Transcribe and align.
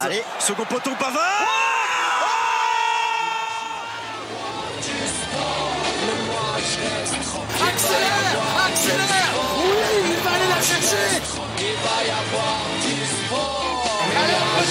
Allez, 0.00 0.22
second 0.38 0.64
poteau 0.64 0.92
Pavard 0.94 1.44
Accélère 7.60 8.38
Accélère 8.64 9.34
Oui, 9.58 9.66
il 10.04 10.16
va 10.22 10.30
aller 10.30 10.48
la 10.50 10.62
chercher 10.62 11.20
Allez, 14.16 14.36
on 14.38 14.54
peut 14.54 14.66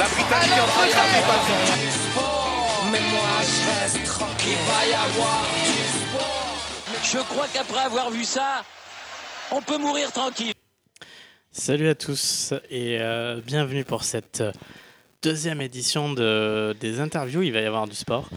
La 0.00 0.06
Britannique 0.08 0.50
est 0.50 0.60
en 0.60 0.66
train 0.66 0.86
de 0.86 0.90
taper 0.90 1.22
Pavard. 1.28 1.82
Je 7.04 7.18
crois 7.18 7.46
qu'après 7.54 7.84
avoir 7.84 8.10
vu 8.10 8.24
ça, 8.24 8.64
on 9.52 9.62
peut 9.62 9.78
mourir 9.78 10.10
tranquille. 10.10 10.54
Salut 11.64 11.88
à 11.88 11.94
tous 11.94 12.52
et 12.72 12.96
euh, 12.98 13.40
bienvenue 13.46 13.84
pour 13.84 14.02
cette 14.02 14.40
euh, 14.40 14.50
deuxième 15.22 15.60
édition 15.60 16.12
de, 16.12 16.74
des 16.80 16.98
interviews. 16.98 17.42
Il 17.42 17.52
va 17.52 17.60
y 17.60 17.66
avoir 17.66 17.86
du 17.86 17.94
sport. 17.94 18.28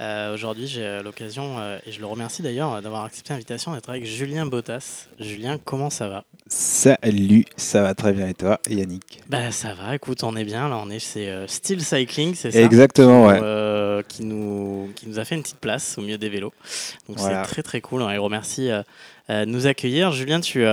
Euh, 0.00 0.34
Aujourd'hui, 0.34 0.66
j'ai 0.66 1.00
l'occasion, 1.04 1.60
euh, 1.60 1.78
et 1.86 1.92
je 1.92 2.00
le 2.00 2.06
remercie 2.06 2.42
d'ailleurs, 2.42 2.82
d'avoir 2.82 3.04
accepté 3.04 3.34
l'invitation 3.34 3.72
d'être 3.72 3.88
avec 3.88 4.04
Julien 4.04 4.46
Bottas. 4.46 5.06
Julien, 5.20 5.60
comment 5.64 5.90
ça 5.90 6.08
va? 6.08 6.24
Salut, 6.48 7.44
ça 7.56 7.82
va 7.82 7.94
très 7.94 8.12
bien 8.12 8.26
et 8.26 8.34
toi, 8.34 8.58
Yannick? 8.68 9.20
Bah 9.28 9.52
ça 9.52 9.74
va, 9.74 9.94
écoute, 9.94 10.24
on 10.24 10.34
est 10.34 10.42
bien. 10.42 10.68
Là, 10.68 10.80
on 10.84 10.90
est 10.90 10.98
chez 10.98 11.30
euh, 11.30 11.46
Steel 11.46 11.80
Cycling, 11.82 12.34
c'est 12.34 12.50
ça? 12.50 12.60
Exactement, 12.60 13.26
ouais. 13.28 13.38
Euh, 13.40 14.02
qui, 14.08 14.24
nous, 14.24 14.90
qui 14.96 15.08
nous 15.08 15.20
a 15.20 15.24
fait 15.24 15.36
une 15.36 15.42
petite 15.42 15.60
place 15.60 15.98
au 15.98 16.00
milieu 16.00 16.18
des 16.18 16.28
vélos. 16.28 16.52
Donc 17.08 17.18
Voilà. 17.18 17.44
c'est 17.44 17.48
très 17.52 17.62
très 17.62 17.80
cool. 17.80 18.02
On 18.02 18.08
les 18.08 18.18
remercie 18.18 18.70
de 19.28 19.44
nous 19.44 19.68
accueillir. 19.68 20.10
Julien, 20.10 20.40
tu, 20.40 20.66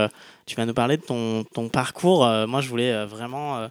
tu 0.50 0.56
vas 0.56 0.66
nous 0.66 0.74
parler 0.74 0.98
de 0.98 1.04
ton, 1.04 1.44
ton 1.54 1.70
parcours. 1.70 2.26
Euh, 2.26 2.48
moi, 2.48 2.62
je 2.62 2.70
voulais 2.70 2.92
euh, 2.92 3.06
vraiment 3.06 3.68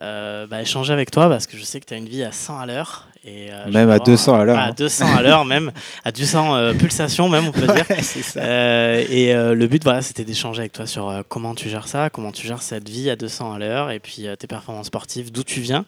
euh, 0.00 0.46
bah, 0.46 0.62
échanger 0.62 0.92
avec 0.92 1.10
toi 1.10 1.28
parce 1.28 1.46
que 1.48 1.56
je 1.58 1.64
sais 1.64 1.80
que 1.80 1.86
tu 1.86 1.92
as 1.94 1.96
une 1.96 2.08
vie 2.08 2.22
à 2.22 2.30
100 2.30 2.58
à 2.60 2.66
l'heure. 2.66 3.08
Et, 3.24 3.48
Même 3.66 3.90
à 3.90 3.94
avoir- 3.94 4.00
200 4.04 4.40
à 4.40 4.44
l'heure, 4.44 4.58
À 4.58 4.66
hein. 4.68 4.74
200 4.76 5.16
à 5.16 5.22
l'heure, 5.22 5.44
même. 5.44 5.72
À 6.04 6.12
200 6.12 6.54
euh, 6.54 6.72
pulsations, 6.72 7.28
même, 7.28 7.48
on 7.48 7.52
peut 7.52 7.66
dire. 7.66 7.84
Ouais, 7.90 8.00
c'est 8.02 8.22
ça. 8.22 9.00
Et 9.00 9.34
le 9.34 9.66
but, 9.66 9.82
voilà, 9.82 10.00
c'était 10.02 10.24
d'échanger 10.24 10.60
avec 10.60 10.72
toi 10.72 10.86
sur 10.86 11.12
comment 11.28 11.54
tu 11.54 11.68
gères 11.68 11.88
ça, 11.88 12.08
comment 12.10 12.32
tu 12.32 12.46
gères 12.46 12.62
cette 12.62 12.88
vie 12.88 13.10
à 13.10 13.16
200 13.16 13.52
à 13.54 13.58
l'heure, 13.58 13.90
et 13.90 13.98
puis 13.98 14.26
tes 14.38 14.46
performances 14.46 14.86
sportives, 14.86 15.30
d'où 15.32 15.42
tu 15.42 15.60
viens. 15.60 15.84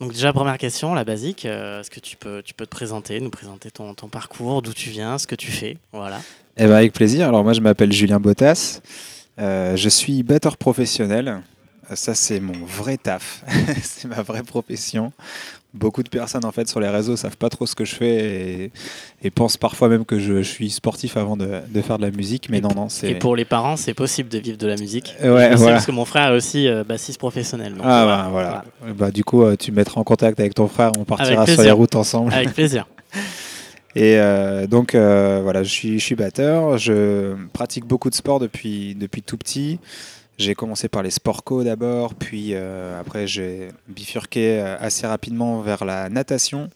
Donc 0.00 0.12
déjà, 0.12 0.32
première 0.32 0.58
question, 0.58 0.94
la 0.94 1.04
basique, 1.04 1.44
euh, 1.44 1.80
est-ce 1.80 1.90
que 1.90 1.98
tu 2.00 2.16
peux, 2.16 2.40
tu 2.44 2.54
peux 2.54 2.66
te 2.66 2.70
présenter, 2.70 3.18
nous 3.20 3.30
présenter 3.30 3.70
ton, 3.70 3.94
ton 3.94 4.06
parcours, 4.08 4.62
d'où 4.62 4.72
tu 4.72 4.90
viens, 4.90 5.18
ce 5.18 5.26
que 5.26 5.34
tu 5.34 5.50
fais, 5.50 5.76
voilà. 5.92 6.20
Eh 6.56 6.66
ben, 6.66 6.74
avec 6.74 6.92
plaisir. 6.92 7.28
Alors 7.28 7.42
moi, 7.44 7.52
je 7.52 7.60
m'appelle 7.60 7.92
Julien 7.92 8.18
Bottas. 8.20 8.80
Euh, 9.38 9.76
je 9.76 9.88
suis 9.88 10.22
batteur 10.22 10.56
professionnel. 10.56 11.40
Ça, 11.94 12.14
c'est 12.14 12.38
mon 12.40 12.52
vrai 12.66 12.98
taf. 12.98 13.42
c'est 13.82 14.08
ma 14.08 14.20
vraie 14.22 14.42
profession. 14.42 15.10
Beaucoup 15.74 16.02
de 16.02 16.08
personnes, 16.08 16.44
en 16.44 16.52
fait, 16.52 16.68
sur 16.68 16.80
les 16.80 16.88
réseaux, 16.88 17.16
savent 17.16 17.36
pas 17.36 17.48
trop 17.50 17.66
ce 17.66 17.74
que 17.74 17.84
je 17.84 17.94
fais 17.94 18.14
et, 18.64 18.72
et 19.22 19.30
pensent 19.30 19.56
parfois 19.56 19.88
même 19.88 20.04
que 20.04 20.18
je, 20.18 20.38
je 20.42 20.48
suis 20.48 20.68
sportif 20.70 21.16
avant 21.16 21.36
de, 21.36 21.60
de 21.68 21.82
faire 21.82 21.98
de 21.98 22.02
la 22.04 22.10
musique. 22.10 22.48
Mais 22.50 22.58
Et 22.58 22.60
non, 22.60 22.70
non, 22.74 22.88
c'est. 22.88 23.10
Et 23.10 23.14
pour 23.14 23.36
les 23.36 23.44
parents, 23.46 23.76
c'est 23.76 23.94
possible 23.94 24.28
de 24.28 24.38
vivre 24.38 24.58
de 24.58 24.66
la 24.66 24.76
musique. 24.76 25.14
Euh, 25.22 25.34
ouais, 25.34 25.54
voilà. 25.54 25.74
parce 25.74 25.86
que 25.86 25.92
mon 25.92 26.04
frère 26.04 26.32
est 26.32 26.36
aussi 26.36 26.68
euh, 26.68 26.84
bassiste 26.84 27.18
professionnel. 27.18 27.74
donc, 27.74 27.82
Ah, 27.84 28.02
euh, 28.02 28.06
bah, 28.06 28.28
voilà. 28.30 28.64
Bah, 28.94 29.10
du 29.10 29.24
coup, 29.24 29.42
euh, 29.44 29.56
tu 29.56 29.70
me 29.70 29.76
mettras 29.76 30.00
en 30.00 30.04
contact 30.04 30.40
avec 30.40 30.54
ton 30.54 30.68
frère. 30.68 30.92
On 30.98 31.04
partira 31.04 31.46
sur 31.46 31.62
les 31.62 31.70
routes 31.70 31.96
ensemble. 31.96 32.32
Avec 32.34 32.52
plaisir. 32.52 32.86
Et 33.94 34.18
euh, 34.18 34.66
donc 34.66 34.94
euh, 34.94 35.40
voilà, 35.42 35.62
je 35.62 35.70
suis, 35.70 35.98
je 35.98 36.14
batteur, 36.14 36.76
je 36.78 37.34
pratique 37.52 37.86
beaucoup 37.86 38.10
de 38.10 38.14
sport 38.14 38.38
depuis, 38.38 38.94
depuis 38.94 39.22
tout 39.22 39.38
petit. 39.38 39.78
J'ai 40.36 40.54
commencé 40.54 40.88
par 40.88 41.02
les 41.02 41.10
sports 41.10 41.42
co 41.42 41.64
d'abord, 41.64 42.14
puis 42.14 42.50
euh, 42.52 43.00
après 43.00 43.26
j'ai 43.26 43.70
bifurqué 43.88 44.60
assez 44.60 45.06
rapidement 45.06 45.62
vers 45.62 45.84
la 45.84 46.08
natation, 46.10 46.70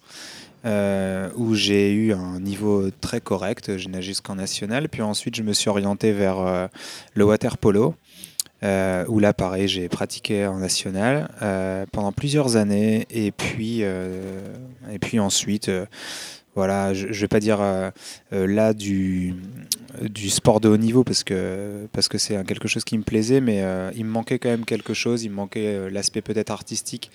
où 0.65 1.55
j'ai 1.55 1.93
eu 1.93 2.13
un 2.13 2.41
niveau 2.41 2.91
très 3.01 3.21
correct, 3.21 3.77
j'ai 3.77 3.89
nagé 3.89 4.09
jusqu'en 4.09 4.35
national, 4.35 4.89
puis 4.89 5.03
ensuite 5.03 5.37
je 5.37 5.43
me 5.43 5.53
suis 5.53 5.69
orienté 5.69 6.13
vers 6.13 6.69
le 7.15 7.25
water 7.25 7.57
polo. 7.57 7.95
Où 8.63 9.19
là, 9.21 9.33
pareil, 9.33 9.69
j'ai 9.69 9.89
pratiqué 9.89 10.47
en 10.47 10.59
national 10.59 11.29
pendant 11.93 12.11
plusieurs 12.11 12.57
années, 12.57 13.07
et 13.11 13.31
puis, 13.31 13.83
et 13.83 14.99
puis 15.01 15.21
ensuite, 15.21 15.71
voilà, 16.55 16.93
je, 16.95 17.07
je 17.11 17.21
vais 17.23 17.29
pas 17.29 17.41
dire 17.41 17.61
euh, 17.61 17.91
euh, 18.33 18.47
là 18.47 18.75
du, 18.75 19.35
du 20.03 20.29
sport 20.31 20.61
de 20.61 20.69
haut 20.69 20.77
niveau 20.77 21.03
parce 21.05 21.25
que 21.25 21.87
parce 21.93 22.09
que 22.09 22.19
c'est 22.19 22.45
quelque 22.47 22.69
chose 22.69 22.85
qui 22.85 22.99
me 22.99 23.03
plaisait, 23.05 23.41
mais 23.41 23.63
euh, 23.63 23.91
il 23.97 24.05
me 24.05 24.11
manquait 24.11 24.39
quand 24.39 24.51
même 24.51 24.65
quelque 24.67 24.93
chose. 24.95 25.25
Il 25.25 25.31
me 25.31 25.37
manquait 25.37 25.67
euh, 25.67 25.89
l'aspect 25.91 26.21
peut-être 26.21 26.51
artistique 26.51 27.11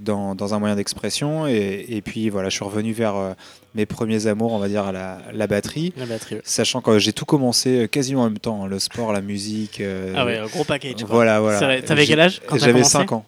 dans, 0.00 0.34
dans 0.34 0.54
un 0.54 0.58
moyen 0.58 0.74
d'expression. 0.76 1.46
Et, 1.46 1.84
et 1.88 2.02
puis 2.02 2.30
voilà, 2.30 2.48
je 2.48 2.56
suis 2.56 2.64
revenu 2.64 2.92
vers 2.92 3.14
euh, 3.16 3.32
mes 3.76 3.86
premiers 3.86 4.26
amours, 4.26 4.52
on 4.52 4.58
va 4.58 4.68
dire 4.68 4.84
à 4.86 4.92
la, 4.92 5.18
la 5.32 5.46
batterie. 5.46 5.92
La 5.96 6.06
batterie. 6.06 6.36
ouais. 6.36 6.42
Sachant 6.44 6.80
que 6.80 6.98
j'ai 6.98 7.12
tout 7.12 7.24
commencé 7.24 7.88
quasiment 7.90 8.22
en 8.22 8.28
même 8.30 8.38
temps, 8.40 8.64
hein, 8.64 8.68
le 8.68 8.78
sport, 8.80 9.12
la 9.12 9.20
musique. 9.20 9.80
Ah 10.16 10.24
ouais, 10.26 10.38
un 10.38 10.46
gros 10.46 10.64
package. 10.64 11.04
quoi. 11.04 11.06
voilà, 11.14 11.38
voilà. 11.40 11.80
T'avais 11.82 12.06
quel 12.06 12.18
âge 12.20 12.40
J'avais 12.54 12.72
commencé? 12.72 12.90
5 12.90 13.12
ans. 13.12 13.24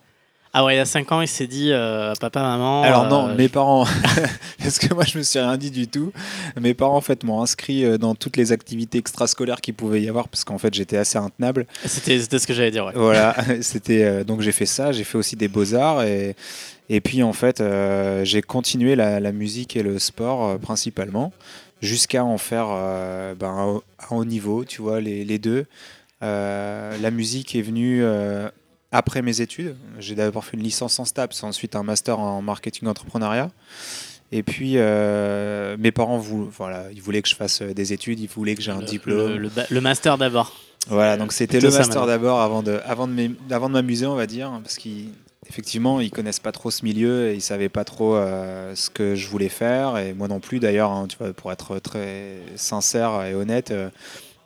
Ah 0.54 0.64
ouais, 0.66 0.74
il 0.74 0.76
y 0.76 0.80
a 0.80 0.84
5 0.84 1.10
ans, 1.12 1.22
il 1.22 1.28
s'est 1.28 1.46
dit 1.46 1.70
euh, 1.72 2.12
papa, 2.20 2.42
maman. 2.42 2.82
Alors 2.82 3.04
euh, 3.04 3.08
non, 3.08 3.34
mes 3.34 3.48
parents, 3.48 3.86
parce 4.62 4.78
que 4.78 4.92
moi 4.92 5.04
je 5.04 5.16
me 5.16 5.22
suis 5.22 5.38
rien 5.38 5.56
dit 5.56 5.70
du 5.70 5.88
tout. 5.88 6.12
Mes 6.60 6.74
parents 6.74 6.96
en 6.98 7.00
fait 7.00 7.24
m'ont 7.24 7.40
inscrit 7.42 7.84
euh, 7.86 7.96
dans 7.96 8.14
toutes 8.14 8.36
les 8.36 8.52
activités 8.52 8.98
extrascolaires 8.98 9.62
qu'il 9.62 9.72
pouvait 9.74 10.02
y 10.02 10.08
avoir 10.10 10.28
parce 10.28 10.44
qu'en 10.44 10.58
fait 10.58 10.74
j'étais 10.74 10.98
assez 10.98 11.16
intenable. 11.16 11.66
C'était 11.86 12.18
ce 12.20 12.46
que 12.46 12.52
j'allais 12.52 12.70
dire, 12.70 12.84
ouais. 12.84 12.92
Voilà, 12.94 13.34
c'était 13.62 14.04
euh, 14.04 14.24
donc 14.24 14.42
j'ai 14.42 14.52
fait 14.52 14.66
ça, 14.66 14.92
j'ai 14.92 15.04
fait 15.04 15.16
aussi 15.16 15.36
des 15.36 15.48
beaux 15.48 15.74
arts 15.74 16.02
et 16.02 16.36
et 16.90 17.00
puis 17.00 17.22
en 17.22 17.32
fait 17.32 17.60
euh, 17.62 18.22
j'ai 18.24 18.42
continué 18.42 18.94
la, 18.94 19.20
la 19.20 19.32
musique 19.32 19.74
et 19.76 19.82
le 19.82 19.98
sport 19.98 20.44
euh, 20.46 20.58
principalement 20.58 21.32
jusqu'à 21.80 22.24
en 22.24 22.36
faire 22.36 22.66
euh, 22.70 23.34
ben, 23.34 23.80
un 24.10 24.14
haut- 24.14 24.24
niveau, 24.26 24.64
tu 24.66 24.82
vois 24.82 25.00
les, 25.00 25.24
les 25.24 25.38
deux. 25.38 25.64
Euh, 26.22 26.96
la 27.00 27.10
musique 27.10 27.56
est 27.56 27.62
venue 27.62 28.00
euh, 28.04 28.48
après 28.92 29.22
mes 29.22 29.40
études. 29.40 29.74
J'ai 29.98 30.14
d'abord 30.14 30.44
fait 30.44 30.56
une 30.56 30.62
licence 30.62 30.98
en 31.00 31.04
STAPS, 31.04 31.42
ensuite 31.42 31.74
un 31.74 31.82
master 31.82 32.20
en 32.20 32.40
marketing 32.42 32.86
entrepreneuriat. 32.88 33.50
Et 34.34 34.42
puis 34.42 34.74
euh, 34.76 35.76
mes 35.78 35.92
parents 35.92 36.16
voilà, 36.18 36.84
ils 36.92 37.02
voulaient 37.02 37.20
que 37.20 37.28
je 37.28 37.34
fasse 37.34 37.60
euh, 37.60 37.74
des 37.74 37.92
études, 37.92 38.18
ils 38.20 38.28
voulaient 38.28 38.54
que 38.54 38.62
j'ai 38.62 38.70
un 38.70 38.80
Le- 38.80 38.86
diplôme. 38.86 39.32
Le, 39.32 39.38
le 39.38 39.48
ba- 39.50 39.66
le 39.68 39.80
master 39.80 40.16
d'abord. 40.16 40.54
Voilà, 40.88 41.16
donc 41.16 41.32
c'était 41.32 41.60
le 41.60 41.70
master 41.70 42.06
d'abord 42.06 42.40
avant 42.40 42.62
de, 42.62 42.80
avant 42.84 43.68
m'amuser, 43.68 44.06
on 44.06 44.14
va 44.16 44.26
dire, 44.26 44.50
parce 44.64 44.78
qu'effectivement, 44.78 46.00
ils 46.00 46.10
connaissent 46.10 46.40
pas 46.40 46.50
trop 46.50 46.70
ce 46.72 46.84
milieu 46.84 47.28
et 47.28 47.34
ils 47.34 47.40
savaient 47.42 47.68
pas 47.68 47.84
trop 47.84 48.16
euh, 48.16 48.74
ce 48.74 48.90
que 48.90 49.14
je 49.14 49.28
voulais 49.28 49.48
faire, 49.50 49.96
et 49.98 50.12
moi 50.12 50.26
non 50.28 50.40
plus 50.40 50.58
d'ailleurs, 50.58 50.90
hein, 50.90 51.06
pour 51.36 51.52
être 51.52 51.78
très 51.78 52.38
sincère 52.56 53.22
et 53.24 53.34
honnête, 53.34 53.70
euh, 53.70 53.90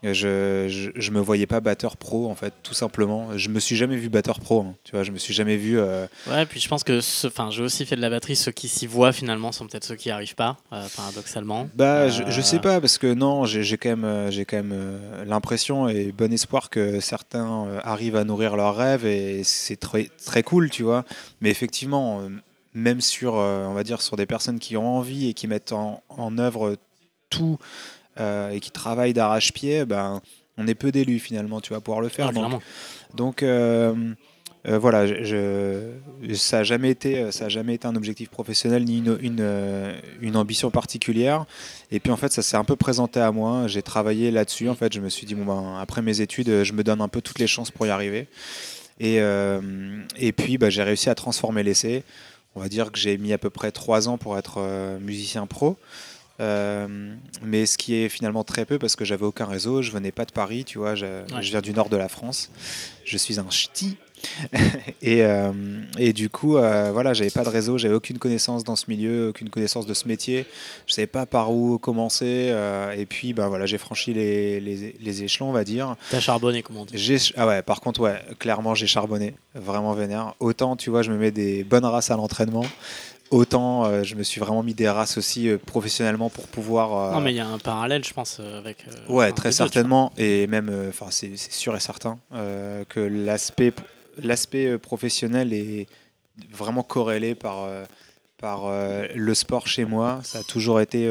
je, 0.02 0.66
je, 0.68 0.90
je 0.94 1.10
me 1.10 1.20
voyais 1.20 1.46
pas 1.46 1.60
batteur 1.60 1.96
pro 1.96 2.30
en 2.30 2.34
fait, 2.34 2.52
tout 2.62 2.74
simplement. 2.74 3.36
Je 3.36 3.48
me 3.48 3.58
suis 3.60 3.76
jamais 3.76 3.96
vu 3.96 4.08
batteur 4.08 4.40
pro, 4.40 4.60
hein, 4.60 4.74
tu 4.84 4.92
vois, 4.92 5.02
je 5.02 5.10
me 5.10 5.18
suis 5.18 5.34
jamais 5.34 5.56
vu. 5.56 5.78
euh, 5.78 6.06
Ouais, 6.28 6.46
puis 6.46 6.60
je 6.60 6.68
pense 6.68 6.84
que, 6.84 7.00
enfin, 7.26 7.50
j'ai 7.50 7.62
aussi 7.62 7.86
fait 7.86 7.96
de 7.96 8.00
la 8.00 8.10
batterie. 8.10 8.36
Ceux 8.36 8.52
qui 8.52 8.68
s'y 8.68 8.86
voient 8.86 9.12
finalement 9.12 9.52
sont 9.52 9.66
peut-être 9.66 9.84
ceux 9.84 9.96
qui 9.96 10.08
n'y 10.08 10.12
arrivent 10.12 10.34
pas, 10.34 10.56
euh, 10.72 10.86
paradoxalement. 10.96 11.68
Bah, 11.74 12.08
je, 12.08 12.22
Euh, 12.22 12.30
je 12.30 12.40
sais 12.40 12.58
pas 12.60 12.80
parce 12.80 12.98
que 12.98 13.12
non, 13.14 13.44
j'ai 13.46 13.76
quand 13.78 13.96
même, 13.96 14.30
j'ai 14.30 14.44
quand 14.44 14.56
même 14.58 15.00
l'impression 15.26 15.88
et 15.88 16.12
bon 16.12 16.32
espoir 16.32 16.70
que 16.70 17.00
certains 17.00 17.66
arrivent 17.82 18.16
à 18.16 18.24
nourrir 18.24 18.56
leurs 18.56 18.76
rêves 18.76 19.06
et 19.06 19.42
c'est 19.44 19.76
très 19.76 20.10
très 20.24 20.42
cool, 20.42 20.70
tu 20.70 20.82
vois. 20.82 21.04
Mais 21.40 21.50
effectivement, 21.50 22.22
même 22.74 23.00
sur, 23.00 23.34
on 23.34 23.72
va 23.72 23.82
dire, 23.84 24.02
sur 24.02 24.16
des 24.16 24.26
personnes 24.26 24.58
qui 24.58 24.76
ont 24.76 24.96
envie 24.98 25.28
et 25.28 25.34
qui 25.34 25.46
mettent 25.48 25.72
en, 25.72 26.02
en 26.10 26.36
œuvre 26.38 26.76
tout 27.30 27.58
euh, 28.18 28.50
et 28.50 28.60
qui 28.60 28.70
travaillent 28.70 29.12
d'arrache-pied, 29.14 29.84
ben 29.84 30.20
on 30.58 30.66
est 30.66 30.74
peu 30.74 30.90
d'élus 30.92 31.18
finalement, 31.18 31.60
tu 31.60 31.72
vas 31.72 31.80
pouvoir 31.80 32.00
le 32.00 32.08
faire. 32.08 32.26
Ouais, 32.28 32.42
Donc, 33.14 33.42
euh, 33.42 33.94
euh, 34.66 34.78
voilà, 34.78 35.06
je, 35.06 35.22
je- 35.22 36.34
ça 36.34 36.58
n'a 36.58 36.64
jamais 36.64 36.90
été, 36.90 37.30
ça 37.30 37.44
a 37.44 37.48
jamais 37.48 37.74
été 37.74 37.86
un 37.86 37.94
objectif 37.94 38.30
professionnel 38.30 38.84
ni 38.84 38.98
une, 38.98 39.18
une, 39.20 39.92
une 40.20 40.36
ambition 40.36 40.70
particulière. 40.70 41.44
Et 41.90 42.00
puis 42.00 42.10
en 42.10 42.16
fait, 42.16 42.32
ça 42.32 42.42
s'est 42.42 42.56
un 42.56 42.64
peu 42.64 42.74
présenté 42.74 43.20
à 43.20 43.30
moi. 43.32 43.68
J'ai 43.68 43.82
travaillé 43.82 44.30
là-dessus. 44.30 44.68
En 44.68 44.74
fait, 44.74 44.92
je 44.92 45.00
me 45.00 45.08
suis 45.08 45.26
dit 45.26 45.34
bon 45.34 45.44
ben 45.44 45.78
après 45.80 46.02
mes 46.02 46.20
études, 46.20 46.64
je 46.64 46.72
me 46.72 46.82
donne 46.82 47.00
un 47.00 47.08
peu 47.08 47.20
toutes 47.20 47.38
les 47.38 47.46
chances 47.46 47.70
pour 47.70 47.86
y 47.86 47.90
arriver. 47.90 48.26
Et, 48.98 49.18
et 50.16 50.32
puis 50.32 50.56
bah, 50.58 50.70
j'ai 50.70 50.82
réussi 50.82 51.10
à 51.10 51.14
transformer 51.14 51.62
l'essai. 51.62 52.02
On 52.54 52.60
va 52.60 52.68
dire 52.70 52.90
que 52.90 52.98
j'ai 52.98 53.18
mis 53.18 53.34
à 53.34 53.38
peu 53.38 53.50
près 53.50 53.70
trois 53.70 54.08
ans 54.08 54.16
pour 54.16 54.38
être 54.38 54.58
musicien 55.00 55.46
pro. 55.46 55.76
Euh, 56.40 57.14
mais 57.42 57.64
ce 57.66 57.78
qui 57.78 57.94
est 57.94 58.08
finalement 58.08 58.44
très 58.44 58.64
peu 58.66 58.78
parce 58.78 58.94
que 58.96 59.04
j'avais 59.04 59.24
aucun 59.24 59.46
réseau, 59.46 59.80
je 59.82 59.90
venais 59.90 60.12
pas 60.12 60.24
de 60.26 60.32
Paris, 60.32 60.64
tu 60.64 60.78
vois, 60.78 60.94
je, 60.94 61.06
Ouais. 61.06 61.42
je 61.42 61.50
viens 61.50 61.62
du 61.62 61.72
nord 61.72 61.88
de 61.88 61.96
la 61.96 62.08
France, 62.08 62.50
je 63.04 63.16
suis 63.16 63.38
un 63.40 63.46
ch'ti 63.50 63.96
et, 65.02 65.22
euh, 65.24 65.52
et 65.98 66.12
du 66.14 66.30
coup, 66.30 66.56
euh, 66.56 66.90
voilà, 66.92 67.12
j'avais 67.12 67.30
pas 67.30 67.44
de 67.44 67.48
réseau, 67.50 67.76
j'avais 67.78 67.94
aucune 67.94 68.18
connaissance 68.18 68.64
dans 68.64 68.74
ce 68.74 68.86
milieu, 68.88 69.28
aucune 69.28 69.50
connaissance 69.50 69.86
de 69.86 69.92
ce 69.94 70.08
métier. 70.08 70.46
Je 70.86 70.94
savais 70.94 71.06
pas 71.06 71.26
par 71.26 71.52
où 71.52 71.78
commencer. 71.78 72.48
euh, 72.50 72.92
et 72.92 73.04
puis, 73.06 73.34
bah 73.34 73.48
voilà, 73.48 73.66
j'ai 73.66 73.76
franchi 73.78 74.14
les, 74.14 74.58
les, 74.60 74.96
les 74.98 75.22
échelons, 75.22 75.50
on 75.50 75.52
va 75.52 75.64
dire. 75.64 75.96
T'as 76.10 76.20
charbonné, 76.20 76.62
comme 76.62 76.78
on 76.78 76.86
dit. 76.86 76.96
Ah 77.36 77.46
ouais, 77.46 77.62
par 77.62 77.80
contre, 77.80 78.00
ouais, 78.00 78.18
clairement, 78.38 78.74
j'ai 78.74 78.86
charbonné, 78.86 79.34
vraiment 79.54 79.92
vénère. 79.92 80.34
Autant, 80.40 80.76
tu 80.76 80.88
vois, 80.90 81.02
je 81.02 81.12
me 81.12 81.18
mets 81.18 81.30
des 81.30 81.62
bonnes 81.62 81.84
races 81.84 82.10
à 82.10 82.16
l'entraînement. 82.16 82.64
Autant, 83.30 83.84
euh, 83.86 84.02
je 84.04 84.14
me 84.14 84.22
suis 84.22 84.40
vraiment 84.40 84.62
mis 84.62 84.74
des 84.74 84.88
races 84.88 85.18
aussi 85.18 85.48
euh, 85.48 85.58
professionnellement 85.58 86.30
pour 86.30 86.46
pouvoir. 86.46 87.10
euh, 87.10 87.12
Non, 87.14 87.20
mais 87.20 87.32
il 87.32 87.36
y 87.36 87.40
a 87.40 87.46
un 87.48 87.58
parallèle, 87.58 88.04
je 88.04 88.12
pense, 88.12 88.40
avec. 88.40 88.84
Ouais, 89.08 89.32
très 89.32 89.52
certainement. 89.52 90.12
Et 90.16 90.46
même, 90.46 90.70
enfin, 90.88 91.06
c'est 91.10 91.36
sûr 91.36 91.74
et 91.76 91.80
certain 91.80 92.18
que 92.88 93.00
l'aspect 93.00 93.72
l'aspect 94.22 94.78
professionnel 94.78 95.52
est 95.52 95.86
vraiment 96.52 96.82
corrélé 96.82 97.34
par, 97.34 97.68
par 98.38 98.70
le 99.14 99.34
sport 99.34 99.66
chez 99.66 99.84
moi. 99.84 100.20
Ça 100.22 100.38
a 100.38 100.42
toujours 100.42 100.80
été 100.80 101.08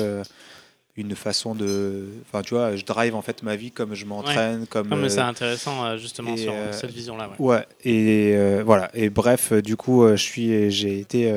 une 0.98 1.16
façon 1.16 1.56
de. 1.56 2.06
Enfin, 2.26 2.42
tu 2.42 2.54
vois, 2.54 2.76
je 2.76 2.86
drive 2.86 3.16
en 3.16 3.22
fait 3.22 3.44
ma 3.44 3.56
vie 3.56 3.72
comme 3.72 3.94
je 3.96 4.06
m'entraîne, 4.06 4.66
comme. 4.68 4.88
Non, 4.88 4.96
mais 4.96 5.06
euh, 5.06 5.10
c'est 5.10 5.20
intéressant, 5.20 5.84
euh, 5.86 5.98
justement, 5.98 6.34
et, 6.34 6.38
sur 6.38 6.54
euh, 6.54 6.72
cette 6.72 6.92
vision-là. 6.92 7.32
Ouais. 7.38 7.58
Ouais, 7.58 7.66
et 7.84 8.32
euh, 8.36 8.64
voilà. 8.66 8.90
Et 8.94 9.10
bref, 9.10 9.52
du 9.54 9.76
coup, 9.76 10.08
je 10.08 10.16
suis, 10.16 10.72
j'ai 10.72 11.00
été 11.00 11.34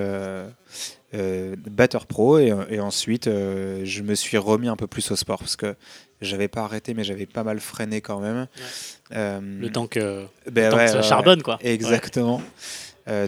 batteur 1.12 2.06
pro 2.06 2.38
et, 2.38 2.52
et 2.70 2.80
ensuite, 2.80 3.24
je 3.26 4.02
me 4.02 4.14
suis 4.14 4.38
remis 4.38 4.68
un 4.68 4.76
peu 4.76 4.86
plus 4.86 5.10
au 5.10 5.16
sport 5.16 5.38
parce 5.38 5.56
que 5.56 5.74
j'avais 6.20 6.48
pas 6.48 6.62
arrêté, 6.62 6.94
mais 6.94 7.04
j'avais 7.04 7.26
pas 7.26 7.42
mal 7.44 7.58
freiné 7.60 8.00
quand 8.00 8.20
même. 8.20 8.46
Le 9.10 9.68
temps 9.70 9.86
que, 9.86 10.24
ben 10.50 10.66
le 10.66 10.70
temps 10.70 10.76
que 10.76 10.82
ouais, 10.82 10.88
ça 10.88 10.96
ouais, 10.98 11.02
charbonne, 11.02 11.42
quoi. 11.42 11.58
ouais, 11.62 11.70
Exactement. 11.72 12.40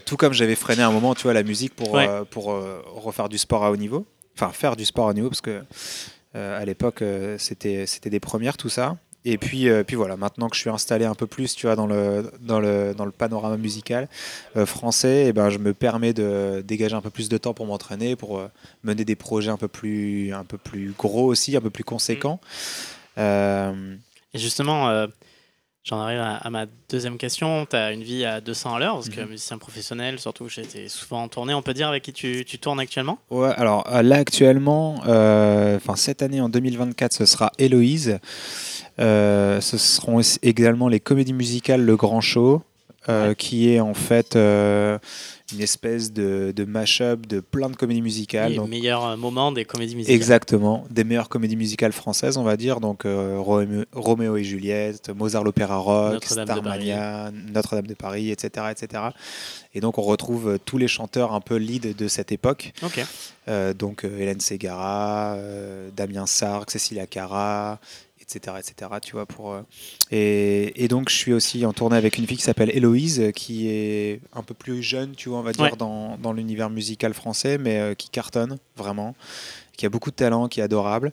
Tout 0.05 0.15
comme 0.15 0.31
j'avais 0.31 0.55
freiné 0.55 0.81
un 0.83 0.91
moment, 0.91 1.13
tu 1.13 1.23
vois, 1.23 1.33
la 1.33 1.43
musique 1.43 1.75
pour, 1.75 1.91
Ouais. 1.91 2.07
pour 2.29 2.45
refaire 2.95 3.27
du 3.27 3.37
sport 3.37 3.65
à 3.65 3.71
haut 3.71 3.77
niveau. 3.77 4.05
Enfin, 4.37 4.53
faire 4.53 4.77
du 4.77 4.85
sport 4.85 5.07
à 5.07 5.09
haut 5.11 5.13
niveau 5.13 5.27
parce 5.29 5.41
que 5.41 5.61
à 6.33 6.65
l'époque, 6.65 7.01
euh, 7.01 7.37
c'était 7.37 8.09
des 8.09 8.19
premières, 8.19 8.57
tout 8.57 8.69
ça. 8.69 8.97
Et 9.23 9.37
puis, 9.37 9.69
euh, 9.69 9.83
puis 9.83 9.95
voilà, 9.95 10.17
maintenant 10.17 10.49
que 10.49 10.55
je 10.55 10.61
suis 10.61 10.69
installé 10.71 11.05
un 11.05 11.13
peu 11.13 11.27
plus, 11.27 11.53
tu 11.53 11.67
vois, 11.67 11.75
dans 11.75 11.85
le, 11.85 12.31
dans 12.39 12.59
le, 12.59 12.95
dans 12.95 13.05
le 13.05 13.11
panorama 13.11 13.55
musical 13.55 14.07
euh, 14.57 14.65
français, 14.65 15.27
et 15.27 15.33
ben, 15.33 15.51
je 15.51 15.59
me 15.59 15.73
permets 15.75 16.13
de 16.13 16.63
dégager 16.65 16.95
un 16.95 17.01
peu 17.01 17.11
plus 17.11 17.29
de 17.29 17.37
temps 17.37 17.53
pour 17.53 17.67
m'entraîner, 17.67 18.15
pour 18.15 18.39
euh, 18.39 18.47
mener 18.83 19.05
des 19.05 19.15
projets 19.15 19.51
un 19.51 19.57
peu, 19.57 19.67
plus, 19.67 20.33
un 20.33 20.43
peu 20.43 20.57
plus 20.57 20.93
gros 20.97 21.25
aussi, 21.25 21.55
un 21.55 21.61
peu 21.61 21.69
plus 21.69 21.83
conséquents. 21.83 22.39
Euh, 23.19 23.95
Et 24.33 24.39
justement, 24.39 24.89
euh, 24.89 25.07
j'en 25.83 25.99
arrive 25.99 26.19
à, 26.19 26.35
à 26.35 26.49
ma 26.49 26.65
deuxième 26.89 27.17
question. 27.17 27.65
Tu 27.69 27.75
as 27.75 27.91
une 27.91 28.03
vie 28.03 28.23
à 28.25 28.39
200 28.41 28.75
à 28.75 28.79
l'heure, 28.79 28.93
parce 28.95 29.09
que 29.09 29.21
Mhm. 29.21 29.29
musicien 29.29 29.57
professionnel, 29.57 30.19
surtout, 30.19 30.47
été 30.47 30.87
souvent 30.89 31.23
en 31.23 31.27
tournée. 31.27 31.53
On 31.53 31.61
peut 31.61 31.73
dire 31.73 31.87
avec 31.89 32.03
qui 32.03 32.13
tu, 32.13 32.45
tu 32.45 32.59
tournes 32.59 32.79
actuellement? 32.79 33.17
Ouais, 33.29 33.49
alors 33.57 33.85
euh, 33.91 34.01
là 34.01 34.17
actuellement, 34.17 35.01
euh, 35.07 35.77
enfin 35.77 35.95
cette 35.95 36.21
année 36.21 36.41
en 36.41 36.49
2024, 36.49 37.13
ce 37.13 37.25
sera 37.25 37.51
Héloïse. 37.57 38.19
Euh, 38.99 39.61
ce 39.61 39.77
seront 39.77 40.21
également 40.43 40.87
les 40.87 40.99
comédies 40.99 41.33
musicales 41.33 41.81
Le 41.83 41.95
Grand 41.95 42.21
Show, 42.21 42.61
euh, 43.09 43.29
Ouais. 43.29 43.35
qui 43.35 43.73
est 43.73 43.79
en 43.79 43.93
fait 43.95 44.35
une 45.53 45.61
espèce 45.61 46.11
de, 46.13 46.53
de 46.55 46.65
mash-up 46.65 47.25
de 47.25 47.39
plein 47.39 47.69
de 47.69 47.75
comédies 47.75 48.01
musicales. 48.01 48.51
Les 48.51 48.57
donc- 48.57 48.69
meilleurs 48.69 49.05
euh, 49.05 49.17
moments 49.17 49.51
des 49.51 49.65
comédies 49.65 49.95
musicales. 49.95 50.15
Exactement, 50.15 50.85
des 50.89 51.03
meilleures 51.03 51.29
comédies 51.29 51.55
musicales 51.55 51.91
françaises, 51.91 52.37
on 52.37 52.43
va 52.43 52.57
dire. 52.57 52.79
Donc 52.79 53.05
euh, 53.05 53.37
Roméo, 53.39 53.83
Roméo 53.93 54.37
et 54.37 54.43
Juliette, 54.43 55.09
Mozart 55.09 55.43
l'Opéra 55.43 55.77
Rock, 55.77 56.21
de 56.21 56.25
Starmania, 56.25 57.31
Notre-Dame 57.53 57.87
de 57.87 57.93
Paris, 57.93 58.31
etc., 58.31 58.67
etc. 58.71 59.03
Et 59.73 59.79
donc 59.79 59.97
on 59.97 60.03
retrouve 60.03 60.49
euh, 60.49 60.57
tous 60.57 60.77
les 60.77 60.87
chanteurs 60.87 61.33
un 61.33 61.41
peu 61.41 61.55
lead 61.55 61.95
de 61.95 62.07
cette 62.07 62.31
époque. 62.31 62.73
Ok. 62.83 63.05
Euh, 63.47 63.73
donc 63.73 64.03
Hélène 64.03 64.39
Ségara, 64.39 65.35
Damien 65.95 66.25
Sark, 66.25 66.69
Cécilia 66.71 67.07
Cara, 67.07 67.79
etc., 68.35 68.57
etc. 68.59 68.91
Tu 69.01 69.13
vois 69.13 69.25
pour 69.25 69.51
euh, 69.53 69.61
et, 70.11 70.83
et 70.83 70.87
donc 70.87 71.09
je 71.09 71.15
suis 71.15 71.33
aussi 71.33 71.65
en 71.65 71.73
tournée 71.73 71.97
avec 71.97 72.17
une 72.17 72.25
fille 72.27 72.37
qui 72.37 72.43
s'appelle 72.43 72.71
Héloïse, 72.73 73.31
qui 73.35 73.67
est 73.69 74.21
un 74.33 74.43
peu 74.43 74.53
plus 74.53 74.81
jeune, 74.81 75.15
tu 75.15 75.29
vois, 75.29 75.39
on 75.39 75.43
va 75.43 75.51
dire 75.51 75.63
Ouais. 75.65 75.71
dans, 75.77 76.17
dans 76.17 76.33
l'univers 76.33 76.69
musical 76.69 77.13
français, 77.13 77.57
mais 77.57 77.79
euh, 77.79 77.93
qui 77.93 78.09
cartonne 78.09 78.57
vraiment, 78.77 79.15
qui 79.77 79.85
a 79.85 79.89
beaucoup 79.89 80.11
de 80.11 80.15
talent, 80.15 80.47
qui 80.47 80.59
est 80.61 80.63
adorable. 80.63 81.11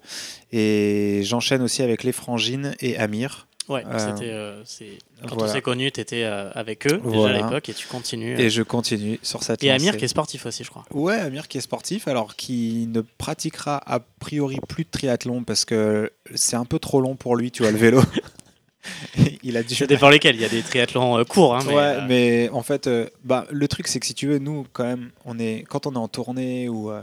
Et 0.53 1.23
j'enchaîne 1.25 1.63
aussi 1.63 1.83
avec 1.83 2.05
les 2.05 2.13
Frangines 2.13 2.75
et 2.81 2.97
Amir. 2.99 3.48
Ouais, 3.69 3.85
Euh, 3.87 3.99
c'était. 3.99 4.31
euh, 4.31 4.63
c'est- 4.65 4.99
Quand 5.29 5.35
voilà. 5.37 5.51
on 5.51 5.55
s'est 5.55 5.61
connus, 5.61 5.93
tu 5.93 6.01
étais 6.01 6.23
avec 6.25 6.87
eux 6.87 6.97
déjà 7.05 7.17
Voilà. 7.17 7.39
à 7.39 7.43
l'époque 7.43 7.69
et 7.69 7.75
tu 7.75 7.87
continues. 7.87 8.35
euh. 8.35 8.39
Et 8.39 8.51
je 8.51 8.63
continue 8.63 9.19
sur 9.23 9.43
cette 9.43 9.63
Et 9.63 9.71
Amir 9.71 9.97
qui 9.97 10.05
est 10.05 10.09
sportif 10.09 10.47
aussi, 10.47 10.65
je 10.65 10.71
crois. 10.71 10.85
Ouais, 10.93 11.17
Amir 11.19 11.49
qui 11.49 11.59
est 11.59 11.63
sportif, 11.63 12.09
alors 12.09 12.35
qui 12.37 12.89
ne 12.93 13.03
pratiquera 13.03 13.83
a 13.87 14.01
priori 14.01 14.59
plus 14.69 14.85
de 14.85 14.91
triathlon 14.91 15.43
parce 15.45 15.65
que 15.65 16.11
c'est 16.35 16.57
un 16.57 16.65
peu 16.65 16.79
trop 16.79 17.01
long 17.01 17.15
pour 17.17 17.37
lui, 17.37 17.51
tu 17.51 17.63
vois, 17.63 17.73
le 17.73 17.79
vélo. 17.79 18.01
Il 19.43 19.57
a 19.57 19.63
dû. 19.63 19.75
Ça 19.75 19.87
dépend 19.87 20.09
lesquels? 20.09 20.37
Il 20.37 20.41
y 20.41 20.45
a 20.45 20.49
des 20.49 20.63
triathlons 20.63 21.19
euh, 21.19 21.25
courts. 21.25 21.55
Hein, 21.57 21.61
mais, 21.67 21.75
ouais, 21.75 21.83
euh, 21.83 22.01
mais 22.09 22.49
en 22.53 22.63
fait, 22.63 22.87
euh, 22.87 23.07
bah, 23.25 23.47
le 23.51 23.69
truc 23.69 23.87
c'est 23.89 24.01
que 24.01 24.07
si 24.07 24.15
tu 24.15 24.29
veux, 24.29 24.39
nous 24.39 24.67
quand 24.73 24.85
même, 24.85 25.11
on 25.27 25.39
est 25.39 25.65
quand 25.69 25.87
on 25.87 25.93
est 25.93 25.99
en 25.99 26.09
tournée 26.09 26.69
ou 26.69 26.91
euh, 26.91 27.03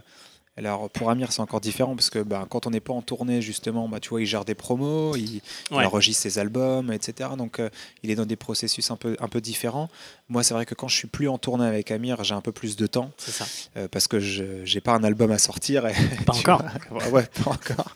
alors 0.58 0.90
pour 0.90 1.10
Amir 1.10 1.32
c'est 1.32 1.42
encore 1.42 1.60
différent 1.62 1.96
parce 1.96 2.10
que 2.10 2.20
bah, 2.20 2.46
quand 2.50 2.66
on 2.66 2.70
n'est 2.70 2.80
pas 2.80 2.94
en 2.94 3.02
tournée 3.02 3.42
justement, 3.42 3.90
bah, 3.90 4.00
tu 4.00 4.10
vois, 4.10 4.22
il 4.22 4.26
gère 4.26 4.46
des 4.46 4.56
promos, 4.56 5.16
il, 5.16 5.42
enregistre 5.72 6.24
ses 6.24 6.40
albums, 6.40 6.92
etc. 6.92 7.32
Donc 7.38 7.60
euh, 7.60 7.70
il 8.04 8.12
est 8.12 8.16
dans 8.16 8.26
des 8.26 8.36
processus 8.36 8.90
un 8.92 8.96
peu 8.96 9.18
un 9.20 9.28
peu 9.28 9.42
différents. 9.42 9.90
Moi 10.30 10.44
c'est 10.44 10.54
vrai 10.54 10.66
que 10.66 10.74
quand 10.76 10.88
je 10.88 10.96
suis 10.96 11.08
plus 11.08 11.28
en 11.28 11.38
tournée 11.38 11.66
avec 11.66 11.92
Amir, 11.92 12.24
j'ai 12.24 12.36
un 12.36 12.42
peu 12.42 12.52
plus 12.52 12.76
de 12.76 12.88
temps 12.88 13.12
c'est 13.18 13.32
ça. 13.32 13.46
euh, 13.78 13.88
parce 13.90 14.08
que 14.08 14.20
je 14.20 14.64
j'ai 14.64 14.82
pas 14.82 14.94
un 14.94 15.04
album 15.04 15.32
à 15.32 15.38
sortir. 15.38 15.88
Et, 15.88 15.94
Pas 16.26 16.34
encore. 16.38 16.64
vois, 16.90 17.08
ouais, 17.10 17.28
pas 17.44 17.52
encore. 17.52 17.94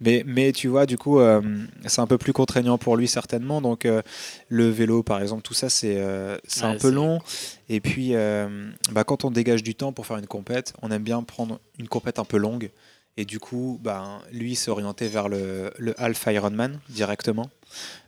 Mais, 0.00 0.22
mais 0.26 0.52
tu 0.52 0.68
vois, 0.68 0.86
du 0.86 0.98
coup, 0.98 1.20
euh, 1.20 1.40
c'est 1.86 2.00
un 2.00 2.06
peu 2.06 2.18
plus 2.18 2.32
contraignant 2.32 2.78
pour 2.78 2.96
lui 2.96 3.08
certainement. 3.08 3.60
Donc 3.62 3.84
euh, 3.84 4.02
le 4.48 4.68
vélo, 4.68 5.02
par 5.02 5.20
exemple, 5.22 5.42
tout 5.42 5.54
ça, 5.54 5.68
c'est 5.70 5.94
euh, 5.98 6.36
Ouais, 6.60 6.64
un 6.64 6.76
peu 6.76 6.90
long. 6.90 7.20
Et 7.68 7.80
puis, 7.80 8.14
euh, 8.14 8.70
bah, 8.92 9.04
quand 9.04 9.24
on 9.24 9.30
dégage 9.30 9.62
du 9.62 9.74
temps 9.74 9.92
pour 9.92 10.06
faire 10.06 10.18
une 10.18 10.26
compète, 10.26 10.74
on 10.82 10.90
aime 10.90 11.02
bien 11.04 11.22
prendre 11.22 11.60
une 11.78 11.88
compète 11.88 12.18
un 12.18 12.24
peu 12.24 12.36
longue. 12.36 12.70
Et 13.16 13.24
du 13.24 13.38
coup, 13.38 13.78
bah, 13.82 14.20
lui 14.32 14.56
s'orienter 14.56 15.06
vers 15.06 15.28
le, 15.28 15.72
le 15.78 15.94
Half 16.02 16.26
Ironman 16.26 16.80
directement 16.88 17.48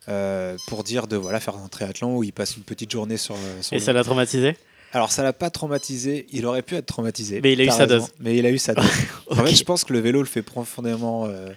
euh, 0.08 0.56
pour 0.66 0.82
dire 0.84 1.06
de 1.06 1.16
voilà 1.16 1.40
faire 1.40 1.56
un 1.56 1.68
triathlon 1.68 2.16
où 2.16 2.24
il 2.24 2.32
passe 2.32 2.56
une 2.56 2.62
petite 2.64 2.90
journée 2.90 3.16
sur, 3.16 3.36
sur 3.60 3.74
Et 3.74 3.78
le- 3.78 3.84
ça 3.84 3.92
l'a 3.92 4.02
traumatisé? 4.04 4.56
Alors 4.96 5.12
ça 5.12 5.22
l'a 5.22 5.32
pas 5.32 5.50
traumatisé, 5.50 6.26
il 6.32 6.46
aurait 6.46 6.62
pu 6.62 6.74
être 6.74 6.86
traumatisé. 6.86 7.40
Mais 7.42 7.52
il 7.52 7.60
a 7.60 7.64
eu 7.64 7.70
sa 7.70 7.86
dose. 7.86 8.08
Mais 8.18 8.36
il 8.36 8.46
a 8.46 8.50
eu 8.50 8.58
sa 8.58 8.74
dose. 8.74 8.84
En 9.30 9.36
fait, 9.36 9.54
je 9.54 9.62
pense 9.64 9.84
que 9.84 9.92
le 9.92 10.00
vélo 10.00 10.20
le 10.20 10.26
fait 10.26 10.42
profondément. 10.42 11.26
euh, 11.26 11.48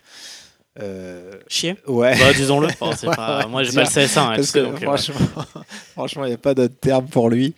euh, 0.80 1.34
Chier 1.48 1.76
ouais. 1.88 2.18
bah, 2.20 2.32
Disons-le. 2.34 2.68
Bon, 2.80 2.92
c'est 2.98 3.08
Ouais, 3.08 3.16
pas- 3.16 3.40
ouais, 3.40 3.48
Moi, 3.50 3.64
j'ai 3.64 3.74
pas 3.74 3.82
le 3.84 3.88
CS1. 3.88 4.20
hein, 4.20 4.34
Parce 4.36 4.52
que 4.52 4.60
donc, 4.60 4.76
euh, 4.76 4.86
franchement, 4.86 5.16
franchement, 5.94 6.26
il 6.26 6.30
n'y 6.30 6.34
a 6.36 6.38
pas 6.38 6.54
d'autre 6.54 6.76
terme 6.80 7.08
pour 7.08 7.30
lui. 7.30 7.54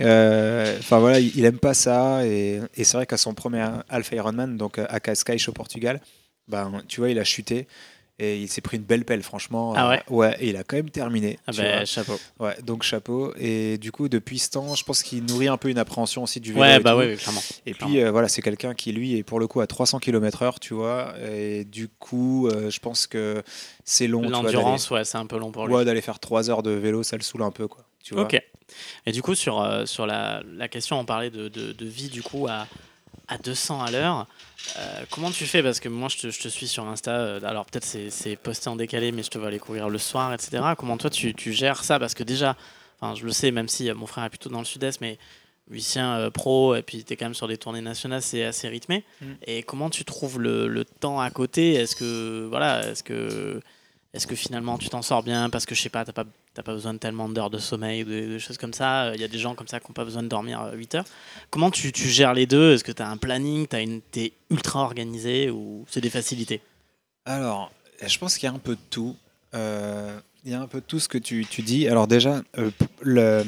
Euh, 0.00 0.76
Enfin 0.78 0.98
voilà, 0.98 1.20
il, 1.20 1.36
il 1.36 1.44
aime 1.44 1.58
pas 1.58 1.74
ça 1.74 2.24
et, 2.26 2.60
et 2.74 2.84
c'est 2.84 2.96
vrai 2.96 3.06
qu'à 3.06 3.16
son 3.18 3.34
premier 3.34 3.66
Alpha 3.88 4.16
Ironman, 4.16 4.56
donc 4.56 4.78
à 4.78 4.98
Cascais 5.00 5.36
au 5.48 5.52
Portugal, 5.52 6.00
ben 6.48 6.72
tu 6.88 7.00
vois, 7.00 7.10
il 7.10 7.18
a 7.18 7.24
chuté 7.24 7.66
et 8.20 8.38
il 8.40 8.48
s'est 8.48 8.60
pris 8.60 8.76
une 8.76 8.82
belle 8.84 9.04
pelle, 9.04 9.22
franchement. 9.22 9.72
Ah 9.76 9.88
ouais 9.88 10.02
Euh, 10.10 10.14
Ouais, 10.14 10.36
et 10.40 10.50
il 10.50 10.56
a 10.56 10.62
quand 10.64 10.76
même 10.76 10.90
terminé. 10.90 11.38
Ah 11.46 11.52
tu 11.52 11.60
bah, 11.62 11.76
vois. 11.76 11.84
chapeau. 11.86 12.20
Ouais, 12.38 12.56
donc 12.62 12.82
chapeau. 12.82 13.32
Et 13.38 13.78
du 13.78 13.90
coup, 13.92 14.08
depuis 14.08 14.38
ce 14.38 14.50
temps, 14.50 14.74
je 14.74 14.84
pense 14.84 15.02
qu'il 15.02 15.24
nourrit 15.24 15.48
un 15.48 15.56
peu 15.56 15.68
une 15.70 15.78
appréhension 15.78 16.22
aussi 16.22 16.38
du 16.40 16.50
vélo. 16.52 16.62
Ouais, 16.62 16.76
et 16.76 16.80
bah 16.80 16.96
oui, 16.96 17.16
clairement. 17.16 17.40
Et 17.66 17.72
Clairement. 17.72 17.94
puis 17.94 18.02
euh, 18.04 18.10
voilà, 18.10 18.28
c'est 18.28 18.42
quelqu'un 18.42 18.74
qui 18.74 18.92
lui 18.92 19.16
est 19.16 19.22
pour 19.22 19.40
le 19.40 19.46
coup 19.48 19.60
à 19.60 19.66
300 19.66 19.98
km/h, 19.98 20.58
tu 20.60 20.74
vois. 20.74 21.14
Et 21.28 21.64
du 21.64 21.88
coup, 21.88 22.46
euh, 22.48 22.70
je 22.70 22.78
pense 22.78 23.06
que 23.06 23.42
c'est 23.84 24.06
long. 24.06 24.28
L'endurance, 24.28 24.90
ouais, 24.90 25.04
c'est 25.04 25.18
un 25.18 25.26
peu 25.26 25.38
long 25.38 25.50
pour 25.50 25.66
lui. 25.66 25.74
ouais, 25.74 25.84
d'aller 25.84 26.02
faire 26.02 26.18
3 26.20 26.50
heures 26.50 26.62
de 26.62 26.70
vélo, 26.70 27.02
ça 27.02 27.16
le 27.16 27.22
saoule 27.22 27.42
un 27.42 27.50
peu, 27.50 27.66
quoi. 27.66 27.84
Tu 28.04 28.14
vois. 28.14 28.24
Ok. 28.24 28.40
Et 29.06 29.12
du 29.12 29.20
coup, 29.22 29.34
sur, 29.34 29.60
euh, 29.60 29.84
sur 29.86 30.06
la, 30.06 30.42
la 30.56 30.68
question, 30.68 30.98
on 31.00 31.04
parlait 31.04 31.30
de, 31.30 31.48
de, 31.48 31.72
de 31.72 31.86
vie 31.86 32.08
du 32.08 32.22
coup 32.22 32.46
à, 32.48 32.66
à 33.28 33.36
200 33.38 33.82
à 33.82 33.90
l'heure. 33.90 34.26
Euh, 34.76 35.04
comment 35.10 35.30
tu 35.30 35.46
fais? 35.46 35.62
Parce 35.62 35.80
que 35.80 35.88
moi, 35.88 36.08
je 36.08 36.18
te, 36.18 36.30
je 36.30 36.40
te 36.40 36.48
suis 36.48 36.68
sur 36.68 36.86
Insta. 36.86 37.12
euh, 37.12 37.40
alors, 37.42 37.66
peut-être 37.66 37.84
c'est, 37.84 38.10
c'est 38.10 38.36
posté 38.36 38.68
en 38.68 38.76
décalé, 38.76 39.12
mais 39.12 39.22
je 39.22 39.30
te 39.30 39.38
vois 39.38 39.48
aller 39.48 39.58
courir 39.58 39.88
le 39.88 39.98
soir, 39.98 40.32
etc. 40.32 40.62
Comment 40.78 40.96
toi, 40.96 41.10
tu, 41.10 41.34
tu 41.34 41.52
gères 41.52 41.82
ça? 41.84 41.98
Parce 41.98 42.14
que 42.14 42.22
déjà, 42.22 42.56
je 43.14 43.24
le 43.24 43.32
sais, 43.32 43.50
même 43.50 43.68
si 43.68 43.90
euh, 43.90 43.94
mon 43.94 44.06
frère 44.06 44.24
est 44.24 44.30
plutôt 44.30 44.50
dans 44.50 44.60
le 44.60 44.64
sud-est, 44.64 45.00
mais 45.00 45.18
euh, 45.96 46.30
pro, 46.30 46.74
et 46.74 46.82
puis 46.82 47.04
tu 47.04 47.12
es 47.12 47.16
quand 47.16 47.26
même 47.26 47.34
sur 47.34 47.48
des 47.48 47.56
tournées 47.56 47.80
nationales, 47.80 48.22
c'est 48.22 48.44
assez 48.44 48.68
rythmé. 48.68 49.04
Mm. 49.20 49.26
Et 49.46 49.62
comment 49.62 49.90
tu 49.90 50.04
trouves 50.04 50.40
le, 50.40 50.68
le 50.68 50.84
temps 50.84 51.20
à 51.20 51.30
côté? 51.30 51.74
Est-ce 51.74 51.96
que, 51.96 52.46
voilà, 52.48 52.88
est-ce 52.88 53.02
que. 53.02 53.60
Est-ce 54.12 54.26
que 54.26 54.34
finalement 54.34 54.76
tu 54.76 54.88
t'en 54.88 55.02
sors 55.02 55.22
bien 55.22 55.50
parce 55.50 55.66
que 55.66 55.74
je 55.74 55.82
sais 55.82 55.88
pas, 55.88 56.04
t'as 56.04 56.12
pas, 56.12 56.24
pas 56.54 56.72
besoin 56.72 56.94
de 56.94 56.98
tellement 56.98 57.28
d'heures 57.28 57.50
de 57.50 57.58
sommeil 57.58 58.02
ou 58.02 58.06
des 58.06 58.38
choses 58.40 58.58
comme 58.58 58.72
ça. 58.72 59.12
Il 59.14 59.20
y 59.20 59.24
a 59.24 59.28
des 59.28 59.38
gens 59.38 59.54
comme 59.54 59.68
ça 59.68 59.78
qui 59.78 59.86
n'ont 59.88 59.94
pas 59.94 60.04
besoin 60.04 60.22
de 60.22 60.28
dormir 60.28 60.62
euh, 60.62 60.74
8 60.74 60.94
heures. 60.96 61.04
Comment 61.50 61.70
tu, 61.70 61.92
tu 61.92 62.08
gères 62.08 62.34
les 62.34 62.46
deux? 62.46 62.74
Est-ce 62.74 62.84
que 62.84 62.92
tu 62.92 63.02
as 63.02 63.08
un 63.08 63.16
planning? 63.16 63.66
Tu 63.68 64.20
es 64.20 64.32
ultra 64.50 64.82
organisé 64.82 65.50
ou 65.50 65.84
c'est 65.88 66.00
des 66.00 66.10
facilités? 66.10 66.60
Alors, 67.24 67.70
je 68.04 68.18
pense 68.18 68.36
qu'il 68.36 68.48
y 68.48 68.50
a 68.50 68.54
un 68.54 68.58
peu 68.58 68.74
de 68.74 68.80
tout. 68.90 69.16
Euh, 69.54 70.18
il 70.44 70.50
y 70.50 70.54
a 70.54 70.60
un 70.60 70.66
peu 70.66 70.80
tout 70.80 70.98
ce 70.98 71.08
que 71.08 71.18
tu, 71.18 71.46
tu 71.48 71.62
dis. 71.62 71.86
Alors 71.86 72.06
déjà, 72.06 72.42
euh, 72.58 72.70
le, 73.02 73.44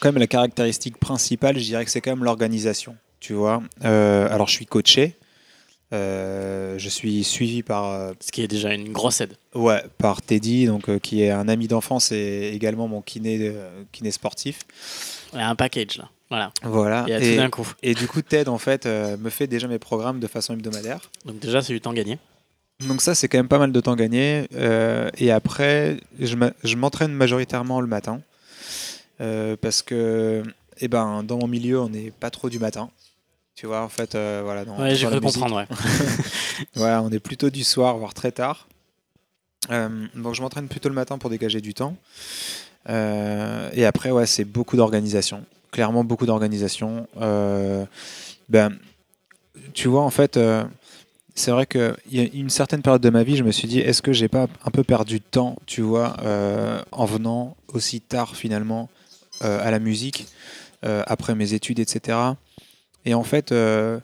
quand 0.00 0.12
même 0.12 0.20
la 0.20 0.26
caractéristique 0.26 0.98
principale, 0.98 1.58
je 1.58 1.64
dirais 1.64 1.84
que 1.84 1.90
c'est 1.90 2.00
quand 2.00 2.12
même 2.12 2.24
l'organisation. 2.24 2.96
Tu 3.20 3.32
vois. 3.32 3.62
Euh, 3.84 4.32
alors 4.32 4.46
je 4.46 4.52
suis 4.52 4.66
coaché. 4.66 5.16
Euh, 5.92 6.78
je 6.78 6.88
suis 6.88 7.24
suivi 7.24 7.62
par 7.62 7.86
euh, 7.86 8.12
Ce 8.20 8.30
qui 8.30 8.42
est 8.42 8.48
déjà 8.48 8.74
une 8.74 8.92
grosse 8.92 9.22
aide. 9.22 9.36
ouais 9.54 9.82
par 9.96 10.20
Teddy 10.20 10.66
donc 10.66 10.90
euh, 10.90 10.98
qui 10.98 11.22
est 11.22 11.30
un 11.30 11.48
ami 11.48 11.66
d'enfance 11.66 12.12
et 12.12 12.50
également 12.54 12.88
mon 12.88 13.00
kiné 13.00 13.54
kiné 13.90 14.10
sportif. 14.10 14.60
Il 15.32 15.38
y 15.38 15.42
a 15.42 15.48
un 15.48 15.54
package 15.54 15.96
là. 15.96 16.10
Voilà. 16.30 16.52
Voilà. 16.62 17.04
Et 17.08 17.14
à 17.14 17.20
tout 17.20 17.36
d'un 17.36 17.50
coup. 17.50 17.72
et 17.82 17.94
du 17.94 18.06
coup 18.06 18.20
Ted 18.22 18.48
en 18.48 18.58
fait 18.58 18.86
euh, 18.86 19.16
me 19.16 19.30
fait 19.30 19.46
déjà 19.46 19.66
mes 19.66 19.78
programmes 19.78 20.20
de 20.20 20.26
façon 20.26 20.54
hebdomadaire. 20.54 21.10
Donc 21.24 21.38
déjà, 21.38 21.62
c'est 21.62 21.72
du 21.72 21.80
temps 21.80 21.92
gagné. 21.92 22.18
Donc 22.86 23.02
ça, 23.02 23.14
c'est 23.14 23.28
quand 23.28 23.38
même 23.38 23.48
pas 23.48 23.58
mal 23.58 23.72
de 23.72 23.80
temps 23.80 23.96
gagné. 23.96 24.46
Euh, 24.54 25.10
et 25.18 25.32
après, 25.32 25.98
je 26.20 26.76
m'entraîne 26.76 27.12
majoritairement 27.12 27.80
le 27.80 27.88
matin. 27.88 28.20
Euh, 29.20 29.56
parce 29.60 29.82
que 29.82 30.44
eh 30.80 30.86
ben, 30.86 31.24
dans 31.24 31.38
mon 31.38 31.48
milieu, 31.48 31.80
on 31.80 31.88
n'est 31.88 32.12
pas 32.12 32.30
trop 32.30 32.48
du 32.48 32.60
matin. 32.60 32.90
Tu 33.58 33.66
vois, 33.66 33.82
en 33.82 33.88
fait, 33.88 34.14
euh, 34.14 34.42
voilà. 34.44 34.64
Dans, 34.64 34.78
Ouais, 34.78 34.94
j'ai 34.94 35.08
cru 35.08 35.20
comprendre. 35.20 35.56
Ouais. 35.56 35.66
Ouais, 36.76 36.94
on 37.02 37.10
est 37.10 37.18
plutôt 37.18 37.50
du 37.50 37.64
soir, 37.64 37.98
voire 37.98 38.14
très 38.14 38.30
tard. 38.30 38.68
Euh, 39.72 40.06
donc 40.14 40.36
je 40.36 40.42
m'entraîne 40.42 40.68
plutôt 40.68 40.88
le 40.88 40.94
matin 40.94 41.18
pour 41.18 41.28
dégager 41.28 41.60
du 41.60 41.74
temps. 41.74 41.96
Euh, 42.88 43.68
et 43.72 43.84
après, 43.84 44.12
ouais, 44.12 44.26
c'est 44.26 44.44
beaucoup 44.44 44.76
d'organisation. 44.76 45.44
Clairement, 45.72 46.04
beaucoup 46.04 46.24
d'organisation. 46.24 47.08
Ben, 47.16 48.78
tu 49.74 49.88
vois, 49.88 50.02
en 50.02 50.10
fait, 50.10 50.38
c'est 51.34 51.50
vrai 51.50 51.66
qu'il 51.66 51.96
y 52.12 52.20
a 52.20 52.28
une 52.32 52.50
certaine 52.50 52.82
période 52.82 53.02
de 53.02 53.10
ma 53.10 53.24
vie, 53.24 53.36
je 53.36 53.42
me 53.42 53.50
suis 53.50 53.66
dit, 53.66 53.80
est-ce 53.80 54.02
que 54.02 54.12
j'ai 54.12 54.28
pas 54.28 54.46
un 54.64 54.70
peu 54.70 54.84
perdu 54.84 55.18
de 55.18 55.24
temps, 55.28 55.56
tu 55.66 55.82
vois, 55.82 56.16
en 56.92 57.04
venant 57.06 57.56
aussi 57.74 58.00
tard 58.00 58.36
finalement 58.36 58.88
à 59.40 59.68
la 59.72 59.80
musique, 59.80 60.28
après 60.82 61.34
mes 61.34 61.54
études, 61.54 61.80
etc. 61.80 62.36
Et 63.04 63.14
en 63.14 63.22
fait, 63.24 63.52
euh, 63.52 63.98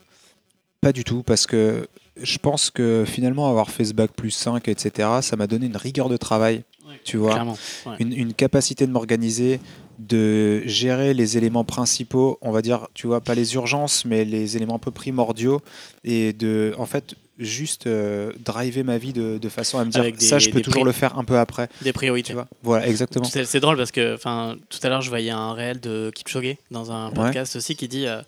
pas 0.81 0.93
du 0.93 1.05
tout, 1.05 1.23
parce 1.23 1.47
que 1.47 1.87
je 2.21 2.39
pense 2.39 2.71
que 2.71 3.05
finalement 3.07 3.49
avoir 3.51 3.71
fait 3.71 3.85
ce 3.85 3.93
bac 3.95 4.11
plus 4.15 4.31
5, 4.31 4.69
etc., 4.69 5.09
ça 5.21 5.37
m'a 5.37 5.47
donné 5.47 5.67
une 5.67 5.77
rigueur 5.77 6.09
de 6.09 6.17
travail, 6.17 6.63
Ouais, 6.87 7.01
tu 7.05 7.17
vois, 7.17 7.43
ouais. 7.87 7.97
une, 7.99 8.13
une 8.13 8.35
capacité 8.35 8.87
de 8.87 8.93
m'organiser, 8.93 9.59
de 9.99 10.63
gérer 10.67 11.15
les 11.15 11.37
éléments 11.39 11.65
principaux, 11.65 12.39
on 12.43 12.51
va 12.53 12.63
dire, 12.63 12.89
tu 12.95 13.07
vois, 13.07 13.21
pas 13.21 13.35
les 13.35 13.55
urgences, 13.55 14.05
mais 14.05 14.25
les 14.25 14.57
éléments 14.57 14.77
un 14.77 14.79
peu 14.79 14.91
primordiaux, 14.91 15.61
et 16.05 16.33
de, 16.33 16.75
en 16.79 16.87
fait, 16.87 17.15
juste 17.39 17.87
euh, 17.89 18.33
driver 18.45 18.85
ma 18.85 18.99
vie 18.99 19.13
de, 19.13 19.39
de 19.39 19.49
façon 19.49 19.79
à 19.79 19.85
me 19.85 19.91
dire, 19.91 20.05
des- 20.05 20.21
ça, 20.21 20.39
je 20.39 20.51
peux 20.51 20.61
toujours 20.61 20.85
le 20.85 20.93
faire 20.93 21.19
un 21.19 21.25
peu 21.25 21.39
après, 21.39 21.69
Des 21.83 21.93
priorités. 21.93 22.29
tu 22.29 22.35
vois. 22.35 22.47
Voilà, 22.63 22.87
exactement. 22.87 23.25
C'est 23.25 23.61
drôle 23.61 23.77
parce 23.77 23.91
que 23.91 24.15
enfin, 24.15 24.57
tout 24.69 24.79
à 24.85 24.89
l'heure, 24.89 25.01
je 25.03 25.09
voyais 25.09 25.31
un 25.31 25.53
réel 25.53 25.81
de 25.81 26.13
Kipchoge 26.15 26.57
dans 26.71 26.93
un 26.93 27.09
Ouais. 27.09 27.15
podcast 27.15 27.57
aussi 27.57 27.75
qui 27.75 27.89
dit 27.89 28.07
euh, 28.07 28.21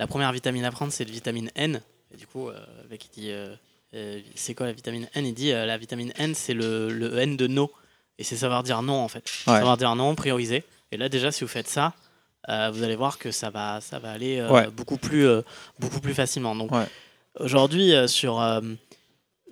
la 0.00 0.06
première 0.08 0.32
vitamine 0.32 0.64
à 0.64 0.70
prendre, 0.72 0.92
c'est 0.92 1.04
la 1.04 1.12
vitamine 1.12 1.50
N. 1.54 1.80
Et 2.12 2.16
du 2.16 2.26
coup, 2.26 2.48
euh, 2.48 2.58
le 2.82 2.88
mec, 2.88 3.04
il 3.06 3.20
dit 3.20 3.30
euh, 3.30 3.54
euh, 3.94 4.20
c'est 4.34 4.54
quoi 4.54 4.66
la 4.66 4.72
vitamine 4.72 5.06
N? 5.14 5.26
Il 5.26 5.34
dit 5.34 5.52
euh, 5.52 5.66
la 5.66 5.76
vitamine 5.78 6.12
N, 6.16 6.34
c'est 6.34 6.54
le, 6.54 6.90
le 6.90 7.18
N 7.18 7.36
de 7.36 7.46
no. 7.46 7.70
Et 8.18 8.24
c'est 8.24 8.36
savoir 8.36 8.62
dire 8.62 8.82
non 8.82 8.98
en 9.00 9.08
fait. 9.08 9.24
Ouais. 9.46 9.54
Savoir 9.58 9.76
dire 9.76 9.94
non, 9.94 10.14
prioriser. 10.14 10.64
Et 10.90 10.96
là, 10.96 11.08
déjà, 11.08 11.30
si 11.30 11.44
vous 11.44 11.48
faites 11.48 11.68
ça, 11.68 11.92
euh, 12.48 12.70
vous 12.72 12.82
allez 12.82 12.96
voir 12.96 13.18
que 13.18 13.30
ça 13.30 13.50
va, 13.50 13.80
ça 13.80 13.98
va 13.98 14.10
aller 14.10 14.38
euh, 14.40 14.50
Ouais. 14.50 14.66
beaucoup, 14.70 14.96
plus, 14.96 15.26
euh, 15.26 15.42
beaucoup 15.78 16.00
plus 16.00 16.14
facilement. 16.14 16.54
Donc 16.56 16.72
Ouais. 16.72 16.86
aujourd'hui, 17.38 17.92
euh, 17.94 18.06
sur, 18.08 18.40
euh, 18.40 18.60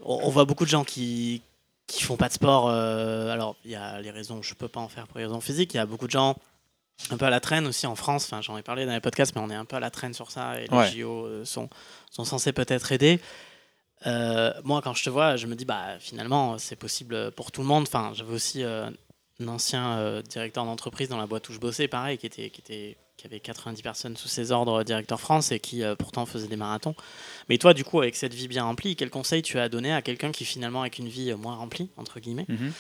on, 0.03 0.21
on 0.25 0.31
voit 0.31 0.45
beaucoup 0.47 0.65
de 0.65 0.71
gens 0.71 0.85
qui 0.85 1.43
qui 1.87 2.03
font 2.05 2.17
pas 2.19 2.29
de 2.29 2.35
sport. 2.35 2.69
euh, 2.69 3.31
alors, 3.31 3.57
il 3.65 3.71
y 3.71 3.75
a 3.75 3.99
les 4.03 4.11
raisons, 4.11 4.43
je 4.43 4.53
peux 4.55 4.69
pas 4.69 4.81
en 4.81 4.89
faire 4.89 5.07
pour 5.07 5.19
les 5.19 5.25
raisons 5.25 5.41
physiques. 5.41 5.73
Il 5.73 5.79
y 5.79 5.81
a 5.81 5.87
beaucoup 5.87 6.07
de 6.07 6.11
gens 6.13 6.37
un 7.11 7.17
peu 7.17 7.25
à 7.27 7.31
la 7.31 7.41
traîne 7.41 7.67
aussi 7.67 7.87
en 7.87 7.95
France. 7.97 8.25
Enfin, 8.25 8.43
j'en 8.43 8.57
ai 8.59 8.63
parlé 8.63 8.85
dans 8.87 8.93
les 8.93 9.01
podcasts, 9.01 9.35
mais 9.35 9.41
on 9.41 9.51
est 9.51 9.55
un 9.55 9.65
peu 9.65 9.77
à 9.77 9.81
la 9.81 9.91
traîne 9.91 10.15
sur 10.15 10.31
ça. 10.31 10.61
Et 10.61 10.67
les 10.67 10.77
Ouais. 10.77 10.91
JO 10.91 11.27
euh, 11.27 11.45
sont, 11.45 11.69
sont 12.11 12.25
censés 12.25 12.53
peut-être 12.53 12.93
aider. 12.93 13.21
Euh, 14.07 14.53
moi, 14.65 14.81
quand 14.83 14.95
je 14.95 15.05
te 15.05 15.11
vois, 15.11 15.37
je 15.37 15.47
me 15.47 15.55
dis, 15.55 15.65
bah, 15.65 15.99
finalement, 16.01 16.59
c'est 16.59 16.77
possible 16.77 17.31
pour 17.33 17.51
tout 17.51 17.63
le 17.63 17.67
monde. 17.67 17.85
Enfin, 17.85 18.13
j'avais 18.15 18.33
aussi 18.33 18.63
euh, 18.63 18.89
un 19.41 19.49
ancien 19.49 19.99
euh, 19.99 20.23
directeur 20.23 20.65
d'entreprise 20.65 21.09
dans 21.09 21.19
la 21.19 21.27
boîte 21.27 21.49
où 21.49 21.53
je 21.53 21.59
bossais, 21.59 21.89
pareil, 21.89 22.19
qui, 22.19 22.27
était, 22.27 22.51
qui, 22.51 22.61
était, 22.61 22.97
qui 23.17 23.27
avait 23.27 23.41
90 23.41 23.83
personnes 23.83 24.17
sous 24.17 24.29
ses 24.29 24.53
ordres, 24.53 24.85
directeur 24.85 25.21
France, 25.21 25.51
et 25.51 25.59
qui 25.59 25.83
pourtant 25.99 26.27
faisait 26.27 26.47
des 26.47 26.57
marathons. 26.57 26.95
Mais 27.49 27.59
toi, 27.59 27.75
du 27.75 27.83
coup, 27.85 28.01
avec 28.01 28.15
cette 28.15 28.35
vie 28.35 28.47
bien 28.47 28.63
remplie, 28.65 28.95
quel 28.95 29.11
conseil 29.11 29.43
tu 29.43 29.59
as 29.59 29.65
à 29.65 29.69
donner 29.69 29.93
à 29.93 30.03
quelqu'un 30.03 30.31
qui 30.31 30.45
finalement, 30.45 30.83
avec 30.83 30.99
une 30.99 31.09
vie 31.09 31.33
moins 31.35 31.57
remplie, 31.57 31.91
entre 31.97 32.21
guillemets, 32.21 32.47
Mhm. 32.49 32.73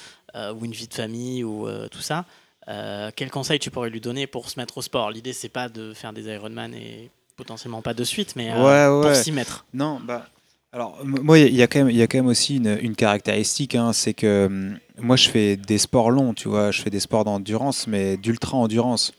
ou 0.57 0.65
une 0.65 0.73
vie 0.73 0.87
de 0.87 0.95
famille, 0.95 1.43
ou 1.43 1.69
tout 1.91 2.01
ça, 2.03 2.25
euh, 2.69 3.11
quel 3.17 3.31
conseil 3.31 3.59
tu 3.59 3.71
pourrais 3.71 3.91
lui 3.91 4.01
donner 4.01 4.27
pour 4.27 4.49
se 4.51 4.59
mettre 4.59 4.79
au 4.79 4.83
sport? 4.83 5.11
L'idée, 5.11 5.33
c'est 5.33 5.49
pas 5.49 5.69
de 5.69 5.95
faire 5.95 6.13
des 6.13 6.25
Ironman 6.27 6.75
et 6.75 7.11
potentiellement 7.37 7.83
pas 7.83 7.95
de 7.95 8.05
suite, 8.05 8.35
mais 8.37 8.51
euh, 8.53 8.99
Ouais, 9.01 9.09
pour 9.09 9.17
s'y 9.17 9.33
mettre. 9.33 9.65
Non, 9.73 10.01
bah. 10.03 10.27
Alors, 10.73 10.99
moi, 11.03 11.39
il 11.39 11.55
y, 11.55 11.63
a 11.63 11.67
quand 11.67 11.79
même- 11.79 11.89
il 11.91 11.97
y 11.97 12.03
a 12.03 12.07
quand 12.07 12.19
même 12.19 12.27
aussi 12.27 12.57
une, 12.57 12.79
une 12.83 12.95
caractéristique, 12.95 13.75
hein, 13.75 13.95
c'est 13.95 14.13
que 14.13 14.47
hum, 14.47 14.79
moi, 14.99 15.17
je 15.17 15.31
fais 15.31 15.57
des 15.57 15.79
sports 15.79 16.11
longs, 16.11 16.35
tu 16.35 16.49
vois, 16.49 16.71
je 16.73 16.83
fais 16.83 16.91
des 16.91 17.01
sports 17.01 17.25
d'endurance, 17.25 17.87
mais 17.87 18.17
d'ultra-endurance. 18.19 19.13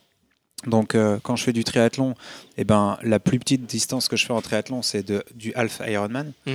Donc, 0.67 0.93
euh, 0.93 1.17
quand 1.23 1.35
je 1.37 1.43
fais 1.45 1.53
du 1.53 1.63
triathlon, 1.63 2.13
eh 2.57 2.65
ben, 2.65 2.99
la 3.01 3.19
plus 3.19 3.39
petite 3.39 3.65
distance 3.65 4.07
que 4.09 4.15
je 4.17 4.25
fais 4.27 4.33
en 4.33 4.41
triathlon, 4.41 4.81
c'est 4.83 5.01
de- 5.07 5.23
du 5.33 5.53
half 5.55 5.81
Ironman. 5.87 6.33
Mm. 6.45 6.51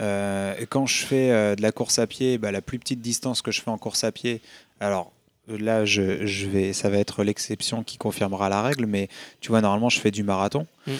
Euh, 0.00 0.54
et 0.58 0.66
quand 0.66 0.86
je 0.86 1.04
fais 1.04 1.30
euh, 1.32 1.56
de 1.56 1.60
la 1.62 1.72
course 1.72 1.98
à 1.98 2.06
pied, 2.06 2.38
bah, 2.38 2.52
la 2.52 2.62
plus 2.62 2.78
petite 2.78 3.00
distance 3.00 3.42
que 3.42 3.50
je 3.50 3.60
fais 3.60 3.70
en 3.70 3.78
course 3.78 4.04
à 4.04 4.12
pied, 4.12 4.40
alors 4.80 5.12
là, 5.56 5.84
je, 5.84 6.46
vais, 6.46 6.72
ça 6.72 6.90
va 6.90 6.98
être 6.98 7.24
l'exception 7.24 7.82
qui 7.82 7.98
confirmera 7.98 8.48
la 8.48 8.62
règle, 8.62 8.86
mais 8.86 9.08
tu 9.40 9.48
vois, 9.48 9.60
normalement, 9.60 9.88
je 9.88 10.00
fais 10.00 10.10
du 10.10 10.22
marathon. 10.22 10.66
Mm. 10.86 10.92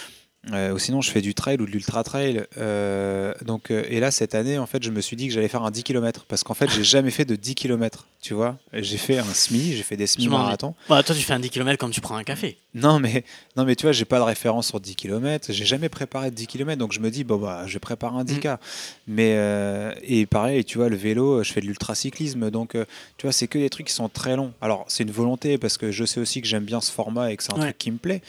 Euh, 0.53 0.73
ou 0.73 0.79
sinon, 0.79 1.01
je 1.03 1.11
fais 1.11 1.21
du 1.21 1.35
trail 1.35 1.59
ou 1.61 1.67
de 1.67 1.71
l'ultra 1.71 2.03
trail. 2.05 2.45
Euh, 2.57 3.35
donc, 3.45 3.71
euh, 3.71 3.85
et 3.89 4.01
là, 4.01 4.11
cette 4.11 4.35
année, 4.35 4.59
en 4.59 4.67
fait, 4.67 4.83
je 4.83 4.91
me 4.91 5.01
suis 5.03 5.15
dit 5.17 5.29
que 5.29 5.35
j'allais 5.35 5.49
faire 5.49 5.63
un 5.63 5.71
10 5.71 5.83
km 5.83 6.25
parce 6.27 6.43
qu'en 6.43 6.55
fait, 6.55 6.71
j'ai 6.71 6.85
jamais 6.85 7.11
fait 7.11 7.25
de 7.25 7.37
10 7.37 7.55
km. 7.55 8.07
Tu 8.21 8.35
vois, 8.35 8.57
j'ai 8.73 8.97
fait 8.99 9.19
un 9.19 9.33
semi, 9.35 9.75
j'ai 9.77 9.83
fait 9.85 9.97
des 9.97 10.07
semi-marathons. 10.09 10.75
Bah, 10.89 11.03
toi, 11.05 11.15
tu 11.15 11.23
fais 11.23 11.35
un 11.35 11.39
10 11.39 11.51
km 11.51 11.79
comme 11.79 11.91
tu 11.93 12.01
prends 12.01 12.17
un 12.17 12.25
café. 12.25 12.57
Non, 12.75 12.99
mais, 12.99 13.25
non, 13.57 13.65
mais 13.65 13.77
tu 13.77 13.85
vois, 13.85 13.93
j'ai 13.93 14.05
pas 14.05 14.19
de 14.19 14.25
référence 14.25 14.69
sur 14.69 14.81
10 14.81 14.97
km. 14.97 15.53
J'ai 15.53 15.65
jamais 15.65 15.89
préparé 15.89 16.31
de 16.31 16.35
10 16.35 16.47
km, 16.49 16.79
donc 16.79 16.93
je 16.93 17.01
me 17.01 17.11
dis, 17.11 17.23
bon, 17.25 17.37
bah, 17.37 17.63
je 17.67 17.75
vais 17.75 17.79
préparer 17.79 18.17
un 18.17 18.25
10K. 18.25 18.59
Mais, 19.07 19.35
euh, 19.37 19.93
et 20.03 20.27
pareil, 20.27 20.65
tu 20.65 20.79
vois, 20.79 20.89
le 20.89 20.97
vélo, 20.97 21.45
je 21.45 21.53
fais 21.53 21.61
de 21.61 21.67
l'ultracyclisme. 21.67 22.51
Donc, 22.51 22.75
euh, 22.75 22.87
tu 23.19 23.27
vois, 23.27 23.33
c'est 23.33 23.47
que 23.47 23.59
des 23.59 23.71
trucs 23.71 23.87
qui 23.87 23.93
sont 23.95 24.09
très 24.09 24.35
longs. 24.35 24.53
Alors, 24.61 24.85
c'est 24.89 25.05
une 25.05 25.11
volonté 25.13 25.57
parce 25.59 25.79
que 25.79 25.93
je 25.93 26.05
sais 26.05 26.19
aussi 26.21 26.41
que 26.41 26.49
j'aime 26.49 26.65
bien 26.65 26.81
ce 26.81 26.91
format 26.91 27.31
et 27.33 27.37
que 27.37 27.43
c'est 27.45 27.53
un 27.53 27.57
Ouais. 27.59 27.63
truc 27.67 27.79
qui 27.79 27.91
me 27.93 27.99
plaît. 27.99 28.21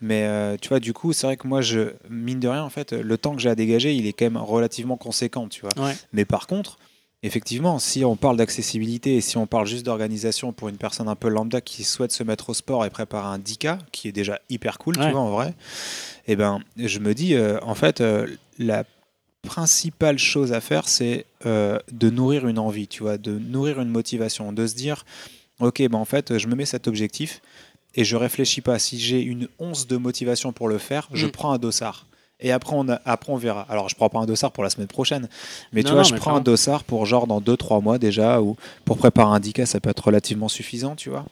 Mais 0.00 0.24
euh, 0.24 0.56
tu 0.60 0.68
vois, 0.68 0.80
du 0.80 0.92
coup, 0.92 1.12
c'est 1.12 1.26
vrai 1.26 1.36
que 1.36 1.46
moi, 1.46 1.60
je, 1.60 1.92
mine 2.10 2.40
de 2.40 2.48
rien, 2.48 2.62
en 2.62 2.70
fait, 2.70 2.92
le 2.92 3.16
temps 3.16 3.34
que 3.34 3.40
j'ai 3.40 3.48
à 3.48 3.54
dégager, 3.54 3.94
il 3.94 4.06
est 4.06 4.12
quand 4.12 4.26
même 4.26 4.36
relativement 4.36 4.96
conséquent, 4.96 5.48
tu 5.48 5.62
vois. 5.62 5.86
Ouais. 5.86 5.96
Mais 6.12 6.24
par 6.24 6.46
contre, 6.46 6.78
effectivement, 7.22 7.78
si 7.78 8.04
on 8.04 8.16
parle 8.16 8.36
d'accessibilité 8.36 9.16
et 9.16 9.20
si 9.20 9.36
on 9.38 9.46
parle 9.46 9.66
juste 9.66 9.86
d'organisation 9.86 10.52
pour 10.52 10.68
une 10.68 10.76
personne 10.76 11.08
un 11.08 11.14
peu 11.14 11.28
lambda 11.28 11.60
qui 11.60 11.84
souhaite 11.84 12.12
se 12.12 12.22
mettre 12.22 12.50
au 12.50 12.54
sport 12.54 12.84
et 12.84 12.90
préparer 12.90 13.28
un 13.28 13.38
10K, 13.38 13.78
qui 13.92 14.08
est 14.08 14.12
déjà 14.12 14.40
hyper 14.50 14.78
cool, 14.78 14.98
Ouais. 14.98 15.06
tu 15.06 15.12
vois, 15.12 15.20
en 15.20 15.30
vrai, 15.30 15.54
eh 16.26 16.36
ben, 16.36 16.60
je 16.76 16.98
me 16.98 17.14
dis, 17.14 17.34
euh, 17.34 17.58
en 17.62 17.74
fait, 17.74 18.00
euh, 18.00 18.26
la 18.58 18.84
principale 19.46 20.18
chose 20.18 20.52
à 20.52 20.60
faire, 20.60 20.88
c'est 20.88 21.26
de 21.44 22.10
nourrir 22.10 22.48
une 22.48 22.58
envie, 22.58 22.88
tu 22.88 23.02
vois, 23.02 23.18
de 23.18 23.38
nourrir 23.38 23.78
une 23.80 23.90
motivation, 23.90 24.52
de 24.52 24.66
se 24.66 24.74
dire, 24.74 25.04
ok, 25.60 25.82
ben 25.88 25.98
en 25.98 26.04
fait, 26.06 26.38
je 26.38 26.46
me 26.48 26.54
mets 26.54 26.64
cet 26.64 26.88
objectif 26.88 27.42
et 27.94 28.04
je 28.04 28.16
réfléchis 28.16 28.60
pas. 28.60 28.78
Si 28.78 28.98
j'ai 28.98 29.20
une 29.22 29.48
once 29.58 29.86
de 29.86 29.96
motivation 29.96 30.52
pour 30.52 30.68
le 30.68 30.78
faire, 30.78 31.08
je 31.12 31.26
Mm. 31.26 31.30
prends 31.30 31.52
un 31.52 31.58
dossard. 31.58 32.06
Et 32.40 32.50
après 32.52 32.74
on, 32.76 32.88
a- 32.88 33.00
après, 33.04 33.32
on 33.32 33.36
verra. 33.36 33.64
Alors, 33.70 33.88
je 33.88 33.94
prends 33.94 34.08
pas 34.08 34.18
un 34.18 34.26
dossard 34.26 34.50
pour 34.52 34.64
la 34.64 34.70
semaine 34.70 34.88
prochaine, 34.88 35.28
mais 35.72 35.82
Non, 35.82 35.86
tu 35.88 35.92
vois, 35.94 36.02
non, 36.02 36.08
je 36.08 36.14
prends 36.16 36.36
un 36.36 36.40
dossard 36.40 36.82
pour 36.84 37.06
genre 37.06 37.26
dans 37.26 37.40
2-3 37.40 37.80
mois 37.80 37.98
déjà, 37.98 38.42
ou 38.42 38.56
pour 38.84 38.98
préparer 38.98 39.34
un 39.34 39.38
10K, 39.40 39.64
ça 39.66 39.80
peut 39.80 39.88
être 39.90 40.04
relativement 40.04 40.48
suffisant, 40.48 40.96
tu 40.96 41.08
vois. 41.10 41.24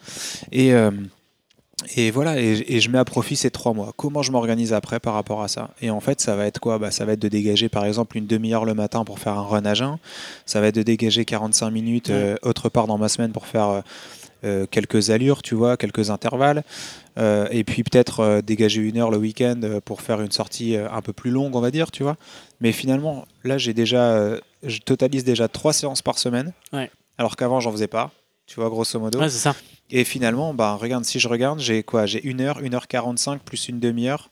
Et, 0.52 0.72
euh, 0.72 0.90
et 1.96 2.12
voilà, 2.12 2.40
et, 2.40 2.64
et 2.68 2.80
je 2.80 2.88
mets 2.88 2.98
à 2.98 3.04
profit 3.04 3.34
ces 3.34 3.50
3 3.50 3.74
mois. 3.74 3.92
Comment 3.96 4.22
je 4.22 4.30
m'organise 4.30 4.72
après 4.72 5.00
par 5.00 5.14
rapport 5.14 5.42
à 5.42 5.48
ça? 5.48 5.70
Et 5.82 5.90
en 5.90 5.98
fait, 6.00 6.20
ça 6.20 6.36
va 6.36 6.46
être 6.46 6.60
quoi? 6.60 6.78
Bah, 6.78 6.92
Ça 6.92 7.04
va 7.04 7.14
être 7.14 7.20
de 7.20 7.28
dégager 7.28 7.68
par 7.68 7.84
exemple 7.84 8.16
une 8.16 8.26
demi-heure 8.28 8.64
le 8.64 8.74
matin 8.74 9.04
pour 9.04 9.18
faire 9.18 9.36
un 9.36 9.42
run 9.42 9.64
à 9.64 9.74
jeun. 9.74 9.98
Ça 10.46 10.60
va 10.60 10.68
être 10.68 10.76
de 10.76 10.84
dégager 10.84 11.24
45 11.24 11.70
minutes 11.70 12.10
euh, 12.10 12.36
autre 12.42 12.68
part 12.68 12.86
dans 12.86 12.98
ma 12.98 13.08
semaine 13.08 13.32
pour 13.32 13.46
faire 13.48 13.68
euh, 13.68 13.80
euh, 14.44 14.66
quelques 14.70 15.10
allures, 15.10 15.42
tu 15.42 15.54
vois, 15.54 15.76
quelques 15.76 16.10
intervalles. 16.10 16.64
Euh, 17.18 17.46
et 17.50 17.64
puis 17.64 17.82
peut-être 17.84 18.20
euh, 18.20 18.40
dégager 18.40 18.80
une 18.80 18.98
heure 18.98 19.10
le 19.10 19.18
week-end 19.18 19.60
pour 19.84 20.00
faire 20.00 20.20
une 20.20 20.32
sortie 20.32 20.76
un 20.76 21.02
peu 21.02 21.12
plus 21.12 21.30
longue, 21.30 21.54
on 21.54 21.60
va 21.60 21.70
dire, 21.70 21.90
tu 21.90 22.02
vois. 22.02 22.16
Mais 22.60 22.72
finalement, 22.72 23.26
là, 23.44 23.58
j'ai 23.58 23.74
déjà, 23.74 24.36
je 24.62 24.78
totalise 24.80 25.24
déjà 25.24 25.48
trois 25.48 25.72
séances 25.72 26.02
par 26.02 26.18
semaine. 26.18 26.52
Ouais. 26.72 26.90
Alors 27.18 27.36
qu'avant, 27.36 27.60
j'en 27.60 27.72
faisais 27.72 27.88
pas. 27.88 28.10
Tu 28.46 28.56
vois, 28.60 28.68
grosso 28.68 28.98
modo. 28.98 29.18
Ouais, 29.20 29.28
c'est 29.28 29.38
ça. 29.38 29.54
Et 29.90 30.04
finalement, 30.04 30.54
bah, 30.54 30.74
regarde, 30.74 31.04
si 31.04 31.20
je 31.20 31.28
regarde, 31.28 31.58
j'ai 31.60 31.82
quoi 31.82 32.06
J'ai 32.06 32.22
une 32.26 32.40
heure, 32.40 32.60
une 32.60 32.74
heure 32.74 32.88
45 32.88 33.42
plus 33.42 33.68
une 33.68 33.78
demi-heure. 33.78 34.30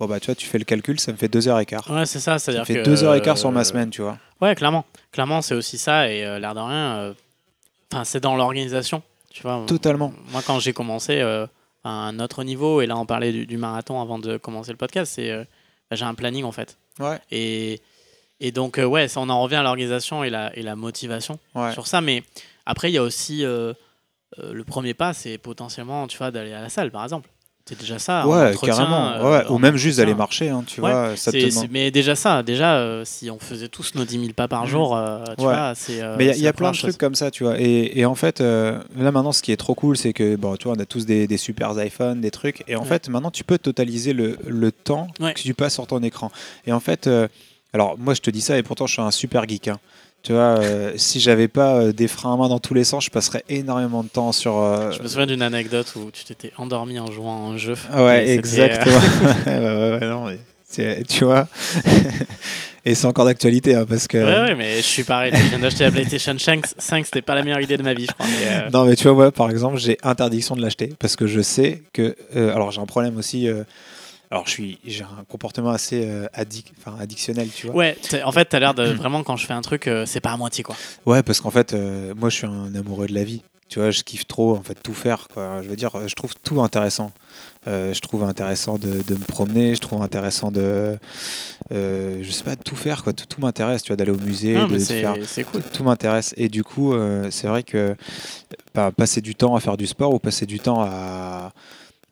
Bon, 0.00 0.06
bah, 0.06 0.18
tu 0.18 0.26
vois, 0.26 0.34
tu 0.34 0.46
fais 0.46 0.58
le 0.58 0.64
calcul, 0.64 0.98
ça 0.98 1.12
me 1.12 1.16
fait 1.16 1.28
deux 1.28 1.46
heures 1.48 1.58
et 1.60 1.66
quart. 1.66 1.88
Ouais, 1.90 2.06
c'est 2.06 2.18
ça. 2.20 2.38
Ça 2.38 2.52
C'est-à-dire 2.52 2.62
me 2.62 2.66
fait 2.66 2.74
que, 2.74 2.84
deux 2.84 3.04
heures 3.04 3.14
et 3.14 3.22
quart 3.22 3.38
sur 3.38 3.52
ma 3.52 3.64
semaine, 3.64 3.90
tu 3.90 4.02
vois. 4.02 4.18
Ouais, 4.40 4.54
clairement. 4.54 4.84
Clairement, 5.12 5.42
c'est 5.42 5.54
aussi 5.54 5.78
ça. 5.78 6.08
Et 6.10 6.24
euh, 6.24 6.38
l'air 6.38 6.54
de 6.54 6.60
rien. 6.60 6.96
euh, 6.96 7.14
enfin, 7.92 8.04
c'est 8.04 8.20
dans 8.20 8.36
l'organisation. 8.36 9.02
Tu 9.34 9.42
vois, 9.42 9.64
Totalement. 9.66 10.12
Moi, 10.30 10.42
quand 10.46 10.60
j'ai 10.60 10.72
commencé 10.72 11.20
euh, 11.20 11.44
à 11.82 11.90
un 11.90 12.20
autre 12.20 12.44
niveau, 12.44 12.80
et 12.80 12.86
là, 12.86 12.96
on 12.96 13.04
parlait 13.04 13.32
du, 13.32 13.46
du 13.46 13.56
marathon 13.56 14.00
avant 14.00 14.18
de 14.20 14.36
commencer 14.36 14.70
le 14.70 14.76
podcast, 14.76 15.12
c'est 15.16 15.30
euh, 15.30 15.42
bah, 15.90 15.96
j'ai 15.96 16.04
un 16.04 16.14
planning 16.14 16.44
en 16.44 16.52
fait. 16.52 16.78
Ouais. 17.00 17.18
Et, 17.32 17.80
et 18.38 18.52
donc, 18.52 18.78
euh, 18.78 18.84
ouais, 18.84 19.08
ça, 19.08 19.20
on 19.20 19.28
en 19.28 19.42
revient 19.42 19.56
à 19.56 19.62
l'organisation 19.64 20.22
et 20.22 20.30
la, 20.30 20.56
et 20.56 20.62
la 20.62 20.76
motivation 20.76 21.40
Ouais. 21.56 21.72
sur 21.72 21.88
ça. 21.88 22.00
Mais 22.00 22.22
après, 22.64 22.90
il 22.90 22.94
y 22.94 22.98
a 22.98 23.02
aussi 23.02 23.42
le 23.42 24.62
premier 24.64 24.94
pas, 24.94 25.12
c'est 25.12 25.36
potentiellement, 25.38 26.06
tu 26.06 26.16
vois, 26.18 26.30
d'aller 26.30 26.52
à 26.52 26.60
la 26.60 26.68
salle, 26.68 26.90
par 26.92 27.02
exemple. 27.02 27.28
C'est 27.66 27.80
déjà 27.80 27.98
ça. 27.98 28.26
Ouais, 28.28 28.52
carrément. 28.62 29.08
euh, 29.12 29.40
ouais. 29.40 29.46
Ou 29.48 29.56
même 29.56 29.76
juste 29.76 29.96
d'aller 29.96 30.14
marcher, 30.14 30.50
hein, 30.50 30.62
tu 30.66 30.82
Ouais, 30.82 30.90
vois. 30.92 31.16
Ça 31.16 31.32
te 31.32 31.68
mais 31.70 31.90
déjà 31.90 32.14
ça, 32.14 32.42
déjà, 32.42 32.76
euh, 32.76 33.04
si 33.06 33.30
on 33.30 33.38
faisait 33.38 33.68
tous 33.68 33.94
nos 33.94 34.04
10 34.04 34.20
000 34.20 34.32
pas 34.34 34.48
par 34.48 34.64
Mhm. 34.64 34.68
jour, 34.68 34.94
euh, 34.94 35.24
tu 35.38 35.44
Ouais. 35.46 35.54
vois, 35.54 35.72
c'est. 35.74 36.02
Mais 36.18 36.26
il 36.26 36.42
y 36.42 36.46
a- 36.46 36.50
y, 36.50 36.52
plein 36.52 36.72
de 36.72 36.76
trucs 36.76 36.98
comme 36.98 37.14
ça, 37.14 37.30
tu 37.30 37.44
vois. 37.44 37.58
Et, 37.58 37.98
et 37.98 38.04
en 38.04 38.14
fait, 38.14 38.40
là 38.40 38.82
maintenant, 38.98 39.32
ce 39.32 39.42
qui 39.42 39.50
est 39.50 39.56
trop 39.56 39.74
cool, 39.74 39.96
c'est 39.96 40.12
que, 40.12 40.36
bon, 40.36 40.56
tu 40.56 40.64
vois, 40.64 40.76
on 40.76 40.80
a 40.80 40.84
tous 40.84 41.06
des, 41.06 41.26
des 41.26 41.38
super 41.38 41.72
iPhones, 41.82 42.20
des 42.20 42.30
trucs. 42.30 42.62
Et 42.68 42.76
en 42.76 42.84
fait, 42.84 43.08
maintenant, 43.08 43.30
tu 43.30 43.44
peux 43.44 43.56
totaliser 43.56 44.12
le, 44.12 44.36
le 44.46 44.70
temps 44.70 45.06
que 45.18 45.32
tu 45.40 45.54
passes 45.54 45.72
sur 45.74 45.86
ton 45.86 46.02
écran. 46.02 46.30
Et 46.66 46.72
en 46.74 46.80
fait, 46.80 47.08
alors 47.72 47.96
moi, 47.98 48.12
je 48.12 48.20
te 48.20 48.28
dis 48.30 48.42
ça, 48.42 48.58
et 48.58 48.62
pourtant, 48.62 48.86
je 48.86 48.92
suis 48.92 49.02
un 49.02 49.10
super 49.10 49.48
geek. 49.48 49.68
hein. 49.68 49.78
Tu 50.24 50.32
vois, 50.32 50.58
euh, 50.58 50.92
si 50.96 51.20
j'avais 51.20 51.48
pas 51.48 51.74
euh, 51.76 51.92
des 51.92 52.08
freins 52.08 52.32
à 52.32 52.36
main 52.38 52.48
dans 52.48 52.58
tous 52.58 52.72
les 52.72 52.84
sens, 52.84 53.04
je 53.04 53.10
passerais 53.10 53.44
énormément 53.50 54.02
de 54.02 54.08
temps 54.08 54.32
sur. 54.32 54.56
euh, 54.58 54.90
Je 54.90 55.02
me 55.02 55.06
souviens 55.06 55.26
d'une 55.26 55.42
anecdote 55.42 55.92
où 55.96 56.10
tu 56.10 56.24
t'étais 56.24 56.50
endormi 56.56 56.98
en 56.98 57.12
jouant 57.12 57.50
à 57.50 57.52
un 57.52 57.56
jeu. 57.58 57.74
Ouais, 57.94 58.30
exactement. 58.30 58.96
ouais, 59.46 59.58
ouais, 59.58 59.98
ouais, 60.00 60.08
non, 60.08 60.24
mais 60.26 60.38
tu 61.04 61.24
vois. 61.24 61.46
et 62.86 62.94
c'est 62.94 63.06
encore 63.06 63.26
d'actualité, 63.26 63.74
hein, 63.74 63.84
parce 63.88 64.08
que. 64.08 64.16
Ouais, 64.16 64.48
ouais, 64.48 64.54
mais 64.54 64.76
je 64.78 64.82
suis 64.82 65.04
pareil. 65.04 65.30
Je 65.34 65.42
viens 65.50 65.58
d'acheter 65.58 65.84
la 65.84 65.90
PlayStation 65.92 66.34
5, 66.38 66.64
5 66.78 67.04
c'était 67.04 67.22
pas 67.22 67.34
la 67.34 67.42
meilleure 67.42 67.60
idée 67.60 67.76
de 67.76 67.82
ma 67.82 67.92
vie, 67.94 68.06
je 68.08 68.12
crois. 68.14 68.26
mais, 68.26 68.48
euh, 68.48 68.70
Non, 68.72 68.86
mais 68.86 68.96
tu 68.96 69.04
vois, 69.04 69.12
moi, 69.14 69.30
par 69.30 69.50
exemple, 69.50 69.76
j'ai 69.76 69.98
interdiction 70.02 70.56
de 70.56 70.62
l'acheter 70.62 70.92
parce 70.98 71.16
que 71.16 71.26
je 71.26 71.42
sais 71.42 71.82
que. 71.92 72.16
euh, 72.34 72.54
alors, 72.54 72.70
j'ai 72.70 72.80
un 72.80 72.86
problème 72.86 73.16
aussi. 73.18 73.46
euh, 73.46 73.62
alors, 74.34 74.48
je 74.48 74.50
suis, 74.50 74.78
j'ai 74.84 75.04
un 75.04 75.22
comportement 75.28 75.70
assez 75.70 76.04
euh, 76.04 76.26
addic- 76.36 76.72
enfin, 76.76 76.96
addictionnel, 77.00 77.48
tu 77.54 77.68
vois. 77.68 77.76
Ouais, 77.76 77.96
en 78.24 78.32
fait, 78.32 78.46
t'as 78.46 78.58
l'air 78.58 78.74
de 78.74 78.82
vraiment, 78.82 79.22
quand 79.22 79.36
je 79.36 79.46
fais 79.46 79.52
un 79.52 79.62
truc, 79.62 79.86
euh, 79.86 80.06
c'est 80.06 80.18
pas 80.18 80.32
à 80.32 80.36
moitié, 80.36 80.64
quoi. 80.64 80.74
Ouais, 81.06 81.22
parce 81.22 81.40
qu'en 81.40 81.52
fait, 81.52 81.72
euh, 81.72 82.14
moi, 82.16 82.30
je 82.30 82.34
suis 82.38 82.46
un 82.48 82.74
amoureux 82.74 83.06
de 83.06 83.14
la 83.14 83.22
vie. 83.22 83.42
Tu 83.68 83.78
vois, 83.78 83.92
je 83.92 84.02
kiffe 84.02 84.26
trop, 84.26 84.56
en 84.56 84.62
fait, 84.64 84.74
tout 84.82 84.92
faire. 84.92 85.28
Quoi. 85.32 85.62
Je 85.62 85.68
veux 85.68 85.76
dire, 85.76 85.92
je 86.08 86.14
trouve 86.16 86.34
tout 86.42 86.60
intéressant. 86.60 87.12
Je 87.66 87.98
trouve 88.00 88.24
intéressant 88.24 88.76
de, 88.76 89.02
de 89.06 89.14
me 89.14 89.24
promener, 89.24 89.76
je 89.76 89.80
trouve 89.80 90.02
intéressant 90.02 90.50
de. 90.50 90.98
je 91.70 92.28
sais 92.30 92.42
pas, 92.44 92.56
de 92.56 92.62
tout 92.62 92.76
faire, 92.76 93.04
quoi. 93.04 93.12
Tout, 93.12 93.26
tout 93.26 93.40
m'intéresse, 93.40 93.82
tu 93.84 93.88
vois, 93.88 93.96
d'aller 93.96 94.10
au 94.10 94.18
musée, 94.18 94.54
Non, 94.54 94.66
de, 94.66 94.78
c'est 94.78 95.00
faire. 95.00 95.14
c'est 95.26 95.44
cool. 95.44 95.62
Tout 95.72 95.84
m'intéresse. 95.84 96.34
Et 96.36 96.48
du 96.48 96.64
coup, 96.64 96.92
c'est 97.30 97.46
vrai 97.46 97.62
que 97.62 97.94
bah, 98.74 98.90
passer 98.90 99.20
du 99.20 99.34
temps 99.36 99.54
à 99.54 99.60
faire 99.60 99.76
du 99.76 99.86
sport 99.86 100.12
ou 100.12 100.18
passer 100.18 100.44
du 100.44 100.58
temps 100.58 100.82
à, 100.82 101.52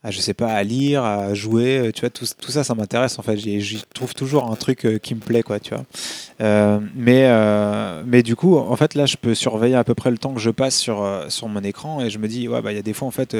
à, 0.04 0.11
je 0.11 0.21
sais 0.21 0.35
pas, 0.35 0.49
à 0.52 0.62
lire, 0.64 1.04
à 1.04 1.32
jouer, 1.35 1.78
euh, 1.78 1.92
tu 1.92 2.00
vois, 2.00 2.11
tout, 2.11 2.26
tout 2.40 2.50
ça, 2.50 2.64
ça 2.64 2.75
m'intéresse 2.75 3.18
en 3.18 3.23
fait. 3.23 3.37
J'y 3.37 3.82
trouve 3.94 4.14
toujours 4.14 4.50
un 4.50 4.56
truc 4.56 4.85
euh, 4.85 4.99
qui 4.99 5.14
me 5.14 5.21
plaît, 5.21 5.42
quoi, 5.42 5.61
tu 5.61 5.75
vois. 5.75 5.85
Euh, 6.40 6.80
mais, 6.97 7.25
euh, 7.26 8.02
mais 8.04 8.23
du 8.23 8.35
coup, 8.37 8.56
en 8.56 8.76
fait, 8.76 8.94
là, 8.94 9.06
je 9.06 9.16
peux 9.16 9.35
surveiller 9.35 9.76
à 9.76 9.85
peu 9.85 9.94
près 9.94 10.11
le 10.11 10.18
temps 10.18 10.32
que 10.35 10.40
je 10.40 10.50
passe 10.50 10.76
sur, 10.76 11.06
sur 11.28 11.49
mon 11.49 11.61
écran 11.62 12.00
et 12.04 12.11
je 12.11 12.18
me 12.18 12.26
dis, 12.28 12.49
ouais, 12.49 12.61
bah, 12.62 12.73
il 12.73 12.76
y 12.76 12.78
a 12.78 12.82
des 12.82 12.92
fois, 12.94 13.06
en 13.06 13.12
fait, 13.12 13.37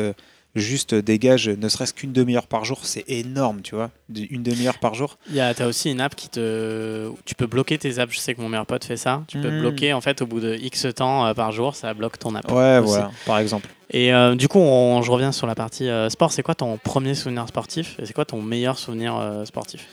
juste 0.55 0.95
dégage 0.95 1.49
ne 1.49 1.69
serait-ce 1.69 1.95
qu'une 1.95 2.13
demi-heure 2.13 2.47
par 2.47 2.65
jour, 2.65 2.81
c'est 2.85 3.05
énorme, 3.09 3.63
tu 3.63 3.75
vois. 3.75 3.91
Une 4.31 4.43
demi-heure 4.43 4.79
par 4.79 4.95
jour. 4.95 5.17
Il 5.31 5.35
y 5.35 5.41
a, 5.41 5.53
t'as 5.55 5.67
aussi 5.67 5.91
une 5.91 6.01
app 6.01 6.15
qui 6.15 6.29
te. 6.29 7.11
Tu 7.25 7.35
peux 7.35 7.47
bloquer 7.47 7.79
tes 7.79 7.99
apps. 7.99 8.13
Je 8.15 8.19
sais 8.21 8.35
que 8.35 8.41
mon 8.43 8.49
meilleur 8.51 8.67
pote 8.67 8.85
fait 8.85 8.99
ça. 8.99 9.23
Tu 9.29 9.39
peux 9.41 9.51
Mhm. 9.51 9.61
bloquer, 9.61 9.93
en 9.95 10.01
fait, 10.03 10.21
au 10.23 10.27
bout 10.27 10.41
de 10.41 10.55
X 10.55 10.87
temps 10.95 11.33
par 11.35 11.51
jour, 11.53 11.75
ça 11.75 11.93
bloque 11.95 12.19
ton 12.19 12.35
app. 12.35 12.49
Ouais, 12.53 12.79
aussi. 12.79 12.89
voilà, 12.89 13.11
par 13.27 13.39
exemple. 13.39 13.67
Et 13.93 14.13
euh, 14.13 14.35
du 14.35 14.49
coup, 14.49 14.59
on- 14.59 15.03
je 15.03 15.11
reviens 15.11 15.33
sur 15.33 15.47
la 15.47 15.55
partie 15.55 15.89
euh, 15.89 16.09
sport. 16.09 16.33
C'est 16.33 16.43
quoi 16.43 16.55
ton 16.55 16.79
premier 16.79 17.15
souvenir 17.15 17.47
sportif 17.49 17.97
et 18.01 18.07
c'est 18.07 18.13
quoi 18.15 18.25
ton 18.25 18.41
meilleur 18.41 18.79
souvenir 18.79 19.17
euh, 19.17 19.45
sportif? 19.45 19.87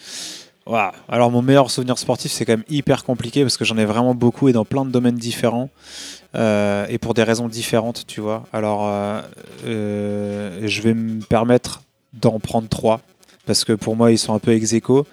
Alors 1.07 1.31
mon 1.31 1.41
meilleur 1.41 1.71
souvenir 1.71 1.97
sportif, 1.97 2.31
c'est 2.31 2.45
quand 2.45 2.53
même 2.53 2.63
hyper 2.69 3.03
compliqué 3.03 3.41
parce 3.41 3.57
que 3.57 3.65
j'en 3.65 3.75
ai 3.77 3.85
vraiment 3.85 4.13
beaucoup 4.13 4.49
et 4.49 4.53
dans 4.53 4.65
plein 4.65 4.85
de 4.85 4.91
domaines 4.91 5.15
différents 5.15 5.71
et 6.35 6.97
pour 7.01 7.15
des 7.15 7.23
raisons 7.23 7.47
différentes, 7.47 8.05
tu 8.05 8.21
vois. 8.21 8.43
Alors 8.53 8.87
je 9.65 10.81
vais 10.83 10.93
me 10.93 11.21
permettre 11.23 11.81
d'en 12.13 12.39
prendre 12.39 12.69
trois 12.69 13.01
parce 13.47 13.63
que 13.63 13.73
pour 13.73 13.95
moi 13.95 14.11
ils 14.11 14.19
sont 14.19 14.35
un 14.35 14.39
peu 14.39 14.51
ex 14.53 14.73
aequo. 14.73 15.07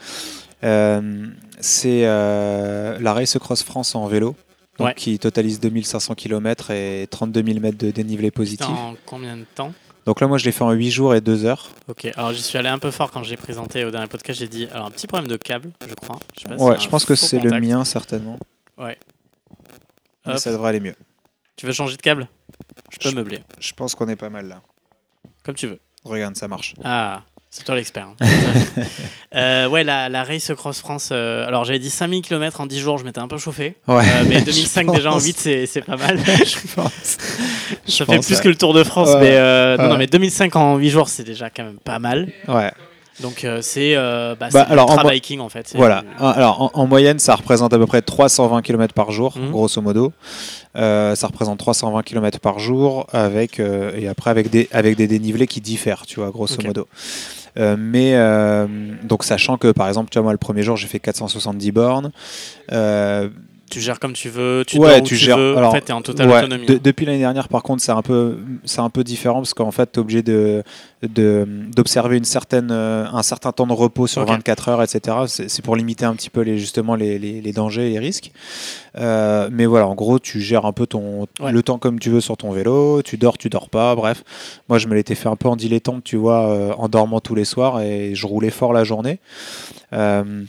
C'est 0.61 2.03
la 2.03 3.13
Race 3.15 3.39
Cross 3.39 3.63
France 3.63 3.95
en 3.95 4.07
vélo. 4.09 4.37
Donc, 4.79 4.89
Ouais. 4.89 4.95
qui 4.95 5.19
totalise 5.19 5.59
2500 5.61 6.15
km 6.15 6.71
et 6.71 7.07
32 7.11 7.43
000 7.43 7.61
mètres 7.61 7.79
de 7.79 7.91
dénivelé 7.91 8.31
positif. 8.31 8.67
en 8.67 8.95
combien 9.07 9.37
de 9.37 9.45
temps 9.55 9.73
Donc 10.05 10.21
là, 10.21 10.27
moi, 10.27 10.37
je 10.39 10.45
l'ai 10.45 10.53
fait 10.53 10.65
en 10.65 10.73
8 10.73 10.91
jours 10.91 11.15
et 11.15 11.21
2 11.23 11.47
heures. 11.47 11.71
Ok, 11.89 12.05
alors 12.15 12.33
j'y 12.33 12.43
suis 12.43 12.59
allé 12.59 12.69
un 12.69 12.79
peu 12.79 12.91
fort 12.91 13.11
quand 13.11 13.23
j'ai 13.23 13.37
présenté 13.37 13.85
au 13.85 13.91
dernier 13.91 14.07
podcast. 14.07 14.39
J'ai 14.39 14.49
dit, 14.49 14.67
alors 14.73 14.87
un 14.87 14.91
petit 14.91 15.07
problème 15.07 15.29
de 15.31 15.37
câble, 15.37 15.71
je 15.89 15.95
crois. 15.95 16.19
Je, 16.37 16.43
sais 16.43 16.49
pas 16.49 16.59
si 16.59 16.63
Ouais, 16.65 16.79
je 16.81 16.89
pense 16.89 17.05
que 17.07 17.15
c'est 17.15 17.39
le 17.41 17.59
mien, 17.61 17.85
certainement. 17.85 18.39
Ouais. 18.77 18.99
Mais 20.27 20.33
Hop. 20.35 20.39
ça 20.39 20.51
devrait 20.53 20.69
aller 20.71 20.81
mieux. 20.81 20.95
Tu 21.57 21.65
veux 21.67 21.73
changer 21.73 21.97
de 21.97 22.03
câble? 22.03 22.29
Je 22.91 22.99
peux 22.99 23.15
meubler, 23.17 23.41
Je 23.61 23.73
pense 23.73 23.95
qu'on 23.95 24.09
est 24.09 24.17
pas 24.17 24.29
mal 24.31 24.47
là. 24.49 24.61
comme 25.43 25.55
tu 25.55 25.67
veux. 25.69 25.81
Regarde, 26.05 26.37
ça 26.37 26.49
marche. 26.49 26.75
Ah, 26.85 27.23
c'est 27.51 27.65
toi 27.65 27.75
l'expert. 27.77 28.09
hein. 28.21 28.27
Euh, 29.35 29.69
ouais, 29.69 29.85
la, 29.85 30.09
la 30.09 30.25
Race 30.25 30.51
Cross 30.57 30.79
France. 30.79 31.11
euh, 31.13 31.47
alors 31.47 31.65
j'avais 31.65 31.79
dit 31.79 31.91
5000 31.91 32.23
km 32.23 32.63
en 32.63 32.67
10 32.67 32.79
jours, 32.81 32.97
je 32.97 33.05
m'étais 33.05 33.19
un 33.19 33.29
peu 33.29 33.37
chauffé. 33.37 33.75
Ouais. 33.87 34.03
Euh, 34.03 34.25
mais 34.27 34.39
Je 34.41 34.45
2005 34.47 34.91
déjà 34.95 35.11
en 35.11 35.15
pense. 35.15 35.27
8, 35.27 35.67
c'est 35.67 35.83
pas 35.85 35.97
mal. 35.97 36.19
je 36.25 36.75
pense. 36.75 36.93
Ça 37.03 37.19
Je 37.87 37.93
fait 38.05 38.05
pense, 38.17 38.27
plus 38.27 38.37
ouais. 38.37 38.43
que 38.43 38.49
le 38.49 38.55
Tour 38.57 38.73
de 38.73 38.83
France, 38.83 39.11
mais 39.21 39.33
euh, 39.37 39.77
non, 39.77 39.89
non, 39.91 39.99
mais 39.99 40.07
2005 40.07 40.57
en 40.57 40.77
8 40.79 40.89
jours, 40.89 41.09
c'est 41.11 41.25
déjà 41.25 41.51
quand 41.51 41.65
même 41.65 41.79
pas 41.85 41.99
mal. 41.99 42.29
Ouais. 42.49 42.71
Donc 43.21 43.45
euh, 43.45 43.61
c'est 43.63 43.97
euh, 43.97 44.35
bah, 44.39 44.49
Bah, 44.53 44.67
alors, 44.69 44.91
en 44.91 45.09
biking 45.09 45.41
en 45.41 45.49
fait. 45.49 45.73
Voilà. 45.75 46.05
Alors, 46.19 46.61
en, 46.61 46.71
en 46.83 46.87
moyenne, 46.87 47.19
ça 47.19 47.35
représente 47.35 47.73
à 47.73 47.79
peu 47.79 47.87
près 47.87 48.03
320 48.03 48.63
km 48.63 48.93
par 48.95 49.11
jour, 49.11 49.35
Mhm. 49.39 49.51
grosso 49.51 49.81
modo. 49.81 50.13
Euh, 50.77 51.15
ça 51.15 51.27
représente 51.27 51.59
320 51.59 52.03
km 52.03 52.39
par 52.41 52.59
jour, 52.59 53.07
avec, 53.13 53.59
euh, 53.61 53.93
et 53.97 54.09
après 54.09 54.31
avec 54.31 54.51
des, 54.51 54.69
avec 54.73 54.97
des 54.97 55.07
dénivelés 55.09 55.47
qui 55.47 55.61
diffèrent, 55.63 56.05
tu 56.07 56.21
vois, 56.21 56.31
grosso 56.31 56.57
modo. 56.67 56.87
Mais 57.79 58.13
donc, 59.03 59.25
sachant 59.25 59.57
que 59.57 59.73
par 59.73 59.89
exemple, 59.89 60.11
tu 60.11 60.19
vois, 60.19 60.25
moi, 60.25 60.33
le 60.33 60.39
premier 60.39 60.63
jour, 60.63 60.77
j'ai 60.77 60.87
fait 60.89 61.01
470 61.01 61.73
bornes. 61.73 62.13
Tu 63.69 63.81
gères 63.81 63.99
comme 63.99 64.13
tu 64.13 64.29
veux, 64.29 64.65
tu 64.67 64.79
Ouais, 64.79 64.89
dors 64.89 64.97
où 64.99 65.07
tu 65.07 65.17
tu, 65.17 65.25
gères- 65.25 65.37
veux. 65.39 65.57
alors, 65.57 65.71
en 65.71 65.75
fait, 65.75 65.81
t'es 65.81 65.93
en 65.93 66.01
totale 66.03 66.29
Ouais, 66.29 66.39
autonomie. 66.39 66.67
de- 66.67 66.75
hein. 66.75 66.79
depuis 66.83 67.05
l'année 67.05 67.19
dernière, 67.19 67.49
par 67.49 67.63
contre, 67.65 67.83
c'est 67.83 67.91
un 67.93 68.03
peu, 68.03 68.39
c'est 68.65 68.81
un 68.81 68.91
peu 68.91 69.03
différent 69.03 69.39
parce 69.41 69.55
qu'en 69.55 69.73
fait, 69.73 69.91
tu 69.93 69.99
es 69.99 70.01
obligé 70.01 70.23
de, 70.23 70.63
de- 71.03 71.47
d'observer 71.75 72.17
une 72.17 72.25
certaine, 72.25 72.69
euh, 72.71 73.07
un 73.13 73.23
certain 73.25 73.51
temps 73.51 73.67
de 73.67 73.73
repos 73.73 74.07
sur 74.07 74.23
Ok. 74.23 74.29
24 74.29 74.69
heures, 74.69 74.83
etc. 74.83 75.17
C'est, 75.27 75.51
c'est 75.51 75.63
pour 75.63 75.75
limiter 75.75 76.05
un 76.05 76.15
petit 76.15 76.31
peu 76.31 76.43
les, 76.43 76.59
justement 76.59 76.95
les, 76.95 77.19
les, 77.19 77.41
les 77.41 77.53
dangers 77.53 77.89
et 77.89 77.91
les 77.91 77.99
risques. 77.99 78.31
Euh, 78.99 79.49
mais 79.51 79.67
voilà, 79.67 79.89
en 79.89 79.95
gros, 79.95 80.19
tu 80.21 80.41
gères 80.41 80.65
un 80.65 80.73
peu 80.73 80.87
ton, 80.87 81.27
Ouais. 81.41 81.51
le 81.53 81.63
temps 81.63 81.79
comme 81.79 81.99
tu 81.99 82.11
veux 82.11 82.21
sur 82.21 82.37
ton 82.37 82.53
vélo. 82.53 83.03
Tu 83.03 83.17
dors, 83.17 83.37
tu 83.37 83.49
dors 83.49 83.69
pas. 83.69 83.95
Bref, 83.97 84.23
moi, 84.69 84.79
je 84.79 84.87
me 84.87 84.95
l'étais 84.95 85.15
fait 85.17 85.29
un 85.29 85.37
peu 85.37 85.49
en 85.49 85.57
dilettante, 85.57 86.05
tu 86.05 86.17
vois, 86.17 86.49
euh, 86.51 86.73
en 86.79 86.89
dormant 86.89 87.21
tous 87.21 87.35
les 87.35 87.45
soirs 87.45 87.81
et 87.81 88.15
je 88.15 88.27
roulais 88.27 88.51
fort 88.51 88.73
la 88.73 88.85
journée. 88.85 89.19
Euh, 89.93 90.45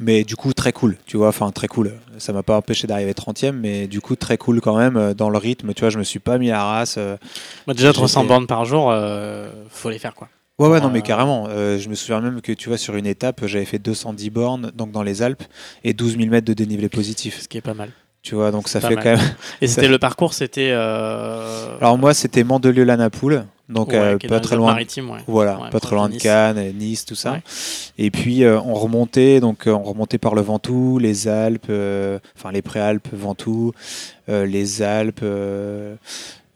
mais 0.00 0.24
du 0.24 0.36
coup, 0.36 0.52
très 0.52 0.72
cool, 0.72 0.96
tu 1.06 1.16
vois, 1.16 1.28
enfin 1.28 1.50
très 1.50 1.68
cool. 1.68 1.92
Ça 2.18 2.32
m'a 2.32 2.42
pas 2.42 2.56
empêché 2.56 2.86
d'arriver 2.86 3.12
30ème, 3.12 3.52
mais 3.52 3.86
du 3.86 4.00
coup, 4.00 4.16
très 4.16 4.36
cool 4.36 4.60
quand 4.60 4.76
même 4.76 4.96
euh, 4.96 5.14
dans 5.14 5.30
le 5.30 5.38
rythme. 5.38 5.72
Tu 5.74 5.80
vois, 5.80 5.90
je 5.90 5.98
me 5.98 6.04
suis 6.04 6.18
pas 6.18 6.38
mis 6.38 6.50
à 6.50 6.54
la 6.54 6.64
race. 6.64 6.96
euh. 6.98 7.16
Moi, 7.66 7.74
déjà, 7.74 7.92
300 7.92 8.20
j'étais- 8.22 8.28
bornes 8.28 8.46
par 8.46 8.64
jour, 8.64 8.90
euh, 8.90 9.48
faut 9.70 9.90
les 9.90 9.98
faire 9.98 10.14
quoi. 10.14 10.28
Ouais, 10.60 10.68
ouais, 10.68 10.80
non, 10.80 10.88
mais 10.88 11.02
carrément. 11.02 11.46
Euh, 11.48 11.78
je 11.78 11.88
me 11.88 11.94
souviens 11.96 12.20
même 12.20 12.40
que 12.40 12.52
tu 12.52 12.68
vois, 12.68 12.78
sur 12.78 12.94
une 12.94 13.06
étape, 13.06 13.44
j'avais 13.46 13.64
fait 13.64 13.80
210 13.80 14.30
bornes, 14.30 14.70
donc 14.74 14.92
dans 14.92 15.02
les 15.02 15.20
Alpes, 15.22 15.42
et 15.82 15.94
12 15.94 16.16
000 16.16 16.30
mètres 16.30 16.46
de 16.46 16.52
dénivelé 16.54 16.88
positif. 16.88 17.40
Ce 17.40 17.48
qui 17.48 17.58
est 17.58 17.60
pas 17.60 17.74
mal. 17.74 17.90
Tu 18.22 18.36
vois, 18.36 18.52
donc 18.52 18.68
ça 18.68 18.80
fait 18.80 18.94
mal. 18.94 19.02
quand 19.04 19.16
même. 19.16 19.34
Et 19.60 19.66
c'était 19.68 19.88
le 19.88 19.98
parcours, 19.98 20.32
c'était. 20.32 20.70
Alors 20.70 21.98
moi, 21.98 22.14
c'était 22.14 22.44
Mandelieu-Lanapoule, 22.44 23.44
donc 23.68 23.88
ouais, 23.88 23.96
euh, 23.96 24.18
pas 24.28 24.40
très 24.40 24.56
loin. 24.56 24.74
Ouais. 24.76 24.86
Voilà, 25.26 25.58
Ouais, 25.58 25.70
pas 25.70 25.80
très 25.80 25.96
loin 25.96 26.08
de 26.08 26.14
Nice. 26.14 26.22
Cannes, 26.22 26.72
Nice, 26.76 27.04
tout 27.04 27.14
ça. 27.14 27.38
Et 27.96 28.10
puis 28.10 28.44
euh, 28.44 28.60
on 28.60 28.74
remontait, 28.74 29.40
donc 29.40 29.66
euh, 29.66 29.72
on 29.72 29.82
remontait 29.82 30.18
par 30.18 30.34
le 30.34 30.42
Ventoux, 30.42 30.98
les 30.98 31.28
Alpes, 31.28 31.66
euh, 31.70 32.18
enfin 32.36 32.52
les 32.52 32.62
Préalpes, 32.62 33.08
Ventoux, 33.12 33.72
euh, 34.28 34.44
les 34.46 34.82
Alpes. 34.82 35.24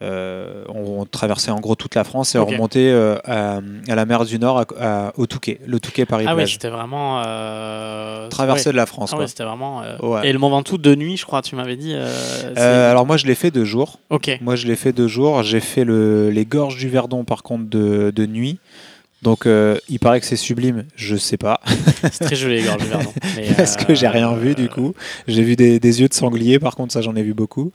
Euh, 0.03 0.63
on, 0.69 1.01
on 1.01 1.05
traversait 1.05 1.51
en 1.51 1.59
gros 1.61 1.75
toute 1.75 1.95
la 1.95 2.05
France 2.05 2.35
et 2.35 2.39
on 2.39 2.47
remontait 2.47 2.89
euh, 2.91 3.17
à, 3.25 3.61
à 3.89 3.95
la 3.95 4.07
mer 4.07 4.25
du 4.25 4.39
Nord, 4.39 4.61
à- 4.61 4.67
à- 5.09 5.13
au 5.17 5.27
Touquet, 5.27 5.59
le 5.67 5.81
Touquet 5.81 6.07
Ah 6.11 6.37
oui, 6.37 6.49
c'était 6.49 6.69
vraiment. 6.69 7.23
Euh... 7.27 8.29
Traversée 8.29 8.69
ouais. 8.69 8.73
de 8.73 8.77
la 8.77 8.87
France. 8.87 9.11
Ah 9.15 9.19
ouais, 9.19 9.27
c'était 9.27 9.45
vraiment. 9.45 9.83
euh, 9.83 9.97
Ouais. 10.01 10.29
Et 10.29 10.33
le 10.33 10.39
Mont 10.39 10.51
Ventoux 10.51 10.79
de 10.79 10.95
nuit, 10.95 11.17
je 11.17 11.25
crois, 11.27 11.43
tu 11.43 11.57
m'avais 11.57 11.77
dit. 11.77 11.95
alors 12.57 13.07
moi 13.07 13.17
je 13.17 13.27
l'ai 13.27 13.35
fait 13.35 13.51
deux 13.51 13.65
jours. 13.65 13.99
ok. 14.11 14.39
Moi 14.41 14.57
je 14.57 14.67
l'ai 14.67 14.77
fait 14.77 14.93
deux 14.93 15.09
jours. 15.09 15.43
J'ai 15.43 15.61
fait 15.61 15.85
le, 15.85 16.31
les 16.31 16.45
gorges 16.45 16.77
du 16.77 16.89
Verdon 16.89 17.25
par 17.25 17.43
contre 17.43 17.69
de, 17.69 18.13
de 18.15 18.27
nuit. 18.27 18.59
Donc 19.23 19.47
euh, 19.47 19.79
il 19.89 19.99
paraît 19.99 20.21
que 20.21 20.27
c'est 20.27 20.37
sublime, 20.37 20.85
je 20.95 21.17
sais 21.17 21.37
pas. 21.37 21.61
C'est 22.13 22.25
très 22.25 22.37
joli, 22.37 22.59
les 22.61 22.63
gorges 22.63 22.83
du 22.85 22.89
Verdon. 22.89 23.13
Parce 23.57 23.77
que 23.77 23.93
j'ai 23.93 24.07
rien 24.07 24.33
vu 24.35 24.55
du 24.55 24.69
coup. 24.69 24.95
J'ai 25.27 25.43
vu 25.43 25.57
des, 25.57 25.81
des 25.81 26.01
yeux 26.01 26.07
de 26.09 26.15
sanglier, 26.15 26.61
par 26.61 26.77
contre 26.77 26.93
ça 26.93 27.01
j'en 27.03 27.17
ai 27.17 27.23
vu 27.25 27.35
beaucoup. 27.35 27.73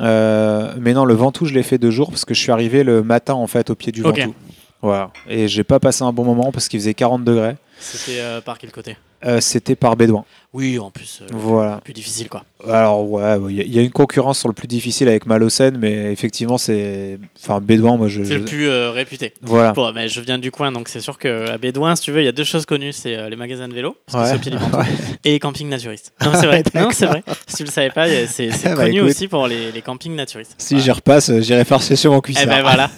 Euh, 0.00 0.74
mais 0.80 0.94
non, 0.94 1.04
le 1.04 1.14
Ventoux, 1.14 1.46
je 1.46 1.54
l'ai 1.54 1.62
fait 1.62 1.78
deux 1.78 1.90
jours 1.90 2.10
parce 2.10 2.24
que 2.24 2.34
je 2.34 2.40
suis 2.40 2.52
arrivé 2.52 2.82
le 2.82 3.02
matin 3.02 3.34
en 3.34 3.46
fait 3.46 3.70
au 3.70 3.74
pied 3.74 3.92
du. 3.92 4.02
Ventoux. 4.02 4.34
Voilà. 4.80 5.10
Et 5.28 5.48
j'ai 5.48 5.64
pas 5.64 5.78
passé 5.78 6.02
un 6.02 6.12
bon 6.12 6.24
moment 6.24 6.50
parce 6.50 6.68
qu'il 6.68 6.80
faisait 6.80 6.94
40 6.94 7.24
degrés. 7.24 7.56
C'était 7.82 8.20
euh, 8.20 8.40
par 8.40 8.58
quel 8.58 8.70
côté? 8.70 8.96
Euh, 9.24 9.40
C'était 9.40 9.76
par 9.76 9.96
Bédouin. 9.96 10.24
Oui, 10.52 10.78
en 10.78 10.90
plus, 10.90 11.20
euh, 11.22 11.26
Voilà. 11.32 11.80
plus 11.82 11.92
difficile 11.94 12.28
quoi. 12.28 12.44
Alors 12.68 13.08
ouais, 13.08 13.38
il 13.48 13.56
y, 13.56 13.60
a- 13.60 13.64
il 13.64 13.74
y 13.74 13.78
a 13.78 13.82
une 13.82 13.90
concurrence 13.90 14.38
sur 14.40 14.48
le 14.48 14.54
plus 14.54 14.66
difficile 14.68 15.08
avec 15.08 15.24
Malocène, 15.26 15.78
mais 15.78 16.12
effectivement 16.12 16.58
c'est, 16.58 17.18
enfin 17.40 17.60
Bédouin, 17.60 17.96
moi 17.96 18.08
je. 18.08 18.22
C'est 18.24 18.34
je- 18.34 18.38
le 18.40 18.44
plus 18.44 18.68
euh, 18.68 18.90
réputé. 18.90 19.32
Voilà. 19.42 19.72
Bon, 19.72 19.90
mais 19.92 20.08
je 20.08 20.20
viens 20.20 20.38
du 20.38 20.50
coin, 20.50 20.70
donc 20.72 20.88
c'est 20.88 21.00
sûr 21.00 21.18
qu'à 21.18 21.56
Bédouin, 21.58 21.96
si 21.96 22.02
tu 22.02 22.12
veux, 22.12 22.20
il 22.20 22.24
y 22.24 22.28
a 22.28 22.32
deux 22.32 22.44
choses 22.44 22.66
connues 22.66 22.92
c'est 22.92 23.30
les 23.30 23.36
magasins 23.36 23.68
de 23.68 23.74
vélo, 23.74 23.96
parce 24.06 24.30
que 24.32 24.38
c'est 24.44 24.50
Ventoux, 24.50 24.76
et 25.24 25.30
les 25.30 25.38
campings 25.38 25.68
naturistes. 25.68 26.12
Non, 26.24 26.32
c'est 26.38 26.46
vrai. 26.46 26.62
non, 26.74 26.88
c'est 26.92 27.06
vrai. 27.06 27.22
Si 27.46 27.56
tu 27.56 27.64
le 27.64 27.70
savais 27.70 27.90
pas, 27.90 28.06
c'est 28.26 28.48
Bah, 28.64 28.74
connu 28.74 28.98
écoute. 28.98 29.10
aussi 29.10 29.28
pour 29.28 29.46
les, 29.46 29.72
les 29.72 29.82
campings 29.82 30.14
naturistes. 30.14 30.54
Si 30.58 30.78
j'y 30.80 30.90
repasse, 30.90 31.32
j'irai 31.40 31.64
faire 31.64 31.80
session 31.82 32.12
en 32.12 32.18
Eh 32.18 32.22
cuissard. 32.22 32.46
ben 32.46 32.60
voilà, 32.62 32.90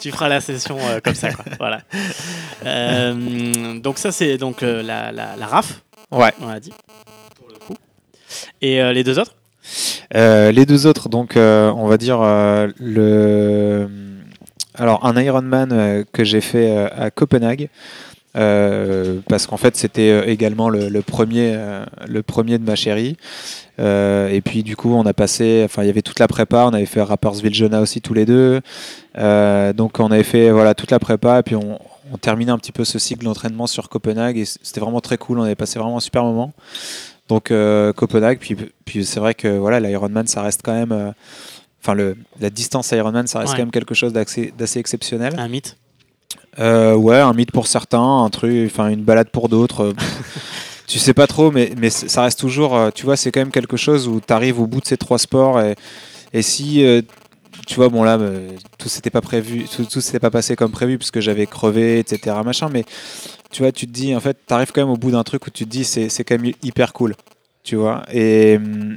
tu, 0.00 0.10
feras 0.10 0.28
la 0.28 0.40
session 0.40 0.76
comme 1.04 1.14
ça. 1.14 1.32
Quoi. 1.32 1.44
Voilà. 1.58 1.80
Donc 3.82 3.98
ça 3.98 4.12
c'est 4.12 4.38
donc 4.38 4.62
euh, 4.62 4.82
la, 4.82 5.12
la, 5.12 5.36
la 5.36 5.46
RAF, 5.46 5.82
Ouais. 6.10 6.32
on 6.40 6.48
l'a 6.48 6.60
dit. 6.60 6.72
Pour 7.38 7.48
le 7.48 7.58
coup. 7.58 7.74
Et 8.60 8.80
euh, 8.82 8.92
les 8.92 9.04
deux 9.04 9.18
autres? 9.18 9.34
Euh, 10.14 10.50
les 10.52 10.66
deux 10.66 10.86
autres, 10.86 11.08
donc 11.08 11.36
euh, 11.36 11.70
on 11.76 11.86
va 11.86 11.96
dire 11.96 12.20
euh, 12.20 12.68
le, 12.78 13.88
alors 14.74 15.06
un 15.06 15.20
Ironman 15.20 15.70
euh, 15.72 16.04
que 16.12 16.24
j'ai 16.24 16.40
fait 16.40 16.70
euh, 16.76 16.88
à 16.96 17.10
Copenhague. 17.10 17.68
euh, 18.36 19.20
parce 19.28 19.46
qu'en 19.46 19.56
fait 19.58 19.76
c'était 19.76 20.10
euh, 20.10 20.26
également 20.26 20.68
le, 20.70 20.88
le 20.88 21.02
premier 21.02 21.52
euh, 21.54 21.84
le 22.08 22.22
premier 22.22 22.58
de 22.58 22.64
ma 22.64 22.74
chérie 22.76 23.16
Euh, 23.80 24.28
et 24.28 24.42
puis 24.42 24.62
du 24.62 24.76
coup 24.76 24.94
on 24.94 25.06
a 25.06 25.14
passé 25.14 25.62
enfin 25.64 25.82
il 25.82 25.86
y 25.86 25.90
avait 25.90 26.02
toute 26.02 26.18
la 26.18 26.28
prépa 26.28 26.66
on 26.66 26.74
avait 26.74 26.84
fait 26.86 27.00
Rappersville 27.02 27.54
Jona 27.54 27.80
aussi 27.80 28.00
tous 28.02 28.12
les 28.14 28.26
deux 28.26 28.60
Euh, 29.18 29.72
donc 29.72 29.98
on 29.98 30.10
avait 30.10 30.24
fait 30.24 30.50
voilà 30.50 30.74
toute 30.74 30.90
la 30.90 30.98
prépa 30.98 31.38
et 31.40 31.42
puis 31.42 31.56
on, 31.56 31.78
on 32.12 32.18
terminait 32.18 32.52
un 32.52 32.58
petit 32.58 32.72
peu 32.72 32.84
ce 32.84 32.98
cycle 32.98 33.24
d'entraînement 33.24 33.66
sur 33.66 33.88
Copenhague 33.88 34.38
et 34.38 34.44
c'était 34.44 34.80
vraiment 34.80 35.00
très 35.00 35.18
cool 35.18 35.38
on 35.38 35.42
avait 35.42 35.54
passé 35.54 35.78
vraiment 35.78 35.96
un 35.96 36.00
super 36.00 36.22
moment 36.24 36.52
donc 37.28 37.50
euh, 37.50 37.92
Copenhague 37.92 38.38
puis, 38.38 38.56
puis 38.84 39.04
c'est 39.04 39.18
vrai 39.20 39.34
que 39.34 39.48
voilà 39.58 39.80
l'Ironman 39.80 40.26
ça 40.26 40.42
reste 40.42 40.60
quand 40.62 40.74
même 40.74 40.92
euh, 40.92 41.10
enfin 41.82 41.94
le 41.94 42.16
la 42.40 42.50
distance 42.50 42.90
Ironman 42.92 43.26
ça 43.26 43.38
reste 43.40 43.52
Ouais. 43.52 43.56
quand 43.56 43.62
même 43.62 43.70
quelque 43.72 43.94
chose 43.94 44.12
d'assez 44.12 44.52
exceptionnel 44.78 45.34
Un 45.38 45.48
mythe? 45.48 45.76
Euh, 46.58 46.94
ouais, 46.94 47.16
un 47.16 47.32
mythe 47.32 47.50
pour 47.50 47.66
certains, 47.66 48.24
un 48.24 48.28
truc, 48.28 48.66
enfin 48.66 48.88
une 48.88 49.04
balade 49.04 49.30
pour 49.30 49.48
d'autres. 49.48 49.94
tu 50.86 50.98
sais 50.98 51.14
pas 51.14 51.26
trop, 51.26 51.50
mais, 51.50 51.88
ça 51.88 52.24
reste 52.24 52.38
toujours, 52.38 52.78
tu 52.94 53.06
vois, 53.06 53.16
c'est 53.16 53.32
quand 53.32 53.40
même 53.40 53.50
quelque 53.50 53.78
chose 53.78 54.06
où 54.06 54.20
tu 54.20 54.30
arrives 54.34 54.60
au 54.60 54.66
bout 54.66 54.82
de 54.82 54.84
ces 54.86 54.98
trois 54.98 55.16
sports 55.16 55.62
et, 55.62 55.76
et 56.34 56.42
si, 56.42 56.84
euh, 56.84 57.02
tu 57.66 57.76
vois, 57.76 57.88
bon 57.88 58.02
là, 58.02 58.18
euh, 58.18 58.50
tout 58.78 58.88
s'était 58.88 59.10
pas 59.10 59.20
prévu, 59.20 59.64
tout, 59.64 60.00
s'était 60.00 60.20
pas 60.20 60.30
passé 60.30 60.56
comme 60.56 60.72
prévu 60.72 60.98
puisque 60.98 61.20
j'avais 61.20 61.46
crevé, 61.46 61.98
etc. 61.98 62.36
Machin, 62.44 62.68
mais 62.70 62.84
tu 63.50 63.62
vois, 63.62 63.72
tu 63.72 63.86
te 63.86 63.92
dis, 63.92 64.14
en 64.14 64.20
fait, 64.20 64.36
tu 64.46 64.54
arrives 64.54 64.72
quand 64.72 64.82
même 64.82 64.90
au 64.90 64.96
bout 64.96 65.10
d'un 65.10 65.22
truc 65.22 65.46
où 65.46 65.50
tu 65.50 65.64
te 65.64 65.70
dis, 65.70 65.84
c'est 65.84 66.08
c'est 66.08 66.24
quand 66.24 66.38
même 66.40 66.52
hyper 66.62 66.92
cool, 66.92 67.14
tu 67.62 67.76
vois. 67.76 68.02
Et, 68.12 68.56
hum, 68.56 68.96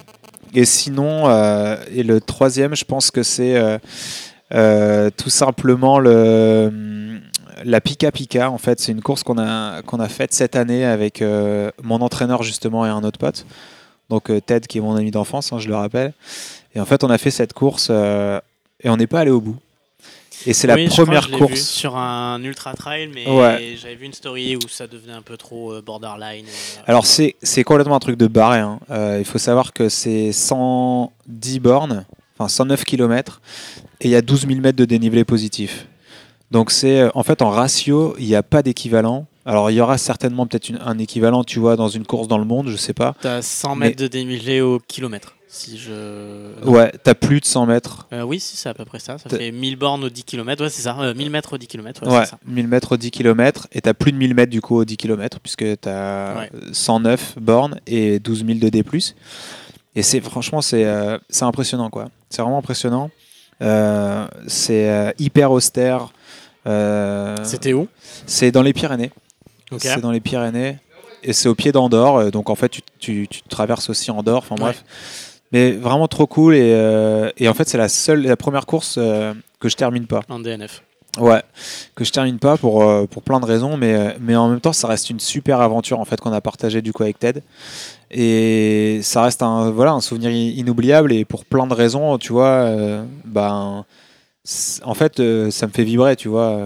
et 0.54 0.66
sinon, 0.66 1.30
euh, 1.30 1.78
et 1.94 2.04
le 2.04 2.22
troisième, 2.22 2.76
je 2.76 2.86
pense 2.86 3.12
que 3.12 3.24
c'est 3.24 3.56
euh, 3.58 3.78
euh, 4.54 5.10
tout 5.16 5.30
simplement 5.30 6.00
le 6.00 6.72
la 7.64 7.82
Pika 7.82 8.12
Pika, 8.12 8.52
en 8.52 8.58
fait, 8.58 8.80
c'est 8.80 8.92
une 8.92 9.02
course 9.02 9.24
qu'on 9.24 9.38
a, 9.38 9.82
qu'on 9.82 10.00
a 10.00 10.10
faite 10.10 10.34
cette 10.34 10.56
année 10.56 10.86
avec 10.86 11.22
euh, 11.22 11.72
mon 11.84 12.02
entraîneur 12.02 12.44
justement 12.44 12.86
et 12.86 12.90
un 12.90 13.04
autre 13.04 13.20
pote. 13.20 13.46
Donc 14.10 14.30
euh, 14.30 14.40
Ted 14.40 14.68
qui 14.68 14.78
est 14.78 14.82
mon 14.82 14.96
ami 14.96 15.12
d'enfance, 15.12 15.52
hein, 15.54 15.60
je 15.60 15.68
le 15.68 15.76
rappelle. 15.76 16.14
Et 16.76 16.80
en 16.80 16.86
fait, 16.86 17.04
on 17.04 17.10
a 17.10 17.18
fait 17.18 17.32
cette 17.32 17.54
course 17.54 17.88
euh, 17.90 18.40
et 18.86 18.90
on 18.90 18.96
n'est 18.96 19.08
pas 19.08 19.20
allé 19.20 19.32
au 19.32 19.42
bout. 19.42 19.58
Et 20.48 20.54
c'est 20.54 20.68
la 20.68 20.76
Oui, 20.76 20.88
première 20.90 21.28
l'ai 21.28 21.34
vu 21.34 21.38
course. 21.40 21.60
sur 21.62 21.98
un 21.98 22.42
ultra 22.44 22.74
trail, 22.74 23.10
mais 23.14 23.26
Ouais. 23.28 23.76
j'avais 23.82 23.96
vu 23.96 24.06
une 24.06 24.14
story 24.14 24.56
où 24.56 24.60
ça 24.70 24.86
devenait 24.86 25.14
un 25.14 25.24
peu 25.24 25.38
trop 25.38 25.74
euh, 25.74 25.82
borderline. 25.82 26.46
euh, 26.46 26.82
Alors 26.86 27.06
c'est 27.08 27.34
complètement 27.64 27.96
un 27.96 28.00
truc 28.00 28.16
de 28.18 28.28
barré. 28.28 28.60
hein. 28.60 28.80
Euh, 28.92 29.18
il 29.20 29.26
faut 29.26 29.40
savoir 29.40 29.74
que 29.74 29.90
c'est 29.90 30.32
110 30.32 31.60
bornes, 31.60 32.06
enfin 32.38 32.48
109 32.48 32.84
km, 32.86 33.42
et 34.02 34.06
il 34.08 34.12
y 34.12 34.16
a 34.16 34.22
12 34.22 34.48
000 34.48 34.60
mètres 34.62 34.78
de 34.78 34.86
dénivelé 34.86 35.24
positif. 35.26 35.88
Donc 36.52 36.70
c'est 36.70 37.10
en 37.16 37.24
fait 37.24 37.42
en 37.42 37.50
ratio, 37.50 38.16
il 38.20 38.28
n'y 38.28 38.36
a 38.36 38.44
pas 38.44 38.62
d'équivalent. 38.62 39.26
Alors 39.48 39.72
il 39.72 39.76
y 39.76 39.82
aura 39.82 39.98
certainement 39.98 40.46
peut-être 40.46 40.72
un 40.86 40.98
équivalent, 41.00 41.44
tu 41.44 41.60
vois, 41.60 41.76
dans 41.76 41.88
une 41.88 42.06
course 42.06 42.28
dans 42.28 42.38
le 42.38 42.46
monde, 42.46 42.68
je 42.70 42.78
sais 42.78 42.94
pas. 42.94 43.16
T'as 43.22 43.42
100 43.42 43.76
Mais- 43.76 43.88
mètres 43.88 44.02
de 44.02 44.08
dénivelé 44.08 44.62
au 44.62 44.80
kilomètre. 44.80 45.36
Si 45.58 45.78
je. 45.78 46.62
Ouais, 46.66 46.92
t'as 47.02 47.14
plus 47.14 47.40
de 47.40 47.46
100 47.46 47.66
mètres. 47.66 48.08
Euh, 48.12 48.24
oui, 48.24 48.42
si, 48.42 48.58
c'est 48.58 48.68
à 48.68 48.74
peu 48.74 48.84
près 48.84 49.00
ça. 49.00 49.18
Ça 49.18 49.30
fait 49.30 49.52
1000 49.54 49.78
bornes 49.78 50.04
au 50.04 50.10
10 50.10 50.26
km. 50.26 50.62
Ouais, 50.64 50.70
c'est 50.70 50.82
ça. 50.82 50.98
Euh, 51.00 51.14
1000 51.14 51.30
mètres 51.30 51.54
au 51.54 51.58
10 51.58 51.68
km. 51.68 52.04
Ouais, 52.06 52.12
Ouais, 52.12 52.26
c'est 52.26 52.32
ça. 52.32 52.40
1000 52.46 52.68
mètres 52.68 52.92
au 52.92 52.98
10 52.98 53.10
km, 53.12 53.68
et 53.72 53.80
t'as 53.80 53.94
plus 53.94 54.12
de 54.12 54.18
1000 54.18 54.34
mètres 54.36 54.52
du 54.52 54.60
coup 54.60 54.76
au 54.76 54.84
10 54.84 54.98
km, 54.98 55.40
puisque 55.40 55.64
t'as 55.80 56.36
Ouais. 56.40 56.50
109 56.74 57.36
bornes 57.40 57.80
et 57.88 58.20
12 58.20 58.46
000 58.46 58.60
de 58.60 58.68
D+. 58.68 58.84
Et 59.96 60.04
c'est 60.04 60.20
franchement, 60.20 60.62
c'est 60.62 60.84
euh, 60.84 61.18
c'est 61.30 61.46
impressionnant, 61.46 61.90
quoi. 61.90 62.10
C'est 62.30 62.42
vraiment 62.42 62.58
impressionnant. 62.58 63.10
Euh, 63.62 64.28
c'est 64.48 64.90
euh, 64.90 65.12
hyper 65.20 65.52
austère. 65.54 66.10
Euh, 66.68 67.36
C'était 67.44 67.72
où? 67.74 67.88
c'est 68.26 68.52
dans 68.52 68.62
les 68.64 68.74
Pyrénées. 68.74 69.12
C'est 69.78 70.02
dans 70.02 70.12
les 70.12 70.20
Pyrénées. 70.20 70.80
Et 71.24 71.32
c'est 71.34 71.48
au 71.48 71.56
pied 71.56 71.72
d'Andorre. 71.72 72.18
euh, 72.18 72.30
Donc 72.32 72.50
en 72.50 72.56
fait, 72.56 72.70
tu, 72.70 72.82
tu- 73.00 73.28
tu 73.30 73.42
traverses 73.44 73.90
aussi 73.90 74.12
Andorre. 74.12 74.40
Enfin 74.40 74.56
bref. 74.56 74.84
Mais 75.52 75.72
vraiment 75.72 76.08
trop 76.08 76.28
cool. 76.28 76.56
Et, 76.56 76.74
euh, 76.74 77.30
et 77.38 77.48
en 77.48 77.54
fait, 77.54 77.68
c'est 77.68 77.78
la 77.78 77.90
seule, 77.90 78.24
la 78.24 78.38
première 78.38 78.66
course 78.66 78.96
euh, 78.98 79.34
que 79.60 79.70
je 79.70 79.76
termine 79.76 80.08
pas. 80.08 80.22
En 80.30 80.40
DNF. 80.40 80.84
Ouais, 81.18 81.42
que 81.96 82.04
je 82.04 82.12
termine 82.12 82.40
pas 82.40 82.58
pour, 82.58 82.84
euh, 82.84 83.06
pour 83.06 83.24
plein 83.24 83.40
de 83.40 83.46
raisons, 83.46 83.78
mais, 83.78 84.18
mais 84.20 84.36
en 84.36 84.50
même 84.50 84.60
temps, 84.60 84.74
ça 84.74 84.90
reste 84.90 85.10
une 85.10 85.22
super 85.22 85.62
aventure 85.62 86.02
en 86.02 86.06
fait 86.06 86.20
qu'on 86.20 86.34
a 86.34 86.42
partagée 86.42 86.82
du 86.82 86.92
coup 86.92 87.04
avec 87.04 87.20
Ted. 87.20 87.42
Et 88.12 89.00
ça 89.02 89.22
reste 89.22 89.42
un, 89.42 89.72
voilà, 89.72 89.94
un 89.94 90.02
souvenir 90.02 90.30
inoubliable 90.30 91.14
et 91.14 91.24
pour 91.24 91.46
plein 91.46 91.68
de 91.68 91.74
raisons, 91.74 92.18
tu 92.18 92.34
vois, 92.34 92.70
ben, 93.24 93.86
en 94.84 94.94
fait, 94.94 95.22
ça 95.52 95.68
me 95.68 95.72
fait 95.72 95.86
vibrer, 95.86 96.18
tu 96.18 96.28
vois. 96.28 96.60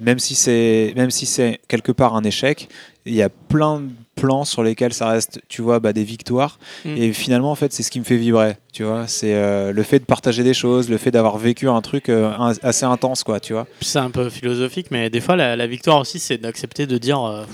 même 0.00 0.18
si 0.18 0.34
c'est 0.34 0.92
même 0.96 1.12
si 1.12 1.26
c'est 1.26 1.60
quelque 1.68 1.92
part 1.92 2.16
un 2.16 2.24
échec, 2.24 2.68
il 3.06 3.14
y 3.14 3.22
a 3.22 3.28
plein 3.28 3.80
de 3.80 3.88
plans 4.20 4.44
sur 4.44 4.62
lesquels 4.62 4.92
ça 4.92 5.08
reste, 5.08 5.40
tu 5.48 5.62
vois, 5.62 5.80
bah, 5.80 5.92
des 5.92 6.04
victoires. 6.04 6.58
Mm. 6.84 6.96
Et 6.96 7.12
finalement, 7.12 7.50
en 7.50 7.54
fait, 7.54 7.72
c'est 7.72 7.82
ce 7.82 7.90
qui 7.90 7.98
me 8.00 8.04
fait 8.04 8.16
vibrer, 8.16 8.56
tu 8.72 8.84
vois. 8.84 9.06
C'est 9.06 9.34
euh, 9.34 9.72
le 9.72 9.82
fait 9.82 9.98
de 9.98 10.04
partager 10.04 10.42
des 10.42 10.54
choses, 10.54 10.88
le 10.90 10.98
fait 10.98 11.10
d'avoir 11.10 11.38
vécu 11.38 11.68
un 11.68 11.80
truc 11.80 12.08
euh, 12.08 12.30
un- 12.38 12.52
assez 12.62 12.84
intense, 12.84 13.24
quoi, 13.24 13.40
tu 13.40 13.52
vois. 13.52 13.66
C'est 13.80 13.98
un 13.98 14.10
peu 14.10 14.28
philosophique, 14.30 14.88
mais 14.90 15.10
des 15.10 15.20
fois, 15.20 15.36
la, 15.36 15.56
la 15.56 15.66
victoire 15.66 15.98
aussi, 16.00 16.18
c'est 16.18 16.38
d'accepter 16.38 16.86
de 16.86 16.98
dire 16.98 17.20
euh, 17.24 17.44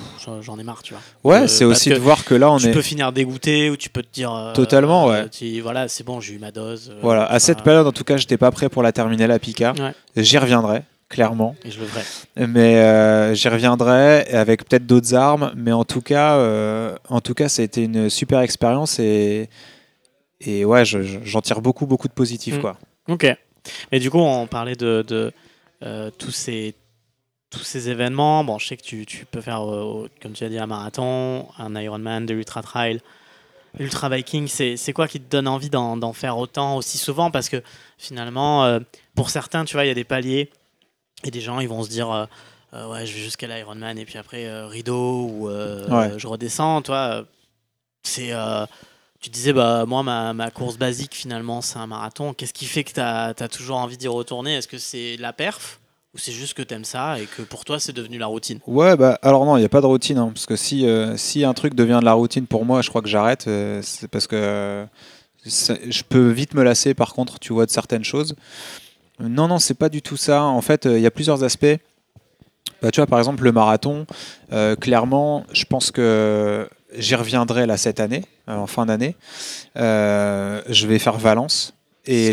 j'en- 0.43 0.59
ai 0.59 0.63
marre, 0.63 0.83
tu 0.83 0.95
vois. 0.95 1.03
Ouais, 1.33 1.49
c'est 1.49 1.65
aussi 1.65 1.91
de 1.91 1.97
voir 1.97 2.25
que 2.25 2.35
là, 2.35 2.51
on 2.51 2.59
tu 2.59 2.67
est. 2.69 2.73
peux 2.73 2.83
finir 2.83 3.13
dégoûté 3.13 3.71
ou 3.71 3.77
tu 3.77 3.89
peux 3.91 4.03
te 4.03 4.13
dire. 4.13 4.53
Totalement, 4.55 5.07
ouais. 5.07 5.29
tu- 5.29 5.61
voilà, 5.61 5.89
c'est 5.89 6.05
bon, 6.05 6.21
j'ai 6.21 6.35
eu 6.35 6.39
ma 6.39 6.51
dose. 6.51 6.93
Voilà, 7.03 7.25
à 7.27 7.39
cette 7.39 7.63
période, 7.63 7.87
en 7.87 7.93
tout 7.93 8.05
cas, 8.05 8.17
j'étais 8.17 8.37
pas 8.39 8.51
prêt 8.51 8.69
pour 8.69 8.83
la 8.83 8.93
terminer, 8.93 9.27
la 9.27 9.39
Pika. 9.39 9.75
Ouais. 9.79 9.93
J'y 10.23 10.39
reviendrai, 10.39 10.83
clairement. 11.09 11.55
Et 11.65 11.71
je 11.71 11.81
le 11.81 11.87
ferai. 11.87 12.47
Mais 12.47 12.77
euh, 12.79 13.35
j'y 13.35 13.49
reviendrai 13.49 14.23
avec 14.29 14.69
peut-être 14.69 14.87
d'autres 14.87 15.15
armes. 15.15 15.53
Mais 15.57 15.73
en 15.73 15.85
tout 15.85 16.01
cas, 16.03 16.37
euh, 16.37 16.97
en 17.09 17.21
tout 17.21 17.35
cas, 17.35 17.49
ça 17.49 17.63
a 17.63 17.65
été 17.65 17.85
une 17.85 18.11
super 18.11 18.41
expérience 18.41 18.99
et, 18.99 19.49
et 20.41 20.65
ouais, 20.65 20.85
je- 20.85 21.03
je- 21.03 21.19
j'en 21.25 21.41
tire 21.41 21.61
beaucoup, 21.61 21.87
beaucoup 21.87 22.09
de 22.09 22.13
positifs, 22.13 22.57
Mm. 22.59 22.61
quoi. 22.61 22.77
Ok. 23.09 23.27
Et 23.93 23.99
du 23.99 24.11
coup, 24.11 24.19
on 24.19 24.47
parlait 24.47 24.77
de, 24.77 25.05
de, 25.07 25.33
euh, 25.83 26.11
tous, 26.19 26.31
ces, 26.33 26.75
tous 27.51 27.63
ces 27.65 27.89
événements. 27.89 28.45
Bon, 28.45 28.59
je 28.59 28.67
sais 28.69 28.77
que 28.77 28.83
tu, 28.83 29.07
tu 29.07 29.25
peux 29.27 29.41
faire, 29.41 29.63
euh, 29.65 30.09
comme 30.23 30.33
tu 30.33 30.45
as 30.45 30.49
dit, 30.49 30.59
un 30.59 30.67
marathon, 30.67 31.47
un 31.59 31.75
Ironman, 31.81 32.27
de 32.27 32.35
l'Ultra 32.35 32.63
Trail. 32.63 33.01
L'Ultra 33.79 34.09
Viking, 34.09 34.49
c'est 34.49 34.93
quoi 34.95 35.07
qui 35.07 35.21
te 35.21 35.31
donne 35.31 35.47
envie 35.47 35.69
d'en 35.69 36.13
faire 36.15 36.39
autant, 36.39 36.77
aussi 36.77 36.97
souvent? 36.97 37.31
Parce 37.31 37.51
que 37.51 37.63
finalement, 37.99 38.65
euh, 38.65 38.79
pour 39.15 39.29
certains, 39.29 39.67
tu 39.67 39.75
vois, 39.75 39.85
il 39.85 39.89
y 39.89 39.91
a 39.91 39.95
des 39.95 40.05
paliers 40.05 40.49
et 41.25 41.31
des 41.31 41.41
gens, 41.41 41.61
ils 41.61 41.69
vont 41.69 41.83
se 41.83 41.89
dire. 41.89 42.11
euh, 42.11 42.27
euh, 42.75 42.89
ouais, 42.91 43.07
je 43.07 43.15
vais 43.15 43.21
jusqu'à 43.21 43.47
l'Ironman 43.47 43.97
et 43.97 44.05
puis 44.05 44.19
après 44.19 44.47
euh, 44.47 44.67
rideau 44.67 45.29
ou 45.31 45.49
euh, 45.49 45.89
Ouais. 45.89 46.19
je 46.19 46.27
redescends. 46.27 46.83
Toi, 46.83 47.25
c'est 48.03 48.33
tu 49.19 49.31
disais, 49.31 49.55
bah, 49.55 49.87
moi, 49.87 50.03
ma, 50.03 50.35
ma 50.35 50.51
course 50.51 50.77
basique, 50.77 51.15
finalement, 51.15 51.63
c'est 51.63 51.79
un 51.79 51.87
marathon. 51.87 52.35
Qu'est-ce 52.35 52.53
qui 52.53 52.67
fait 52.67 52.85
que 52.85 52.93
tu 52.93 53.01
as, 53.01 53.49
toujours 53.49 53.79
envie 53.79 53.97
d'y 53.97 54.09
retourner? 54.09 54.55
Est-ce 54.57 54.69
que 54.69 54.79
c'est 54.79 55.17
la 55.17 55.33
perf 55.33 55.81
ou 56.15 56.19
c'est 56.19 56.33
juste 56.33 56.55
que 56.55 56.63
tu 56.63 56.75
aimes 56.75 56.85
ça 56.85 57.19
et 57.19 57.25
que 57.25 57.43
pour 57.43 57.65
toi, 57.65 57.81
c'est 57.81 57.95
devenu 57.95 58.19
la 58.19 58.27
routine? 58.27 58.61
Ouais, 58.67 58.95
bah 58.95 59.19
alors 59.23 59.45
non, 59.47 59.57
il 59.57 59.61
n'y 59.61 59.67
a 59.67 59.71
pas 59.71 59.81
de 59.81 59.87
routine, 59.87 60.19
hein, 60.19 60.31
parce 60.35 60.45
que 60.47 60.55
si, 60.55 60.87
si 61.17 61.45
un 61.45 61.55
truc 61.55 61.75
devient 61.75 61.99
de 62.01 62.05
la 62.05 62.13
routine 62.13 62.47
pour 62.47 62.67
moi, 62.67 62.83
je 62.83 62.91
crois 62.91 63.01
que 63.01 63.09
j'arrête. 63.09 63.49
c'est 63.83 64.09
parce 64.09 64.27
que 64.27 64.87
je 65.45 66.03
peux 66.03 66.29
vite 66.31 66.55
me 66.55 66.63
lasser, 66.63 66.93
par 66.93 67.15
contre, 67.15 67.39
tu 67.39 67.53
vois, 67.53 67.65
de 67.67 67.71
certaines 67.71 68.05
choses. 68.05 68.37
Euh, 69.21 69.29
Non, 69.29 69.49
non, 69.49 69.59
c'est 69.59 69.75
pas 69.75 69.89
du 69.89 70.03
tout 70.03 70.17
ça. 70.17 70.43
En 70.43 70.61
fait, 70.61 70.87
euh, 70.87 70.99
il 70.99 71.03
y 71.03 71.07
a 71.07 71.11
plusieurs 71.11 71.43
aspects. 71.45 71.77
Bah, 72.83 72.91
tu 72.91 73.01
vois, 73.01 73.07
par 73.07 73.19
exemple, 73.19 73.45
le 73.45 73.53
marathon, 73.53 74.07
euh, 74.53 74.77
clairement, 74.77 75.45
je 75.53 75.65
pense 75.65 75.91
que 75.91 76.69
j'y 76.97 77.15
reviendrai 77.15 77.67
là 77.67 77.77
cette 77.77 78.01
année, 78.01 78.25
euh, 78.49 78.57
en 78.57 78.67
fin 78.67 78.87
d'année. 78.87 79.17
Euh, 79.77 80.63
je 80.69 80.87
vais 80.87 80.99
faire 80.99 81.19
Valence. 81.19 81.73
Et, 82.05 82.33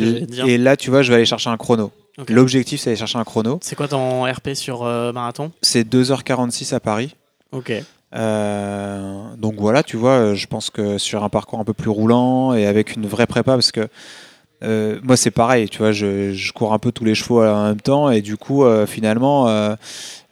là, 0.57 0.77
tu 0.77 0.91
vois, 0.91 1.01
je 1.01 1.09
vais 1.09 1.15
aller 1.15 1.25
chercher 1.25 1.49
un 1.49 1.57
chrono. 1.57 1.91
L'objectif, 2.29 2.79
c'est 2.79 2.91
aller 2.91 2.97
chercher 2.97 3.17
un 3.17 3.23
chrono. 3.23 3.59
C'est 3.63 3.75
quoi 3.75 3.87
ton 3.87 4.23
RP 4.23 4.53
sur 4.53 4.83
marathon? 4.83 5.51
C'est 5.63 5.87
2h46 5.87 6.75
à 6.75 6.79
Paris. 6.79 7.15
Ok. 7.51 7.71
Donc 8.11 9.55
voilà, 9.57 9.81
tu 9.81 9.97
vois, 9.97 10.35
je 10.35 10.45
pense 10.45 10.69
que 10.69 10.99
sur 10.99 11.23
un 11.23 11.29
parcours 11.29 11.59
un 11.59 11.63
peu 11.63 11.73
plus 11.73 11.89
roulant 11.89 12.53
et 12.53 12.67
avec 12.67 12.95
une 12.95 13.07
vraie 13.07 13.25
prépa, 13.25 13.53
parce 13.53 13.71
que 13.71 13.87
euh, 14.63 14.99
moi 15.03 15.17
c'est 15.17 15.31
pareil, 15.31 15.69
tu 15.69 15.79
vois, 15.79 15.91
je, 15.91 16.33
je 16.33 16.51
cours 16.53 16.73
un 16.73 16.79
peu 16.79 16.91
tous 16.91 17.03
les 17.05 17.15
chevaux 17.15 17.43
en 17.43 17.65
même 17.65 17.81
temps 17.81 18.09
et 18.09 18.21
du 18.21 18.37
coup, 18.37 18.63
euh, 18.63 18.85
finalement, 18.85 19.47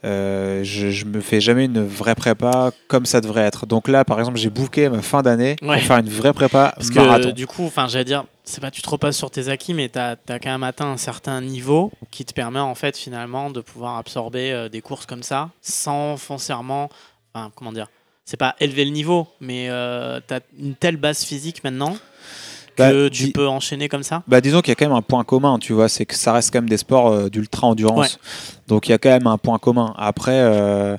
euh, 0.03 0.63
je, 0.63 0.89
je 0.89 1.05
me 1.05 1.21
fais 1.21 1.39
jamais 1.39 1.65
une 1.65 1.85
vraie 1.85 2.15
prépa 2.15 2.71
comme 2.87 3.05
ça 3.05 3.21
devrait 3.21 3.41
être. 3.43 3.65
Donc 3.65 3.87
là, 3.87 4.03
par 4.05 4.19
exemple, 4.19 4.37
j'ai 4.37 4.49
booké 4.49 4.89
ma 4.89 5.01
fin 5.01 5.21
d'année 5.21 5.55
Ouais. 5.61 5.77
pour 5.77 5.85
faire 5.85 5.97
une 5.97 6.09
vraie 6.09 6.33
prépa 6.33 6.73
Parce 6.75 6.89
que 6.89 6.95
marathon. 6.99 7.29
euh, 7.29 7.31
du 7.33 7.45
coup, 7.45 7.65
enfin, 7.65 7.87
j'allais 7.87 8.05
dire, 8.05 8.23
c'est 8.43 8.61
pas 8.61 8.71
tu 8.71 8.81
te 8.81 8.89
repasses 8.89 9.17
sur 9.17 9.29
tes 9.29 9.49
acquis, 9.49 9.73
mais 9.73 9.89
tu 9.89 9.99
as, 9.99 10.15
quand 10.27 10.45
même 10.49 10.63
atteint 10.63 10.87
un 10.91 10.97
certain 10.97 11.41
niveau 11.41 11.91
qui 12.09 12.25
te 12.25 12.33
permet 12.33 12.59
en 12.59 12.73
fait 12.75 12.97
finalement 12.97 13.49
de 13.51 13.61
pouvoir 13.61 13.97
absorber 13.97 14.67
des 14.71 14.81
courses 14.81 15.05
comme 15.05 15.23
ça 15.23 15.49
sans 15.61 16.17
foncièrement, 16.17 16.89
enfin, 17.33 17.51
comment 17.55 17.71
dire, 17.71 17.87
c'est 18.25 18.37
pas 18.37 18.55
élever 18.59 18.85
le 18.85 18.91
niveau, 18.91 19.27
mais 19.39 19.67
tu 20.27 20.33
as 20.33 20.39
une 20.59 20.73
telle 20.75 20.97
base 20.97 21.23
physique 21.23 21.63
maintenant 21.63 21.95
que 22.75 23.03
Bah, 23.03 23.09
tu 23.09 23.23
dis- 23.25 23.31
peux 23.31 23.47
enchaîner 23.47 23.87
comme 23.89 24.03
ça. 24.03 24.23
Bah, 24.27 24.41
disons 24.41 24.61
qu'il 24.61 24.69
y 24.69 24.73
a 24.73 24.75
quand 24.75 24.85
même 24.87 24.95
un 24.97 25.01
point 25.01 25.23
commun, 25.23 25.59
tu 25.59 25.73
vois, 25.73 25.89
c'est 25.89 26.05
que 26.05 26.15
ça 26.15 26.33
reste 26.33 26.51
quand 26.51 26.59
même 26.61 26.69
des 26.69 26.77
sports 26.77 27.07
euh, 27.11 27.29
d'ultra 27.29 27.67
endurance. 27.67 28.19
Donc 28.67 28.87
il 28.87 28.91
y 28.91 28.93
a 28.93 28.97
quand 28.97 29.09
même 29.09 29.27
un 29.27 29.37
point 29.37 29.59
commun. 29.59 29.93
Après, 29.97 30.35
euh, 30.39 30.97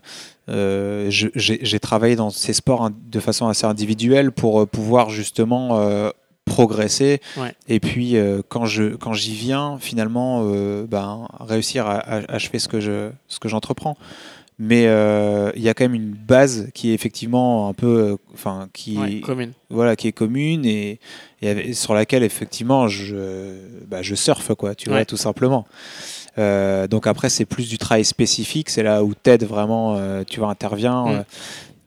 euh, 0.48 1.06
j'ai 1.11 1.80
travaillé 1.80 2.16
dans 2.16 2.30
ces 2.30 2.52
sports 2.52 2.85
hein, 2.85 2.90
de 3.11 3.20
façon 3.20 3.48
assez 3.48 3.64
individuelle 3.66 4.32
pour 4.32 4.66
pouvoir 4.68 5.08
justement 5.11 5.78
euh, 5.80 6.11
progresser. 6.44 7.20
Ouais. 7.37 7.54
Et 7.68 7.78
puis 7.80 8.16
euh, 8.16 8.42
quand 8.48 8.66
je 8.66 8.96
quand 8.96 9.12
j'y 9.12 9.35
viens, 9.35 9.78
finalement, 9.80 10.44
ben, 10.88 11.26
réussir 11.40 11.87
à, 11.87 11.98
à 11.98 12.35
achever 12.35 12.58
ce 12.58 12.68
que 12.68 12.80
je 12.80 13.11
ce 13.28 13.38
que 13.38 13.48
j'entreprends. 13.48 13.96
Mais 14.64 14.87
euh, 14.87 15.51
il 15.57 15.62
y 15.62 15.68
a 15.68 15.75
quand 15.75 15.83
même 15.83 15.96
une 15.96 16.12
base 16.12 16.70
qui 16.72 16.90
est 16.90 16.94
effectivement 16.94 17.68
un 17.68 17.72
peu, 17.72 18.12
euh, 18.12 18.16
enfin, 18.33 18.68
qui 18.72 18.96
Ouais, 18.96 19.20
commune. 19.20 19.51
voilà, 19.70 19.96
qui 19.96 20.07
est 20.07 20.12
commune 20.12 20.64
et, 20.64 21.01
sur 21.72 21.94
laquelle 21.94 22.22
effectivement 22.22 22.87
je, 22.87 23.57
bah, 23.88 24.03
je 24.03 24.14
surfe, 24.14 24.55
quoi, 24.55 24.77
tu 24.77 24.88
vois, 24.88 25.05
tout 25.05 25.16
simplement. 25.16 25.66
Euh, 26.38 26.87
donc 26.87 27.09
après, 27.09 27.29
c'est 27.29 27.44
plus 27.44 27.68
du 27.68 27.77
travail 27.77 28.05
spécifique, 28.05 28.70
c'est 28.70 28.85
là 28.85 29.03
où 29.03 29.14
TED 29.14 29.42
vraiment, 29.42 30.01
tu 30.27 30.38
vois, 30.38 30.51
intervient. 30.51 31.07
Mm. 31.07 31.25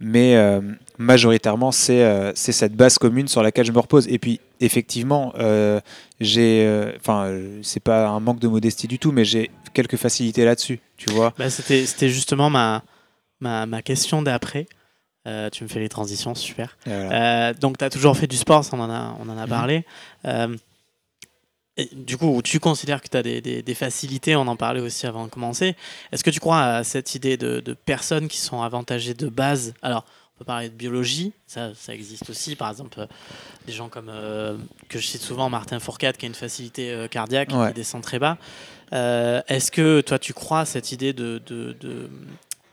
mais 0.02 0.60
majoritairement, 0.98 1.72
c'est 1.72 2.04
euh, 2.04 2.34
cette 2.36 2.74
base 2.76 2.98
commune 2.98 3.28
sur 3.28 3.44
laquelle 3.44 3.66
je 3.66 3.72
me 3.72 3.80
repose. 3.80 4.08
Et 4.08 4.20
puis, 4.20 4.40
effectivement, 4.60 5.34
euh, 5.38 5.80
j'ai, 6.20 6.66
euh, 6.66 6.94
enfin, 7.00 7.26
euh, 7.26 7.60
c'est 7.64 7.80
pas 7.84 8.08
un 8.08 8.20
manque 8.20 8.40
de 8.40 8.48
modestie 8.48 8.88
du 8.88 9.00
tout, 9.00 9.12
mais 9.12 9.26
j'ai 9.26 9.52
quelques 9.74 9.98
facilités 9.98 10.46
là-dessus, 10.46 10.80
tu 10.98 11.10
vois. 11.12 11.34
Bah, 11.38 11.50
C'était 11.50 12.10
justement 12.10 12.50
ma, 12.50 12.84
ma, 13.40 13.66
ma 13.66 13.82
question 13.82 14.22
d'après. 14.22 14.68
Tu 15.52 15.64
me 15.64 15.68
fais 15.70 15.80
les 15.80 15.90
transitions, 15.90 16.36
super. 16.36 16.78
Voilà. 16.86 17.54
Donc, 17.56 17.80
tu 17.80 17.84
as 17.84 17.90
toujours 17.90 18.16
fait 18.16 18.28
du 18.28 18.38
sport, 18.38 18.64
ça, 18.64 18.78
on 18.78 18.80
en 18.80 18.92
a, 18.92 19.18
on 19.20 19.28
en 19.28 19.38
a 19.38 19.44
Mhm. 19.46 19.50
parlé. 19.50 19.86
Et 21.78 21.90
du 21.94 22.16
coup, 22.18 22.42
tu 22.42 22.60
considères 22.62 23.02
que 23.02 23.10
tu 23.10 23.18
as 23.18 23.24
des, 23.24 23.42
des- 23.42 23.62
des 23.62 23.74
facilités, 23.76 24.36
on 24.38 24.48
en 24.48 24.56
parlait 24.56 24.80
aussi 24.80 25.08
avant 25.08 25.26
de 25.26 25.30
commencer. 25.30 25.76
Est-ce 26.14 26.24
que 26.24 26.30
tu 26.30 26.40
crois 26.40 26.62
à 26.64 26.84
cette 26.86 27.16
idée 27.16 27.36
de, 27.36 27.60
de 27.60 27.74
personnes 27.74 28.30
qui 28.30 28.38
sont 28.38 28.62
avantagées 28.62 29.14
de 29.14 29.28
base? 29.28 29.74
Alors, 29.82 30.06
on 30.36 30.40
peut 30.40 30.46
parler 30.46 30.68
de 30.70 30.74
biologie, 30.76 31.32
ça, 31.48 31.74
ça 31.76 31.94
existe 31.94 32.30
aussi. 32.30 32.56
Par 32.58 32.70
exemple, 32.70 33.00
euh, 33.00 33.06
des 33.68 33.72
gens 33.72 33.88
comme, 33.88 34.10
euh, 34.10 34.58
que 34.90 35.00
je 35.00 35.08
cite 35.08 35.22
souvent, 35.22 35.50
Martin 35.50 35.80
Fourcade, 35.80 36.18
qui 36.18 36.26
a 36.26 36.28
une 36.28 36.36
facilité 36.36 36.92
euh, 36.92 37.08
cardiaque, 37.08 37.52
Ouais. 37.54 37.70
qui 37.70 37.74
descend 37.76 38.02
très 38.02 38.20
bas. 38.20 38.38
Est-ce 38.92 39.72
que 39.72 40.02
toi, 40.02 40.20
tu 40.20 40.34
crois 40.34 40.62
à 40.62 40.66
cette 40.66 40.92
idée 40.92 41.14
de, 41.14 41.42
de, 41.46 41.76
de, 41.80 42.10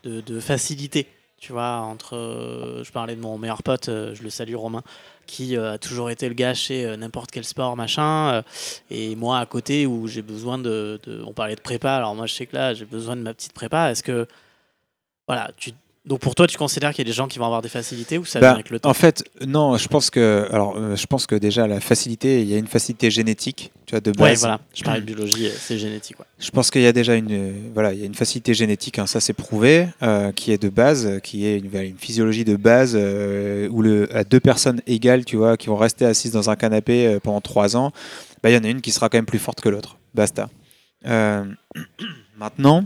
de- 0.03 0.21
de 0.21 0.39
facilité 0.39 1.07
tu 1.37 1.51
vois, 1.51 1.79
entre. 1.79 2.81
je 2.85 2.89
parlais 2.93 3.17
de 3.17 3.19
mon 3.21 3.37
meilleur 3.37 3.63
pote, 3.63 3.87
je 3.87 4.23
le 4.23 4.29
salue 4.29 4.55
Romain, 4.55 4.81
qui 5.27 5.57
a 5.57 5.77
toujours 5.77 6.09
été 6.09 6.29
le 6.29 6.33
gars 6.35 6.53
chez 6.53 6.95
n'importe 6.95 7.31
quel 7.31 7.43
sport, 7.43 7.75
machin. 7.75 8.43
et 8.89 9.13
moi, 9.17 9.39
à 9.39 9.45
côté, 9.45 9.85
où 9.85 10.07
j'ai 10.07 10.21
besoin 10.21 10.57
de, 10.57 11.01
de- 11.03 11.21
On 11.27 11.33
parlait 11.33 11.55
de 11.55 11.59
prépa, 11.61 11.95
alors 11.95 12.15
moi, 12.15 12.27
je 12.27 12.33
sais 12.33 12.45
que 12.45 12.55
là, 12.55 12.73
j'ai 12.73 12.85
besoin 12.85 13.17
de 13.17 13.21
ma 13.21 13.33
petite 13.33 13.51
prépa. 13.51 13.91
Est-ce 13.91 14.03
que. 14.03 14.25
Voilà, 15.27 15.51
tu. 15.57 15.71
Donc 16.05 16.19
pour 16.19 16.35
toi, 16.35 16.47
tu 16.47 16.57
considères 16.57 16.91
qu'il 16.91 16.99
y 16.99 17.07
a 17.07 17.09
des 17.09 17.15
gens 17.15 17.29
qui 17.29 17.39
vont 17.39 17.45
avoir 17.45 17.61
des 17.61 17.69
facilités 17.69 18.17
ou 18.17 18.25
ça 18.25 18.41
Bah, 18.41 18.47
vient 18.47 18.55
avec 18.55 18.69
le 18.69 18.79
temps 18.79 18.89
En 18.89 18.93
fait, 18.93 19.23
non, 19.47 19.77
je 19.77 19.87
pense 19.87 20.09
que, 20.09 20.45
alors, 20.51 20.75
euh, 20.75 20.97
je 20.97 21.05
pense 21.07 21.25
que 21.25 21.35
déjà 21.35 21.65
la 21.65 21.79
facilité, 21.79 22.41
il 22.41 22.49
y 22.49 22.55
a 22.55 22.57
une 22.57 22.67
facilité 22.67 23.09
génétique, 23.09 23.71
tu 23.85 23.91
vois, 23.91 24.01
de 24.01 24.11
base. 24.11 24.21
Ouais, 24.21 24.35
voilà, 24.35 24.59
je 24.75 24.83
parlais 24.83 24.99
de 24.99 25.05
biologie, 25.05 25.47
euh, 25.47 25.51
c'est 25.57 25.77
génétique. 25.77 26.19
Ouais. 26.19 26.25
Je 26.39 26.51
pense 26.51 26.71
qu'il 26.71 26.81
y 26.81 26.87
a 26.87 26.91
déjà 26.91 27.15
une, 27.15 27.31
euh, 27.31 27.53
voilà, 27.73 27.93
il 27.93 28.01
y 28.01 28.03
a 28.03 28.05
une 28.05 28.15
facilité 28.15 28.53
génétique, 28.53 28.99
hein, 28.99 29.07
ça 29.07 29.21
c'est 29.21 29.31
prouvé, 29.31 29.87
euh, 30.01 30.33
qui 30.33 30.51
est 30.51 30.61
de 30.61 30.67
base, 30.67 31.21
qui 31.23 31.45
est 31.45 31.59
une, 31.59 31.73
une 31.73 31.97
physiologie 31.97 32.43
de 32.43 32.57
base 32.57 32.95
où 32.95 33.81
le, 33.81 34.13
à 34.13 34.25
deux 34.25 34.41
personnes 34.41 34.81
égales, 34.87 35.23
tu 35.23 35.37
vois, 35.37 35.55
qui 35.55 35.67
vont 35.67 35.77
rester 35.77 36.03
assises 36.05 36.33
dans 36.33 36.49
un 36.49 36.57
canapé 36.57 37.17
pendant 37.23 37.39
trois 37.39 37.77
ans, 37.77 37.93
bah, 38.43 38.49
il 38.49 38.55
y 38.55 38.57
en 38.57 38.63
a 38.65 38.67
une 38.67 38.81
qui 38.81 38.91
sera 38.91 39.07
quand 39.07 39.17
même 39.17 39.25
plus 39.25 39.39
forte 39.39 39.61
que 39.61 39.69
l'autre. 39.69 39.95
Basta. 40.13 40.49
Maintenant, 42.37 42.85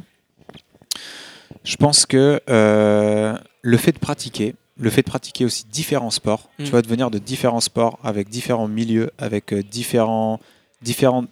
je 1.68 1.76
pense 1.76 2.06
que 2.06 2.40
euh, 2.50 3.36
le 3.62 3.78
fait 3.78 3.92
de 3.92 4.00
pratiquer, 4.00 4.56
le 4.80 4.90
fait 4.90 5.02
de 5.02 5.08
pratiquer 5.08 5.44
aussi 5.46 5.66
différents 5.72 6.12
sports, 6.12 6.50
Mm. 6.60 6.64
tu 6.64 6.72
vois, 6.72 6.82
de 6.82 6.88
venir 6.88 7.12
de 7.12 7.18
différents 7.20 7.60
sports 7.62 8.00
avec 8.04 8.30
différents 8.30 8.68
milieux, 8.68 9.12
avec 9.18 9.54
euh, 9.54 9.62
différents, 9.64 10.40
différentes 10.82 11.28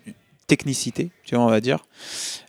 technicités, 0.47 1.09
tu 1.23 1.35
vois, 1.35 1.45
on 1.45 1.49
va 1.49 1.61
dire, 1.61 1.85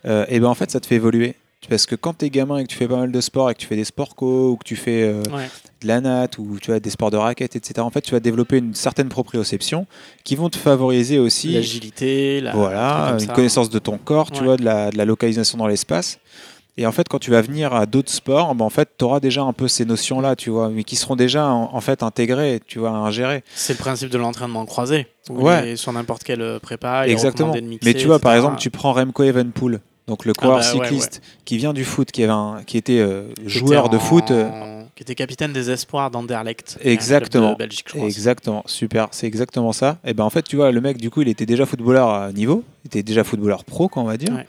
euh, 0.05 0.25
et 0.29 0.39
ben 0.39 0.47
en 0.47 0.55
fait, 0.55 0.69
ça 0.71 0.79
te 0.79 0.85
fait 0.85 0.95
évoluer. 0.95 1.35
Parce 1.69 1.85
que 1.85 1.95
quand 1.95 2.13
t'es 2.13 2.29
gamin 2.29 2.59
et 2.59 2.63
que 2.63 2.69
tu 2.69 2.77
fais 2.77 2.87
pas 2.87 2.95
mal 2.97 3.11
de 3.11 3.19
sport 3.21 3.49
et 3.51 3.53
que 3.53 3.59
tu 3.59 3.67
fais 3.67 3.75
des 3.75 3.83
sports 3.83 4.15
co 4.15 4.51
ou 4.51 4.55
que 4.57 4.63
tu 4.63 4.75
fais 4.77 5.03
euh, 5.03 5.21
Ouais. 5.35 5.49
de 5.81 5.87
la 5.87 5.99
natte 5.99 6.37
ou 6.37 6.57
tu 6.61 6.71
as 6.71 6.79
des 6.79 6.89
sports 6.91 7.11
de 7.11 7.17
raquettes, 7.17 7.55
etc., 7.57 7.73
en 7.81 7.89
fait, 7.89 8.01
tu 8.01 8.11
vas 8.11 8.19
développer 8.21 8.57
une 8.59 8.73
certaine 8.73 9.09
proprioception 9.09 9.85
qui 10.23 10.35
vont 10.35 10.49
te 10.49 10.57
favoriser 10.57 11.19
aussi 11.19 11.49
L'agilité, 11.53 12.39
la. 12.41 12.53
voilà, 12.53 13.09
une 13.13 13.19
ça. 13.19 13.33
connaissance 13.33 13.69
de 13.69 13.79
ton 13.79 13.97
corps, 13.97 14.31
tu 14.31 14.39
Ouais. 14.39 14.45
vois, 14.45 14.57
de 14.57 14.63
la, 14.63 14.91
de 14.91 14.97
la 14.97 15.03
localisation 15.05 15.57
dans 15.57 15.67
l'espace. 15.67 16.19
Et 16.79 16.85
en 16.85 16.91
fait, 16.91 17.07
quand 17.09 17.17
tu 17.17 17.31
vas 17.31 17.41
venir 17.41 17.73
à 17.73 17.85
d'autres 17.87 18.11
sports, 18.11 18.53
ben, 18.53 18.63
en 18.63 18.69
fait, 18.69 18.89
tu 18.99 19.03
auras 19.05 19.19
déjà 19.19 19.41
un 19.41 19.53
peu 19.53 19.67
ces 19.67 19.83
notions-là, 19.85 20.35
tu 20.35 20.51
vois, 20.51 20.69
mais 20.69 20.83
qui 20.83 20.95
seront 20.95 21.15
déjà 21.15 21.47
en, 21.47 21.69
en 21.73 21.81
fait 21.81 22.03
intégrées, 22.03 22.59
tu 22.67 22.77
vois, 22.79 22.91
ingérées. 22.91 23.43
C'est 23.55 23.73
le 23.73 23.79
principe 23.79 24.09
de 24.09 24.17
l'entraînement 24.19 24.65
croisé. 24.65 25.07
Ouais. 25.29 25.75
sur 25.75 25.91
n'importe 25.91 26.23
quelle 26.23 26.41
euh, 26.41 26.59
prépa. 26.59 27.07
Exactement. 27.07 27.49
recommandé 27.49 27.61
de 27.61 27.67
mixer, 27.67 27.89
Mais 27.89 27.93
tu 27.99 28.05
vois, 28.07 28.19
par 28.19 28.33
exemple, 28.35 28.57
tu 28.59 28.69
prends 28.69 28.93
Remco 28.93 29.23
Evenpool, 29.23 29.81
donc 30.07 30.23
le 30.25 30.33
coureur 30.33 30.59
Ah 30.61 30.71
bah 30.73 30.79
ouais, 30.79 30.85
cycliste 30.85 31.21
qui 31.45 31.57
vient 31.57 31.73
du 31.73 31.83
foot, 31.83 32.11
qui, 32.11 32.23
avait 32.23 32.31
un- 32.31 32.61
qui 32.65 32.77
était 32.77 32.99
euh, 32.99 33.23
joueur 33.45 33.87
était 33.87 33.95
de 33.95 34.01
foot. 34.01 34.31
euh, 34.31 34.76
Qui 34.97 35.03
était 35.03 35.13
capitaine 35.15 35.53
des 35.53 35.69
espoirs 35.69 36.09
d'Anderlecht. 36.11 36.77
club 36.81 36.87
Exactement. 36.91 37.51
De 37.53 37.57
Belgique, 37.57 37.85
je 37.87 37.93
crois. 37.93 38.07
Exactement, 38.07 38.63
super, 38.65 39.07
c'est 39.11 39.27
exactement 39.27 39.71
ça. 39.71 39.99
Et 40.03 40.13
ben 40.15 40.23
en 40.23 40.29
fait, 40.31 40.41
tu 40.41 40.55
vois, 40.55 40.71
le 40.71 40.81
mec, 40.81 40.97
du 40.97 41.09
coup, 41.11 41.21
il 41.21 41.29
était 41.29 41.45
déjà 41.45 41.65
footballeur 41.67 42.09
à 42.09 42.31
niveau, 42.31 42.63
il 42.83 42.87
était 42.87 43.03
déjà 43.03 43.23
footballeur 43.23 43.63
pro, 43.63 43.87
quoi, 43.89 44.01
on 44.01 44.07
va 44.07 44.17
dire. 44.17 44.33
Ouais. 44.33 44.47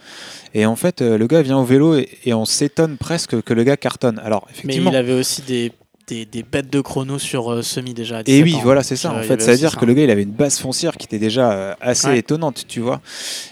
Et 0.54 0.64
en 0.64 0.74
fait, 0.74 1.02
euh, 1.02 1.18
le 1.18 1.26
gars 1.26 1.42
vient 1.42 1.58
au 1.58 1.64
vélo 1.64 1.96
et, 1.96 2.08
et 2.24 2.32
on 2.32 2.46
s'étonne 2.46 2.96
presque 2.96 3.42
que 3.42 3.52
le 3.52 3.62
gars 3.62 3.76
cartonne. 3.76 4.18
Alors, 4.24 4.46
Mais 4.48 4.52
effectivement. 4.58 4.90
il 4.90 4.96
avait 4.96 5.12
aussi 5.12 5.42
des, 5.42 5.70
des, 6.06 6.24
des 6.24 6.42
bêtes 6.42 6.70
de 6.72 6.80
chrono 6.80 7.18
sur 7.18 7.52
euh, 7.52 7.60
semi 7.60 7.92
déjà. 7.92 8.16
à 8.16 8.20
Et 8.20 8.24
17 8.24 8.44
oui, 8.44 8.54
ans. 8.54 8.60
voilà, 8.62 8.82
c'est 8.82 8.96
ça. 8.96 9.12
En 9.12 9.20
fait, 9.22 9.42
ça 9.42 9.50
veut 9.52 9.58
dire 9.58 9.72
ça. 9.72 9.76
que 9.78 9.84
le 9.84 9.92
gars, 9.92 10.04
il 10.04 10.10
avait 10.10 10.22
une 10.22 10.30
base 10.30 10.58
foncière 10.58 10.96
qui 10.96 11.04
était 11.04 11.18
déjà 11.18 11.52
euh, 11.52 11.74
assez 11.82 12.08
Ouais. 12.08 12.18
étonnante, 12.20 12.64
tu 12.66 12.80
vois. 12.80 13.02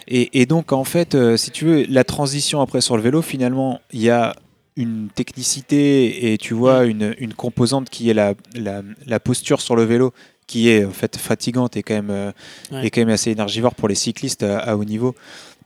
Et, 0.08 0.40
et 0.40 0.46
donc, 0.46 0.72
en 0.72 0.84
fait, 0.84 1.14
euh, 1.14 1.36
si 1.36 1.50
tu 1.50 1.66
veux, 1.66 1.84
la 1.90 2.04
transition 2.04 2.62
après 2.62 2.80
sur 2.80 2.96
le 2.96 3.02
vélo, 3.02 3.20
finalement, 3.20 3.80
il 3.92 4.00
y 4.00 4.08
a 4.08 4.34
une 4.76 5.08
technicité 5.14 6.32
et 6.32 6.38
tu 6.38 6.54
vois 6.54 6.84
Mm. 6.84 6.90
une, 6.90 7.14
une 7.18 7.34
composante 7.34 7.88
qui 7.90 8.10
est 8.10 8.14
la, 8.14 8.34
la, 8.54 8.82
la 9.06 9.20
posture 9.20 9.60
sur 9.60 9.76
le 9.76 9.84
vélo 9.84 10.12
qui 10.46 10.68
est 10.68 10.84
en 10.84 10.90
fait 10.92 11.16
fatigante 11.16 11.76
et 11.76 11.82
quand 11.82 11.94
même, 11.94 12.10
euh, 12.10 12.30
Ouais. 12.70 12.86
et 12.86 12.90
quand 12.90 13.00
même 13.00 13.08
assez 13.08 13.30
énergivore 13.30 13.74
pour 13.74 13.88
les 13.88 13.94
cyclistes 13.96 14.42
à, 14.42 14.58
à 14.58 14.76
haut 14.76 14.84
niveau 14.84 15.14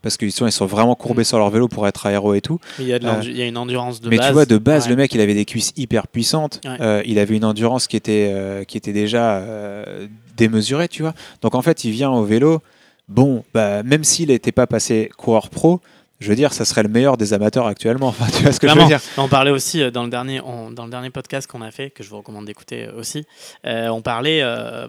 parce 0.03 0.17
qu'ils 0.17 0.33
sont, 0.33 0.47
ils 0.47 0.53
sont 0.53 0.65
vraiment 0.65 0.95
courbés 0.95 1.23
Mm. 1.23 1.25
sur 1.25 1.39
leur 1.39 1.51
vélo 1.51 1.69
pour 1.69 1.87
être 1.87 2.07
aéro 2.07 2.33
et 2.35 2.41
tout. 2.41 2.59
Mais 2.79 2.85
Il 2.85 2.89
y, 2.89 2.93
a 2.95 2.99
de 2.99 3.07
Euh, 3.07 3.21
il 3.23 3.37
y 3.37 3.43
a 3.43 3.47
une 3.47 3.59
endurance 3.59 4.01
de 4.01 4.09
Mais 4.09 4.17
base. 4.17 4.29
tu 4.29 4.33
vois, 4.33 4.47
de 4.47 4.57
base, 4.59 4.85
Ouais. 4.85 4.91
le 4.91 4.97
mec, 4.97 5.13
il 5.15 5.21
avait 5.21 5.35
des 5.35 5.45
cuisses 5.45 5.73
hyper 5.77 6.07
puissantes. 6.09 6.61
Ouais. 6.65 6.77
Euh, 6.81 7.03
il 7.05 7.19
avait 7.19 7.37
une 7.37 7.45
endurance 7.45 7.87
qui 7.87 7.97
était, 7.97 8.31
euh, 8.33 8.65
qui 8.65 8.79
était 8.79 8.95
déjà 8.95 9.37
euh, 9.39 10.07
démesurée, 10.39 10.89
tu 10.89 11.03
vois. 11.03 11.13
Donc 11.43 11.55
en 11.55 11.61
fait, 11.63 11.85
il 11.85 11.91
vient 11.91 12.11
au 12.11 12.25
vélo. 12.25 12.63
Bon, 13.09 13.45
bah, 13.53 13.83
même 13.83 14.05
s'il 14.05 14.29
n'était 14.29 14.53
pas 14.53 14.67
passé 14.69 15.11
coureur 15.19 15.51
pro, 15.51 15.81
je 16.21 16.29
veux 16.29 16.37
dire, 16.37 16.53
ça 16.53 16.65
serait 16.65 16.83
le 16.83 16.89
meilleur 16.89 17.17
des 17.17 17.33
amateurs 17.33 17.67
actuellement. 17.67 18.09
Enfin, 18.09 18.27
tu 18.35 18.43
vois 18.43 18.53
ce 18.53 18.61
que 18.61 18.69
je 18.69 18.75
veux 18.79 18.87
dire 18.87 19.01
On 19.17 19.29
parlait 19.29 19.51
aussi 19.51 19.83
euh, 19.83 19.91
dans 19.91 20.05
le 20.05 20.11
dernier, 20.11 20.41
on- 20.41 20.71
dans 20.71 20.85
le 20.85 20.91
dernier 20.91 21.11
podcast 21.11 21.47
qu'on 21.51 21.63
a 21.63 21.71
fait, 21.71 21.91
que 21.91 22.03
je 22.03 22.11
vous 22.11 22.19
recommande 22.19 22.45
d'écouter 22.47 22.85
euh, 22.87 22.99
aussi. 23.01 23.25
euh, 23.67 23.89
on 23.89 24.03
parlait, 24.03 24.41
euh, 24.43 24.87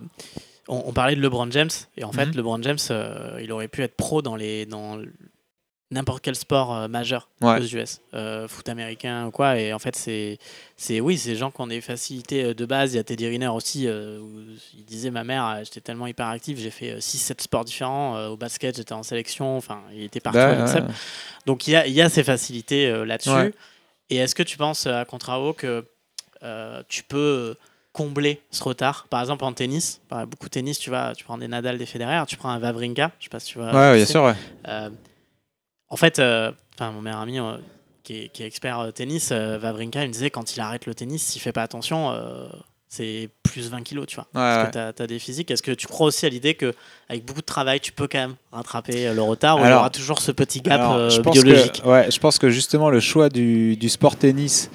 on, 0.68 0.84
on 0.88 0.92
parlait 0.94 1.16
de 1.16 1.22
LeBron 1.22 1.50
James 1.52 1.70
et 1.98 2.04
en 2.04 2.12
fait, 2.12 2.28
Mhm. 2.28 2.36
LeBron 2.36 2.62
James, 2.62 2.78
euh, 2.92 3.40
il 3.42 3.52
aurait 3.52 3.68
pu 3.68 3.82
être 3.82 3.96
pro 3.96 4.22
dans 4.22 4.36
les, 4.36 4.66
dans, 4.66 4.98
n'importe 5.92 6.24
quel 6.24 6.36
sport 6.36 6.74
euh, 6.76 6.88
majeur 6.88 7.28
Ouais. 7.42 7.60
aux 7.60 7.64
US, 7.64 8.00
euh, 8.14 8.48
foot 8.48 8.68
américain 8.70 9.26
ou 9.28 9.32
quoi. 9.32 9.58
Et 9.60 9.74
en 9.74 9.80
fait, 9.80 9.96
c'est, 9.96 10.38
c'est 10.78 11.00
oui, 11.02 11.18
c'est 11.18 11.30
des 11.32 11.36
gens 11.36 11.52
qui 11.52 11.60
ont 11.62 11.68
des 11.68 11.82
facilités 11.82 12.44
euh, 12.46 12.54
de 12.54 12.66
base. 12.66 12.94
Il 12.94 12.98
y 12.98 13.00
a 13.00 13.04
Teddy 13.04 13.28
Riner 13.28 13.48
aussi, 13.50 13.88
euh, 13.88 14.20
où 14.20 14.30
il 14.78 14.86
disait 14.86 15.12
ma 15.12 15.24
mère, 15.24 15.60
j'étais 15.64 15.82
tellement 15.82 16.08
hyper 16.08 16.28
actif, 16.28 16.58
j'ai 16.60 16.72
fait 16.72 16.98
6-7 17.00 17.42
sports 17.42 17.66
différents. 17.66 18.28
au 18.28 18.38
basket, 18.38 18.78
j'étais 18.78 18.94
en 18.94 19.04
sélection. 19.04 19.58
Enfin, 19.58 19.82
il 19.94 20.04
était 20.04 20.20
partout. 20.20 20.40
Bah, 20.40 20.74
ouais. 20.74 20.82
Donc 21.46 21.68
il 21.68 21.72
y 21.72 21.76
a, 21.76 21.86
y 21.88 22.02
a 22.02 22.10
ces 22.10 22.24
facilités 22.24 22.90
là-dessus. 23.06 23.30
Ouais. 23.30 23.54
Et 24.10 24.18
est-ce 24.18 24.36
que 24.36 24.44
tu 24.44 24.58
penses, 24.58 24.88
à 24.88 25.04
contrario, 25.06 25.54
que 25.54 25.86
tu 26.88 27.04
peux 27.04 27.56
combler 27.94 28.42
ce 28.52 28.64
retard? 28.64 29.08
Par 29.10 29.22
exemple, 29.22 29.44
en 29.44 29.54
tennis, 29.54 30.02
par- 30.10 30.26
beaucoup 30.28 30.46
de 30.48 30.52
tennis, 30.52 30.80
tu, 30.80 30.90
vas, 30.90 31.14
tu 31.16 31.24
prends 31.24 31.38
des 31.38 31.48
Nadal, 31.48 31.78
des 31.78 31.86
Federer, 31.86 32.24
tu 32.28 32.38
prends 32.38 32.50
un 32.50 32.60
Vavrinka, 32.60 33.12
je 33.20 33.26
sais 33.26 33.30
pas 33.30 33.40
si 33.40 33.52
tu 33.54 33.58
vois. 33.60 33.72
Ouais, 33.74 33.96
bien 33.98 34.06
sûr, 34.06 34.24
ouais. 34.24 34.34
Euh, 34.68 34.90
en 35.92 35.98
fait, 35.98 36.18
euh, 36.18 36.52
enfin, 36.74 36.92
mon 36.92 37.02
meilleur 37.02 37.20
ami 37.20 37.40
euh, 37.40 37.58
qui, 38.04 38.24
est, 38.24 38.28
qui 38.30 38.42
est 38.42 38.48
expert 38.48 38.80
euh, 38.80 38.92
tennis, 38.92 39.32
Vavrinka, 39.32 40.04
il 40.04 40.08
me 40.08 40.14
disait 40.14 40.32
quand 40.32 40.56
il 40.56 40.60
arrête 40.60 40.88
le 40.88 40.96
tennis, 40.96 41.22
s'il 41.22 41.42
fait 41.42 41.52
pas 41.52 41.64
attention, 41.64 42.12
c'est 42.88 43.30
plus 43.44 43.70
20 43.70 43.84
kilos, 43.84 44.06
tu 44.06 44.16
vois. 44.16 44.26
Ouais, 44.26 44.32
Parce 44.34 44.58
ouais. 44.66 44.72
que 44.72 44.96
tu 44.98 45.02
as, 45.04 45.08
des 45.08 45.20
physiques. 45.20 45.50
Est-ce 45.50 45.64
que 45.64 45.72
tu 45.72 45.88
crois 45.88 46.08
aussi 46.08 46.26
à 46.26 46.30
l'idée 46.30 46.56
que 46.56 46.74
avec 47.08 47.24
beaucoup 47.26 47.40
de 47.40 47.46
travail, 47.46 47.80
tu 47.80 47.94
peux 47.94 48.08
quand 48.08 48.20
même 48.20 48.36
rattraper 48.52 49.14
le 49.14 49.22
retard 49.22 49.60
ou 49.62 49.66
il 49.66 49.70
y 49.70 49.74
aura 49.74 49.90
toujours 49.90 50.20
ce 50.20 50.32
petit 50.34 50.62
gap 50.62 50.80
Alors, 50.80 50.94
euh, 50.96 51.10
je 51.10 51.22
pense 51.22 51.34
biologique? 51.34 51.82
Que, 51.84 51.88
ouais, 51.88 52.12
je 52.12 52.20
pense 52.20 52.38
que 52.38 52.50
justement 52.50 52.90
le 52.90 53.00
choix 53.00 53.30
du, 53.30 53.78
du 53.78 53.88
sport 53.88 54.18
tennis, 54.18 54.70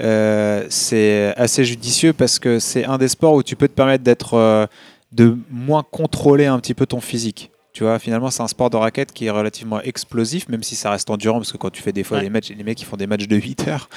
euh, 0.00 0.66
c'est 0.68 1.32
assez 1.36 1.64
judicieux 1.64 2.12
parce 2.12 2.40
que 2.40 2.58
c'est 2.58 2.84
un 2.84 2.98
des 2.98 3.08
sports 3.08 3.34
où 3.34 3.42
tu 3.42 3.54
peux 3.54 3.68
te 3.68 3.74
permettre 3.74 4.02
d'être 4.02 4.34
euh, 4.34 4.66
de 5.12 5.36
moins 5.50 5.84
contrôler 5.88 6.46
un 6.46 6.58
petit 6.58 6.74
peu 6.74 6.86
ton 6.86 7.00
physique. 7.00 7.52
Tu 7.72 7.84
vois, 7.84 7.98
finalement, 8.00 8.30
c'est 8.30 8.42
un 8.42 8.48
sport 8.48 8.68
de 8.70 8.76
raquette 8.76 9.12
qui 9.12 9.26
est 9.26 9.30
relativement 9.30 9.80
explosif, 9.80 10.48
même 10.48 10.62
si 10.64 10.74
ça 10.74 10.90
reste 10.90 11.08
endurant, 11.08 11.38
parce 11.38 11.52
que 11.52 11.56
quand 11.56 11.70
tu 11.70 11.82
fais 11.82 11.92
des 11.92 12.02
fois 12.02 12.16
Ouais. 12.18 12.24
des 12.24 12.30
matchs, 12.30 12.50
les 12.50 12.64
mecs 12.64 12.76
qui 12.78 12.84
font 12.84 12.96
des 12.96 13.06
matchs 13.06 13.28
de 13.28 13.36
8 13.36 13.68
heures. 13.68 13.88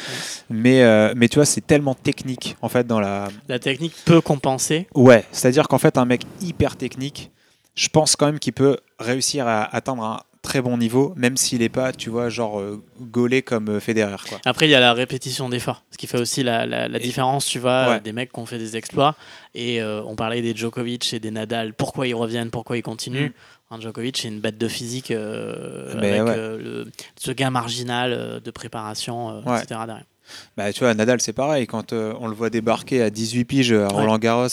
Mais, 0.50 0.84
euh, 0.84 1.14
mais 1.16 1.28
tu 1.28 1.36
vois, 1.36 1.46
c'est 1.46 1.66
tellement 1.66 1.96
technique, 1.96 2.56
en 2.62 2.70
fait, 2.70 2.86
dans 2.86 3.00
la, 3.00 3.30
La 3.48 3.60
technique 3.60 3.94
peut 4.06 4.22
compenser. 4.22 4.88
Ouais, 4.94 5.24
c'est-à-dire 5.32 5.68
qu'en 5.68 5.80
fait, 5.80 5.98
un 5.98 6.06
mec 6.06 6.22
hyper 6.42 6.76
technique, 6.76 7.32
je 7.76 7.88
pense 7.90 8.16
quand 8.16 8.28
même 8.28 8.40
qu'il 8.40 8.54
peut 8.54 8.78
réussir 9.00 9.48
à 9.48 9.64
atteindre 9.76 10.04
un 10.04 10.22
très 10.44 10.62
bon 10.62 10.78
niveau, 10.78 11.14
même 11.16 11.38
s'il 11.38 11.60
n'est 11.60 11.70
pas, 11.70 11.94
tu 11.94 12.10
vois, 12.10 12.28
genre 12.28 12.60
euh, 12.60 12.84
gaulé 13.00 13.42
comme 13.44 13.70
euh, 13.70 13.80
Federer. 13.80 14.18
Quoi. 14.28 14.40
Après, 14.44 14.68
il 14.68 14.72
y 14.72 14.76
a 14.76 14.82
la 14.82 14.92
répétition 14.94 15.48
d'efforts, 15.48 15.84
ce 15.90 15.98
qui 15.98 16.06
fait 16.06 16.20
aussi 16.20 16.44
la, 16.44 16.66
la- 16.66 17.00
différence, 17.00 17.46
tu 17.46 17.60
vois, 17.60 17.88
Ouais. 17.88 18.00
des 18.02 18.12
mecs 18.12 18.34
qui 18.34 18.40
ont 18.42 18.46
fait 18.46 18.58
des 18.58 18.76
exploits. 18.76 19.16
Et 19.56 19.82
euh, 19.82 20.04
on 20.06 20.16
parlait 20.18 20.42
des 20.42 20.54
Djokovic 20.54 21.14
et 21.14 21.20
des 21.22 21.32
Nadal, 21.32 21.74
pourquoi 21.74 22.08
ils 22.08 22.14
reviennent, 22.14 22.50
pourquoi 22.50 22.76
ils 22.78 22.82
continuent. 22.82 23.30
Djokovic, 23.82 24.18
c'est 24.18 24.28
une 24.28 24.40
bête 24.40 24.58
de 24.58 24.68
physique 24.68 25.12
euh, 25.12 25.92
avec 25.98 26.24
ouais. 26.24 26.36
euh, 26.38 26.58
le- 26.58 26.92
ce 27.18 27.32
gain 27.32 27.50
marginal 27.50 28.14
euh, 28.14 28.40
de 28.40 28.52
préparation, 28.52 29.44
Ouais. 29.46 29.60
etc. 29.62 29.82
derrière. 29.88 30.04
Bah, 30.58 30.72
tu 30.74 30.80
vois, 30.82 30.94
Nadal, 30.94 31.20
c'est 31.22 31.34
pareil. 31.34 31.68
Quand 31.68 31.94
euh, 31.94 32.14
on 32.20 32.28
le 32.28 32.34
voit 32.36 32.50
débarquer 32.50 33.02
à 33.02 33.10
18 33.10 33.46
piges 33.46 33.74
à 33.74 33.88
Roland 33.88 34.18
Garros, 34.18 34.48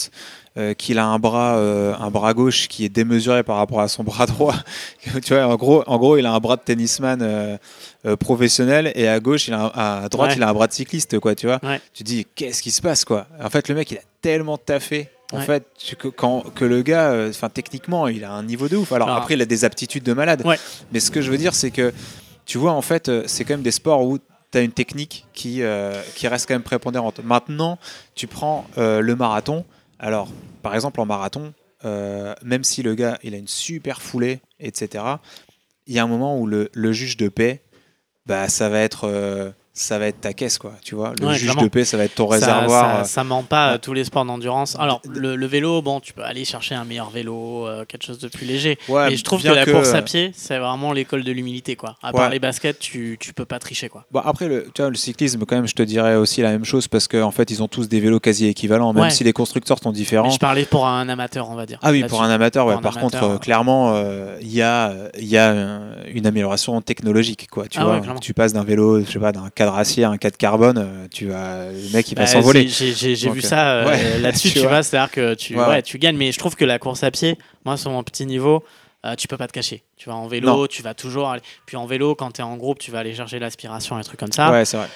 euh, 0.57 0.73
qu'il 0.73 0.97
a 0.99 1.05
un 1.05 1.17
bras, 1.19 1.55
euh, 1.57 1.93
un 1.99 2.11
bras 2.11 2.33
gauche 2.33 2.67
qui 2.67 2.83
est 2.85 2.89
démesuré 2.89 3.43
par 3.43 3.55
rapport 3.57 3.79
à 3.79 3.87
son 3.87 4.03
bras 4.03 4.25
droit. 4.27 4.55
tu 5.23 5.33
vois, 5.33 5.45
en 5.47 5.55
gros, 5.55 5.83
en 5.87 5.97
gros, 5.97 6.17
il 6.17 6.25
a 6.25 6.33
un 6.33 6.39
bras 6.39 6.57
de 6.57 6.61
tennisman 6.61 7.19
euh, 7.21 7.57
euh, 8.05 8.15
professionnel 8.17 8.91
et 8.95 9.07
à 9.07 9.19
gauche, 9.19 9.47
il 9.47 9.53
a 9.53 9.65
un- 9.75 10.03
à 10.03 10.09
droite, 10.09 10.31
Ouais. 10.31 10.35
il 10.37 10.43
a 10.43 10.49
un 10.49 10.53
bras 10.53 10.67
de 10.67 10.73
cycliste, 10.73 11.19
quoi. 11.19 11.35
Tu 11.35 11.45
vois. 11.47 11.59
Ouais. 11.63 11.79
Tu 11.93 12.03
te 12.03 12.07
dis, 12.09 12.25
qu'est-ce 12.35 12.61
qui 12.61 12.71
se 12.71 12.81
passe, 12.81 13.05
quoi? 13.05 13.27
En 13.41 13.49
fait, 13.49 13.69
le 13.69 13.75
mec, 13.75 13.91
il 13.91 13.97
a 13.97 14.01
tellement 14.21 14.57
taffé. 14.57 15.09
En 15.33 15.37
Ouais. 15.39 15.45
fait, 15.45 15.63
que, 15.97 16.09
quand, 16.09 16.43
que 16.53 16.65
le 16.65 16.81
gars, 16.81 17.11
euh, 17.11 17.29
enfin 17.29 17.47
techniquement, 17.47 18.09
il 18.09 18.25
a 18.25 18.33
un 18.33 18.43
niveau 18.43 18.67
de 18.67 18.75
ouf. 18.75 18.91
Alors, 18.91 19.07
Alors- 19.07 19.21
après, 19.21 19.35
il 19.35 19.41
a 19.41 19.45
des 19.45 19.63
aptitudes 19.63 20.03
de 20.03 20.11
malade. 20.11 20.41
Ouais. 20.45 20.59
Mais 20.91 20.99
ce 20.99 21.09
que 21.09 21.21
je 21.21 21.31
veux 21.31 21.37
dire, 21.37 21.55
c'est 21.55 21.71
que 21.71 21.93
tu 22.45 22.57
vois, 22.57 22.73
en 22.73 22.81
fait, 22.81 23.07
euh, 23.07 23.23
c'est 23.27 23.45
quand 23.45 23.53
même 23.53 23.61
des 23.61 23.71
sports 23.71 24.03
où 24.05 24.17
tu 24.51 24.57
as 24.57 24.61
une 24.61 24.71
technique 24.71 25.25
qui, 25.33 25.61
euh, 25.61 26.01
qui 26.15 26.27
reste 26.27 26.47
quand 26.47 26.53
même 26.53 26.63
prépondérante. 26.63 27.21
Maintenant, 27.23 27.79
tu 28.15 28.27
prends 28.27 28.67
euh, 28.77 29.01
le 29.01 29.15
marathon. 29.15 29.65
Alors, 29.99 30.29
par 30.61 30.75
exemple, 30.75 30.99
en 30.99 31.05
marathon, 31.05 31.53
euh, 31.85 32.33
même 32.43 32.63
si 32.63 32.83
le 32.83 32.95
gars, 32.95 33.17
il 33.23 33.33
a 33.33 33.37
une 33.37 33.47
super 33.47 34.01
foulée, 34.01 34.41
etc., 34.59 35.03
il 35.87 35.95
y 35.95 35.99
a 35.99 36.03
un 36.03 36.07
moment 36.07 36.39
où 36.39 36.47
le, 36.47 36.69
juge 36.91 37.17
de 37.17 37.27
paix, 37.27 37.61
bah, 38.25 38.47
ça 38.49 38.69
va 38.69 38.79
être... 38.79 39.53
ça 39.73 39.97
va 39.99 40.07
être 40.07 40.19
ta 40.19 40.33
caisse, 40.33 40.57
quoi, 40.57 40.73
tu 40.83 40.95
vois. 40.95 41.13
Le 41.19 41.27
Ouais, 41.27 41.33
juge 41.35 41.43
clairement. 41.43 41.61
de 41.63 41.67
paix, 41.69 41.85
ça 41.85 41.95
va 41.97 42.03
être 42.03 42.15
ton 42.15 42.27
réservoir. 42.27 42.67
Ça, 42.69 43.01
euh, 43.01 43.03
ça 43.05 43.23
ment 43.23 43.43
pas 43.43 43.67
à 43.67 43.77
tous 43.77 43.93
les 43.93 44.03
sports 44.03 44.25
d'endurance. 44.25 44.75
Alors, 44.79 45.01
le, 45.09 45.35
le 45.37 45.45
vélo, 45.47 45.81
bon, 45.81 45.99
tu 46.01 46.11
peux 46.13 46.23
aller 46.23 46.43
chercher 46.43 46.75
un 46.75 46.83
meilleur 46.83 47.09
vélo, 47.09 47.67
euh, 47.67 47.85
quelque 47.85 48.03
chose 48.05 48.19
de 48.19 48.27
plus 48.27 48.45
léger. 48.45 48.77
ouais, 48.89 49.09
Mais 49.09 49.15
je 49.15 49.23
trouve 49.23 49.41
que 49.41 49.47
la 49.47 49.65
course 49.65 49.93
à 49.93 50.01
pied, 50.01 50.31
c'est 50.35 50.57
vraiment 50.59 50.91
l'école 50.91 51.23
de 51.23 51.31
l'humilité, 51.31 51.75
quoi. 51.77 51.95
À 52.03 52.11
part 52.11 52.29
les 52.29 52.39
baskets, 52.39 52.79
tu, 52.79 53.17
tu 53.19 53.33
peux 53.33 53.45
pas 53.45 53.59
tricher, 53.59 53.87
quoi. 53.87 54.05
Bon, 54.11 54.19
après, 54.23 54.47
le, 54.49 54.67
tu 54.73 54.81
vois, 54.81 54.89
le 54.89 54.95
cyclisme, 54.97 55.45
quand 55.45 55.55
même, 55.55 55.67
je 55.67 55.75
te 55.75 55.83
dirais 55.83 56.15
aussi 56.15 56.41
la 56.41 56.51
même 56.51 56.65
chose 56.65 56.87
parce 56.89 57.07
qu'en 57.07 57.31
fait, 57.31 57.49
ils 57.49 57.63
ont 57.63 57.67
tous 57.69 57.87
des 57.87 57.99
vélos 58.01 58.19
quasi 58.19 58.47
équivalents, 58.47 58.91
même 58.93 59.09
si 59.09 59.23
les 59.23 59.33
constructeurs 59.33 59.79
sont 59.81 59.91
différents. 59.91 60.27
Mais 60.27 60.33
je 60.33 60.39
parlais 60.39 60.65
pour 60.65 60.85
un 60.87 61.07
amateur, 61.07 61.49
on 61.49 61.55
va 61.55 61.65
dire. 61.65 61.79
Ah 61.81 61.91
oui, 61.91 62.03
pour 62.03 62.21
un 62.21 62.29
amateur, 62.29 62.65
ouais. 62.65 62.73
Pour 62.73 62.79
un 62.79 62.83
par 62.83 62.97
amateur, 62.97 63.19
contre, 63.21 63.31
euh, 63.31 63.35
euh, 63.35 63.39
clairement, 63.39 63.93
euh, 63.95 64.37
il 64.41 64.51
y 64.53 64.61
a, 64.61 64.89
euh, 64.89 65.09
y 65.17 65.37
a 65.37 65.51
euh, 65.51 65.93
une 66.13 66.25
amélioration 66.27 66.81
technologique, 66.81 67.47
quoi. 67.49 67.67
Tu 67.69 67.79
Ah 67.79 67.85
vois, 67.85 68.01
tu 68.19 68.33
passes 68.33 68.51
d'un 68.53 68.63
vélo, 68.65 68.99
je 69.05 69.09
sais 69.09 69.19
pas, 69.19 69.31
d'un 69.31 69.49
cadre 69.65 69.77
acier 69.77 70.03
un 70.03 70.17
cadre 70.17 70.37
carbone, 70.37 70.77
euh, 70.77 71.07
tu 71.11 71.27
vas, 71.27 71.65
le 71.71 71.93
mec, 71.93 72.11
il 72.11 72.15
va 72.15 72.23
Bah, 72.23 72.27
s'envoler. 72.27 72.67
j'ai- 72.67 72.93
vu 73.29 73.39
euh, 73.39 73.41
ça 73.41 73.71
euh, 73.71 73.85
ouais, 73.87 74.19
là-dessus, 74.19 74.49
tu 74.51 74.59
tu, 74.59 74.67
vois. 74.67 74.83
C'est-à-dire 74.83 75.11
que 75.11 75.33
tu, 75.33 75.55
Ouais, 75.57 75.81
gagnes, 75.99 76.17
mais 76.17 76.31
je 76.31 76.39
trouve 76.39 76.55
que 76.55 76.65
la 76.65 76.79
course 76.79 77.03
à 77.03 77.11
pied, 77.11 77.37
moi, 77.65 77.77
sur 77.77 77.91
mon 77.91 78.03
petit 78.03 78.25
niveau, 78.25 78.63
euh, 79.05 79.15
tu 79.15 79.27
peux 79.27 79.37
pas 79.37 79.47
te 79.47 79.53
cacher. 79.53 79.83
Tu 79.97 80.09
vas 80.09 80.15
en 80.15 80.27
vélo, 80.27 80.47
Non. 80.47 80.67
tu 80.67 80.81
vas 80.83 80.93
toujours 80.93 81.29
aller. 81.29 81.41
Puis 81.65 81.77
en 81.77 81.85
vélo, 81.85 82.15
quand 82.15 82.31
tu 82.31 82.41
es 82.41 82.43
en 82.43 82.55
groupe, 82.57 82.79
tu 82.79 82.91
vas 82.91 82.99
aller 82.99 83.13
chercher 83.15 83.39
l'aspiration 83.39 83.99
et 83.99 84.03
trucs 84.03 84.19
comme 84.19 84.31
ça. 84.31 84.51
Ouais, 84.51 84.65
c'est 84.65 84.77
vrai. 84.77 84.87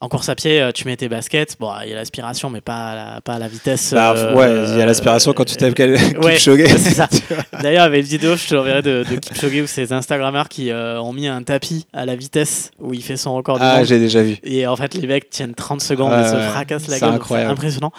En 0.00 0.08
course 0.08 0.28
à 0.28 0.36
pied, 0.36 0.60
euh, 0.62 0.70
tu 0.70 0.84
mets 0.86 0.96
tes 0.96 1.08
baskets. 1.08 1.56
Bon, 1.58 1.72
il 1.82 1.90
y 1.90 1.92
a 1.92 1.96
l'aspiration, 1.96 2.50
mais 2.50 2.60
pas 2.60 2.90
à 2.90 2.94
la, 2.94 3.20
pas 3.20 3.34
à 3.34 3.38
la 3.40 3.48
vitesse. 3.48 3.92
Bah, 3.92 4.14
euh, 4.16 4.32
ouais, 4.34 4.70
il 4.72 4.78
y 4.78 4.82
a 4.82 4.86
l'aspiration 4.86 5.32
quand 5.32 5.44
tu 5.44 5.56
tapes 5.56 5.74
quel 5.74 5.94
ouais, 6.22 6.34
Kipchoge. 6.36 6.66
c'est 6.68 6.94
ça. 6.94 7.08
D'ailleurs, 7.62 7.82
avait 7.82 7.98
une 7.98 8.06
vidéo, 8.06 8.36
je 8.36 8.46
te 8.46 8.54
l'enverrai 8.54 8.82
de, 8.82 9.04
de 9.10 9.16
Kipchoge 9.16 9.60
où 9.62 9.66
ces 9.66 9.92
Instagrammeurs 9.92 10.48
qui 10.48 10.70
euh, 10.70 11.00
ont 11.02 11.12
mis 11.12 11.26
un 11.26 11.42
tapis 11.42 11.84
à 11.92 12.06
la 12.06 12.14
vitesse 12.14 12.70
où 12.78 12.94
il 12.94 13.02
fait 13.02 13.16
son 13.16 13.34
record 13.34 13.58
du 13.58 13.64
Ah, 13.64 13.82
j'ai 13.82 13.98
déjà 13.98 14.22
vu. 14.22 14.36
Et 14.44 14.68
en 14.68 14.76
fait, 14.76 14.94
les 14.94 15.06
mecs 15.08 15.30
tiennent 15.30 15.54
30 15.56 15.80
secondes 15.80 16.12
et 16.12 16.28
se 16.28 16.36
fracassent 16.48 16.86
la 16.86 16.98
C'est 16.98 17.04
gueule. 17.04 17.14
incroyable. 17.14 17.48
C'est 17.48 17.52
impressionnant. 17.52 17.92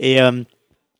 Et, 0.00 0.18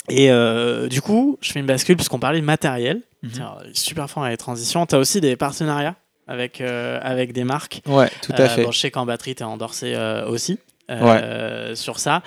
et 0.09 0.89
du 0.89 1.03
coup, 1.03 1.37
je 1.41 1.51
fais 1.51 1.59
une 1.59 1.67
bascule 1.67 1.97
puisqu'on 1.97 2.21
parlait 2.21 2.41
de 2.41 2.45
matériel. 2.47 3.01
Tiens, 3.33 3.55
super 3.73 4.09
fort 4.09 4.23
dans 4.23 4.29
les 4.29 4.37
transitions. 4.37 4.87
Tu 4.87 4.95
as 4.95 4.99
aussi 4.99 5.21
des 5.21 5.35
partenariats? 5.35 5.97
Avec, 6.29 6.61
euh, 6.61 6.99
avec 7.03 7.33
des 7.33 7.45
marques. 7.45 7.81
Ouais, 7.87 8.11
tout 8.23 8.33
à 8.37 8.43
Euh, 8.43 8.49
fait. 8.49 8.65
bon, 8.65 8.73
je 8.73 8.79
sais 8.79 8.91
qu'en 8.91 9.07
batterie, 9.07 9.35
tu 9.35 9.43
es 9.43 9.47
endorsé 9.47 9.95
euh, 9.95 10.27
aussi 10.27 10.59
euh, 10.91 11.75
sur 11.75 11.99
ça. 11.99 12.23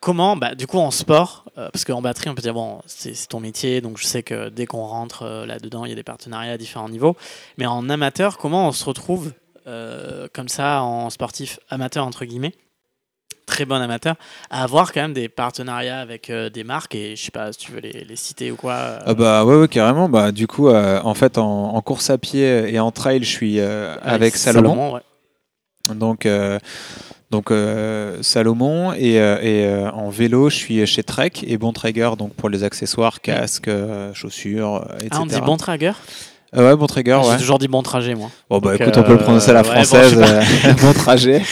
Comment, 0.00 0.36
bah, 0.36 0.54
du 0.54 0.66
coup, 0.66 0.78
en 0.78 0.90
sport, 0.90 1.44
euh, 1.56 1.70
parce 1.72 1.84
qu'en 1.86 2.02
batterie, 2.02 2.28
on 2.28 2.34
peut 2.34 2.42
dire, 2.42 2.52
bon, 2.52 2.82
c'est 2.86 3.14
c'est 3.14 3.26
ton 3.28 3.40
métier, 3.40 3.80
donc 3.80 3.96
je 3.96 4.04
sais 4.04 4.22
que 4.22 4.50
dès 4.50 4.66
qu'on 4.66 4.84
rentre 4.84 5.22
euh, 5.22 5.46
là-dedans, 5.46 5.86
il 5.86 5.88
y 5.88 5.92
a 5.92 5.94
des 5.94 6.02
partenariats 6.02 6.52
à 6.52 6.58
différents 6.58 6.90
niveaux. 6.90 7.16
Mais 7.56 7.64
en 7.66 7.88
amateur, 7.88 8.36
comment 8.36 8.68
on 8.68 8.72
se 8.72 8.84
retrouve 8.84 9.32
euh, 9.66 10.28
comme 10.34 10.48
ça, 10.48 10.82
en 10.82 11.08
sportif 11.08 11.58
amateur, 11.70 12.06
entre 12.06 12.26
guillemets, 12.26 12.52
très 13.46 13.64
bon 13.64 13.76
amateur, 13.80 14.14
à 14.50 14.62
avoir 14.64 14.92
quand 14.92 15.02
même 15.02 15.12
des 15.12 15.28
partenariats 15.28 15.98
avec 16.00 16.30
euh, 16.30 16.50
des 16.50 16.64
marques, 16.64 16.94
et 16.94 17.16
je 17.16 17.22
sais 17.24 17.30
pas 17.30 17.52
si 17.52 17.58
tu 17.58 17.72
veux 17.72 17.80
les, 17.80 18.04
les 18.04 18.16
citer 18.16 18.50
ou 18.50 18.56
quoi. 18.56 18.72
euh, 18.74 18.98
Ah 19.06 19.14
bah 19.14 19.44
ouais, 19.44 19.56
ouais, 19.56 19.68
carrément. 19.68 20.08
Bah, 20.08 20.32
du 20.32 20.46
coup, 20.46 20.68
euh, 20.68 21.00
en 21.04 21.14
fait, 21.14 21.38
en, 21.38 21.74
en 21.74 21.80
course 21.82 22.10
à 22.10 22.18
pied 22.18 22.72
et 22.72 22.78
en 22.80 22.90
trail, 22.90 23.22
je 23.22 23.30
suis 23.30 23.60
euh, 23.60 23.96
avec 24.02 24.36
Salomon. 24.36 24.94
ouais. 24.94 25.00
Donc, 25.94 26.26
donc 27.30 27.50
euh, 27.50 28.22
Salomon 28.22 28.92
et, 28.94 29.20
euh, 29.20 29.38
et 29.42 29.66
euh, 29.66 29.90
en 29.90 30.08
vélo, 30.08 30.48
je 30.48 30.56
suis 30.56 30.86
chez 30.86 31.02
Trek 31.02 31.32
et 31.46 31.58
Bon 31.58 31.72
Traeger, 31.74 32.16
donc 32.16 32.32
pour 32.32 32.48
les 32.48 32.64
accessoires, 32.64 33.20
casques, 33.20 33.68
euh, 33.68 34.14
chaussures, 34.14 34.86
etc. 34.96 35.08
Ah, 35.12 35.18
on 35.20 35.26
dit 35.26 35.40
bon 35.42 35.56
trager 35.58 35.92
Euh, 36.56 36.70
ouais, 36.70 36.76
Bon 36.76 36.86
Traeger, 36.86 37.18
J'ai 37.24 37.28
ouais. 37.30 37.36
toujours 37.38 37.58
dit 37.58 37.66
bon 37.68 37.82
trajet, 37.82 38.14
moi. 38.14 38.30
Bon 38.48 38.58
bah 38.60 38.72
Donc, 38.72 38.80
écoute, 38.82 38.96
on 38.96 39.02
peut 39.02 39.12
le 39.14 39.18
prononcer 39.18 39.50
à 39.50 39.54
la 39.54 39.60
euh, 39.60 39.62
ouais, 39.64 39.68
bon, 39.76 39.84
française. 39.84 40.16
euh, 40.22 40.72
bon 40.82 40.92
trajet. 40.92 41.40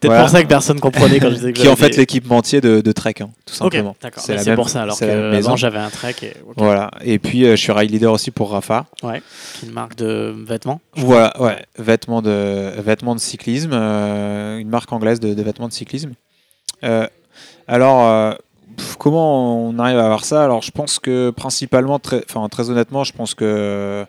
Peut-être 0.00 0.12
Voilà. 0.12 0.20
pour 0.22 0.30
ça 0.30 0.42
que 0.42 0.48
personne 0.48 0.80
comprenait 0.80 1.18
quand 1.20 1.30
je 1.30 1.34
disais 1.34 1.52
que 1.52 1.60
Qui 1.60 1.66
est 1.66 1.70
en 1.70 1.76
fait 1.76 1.90
des- 1.90 1.96
l'équipementier 1.98 2.60
de, 2.60 2.80
de 2.80 2.92
Trek, 2.92 3.14
hein, 3.20 3.30
tout 3.46 3.54
simplement. 3.54 3.96
d'accord. 4.02 4.22
C'est 4.22 4.44
même- 4.46 4.54
pour 4.56 4.68
ça 4.68 4.82
alors 4.82 4.98
que 4.98 5.34
avant 5.34 5.56
j'avais 5.56 5.78
un 5.78 5.88
trek 5.90 6.14
et. 6.22 6.32
Voilà. 6.56 6.90
Et 7.02 7.18
puis 7.18 7.44
euh, 7.46 7.50
je 7.56 7.56
suis 7.56 7.72
ride 7.72 7.90
leader 7.90 8.12
aussi 8.12 8.30
pour 8.30 8.50
Rafa. 8.50 8.86
qui 9.00 9.06
est 9.06 9.68
une 9.68 9.72
marque 9.72 9.96
de 9.96 10.34
vêtements. 10.46 10.80
Voilà, 10.96 11.32
ouais, 11.40 11.64
vêtements 11.78 12.20
de, 12.22 12.70
vêtements 12.80 13.14
de 13.14 13.20
cyclisme, 13.20 13.70
euh, 13.72 14.58
une 14.58 14.68
marque 14.68 14.92
anglaise 14.92 15.20
de, 15.20 15.32
de 15.34 15.42
vêtements 15.42 15.68
de 15.68 15.72
cyclisme. 15.72 16.12
Euh, 16.82 17.06
alors, 17.66 18.06
euh, 18.08 18.32
comment 18.98 19.68
on 19.68 19.78
arrive 19.78 19.98
à 19.98 20.04
avoir 20.04 20.24
ça? 20.24 20.44
Alors, 20.44 20.62
je 20.62 20.70
pense 20.70 20.98
que 20.98 21.30
principalement, 21.30 21.98
très, 21.98 22.24
enfin, 22.28 22.48
très 22.48 22.70
honnêtement, 22.70 23.04
je 23.04 23.12
pense 23.12 23.34
que 23.34 24.06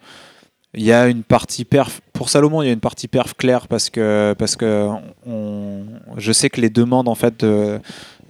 il 0.77 0.83
y 0.83 0.91
a 0.91 1.07
une 1.07 1.23
partie 1.23 1.63
perf. 1.63 2.01
Pour 2.11 2.27
Salomon, 2.27 2.61
il 2.61 2.65
y 2.65 2.69
a 2.69 2.73
une 2.73 2.81
partie 2.81 3.07
perf 3.07 3.33
claire 3.35 3.67
parce 3.69 3.89
que, 3.89 4.35
parce 4.37 4.57
que 4.57 4.89
on, 5.25 5.85
je 6.17 6.31
sais 6.33 6.49
que 6.49 6.59
les 6.59 6.69
demandes 6.69 7.07
en 7.07 7.15
fait 7.15 7.39
de, 7.39 7.79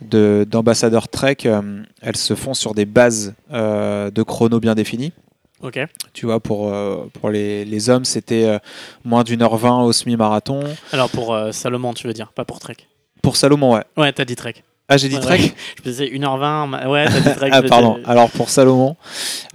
de- 0.02 0.46
d'ambassadeurs 0.48 1.08
Trek, 1.08 1.38
euh, 1.46 1.82
elles 2.04 2.18
se 2.18 2.36
font 2.36 2.54
sur 2.54 2.76
des 2.76 2.86
bases 2.86 3.34
euh, 3.52 4.12
de 4.12 4.22
chrono 4.22 4.60
bien 4.60 4.76
définies. 4.76 5.12
Ok. 5.62 5.80
Tu 6.14 6.28
vois, 6.28 6.40
pour, 6.40 6.72
euh, 6.72 7.10
pour 7.14 7.32
les, 7.32 7.66
les 7.66 7.90
hommes, 7.90 8.06
c'était 8.06 8.44
euh, 8.44 8.60
moins 9.04 9.24
d'une 9.24 9.42
heure 9.42 9.58
vingt 9.58 9.82
au 9.82 9.92
semi-marathon. 9.92 10.60
Alors 10.92 11.10
pour 11.10 11.36
Salomon, 11.52 11.96
tu 11.96 12.06
veux 12.06 12.14
dire, 12.14 12.32
pas 12.32 12.46
pour 12.46 12.60
Trek? 12.60 12.78
Pour 13.24 13.38
Salomon, 13.38 13.74
ouais. 13.74 13.84
Ouais, 13.98 14.14
t'as 14.14 14.26
dit 14.26 14.36
Trek. 14.36 14.54
Ah, 14.88 14.98
j'ai 14.98 15.10
dit 15.10 15.16
Ouais, 15.16 15.22
Trek 15.22 15.40
ouais. 15.40 15.54
Je 15.78 15.82
me 15.90 15.92
disais 15.92 16.06
1h20. 16.14 16.68
ma- 16.68 16.88
Ouais, 16.88 17.06
t'as 17.06 17.20
dit 17.20 17.36
Trek. 17.36 17.50
Ah 17.54 17.62
pardon. 17.64 17.98
Alors 18.06 18.30
pour 18.30 18.50
Salomon, 18.50 18.96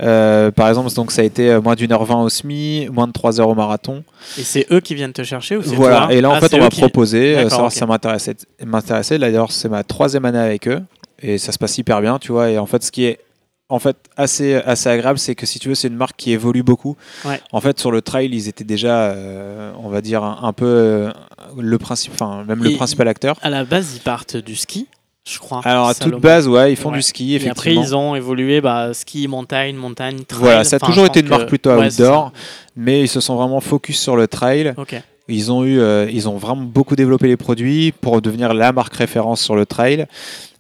euh, 0.02 0.50
par 0.50 0.68
exemple, 0.68 0.92
donc 0.94 1.12
ça 1.12 1.22
a 1.22 1.24
été 1.24 1.50
euh, 1.50 1.60
moins 1.60 1.74
d'une 1.76 1.92
heure 1.92 2.04
vingt 2.04 2.20
au 2.20 2.28
semi, 2.28 2.88
moins 2.90 3.06
de 3.06 3.12
3 3.12 3.40
heures 3.40 3.48
au 3.48 3.54
marathon. 3.54 4.02
Et 4.38 4.42
c'est 4.42 4.66
eux 4.72 4.80
qui 4.80 4.94
viennent 4.96 5.12
te 5.12 5.22
chercher 5.22 5.56
ou 5.56 5.62
Voilà. 5.62 6.06
toi 6.06 6.12
Et 6.14 6.20
là 6.20 6.30
en 6.30 6.34
Ah, 6.34 6.40
fait 6.40 6.54
on 6.54 6.58
m'a 6.58 6.68
qui- 6.68 6.80
proposé, 6.80 7.36
euh, 7.38 7.48
savoir 7.48 7.70
si 7.70 7.78
ça 7.78 7.86
m'intéressait. 7.86 9.18
D'ailleurs 9.18 9.52
c'est 9.52 9.68
ma 9.68 9.84
troisième 9.84 10.24
année 10.24 10.38
avec 10.38 10.66
eux 10.68 10.82
et 11.22 11.38
ça 11.38 11.52
se 11.52 11.58
passe 11.58 11.78
hyper 11.78 12.00
bien, 12.00 12.18
tu 12.18 12.32
vois. 12.32 12.50
Et 12.50 12.58
en 12.58 12.66
fait 12.66 12.82
ce 12.82 12.90
qui 12.90 13.04
est 13.04 13.20
en 13.68 13.78
fait 13.78 13.96
assez 14.16 14.54
assez 14.56 14.88
agréable, 14.88 15.20
c'est 15.20 15.36
que 15.36 15.46
si 15.46 15.60
tu 15.60 15.68
veux 15.68 15.76
c'est 15.76 15.86
une 15.86 15.94
marque 15.96 16.16
qui 16.16 16.32
évolue 16.32 16.64
beaucoup. 16.64 16.96
Ouais. 17.24 17.40
En 17.52 17.60
fait 17.60 17.78
sur 17.78 17.92
le 17.92 18.02
trail 18.02 18.28
ils 18.32 18.48
étaient 18.48 18.64
déjà, 18.64 19.10
euh, 19.12 19.70
on 19.80 19.88
va 19.90 20.00
dire 20.00 20.24
un, 20.24 20.40
un 20.42 20.52
peu 20.52 20.66
euh, 20.66 21.10
le 21.56 21.78
principe, 21.78 22.12
enfin 22.14 22.42
même 22.48 22.64
le 22.64 22.70
principal 22.74 23.06
acteur. 23.06 23.36
À 23.42 23.50
la 23.50 23.62
base, 23.64 23.92
ils 23.94 24.00
partent 24.00 24.36
du 24.36 24.56
ski, 24.56 24.88
je 25.28 25.38
crois. 25.38 25.60
Alors 25.64 25.88
à 25.88 25.94
Salomon. 25.94 26.14
toute 26.16 26.22
base 26.22 26.48
ouais 26.48 26.72
ils 26.72 26.76
font 26.76 26.90
Ouais. 26.90 26.96
du 26.96 27.02
ski 27.02 27.32
Et 27.34 27.36
après, 27.36 27.70
effectivement. 27.70 27.82
ils 27.82 27.94
ont 27.96 28.14
évolué 28.16 28.60
bah, 28.60 28.92
ski, 28.94 29.28
montagne, 29.28 29.76
montagne, 29.76 30.20
trail. 30.26 30.40
Voilà, 30.40 30.64
ça 30.64 30.76
a 30.76 30.78
Enfin, 30.78 30.86
toujours 30.86 31.06
été 31.06 31.20
une 31.20 31.28
marque 31.28 31.42
que- 31.44 31.48
plutôt 31.48 31.70
outdoor. 31.72 32.32
mais 32.76 33.02
ils 33.02 33.08
se 33.08 33.20
sont 33.20 33.36
vraiment 33.36 33.60
focus 33.60 34.00
sur 34.00 34.16
le 34.16 34.26
trail. 34.26 34.74
Ok. 34.76 35.00
Ils 35.28 35.52
ont 35.52 35.62
eu, 35.64 35.78
euh, 35.78 36.08
ils 36.10 36.28
ont 36.28 36.36
vraiment 36.38 36.62
beaucoup 36.62 36.96
développé 36.96 37.28
les 37.28 37.36
produits 37.36 37.92
pour 37.92 38.20
devenir 38.20 38.52
la 38.52 38.72
marque 38.72 38.94
référence 38.96 39.40
sur 39.40 39.54
le 39.54 39.64
trail. 39.64 40.06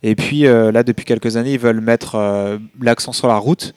Et 0.04 0.14
puis 0.14 0.46
euh, 0.46 0.70
là, 0.70 0.84
depuis 0.84 1.04
quelques 1.04 1.36
années, 1.36 1.54
ils 1.54 1.58
veulent 1.58 1.80
mettre 1.80 2.14
euh, 2.14 2.58
l'accent 2.80 3.12
sur 3.12 3.26
la 3.26 3.36
route. 3.36 3.74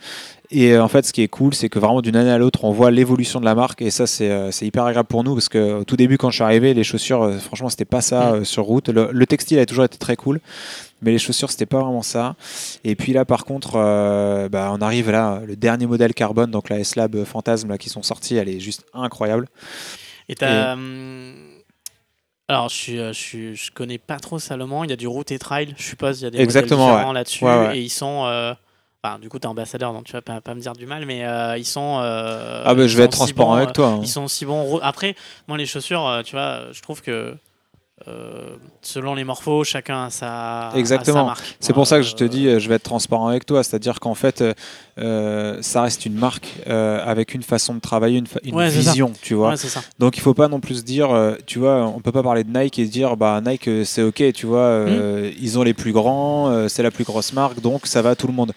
Et 0.56 0.72
euh, 0.74 0.84
en 0.84 0.88
fait, 0.88 1.04
ce 1.04 1.12
qui 1.12 1.24
est 1.24 1.28
cool, 1.28 1.56
c'est 1.56 1.68
que 1.68 1.80
vraiment 1.80 2.02
d'une 2.02 2.16
année 2.16 2.30
à 2.30 2.38
l'autre, 2.38 2.64
on 2.64 2.72
voit 2.72 2.92
l'évolution 2.92 3.40
de 3.40 3.46
la 3.46 3.56
marque. 3.56 3.82
Et 3.82 3.90
ça, 3.90 4.06
c'est 4.06 4.30
euh, 4.30 4.52
hyper 4.62 4.86
agréable 4.86 5.08
pour 5.08 5.24
nous 5.24 5.34
parce 5.34 5.50
que 5.50 5.80
au 5.80 5.84
tout 5.84 5.98
début, 5.98 6.18
quand 6.20 6.30
je 6.30 6.36
suis 6.36 6.44
arrivé, 6.44 6.76
les 6.76 6.84
chaussures, 6.84 7.24
euh, 7.24 7.40
franchement, 7.40 7.70
c'était 7.70 7.86
pas 7.86 8.02
ça 8.02 8.34
Mm. 8.34 8.46
sur 8.46 8.64
route. 8.64 8.90
Le, 8.90 9.10
le 9.12 9.26
textile 9.26 9.58
a 9.58 9.66
toujours 9.66 9.84
été 9.84 9.98
très 9.98 10.16
cool, 10.16 10.40
mais 11.02 11.12
les 11.12 11.18
chaussures, 11.18 11.50
c'était 11.50 11.66
pas 11.66 11.80
vraiment 11.82 12.04
ça. 12.04 12.36
Et 12.84 12.96
puis 12.96 13.14
là, 13.14 13.26
par 13.26 13.46
contre, 13.46 13.74
euh, 13.78 14.48
bah, 14.48 14.70
on 14.72 14.82
arrive 14.82 15.10
là, 15.10 15.42
le 15.46 15.56
dernier 15.56 15.88
modèle 15.88 16.14
carbone, 16.14 16.52
donc 16.52 16.70
la 16.70 16.78
S-Lab 16.80 17.24
Phantasme, 17.24 17.70
là, 17.70 17.80
qui 17.80 17.90
sont 17.90 18.04
sortis, 18.04 18.36
elle 18.36 18.48
est 18.50 18.60
juste 18.60 18.86
incroyable. 18.94 19.48
Et 20.30 20.36
t'as. 20.36 20.76
Alors, 22.48 22.70
je, 22.70 23.12
je, 23.14 23.72
connais 23.72 23.98
pas 23.98 24.20
trop 24.20 24.38
Salomon. 24.38 24.84
Il 24.84 24.90
y 24.90 24.94
a 24.94 24.98
du 24.98 25.08
route 25.08 25.32
et 25.32 25.40
trail, 25.40 25.74
je 25.78 25.84
suppose. 25.84 26.22
Il 26.22 26.26
y 26.26 26.28
a 26.28 26.30
des 26.30 26.42
Exactement, 26.42 26.90
modèles 26.90 26.94
différents 26.96 27.10
ouais. 27.10 27.14
là-dessus. 27.16 27.46
Ouais, 27.46 27.68
ouais. 27.70 27.78
Et 27.78 27.82
ils 27.82 27.90
sont. 27.90 28.26
euh, 28.26 28.54
Enfin, 29.06 29.20
du 29.20 29.28
coup, 29.28 29.38
t'es 29.38 29.48
ambassadeur, 29.48 29.92
donc 29.92 30.06
tu 30.06 30.14
vas 30.14 30.22
pas, 30.22 30.40
pas 30.40 30.56
me 30.56 30.62
dire 30.62 30.72
du 30.74 30.86
mal, 30.86 31.06
mais 31.06 31.26
euh, 31.26 31.58
ils 31.58 31.66
sont. 31.66 32.00
euh, 32.02 32.64
Ah 32.66 32.74
bah 32.74 32.88
je 32.88 32.96
vais 32.96 33.04
être 33.04 33.12
transparent 33.12 33.50
bons, 33.50 33.56
avec 33.58 33.70
euh, 33.70 33.74
toi. 33.74 33.88
hein. 33.88 34.00
Ils 34.02 34.08
sont 34.08 34.24
aussi 34.24 34.46
bons. 34.46 34.80
Après, 34.82 35.16
moi, 35.50 35.58
les 35.58 35.66
chaussures, 35.66 36.08
euh, 36.08 36.22
tu 36.24 36.36
vois, 36.38 36.72
je 36.72 36.82
trouve 36.82 37.02
que. 37.02 37.36
euh, 38.08 38.56
selon 38.82 39.14
les 39.16 39.24
morphos, 39.24 39.64
chacun 39.64 40.06
a 40.06 40.10
sa, 40.10 40.68
a 40.68 40.72
sa 40.72 40.78
Exactement. 40.78 41.26
marque. 41.26 41.56
C'est 41.62 41.72
pour 41.74 41.86
ça 41.88 41.98
que 41.98 42.04
je 42.04 42.16
te 42.16 42.24
Euh, 42.24 42.28
dis, 42.28 42.48
euh, 42.48 42.60
je 42.60 42.68
vais 42.68 42.76
être 42.76 42.84
transparent 42.84 43.28
avec 43.28 43.46
toi. 43.46 43.64
C'est-à-dire 43.64 44.00
qu'en 44.02 44.16
fait, 44.16 44.42
euh, 44.42 44.54
euh, 45.00 45.58
ça 45.62 45.84
reste 45.84 46.06
une 46.06 46.16
marque 46.16 46.48
euh, 46.68 47.02
avec 47.06 47.34
une 47.34 47.44
façon 47.44 47.76
de 47.76 47.80
travailler, 47.80 48.18
une, 48.20 48.28
fa- 48.28 48.40
une 48.44 48.56
Ouais, 48.56 48.70
c'est 48.72 48.82
ça. 48.82 48.90
vision, 48.92 49.14
tu 49.22 49.36
vois. 49.36 49.50
Ouais, 49.50 49.58
c'est 49.58 49.70
ça. 49.70 49.82
Donc 50.00 50.18
il 50.18 50.22
faut 50.22 50.34
pas 50.34 50.48
non 50.50 50.60
plus 50.60 50.76
se 50.80 50.84
dire, 50.84 51.12
euh, 51.12 51.36
tu 51.46 51.60
vois, 51.60 51.86
on 51.88 52.00
peut 52.02 52.12
pas 52.12 52.24
parler 52.24 52.44
de 52.44 52.58
Nike 52.58 52.80
et 52.80 52.86
se 52.88 52.92
dire, 52.92 53.16
bah 53.16 53.40
Nike 53.46 53.68
euh, 53.70 53.84
c'est 53.86 54.02
ok, 54.04 54.34
tu 54.34 54.46
vois, 54.48 54.60
euh, 54.60 55.30
Hmm. 55.30 55.34
ils 55.42 55.58
ont 55.60 55.64
les 55.64 55.74
plus 55.74 55.94
grands, 55.94 56.50
euh, 56.50 56.68
c'est 56.68 56.84
la 56.84 56.92
plus 56.92 57.04
grosse 57.06 57.32
marque, 57.32 57.62
donc 57.62 57.86
ça 57.88 58.02
va 58.02 58.12
à 58.12 58.16
tout 58.16 58.28
le 58.28 58.34
monde. 58.34 58.54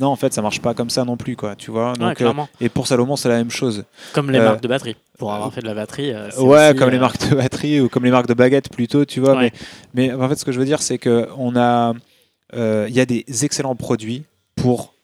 Non, 0.00 0.08
en 0.08 0.16
fait, 0.16 0.32
ça 0.32 0.40
marche 0.42 0.60
pas 0.60 0.72
comme 0.74 0.88
ça 0.90 1.04
non 1.04 1.16
plus, 1.16 1.36
quoi, 1.36 1.54
tu 1.56 1.70
vois. 1.70 1.92
Ouais, 1.92 1.98
Donc, 1.98 2.20
euh, 2.22 2.32
et 2.60 2.68
pour 2.68 2.86
Salomon, 2.86 3.16
c'est 3.16 3.28
la 3.28 3.36
même 3.36 3.50
chose. 3.50 3.84
Comme 4.14 4.30
les 4.30 4.38
euh, 4.38 4.44
marques 4.44 4.62
de 4.62 4.68
batterie. 4.68 4.96
Pour 5.18 5.32
avoir 5.32 5.52
fait 5.52 5.60
de 5.60 5.66
la 5.66 5.74
batterie. 5.74 6.12
euh, 6.12 6.28
Ouais, 6.38 6.68
aussi, 6.70 6.78
comme 6.78 6.90
les 6.90 6.98
marques 6.98 7.28
de 7.28 7.34
batterie 7.36 7.80
ou 7.80 7.88
comme 7.90 8.04
les 8.04 8.10
marques 8.10 8.26
de 8.28 8.34
baguettes 8.34 8.70
plutôt, 8.70 9.04
tu 9.04 9.20
vois. 9.20 9.36
Ouais. 9.36 9.52
Mais, 9.94 10.08
mais 10.08 10.24
en 10.24 10.28
fait, 10.28 10.36
ce 10.36 10.44
que 10.44 10.52
je 10.52 10.58
veux 10.58 10.64
dire, 10.64 10.80
c'est 10.80 10.98
que 10.98 11.28
on 11.36 11.54
a, 11.56 11.92
il 12.54 12.94
y 12.94 13.00
a 13.00 13.04
des 13.06 13.24
excellents 13.44 13.76
produits 13.76 14.24
pour 14.56 14.94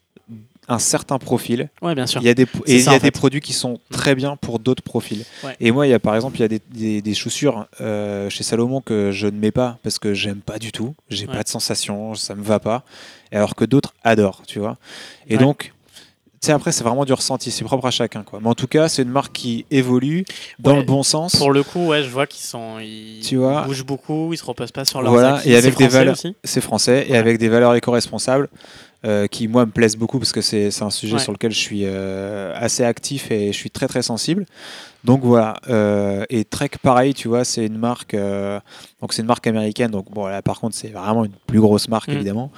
un 0.68 0.78
certain 0.78 1.18
profil. 1.18 1.68
Ouais, 1.82 1.94
bien 1.94 2.06
sûr. 2.06 2.20
Il 2.20 2.26
y 2.26 2.28
a 2.30 2.34
des, 2.34 2.42
et 2.44 2.76
il 2.76 2.82
y 2.84 2.88
a 2.88 2.92
des 2.94 2.98
fait. 3.00 3.10
produits 3.10 3.40
qui 3.40 3.52
sont 3.52 3.78
très 3.90 4.14
bien 4.14 4.36
pour 4.36 4.58
d'autres 4.58 4.82
profils. 4.82 5.24
Ouais. 5.44 5.56
Et 5.60 5.70
moi, 5.70 5.86
il 5.86 5.90
y 5.90 5.94
a 5.94 5.98
par 5.98 6.14
exemple, 6.16 6.36
il 6.38 6.40
y 6.40 6.44
a 6.44 6.48
des, 6.48 6.60
des- 6.72 7.02
des 7.02 7.14
chaussures 7.14 7.66
euh, 7.80 8.28
chez 8.30 8.42
Salomon 8.42 8.80
que 8.80 9.10
je 9.12 9.26
ne 9.26 9.38
mets 9.38 9.52
pas 9.52 9.78
parce 9.82 9.98
que 9.98 10.14
j'aime 10.14 10.40
pas 10.40 10.58
du 10.58 10.72
tout. 10.72 10.94
J'ai 11.08 11.26
Ouais. 11.26 11.34
pas 11.34 11.42
de 11.42 11.48
sensation, 11.48 12.14
ça 12.14 12.34
me 12.34 12.42
va 12.42 12.58
pas. 12.58 12.82
Alors 13.32 13.54
que 13.54 13.64
d'autres 13.64 13.94
adorent, 14.04 14.42
tu 14.46 14.58
vois. 14.58 14.76
Et 15.28 15.36
donc, 15.36 15.72
tu 16.40 16.46
sais, 16.48 16.52
après, 16.52 16.70
c'est 16.70 16.84
vraiment 16.84 17.04
du 17.04 17.12
ressenti, 17.12 17.50
c'est 17.50 17.64
propre 17.64 17.86
à 17.86 17.90
chacun, 17.90 18.22
quoi. 18.22 18.40
Mais 18.42 18.48
en 18.48 18.54
tout 18.54 18.66
cas, 18.68 18.88
c'est 18.88 19.02
une 19.02 19.08
marque 19.08 19.32
qui 19.32 19.64
évolue 19.70 20.24
dans 20.58 20.72
Ouais. 20.72 20.76
le 20.78 20.82
bon 20.84 21.02
sens. 21.02 21.34
Pour 21.36 21.50
le 21.50 21.62
coup, 21.62 21.86
ouais, 21.86 22.02
je 22.02 22.08
vois 22.10 22.26
qu'ils 22.26 22.44
sont, 22.44 22.78
ils, 22.78 23.20
Tu 23.24 23.36
vois. 23.36 23.62
bougent 23.62 23.84
beaucoup, 23.86 24.32
ils 24.32 24.36
se 24.36 24.44
reposent 24.44 24.70
pas 24.70 24.84
sur 24.84 25.00
leurs 25.02 25.12
Voilà, 25.12 25.40
et 25.44 25.56
avec 25.56 25.76
des 25.76 25.88
valeurs-. 25.88 26.16
C'est 26.44 26.60
français 26.60 27.06
et 27.08 27.16
avec 27.16 27.38
des 27.38 27.48
valeurs 27.48 27.74
éco-responsables 27.74 28.48
euh, 29.06 29.26
qui, 29.28 29.46
moi, 29.48 29.64
me 29.66 29.70
plaisent 29.70 29.96
beaucoup 29.96 30.18
parce 30.18 30.32
que 30.32 30.40
c'est 30.40 30.70
c'est 30.70 30.82
un 30.82 30.90
sujet 30.90 31.14
Ouais. 31.14 31.20
sur 31.20 31.32
lequel 31.32 31.52
je 31.52 31.58
suis 31.58 31.82
euh, 31.84 32.52
assez 32.56 32.82
actif 32.84 33.30
et 33.30 33.52
je 33.52 33.56
suis 33.56 33.70
très 33.70 33.86
très 33.86 34.02
sensible. 34.02 34.44
Donc 35.04 35.20
voilà, 35.22 35.54
euh, 35.68 36.24
et 36.30 36.44
Trek 36.44 36.70
pareil, 36.82 37.14
tu 37.14 37.28
vois, 37.28 37.44
c'est 37.44 37.64
une 37.66 37.78
marque, 37.78 38.16
donc 39.00 39.12
c'est 39.12 39.20
une 39.22 39.28
marque 39.28 39.46
américaine, 39.46 39.90
donc 39.90 40.10
bon 40.10 40.26
là 40.26 40.40
par 40.42 40.58
contre 40.58 40.74
c'est 40.74 40.88
vraiment 40.88 41.24
une 41.24 41.32
plus 41.46 41.60
grosse 41.60 41.88
marque 41.88 42.08
Mm. 42.08 42.12
évidemment, 42.12 42.50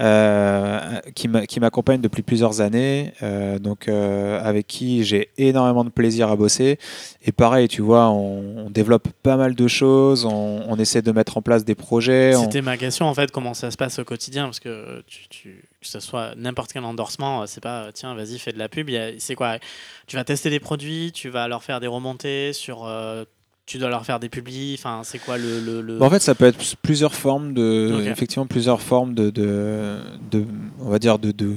euh, 0.00 1.00
qui 1.14 1.28
m'a- 1.28 1.46
qui 1.46 1.60
m'accompagne 1.60 2.00
depuis 2.00 2.22
plusieurs 2.22 2.60
années, 2.60 3.12
euh, 3.22 3.58
donc 3.58 3.88
euh, 3.88 4.40
avec 4.42 4.66
qui 4.66 5.04
j'ai 5.04 5.30
énormément 5.38 5.84
de 5.84 5.90
plaisir 5.90 6.28
à 6.30 6.36
bosser. 6.36 6.78
Et 7.24 7.32
pareil, 7.32 7.68
tu 7.68 7.82
vois, 7.82 8.08
on, 8.10 8.66
on 8.66 8.70
développe 8.70 9.08
pas 9.22 9.36
mal 9.36 9.54
de 9.54 9.68
choses, 9.68 10.24
on, 10.24 10.62
on 10.68 10.76
essaie 10.76 11.02
de 11.02 11.12
mettre 11.12 11.36
en 11.38 11.42
place 11.42 11.64
des 11.64 11.74
projets. 11.74 12.34
on- 12.36 12.42
C'était 12.44 12.62
ma 12.62 12.76
question 12.76 13.06
en 13.06 13.14
fait, 13.14 13.30
comment 13.30 13.54
ça 13.54 13.70
se 13.70 13.76
passe 13.76 13.98
au 13.98 14.04
quotidien 14.04 14.44
Parce 14.44 14.60
que 14.60 15.02
tu, 15.06 15.28
tu- 15.28 15.64
que 15.80 15.86
ce 15.86 16.00
soit 16.00 16.34
n'importe 16.36 16.72
quel 16.72 16.84
endorsement, 16.84 17.46
c'est 17.46 17.62
pas 17.62 17.90
tiens, 17.92 18.14
vas-y, 18.14 18.38
fais 18.38 18.52
de 18.52 18.58
la 18.58 18.68
pub. 18.68 18.90
C'est 19.18 19.34
quoi? 19.34 19.58
Tu 20.06 20.16
vas 20.16 20.24
tester 20.24 20.50
des 20.50 20.60
produits, 20.60 21.12
tu 21.12 21.28
vas 21.28 21.48
leur 21.48 21.62
faire 21.62 21.80
des 21.80 21.86
remontées 21.86 22.52
sur. 22.52 22.84
euh, 22.86 23.24
tu 23.68 23.78
dois 23.78 23.88
leur 23.90 24.04
faire 24.04 24.18
des 24.18 24.28
publis, 24.28 24.74
enfin, 24.78 25.02
c'est 25.04 25.18
quoi 25.18 25.36
le. 25.38 25.60
le, 25.60 25.80
le- 25.82 25.98
Bah, 25.98 26.06
en 26.06 26.10
fait, 26.10 26.20
ça 26.20 26.34
peut 26.34 26.46
être 26.46 26.58
plusieurs 26.82 27.14
formes 27.14 27.52
de, 27.54 27.90
effectivement, 28.12 28.46
plusieurs 28.46 28.80
formes 28.80 29.14
de, 29.14 29.30
de, 29.30 29.98
de- 30.30 30.46
on 30.80 30.88
va 30.88 30.98
dire 30.98 31.18
de, 31.18 31.30
de, 31.30 31.54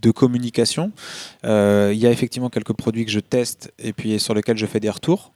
de 0.00 0.10
communication. 0.10 0.90
Euh, 1.44 1.90
Il 1.92 1.98
y 2.00 2.06
a 2.06 2.10
effectivement 2.10 2.48
quelques 2.50 2.72
produits 2.72 3.04
que 3.04 3.10
je 3.12 3.20
teste 3.20 3.72
et 3.78 3.92
puis 3.92 4.18
sur 4.18 4.34
lesquels 4.34 4.56
je 4.58 4.66
fais 4.66 4.80
des 4.80 4.90
retours. 4.90 5.32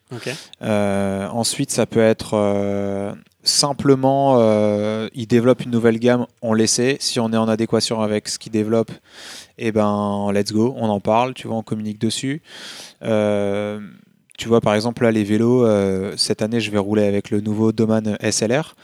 Euh, 0.63 1.29
ensuite, 1.29 1.71
ça 1.71 1.85
peut 1.87 2.01
être 2.01 2.31
euh, 2.35 3.13
simplement, 3.45 4.39
ils 5.15 5.27
développent 5.27 5.63
une 5.65 5.71
nouvelle 5.71 5.99
gamme, 5.99 6.27
on 6.43 6.53
l'essaie. 6.55 6.97
Si 6.99 7.21
on 7.21 7.33
est 7.33 7.37
en 7.37 7.49
adéquation 7.49 8.01
avec 8.01 8.29
ce 8.29 8.39
qu'ils 8.39 8.53
développent, 8.53 8.93
et 9.59 9.71
ben 9.71 10.31
let's 10.33 10.53
go, 10.53 10.75
on 10.79 10.89
en 10.89 11.01
parle, 11.01 11.35
tu 11.35 11.47
vois, 11.47 11.57
on 11.59 11.63
communique 11.63 12.01
dessus. 12.01 12.43
Tu 14.39 14.49
vois, 14.49 14.61
par 14.61 14.75
exemple, 14.75 15.03
là, 15.03 15.11
les 15.11 15.25
vélos, 15.25 15.65
euh, 15.65 16.13
cette 16.17 16.43
année, 16.43 16.61
je 16.61 16.71
vais 16.71 16.79
rouler 16.79 17.05
avec 17.07 17.31
le 17.31 17.41
nouveau 17.41 17.73
Doman 17.73 18.17
SLR, 18.21 18.75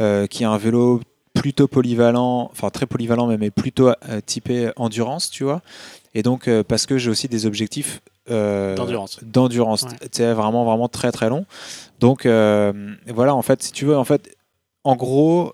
euh, 0.00 0.26
qui 0.26 0.42
est 0.42 0.46
un 0.46 0.58
vélo 0.58 1.00
plutôt 1.34 1.68
polyvalent, 1.68 2.48
enfin 2.52 2.68
très 2.70 2.86
polyvalent 2.86 3.26
mais 3.38 3.50
plutôt 3.50 3.88
euh, 3.88 4.20
typé 4.26 4.70
endurance, 4.76 5.30
tu 5.30 5.44
vois. 5.44 5.62
Et 6.14 6.22
donc, 6.22 6.48
parce 6.66 6.84
que 6.86 6.98
j'ai 6.98 7.10
aussi 7.10 7.28
des 7.28 7.46
objectifs 7.46 8.00
D'endurance. 8.28 9.20
d'endurance, 9.22 9.84
Ouais. 9.84 9.90
tu 10.02 10.08
sais, 10.12 10.32
vraiment, 10.34 10.64
vraiment 10.64 10.88
très, 10.88 11.12
très 11.12 11.28
long. 11.30 11.46
Donc, 12.00 12.26
voilà, 12.26 13.34
en 13.34 13.42
fait, 13.42 13.62
si 13.62 13.72
tu 13.72 13.84
veux, 13.84 13.96
en 13.96 14.04
fait, 14.04 14.36
en 14.84 14.96
gros, 14.96 15.52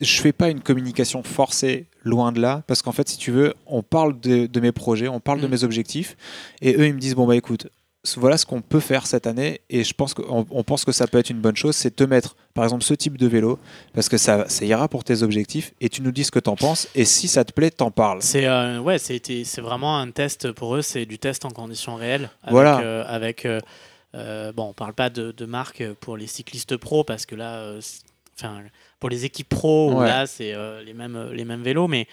je 0.00 0.20
fais 0.20 0.32
pas 0.32 0.48
une 0.48 0.60
communication 0.60 1.22
forcée, 1.22 1.86
loin 2.02 2.32
de 2.32 2.40
là, 2.40 2.62
parce 2.66 2.80
qu'en 2.82 2.92
fait, 2.92 3.08
si 3.08 3.18
tu 3.18 3.30
veux, 3.30 3.52
on 3.66 3.82
parle 3.82 4.18
de, 4.20 4.46
de 4.46 4.60
mes 4.60 4.72
projets, 4.72 5.08
on 5.08 5.20
parle 5.20 5.40
de 5.40 5.46
Mm. 5.46 5.50
mes 5.50 5.64
objectifs, 5.64 6.16
et 6.62 6.74
eux, 6.76 6.86
ils 6.86 6.94
me 6.94 6.98
disent, 7.00 7.14
bon, 7.14 7.26
bah 7.26 7.36
écoute, 7.36 7.68
voilà 8.16 8.38
ce 8.38 8.46
qu'on 8.46 8.62
peut 8.62 8.80
faire 8.80 9.06
cette 9.06 9.26
année, 9.26 9.60
et 9.68 9.84
je 9.84 9.92
pense 9.92 10.14
qu'on 10.14 10.46
on 10.50 10.64
pense 10.64 10.84
que 10.84 10.92
ça 10.92 11.06
peut 11.06 11.18
être 11.18 11.30
une 11.30 11.40
bonne 11.40 11.56
chose, 11.56 11.76
c'est 11.76 11.94
te 11.94 12.04
mettre, 12.04 12.34
par 12.54 12.64
exemple, 12.64 12.82
ce 12.82 12.94
type 12.94 13.18
de 13.18 13.26
vélo, 13.26 13.58
parce 13.92 14.08
que 14.08 14.16
ça, 14.16 14.48
ça 14.48 14.64
ira 14.64 14.88
pour 14.88 15.04
tes 15.04 15.22
objectifs, 15.22 15.72
et 15.80 15.88
tu 15.90 16.00
nous 16.02 16.10
dis 16.12 16.24
ce 16.24 16.30
que 16.30 16.38
t'en 16.38 16.56
penses, 16.56 16.88
et 16.94 17.04
si 17.04 17.28
ça 17.28 17.44
te 17.44 17.52
plaît, 17.52 17.70
t'en 17.70 17.90
parles. 17.90 18.22
C'est 18.22 18.46
euh, 18.46 18.78
ouais, 18.80 18.98
c'était- 18.98 19.44
c'est 19.44 19.60
vraiment 19.60 19.98
un 19.98 20.10
test 20.10 20.50
pour 20.52 20.76
eux, 20.76 20.82
c'est 20.82 21.04
du 21.04 21.18
test 21.18 21.44
en 21.44 21.50
conditions 21.50 21.94
réelles. 21.96 22.30
Avec, 22.42 22.52
Voilà. 22.52 22.80
euh, 22.80 23.04
avec 23.06 23.46
euh, 23.46 24.52
bon, 24.52 24.68
on 24.70 24.72
parle 24.72 24.94
pas 24.94 25.10
de, 25.10 25.32
de 25.32 25.44
marque 25.46 25.84
pour 26.00 26.16
les 26.16 26.26
cyclistes 26.26 26.76
pro 26.76 27.04
parce 27.04 27.26
que 27.26 27.34
là, 27.34 27.74
c'est- 27.80 28.02
enfin, 28.38 28.62
pour 28.98 29.10
les 29.10 29.24
équipes 29.26 29.48
pro, 29.48 29.92
Ouais. 29.92 30.06
là, 30.08 30.26
c'est 30.26 30.54
les 30.84 30.94
mêmes 30.94 31.30
les 31.32 31.44
mêmes 31.44 31.62
vélos, 31.62 31.86
mais 31.86 32.08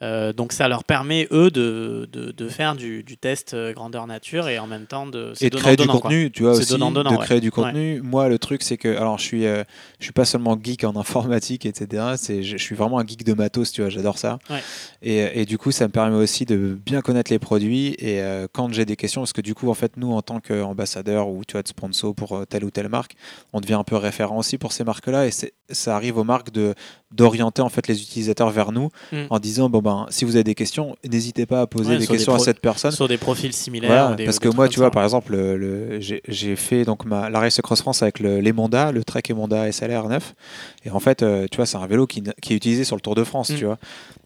Euh, 0.00 0.32
donc 0.32 0.52
ça 0.52 0.68
leur 0.68 0.84
permet 0.84 1.26
eux 1.32 1.50
de, 1.50 2.08
de, 2.12 2.30
de 2.30 2.48
faire 2.48 2.76
du, 2.76 3.02
du 3.02 3.16
test 3.16 3.54
euh, 3.54 3.72
grandeur 3.72 4.06
nature 4.06 4.48
et 4.48 4.60
en 4.60 4.68
même 4.68 4.86
temps 4.86 5.06
de 5.06 5.32
et 5.40 5.50
de 5.50 5.56
donnant, 5.56 5.62
créer 5.62 5.76
du 5.76 5.82
donnant, 5.82 5.92
quoi. 5.94 6.00
contenu, 6.02 6.30
tu 6.30 6.42
vois 6.44 6.52
aussi, 6.52 6.70
donnant-donnant, 6.70 7.10
de 7.10 7.16
ouais. 7.16 7.24
créer 7.24 7.40
du 7.40 7.50
contenu. 7.50 8.00
Moi, 8.00 8.28
le 8.28 8.38
truc, 8.38 8.62
c'est 8.62 8.76
que, 8.76 8.88
alors, 8.96 9.18
je 9.18 9.24
suis, 9.24 9.46
euh, 9.46 9.64
je 9.98 10.04
suis 10.04 10.12
pas 10.12 10.24
seulement 10.24 10.56
geek 10.62 10.84
en 10.84 10.94
informatique, 11.00 11.66
etc. 11.66 12.14
C'est, 12.16 12.44
je, 12.44 12.56
je 12.56 12.62
suis 12.62 12.76
vraiment 12.76 13.00
un 13.00 13.06
geek 13.06 13.24
de 13.24 13.34
matos, 13.34 13.72
tu 13.72 13.80
vois, 13.80 13.90
j'adore 13.90 14.18
ça. 14.18 14.38
Ouais. 14.50 14.62
Et, 15.02 15.40
et 15.40 15.44
du 15.46 15.58
coup, 15.58 15.72
ça 15.72 15.86
me 15.88 15.92
permet 15.92 16.16
aussi 16.16 16.44
de 16.44 16.78
bien 16.86 17.00
connaître 17.00 17.32
les 17.32 17.40
produits. 17.40 17.96
Et 17.98 18.22
euh, 18.22 18.46
quand 18.52 18.72
j'ai 18.72 18.84
des 18.84 18.96
questions, 18.96 19.22
parce 19.22 19.32
que 19.32 19.40
du 19.40 19.54
coup, 19.54 19.68
en 19.68 19.74
fait, 19.74 19.96
nous, 19.96 20.12
en 20.12 20.22
tant 20.22 20.38
qu'ambassadeur 20.38 21.28
ou 21.28 21.44
tu 21.44 21.52
vois, 21.52 21.62
de 21.62 21.68
sponsor 21.68 22.14
pour 22.14 22.46
telle 22.46 22.64
ou 22.64 22.70
telle 22.70 22.88
marque, 22.88 23.16
on 23.52 23.60
devient 23.60 23.74
un 23.74 23.84
peu 23.84 23.96
référent 23.96 24.38
aussi 24.38 24.58
pour 24.58 24.72
ces 24.72 24.84
marques-là. 24.84 25.26
Et 25.26 25.32
c'est, 25.32 25.54
ça 25.70 25.94
arrive 25.96 26.16
aux 26.18 26.24
marques 26.24 26.50
de 26.52 26.74
d'orienter 27.10 27.62
en 27.62 27.68
fait 27.70 27.88
les 27.88 28.02
utilisateurs 28.02 28.50
vers 28.50 28.70
nous 28.72 28.90
Mm. 29.12 29.16
en 29.30 29.38
disant 29.38 29.70
bon 29.70 29.80
ben 29.80 30.06
si 30.10 30.24
vous 30.26 30.36
avez 30.36 30.44
des 30.44 30.54
questions 30.54 30.94
n'hésitez 31.10 31.46
pas 31.46 31.62
à 31.62 31.66
poser 31.66 31.92
Ouais, 31.92 31.98
des 31.98 32.06
questions 32.06 32.34
à 32.34 32.38
cette 32.38 32.60
personne 32.60 32.90
sur 32.92 33.08
des 33.08 33.16
profils 33.16 33.52
similaires. 33.52 33.88
voilà, 33.90 34.12
ou 34.12 34.14
des- 34.16 34.24
parce 34.24 34.38
que 34.38 34.48
moi, 34.48 34.68
tu 34.68 34.78
vois, 34.78 34.90
par 34.90 35.04
exemple, 35.04 35.32
le, 35.32 35.56
le- 35.56 36.00
j'ai 36.00 36.56
fait 36.56 36.84
donc 36.84 37.04
ma, 37.06 37.30
la 37.30 37.40
Race 37.40 37.60
Cross 37.62 37.80
France 37.80 38.02
avec 38.02 38.20
le, 38.20 38.40
l'Emonda, 38.40 38.92
le 38.92 39.04
Trek 39.04 39.22
Emonda 39.30 39.70
SLR 39.72 40.08
9. 40.08 40.34
Et 40.84 40.90
en 40.90 41.00
fait, 41.00 41.22
euh, 41.22 41.46
tu 41.50 41.56
vois, 41.56 41.64
c'est 41.66 41.76
un 41.78 41.86
vélo 41.86 42.06
qui, 42.06 42.22
qui 42.42 42.52
est 42.52 42.56
utilisé 42.56 42.84
sur 42.84 42.96
le 42.96 43.00
Tour 43.00 43.14
de 43.14 43.24
France, 43.24 43.50
Mm. 43.50 43.56
tu 43.56 43.64
vois. 43.64 43.78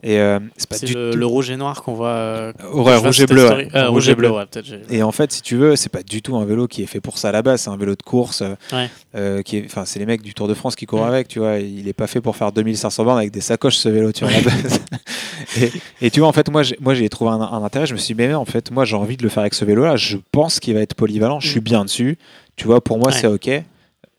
Et 0.04 0.18
euh, 0.18 0.40
c'est 0.56 0.68
pas 0.68 0.78
du 0.78 0.94
le, 0.94 1.10
tout. 1.12 1.16
le 1.18 1.26
rouge 1.26 1.50
et 1.50 1.56
noir 1.56 1.82
qu'on 1.82 1.94
voit. 1.94 2.08
euh, 2.08 2.52
Ouais, 2.72 2.82
vois 2.82 2.98
rouge 2.98 3.20
et 3.20 3.26
bleu. 3.26 3.48
ouais. 3.48 3.68
Euh, 3.74 3.88
rouge 3.88 4.08
et 4.08 4.14
bleu, 4.16 4.30
ouais, 4.32 4.44
Et 4.90 5.02
en 5.04 5.12
fait, 5.12 5.30
si 5.30 5.42
tu 5.42 5.54
veux, 5.56 5.76
c'est 5.76 5.90
pas 5.90 6.02
du 6.02 6.22
tout 6.22 6.36
un 6.36 6.44
vélo 6.44 6.66
qui 6.66 6.82
est 6.82 6.86
fait 6.86 7.00
pour 7.00 7.18
ça 7.18 7.28
à 7.28 7.32
la 7.32 7.42
base. 7.42 7.60
C'est 7.62 7.70
un 7.70 7.76
vélo 7.76 7.94
de 7.94 8.02
course. 8.02 8.42
euh, 8.42 8.86
euh, 9.14 9.42
qui 9.42 9.58
est, 9.58 9.64
enfin, 9.64 9.84
c'est 9.84 10.00
les 10.00 10.06
mecs 10.06 10.22
du 10.22 10.34
Tour 10.34 10.48
de 10.48 10.54
France 10.54 10.74
qui 10.74 10.86
courent 10.86 11.06
avec, 11.06 11.28
tu 11.28 11.38
vois. 11.38 11.58
Il 11.58 11.86
est 11.86 11.92
pas 11.92 12.08
fait 12.08 12.20
pour 12.20 12.34
faire 12.36 12.50
2500 12.50 13.04
bornes 13.04 13.18
avec 13.18 13.30
des 13.30 13.40
sacoches 13.40 13.76
ce 13.76 13.88
vélo, 13.88 14.10
tu 14.10 14.24
vois. 14.24 14.32
et, 15.60 15.70
et 16.00 16.10
tu 16.10 16.20
vois, 16.20 16.28
en 16.28 16.32
fait, 16.32 16.50
moi, 16.50 16.62
j'ai, 16.62 16.76
moi, 16.80 16.94
j'ai 16.94 17.08
trouvé 17.08 17.30
un, 17.30 17.40
un 17.40 17.62
intérêt. 17.62 17.86
Je 17.86 17.92
me 17.92 17.98
suis 17.98 18.14
dit, 18.14 18.22
mais 18.22 18.34
en 18.34 18.44
fait, 18.44 18.70
moi, 18.70 18.84
j'ai 18.84 18.96
envie 18.96 19.16
de 19.16 19.22
le 19.22 19.28
faire 19.28 19.42
avec 19.42 19.54
ce 19.54 19.64
vélo-là. 19.64 19.96
Je 19.96 20.16
pense 20.32 20.58
qu'il 20.60 20.74
va 20.74 20.80
être 20.80 20.94
polyvalent. 20.94 21.40
Je 21.40 21.48
suis 21.48 21.60
Mm. 21.60 21.64
bien 21.64 21.84
dessus. 21.84 22.18
Tu 22.56 22.66
vois, 22.66 22.82
pour 22.82 22.98
moi, 22.98 23.12
c'est 23.12 23.26
ok. 23.28 23.50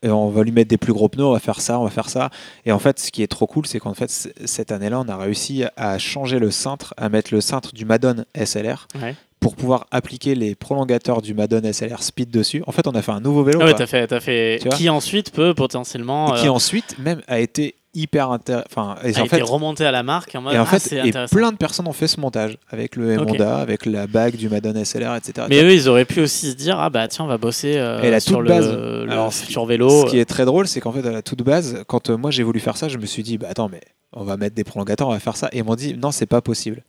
Et 0.04 0.10
on 0.10 0.28
va 0.28 0.42
lui 0.44 0.52
mettre 0.52 0.68
des 0.68 0.76
plus 0.76 0.92
gros 0.92 1.08
pneus, 1.08 1.24
on 1.24 1.32
va 1.32 1.40
faire 1.40 1.60
ça, 1.60 1.80
on 1.80 1.84
va 1.84 1.90
faire 1.90 2.08
ça. 2.10 2.30
Et 2.66 2.70
en 2.72 2.78
fait, 2.78 3.00
ce 3.00 3.10
qui 3.10 3.22
est 3.22 3.26
trop 3.26 3.46
cool, 3.46 3.66
c'est 3.66 3.80
qu'en 3.80 3.94
fait, 3.94 4.10
cette 4.44 4.70
année-là, 4.70 5.00
on 5.00 5.08
a 5.08 5.16
réussi 5.16 5.64
à 5.76 5.98
changer 5.98 6.38
le 6.38 6.50
cintre, 6.50 6.94
à 6.96 7.08
mettre 7.08 7.34
le 7.34 7.40
cintre 7.40 7.72
du 7.72 7.84
Madone 7.84 8.24
SLR 8.36 8.86
Ouais. 9.00 9.16
pour 9.40 9.56
pouvoir 9.56 9.86
appliquer 9.90 10.34
les 10.34 10.54
prolongateurs 10.54 11.22
du 11.22 11.32
Madone 11.34 11.72
SLR 11.72 12.02
Speed 12.02 12.30
dessus. 12.30 12.62
En 12.66 12.72
fait, 12.72 12.86
on 12.86 12.92
a 12.92 13.00
fait 13.02 13.12
un 13.12 13.20
nouveau 13.20 13.44
vélo 13.44 13.60
Ah 13.62 13.66
ouais, 13.66 13.74
t'as 13.74 13.86
fait, 13.86 14.20
fait. 14.20 14.60
Qui 14.76 14.88
ensuite 14.90 15.32
peut 15.32 15.54
potentiellement 15.54 16.32
qui 16.32 16.46
euh, 16.48 16.52
ensuite 16.52 16.98
même 16.98 17.22
a 17.26 17.38
été 17.40 17.74
hyper 17.94 18.30
intéressant. 18.30 18.66
Enfin, 18.70 18.96
et 19.04 19.18
en 19.18 19.26
fait, 19.26 19.42
remonté 19.42 19.84
à 19.84 19.90
la 19.90 20.02
marque 20.02 20.34
en 20.34 20.42
mode 20.42 20.54
et 20.54 20.58
en 20.58 20.62
ah, 20.62 20.78
fait, 20.78 21.06
et 21.06 21.12
plein 21.30 21.52
de 21.52 21.56
personnes 21.56 21.88
ont 21.88 21.92
fait 21.92 22.08
ce 22.08 22.20
montage 22.20 22.58
avec 22.70 22.96
le. 22.96 23.18
Honda, 23.18 23.58
avec 23.58 23.86
la 23.86 24.06
bague 24.06 24.36
du 24.36 24.48
Madone 24.48 24.84
SLR, 24.84 25.14
etc. 25.16 25.46
Mais 25.48 25.62
eux, 25.62 25.72
ils 25.72 25.88
auraient 25.88 26.04
pu 26.04 26.20
aussi 26.20 26.50
se 26.50 26.56
dire 26.56 26.78
ah 26.78 26.90
bah 26.90 27.08
tiens, 27.08 27.24
on 27.24 27.28
va 27.28 27.38
bosser 27.38 27.76
euh, 27.76 28.02
Et 28.02 28.10
la 28.10 28.20
sur 28.20 28.38
toute 28.38 28.42
le, 28.42 28.48
base. 28.48 28.72
le 28.72 29.10
Alors, 29.10 29.32
futur 29.32 29.64
vélo. 29.66 30.06
Ce 30.06 30.10
qui 30.10 30.18
est 30.18 30.24
très 30.24 30.44
drôle, 30.44 30.66
c'est 30.66 30.80
qu'en 30.80 30.92
fait, 30.92 31.06
à 31.06 31.12
la 31.12 31.22
toute 31.22 31.42
base, 31.42 31.82
quand 31.86 32.10
euh, 32.10 32.16
moi 32.16 32.30
j'ai 32.30 32.42
voulu 32.42 32.60
faire 32.60 32.76
ça, 32.76 32.88
je 32.88 32.98
me 32.98 33.06
suis 33.06 33.22
dit, 33.22 33.38
bah 33.38 33.48
attends, 33.50 33.68
mais 33.70 33.80
on 34.14 34.24
va 34.24 34.36
mettre 34.36 34.54
des 34.54 34.64
prolongateurs, 34.64 35.08
on 35.08 35.12
va 35.12 35.18
faire 35.20 35.36
ça. 35.36 35.48
Et 35.52 35.58
ils 35.58 35.64
m'ont 35.64 35.74
dit, 35.74 35.94
non, 35.94 36.10
c'est 36.10 36.26
pas 36.26 36.40
possible. 36.40 36.82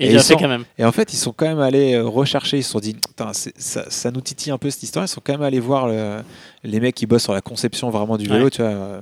Et 0.00 0.06
et 0.06 0.08
il 0.08 0.14
ils 0.14 0.20
sont- 0.20 0.36
quand 0.36 0.48
même. 0.48 0.64
Et 0.78 0.84
en 0.84 0.90
fait, 0.90 1.12
ils 1.12 1.16
sont 1.16 1.32
quand 1.32 1.46
même 1.46 1.60
allés 1.60 1.94
euh, 1.94 2.04
rechercher, 2.04 2.56
ils 2.58 2.64
se 2.64 2.70
sont 2.72 2.80
dit, 2.80 2.96
ça, 3.56 3.84
ça 3.88 4.10
nous 4.10 4.20
titille 4.20 4.50
un 4.50 4.58
peu 4.58 4.68
cette 4.68 4.82
histoire. 4.82 5.04
Ils 5.04 5.08
sont 5.08 5.20
quand 5.22 5.32
même 5.32 5.42
allés 5.42 5.60
voir 5.60 5.86
le- 5.86 6.22
les 6.64 6.80
mecs 6.80 6.94
qui 6.96 7.06
bossent 7.06 7.22
sur 7.22 7.32
la 7.34 7.40
conception 7.40 7.88
vraiment 7.90 8.16
du 8.18 8.26
vélo, 8.26 8.44
Ouais. 8.44 8.50
tu 8.50 8.62
vois. 8.62 8.70
euh, 8.70 9.00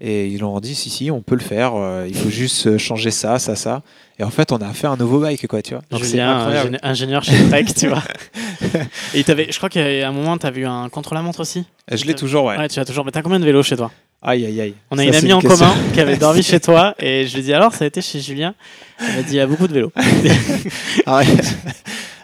Et 0.00 0.28
ils 0.28 0.38
leur 0.38 0.50
ont 0.50 0.60
dit, 0.60 0.74
si, 0.76 0.88
si, 0.90 1.10
on 1.10 1.20
peut 1.22 1.34
le 1.34 1.40
faire, 1.40 1.72
euh, 1.74 2.06
il 2.08 2.14
faut 2.16 2.28
juste 2.30 2.78
changer 2.78 3.10
ça, 3.10 3.38
ça, 3.40 3.56
ça. 3.56 3.82
Et 4.20 4.22
en 4.22 4.30
fait, 4.30 4.52
on 4.52 4.58
a 4.58 4.72
fait 4.72 4.86
un 4.86 4.96
nouveau 4.96 5.18
bike, 5.18 5.46
quoi, 5.48 5.60
tu 5.62 5.74
vois. 5.74 5.82
Donc 5.90 6.04
c'est 6.04 6.20
incroyable. 6.20 6.76
ingé- 6.76 6.78
ingénieur 6.88 7.24
chez 7.24 7.48
Trek, 7.48 7.64
tu 7.76 7.88
vois. 7.88 8.02
Et 9.14 9.24
t'avais- 9.24 9.50
je 9.50 9.56
crois 9.56 9.68
qu'à 9.68 9.80
un 10.08 10.12
moment, 10.12 10.38
tu 10.38 10.46
as 10.46 10.50
vu 10.50 10.64
un 10.66 10.88
contre-la-montre 10.88 11.40
aussi. 11.40 11.64
Je 11.90 12.04
l'ai 12.04 12.14
toujours, 12.14 12.44
ouais. 12.44 12.56
Ouais, 12.56 12.68
tu 12.68 12.78
as 12.78 12.84
toujours. 12.84 13.04
Mais 13.04 13.10
t'as 13.10 13.22
combien 13.22 13.40
de 13.40 13.44
vélos 13.44 13.62
chez 13.64 13.76
toi? 13.76 13.90
Aïe, 14.24 14.46
aïe, 14.46 14.60
aïe. 14.60 14.74
On 14.90 14.96
a 14.98 15.02
Ça, 15.02 15.08
une 15.08 15.14
amie 15.16 15.32
en 15.34 15.40
question. 15.40 15.66
commun 15.66 15.74
qui 15.92 16.00
avait 16.00 16.16
dormi 16.16 16.42
chez 16.50 16.58
toi 16.58 16.94
et 16.98 17.26
je 17.26 17.34
lui 17.34 17.40
ai 17.40 17.44
dit 17.44 17.52
alors, 17.52 17.74
ça 17.74 17.84
a 17.84 17.86
été 17.86 18.00
chez 18.00 18.20
Julien? 18.20 18.54
Elle 18.98 19.16
m'a 19.16 19.22
dit 19.22 19.32
il 19.34 19.36
y 19.36 19.40
a 19.40 19.46
beaucoup 19.46 19.68
de 19.68 19.74
vélos. 19.74 19.92
Ah, 21.06 21.20
il 21.22 21.28
y 21.34 21.38
a- 21.38 21.42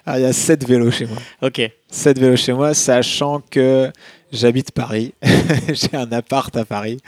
ah, 0.07 0.18
il 0.18 0.22
y 0.22 0.26
a 0.26 0.32
7 0.32 0.66
vélos 0.66 0.90
chez 0.90 1.05
moi. 1.07 1.18
ok. 1.42 1.61
7 1.90 2.18
vélos 2.18 2.36
chez 2.36 2.53
moi, 2.55 2.72
sachant 2.74 3.42
que 3.51 3.90
j'habite 4.32 4.72
Paris. 4.72 5.12
j'ai 5.68 5.94
un 5.96 6.11
appart 6.12 6.57
à 6.57 6.64
Paris. 6.64 6.98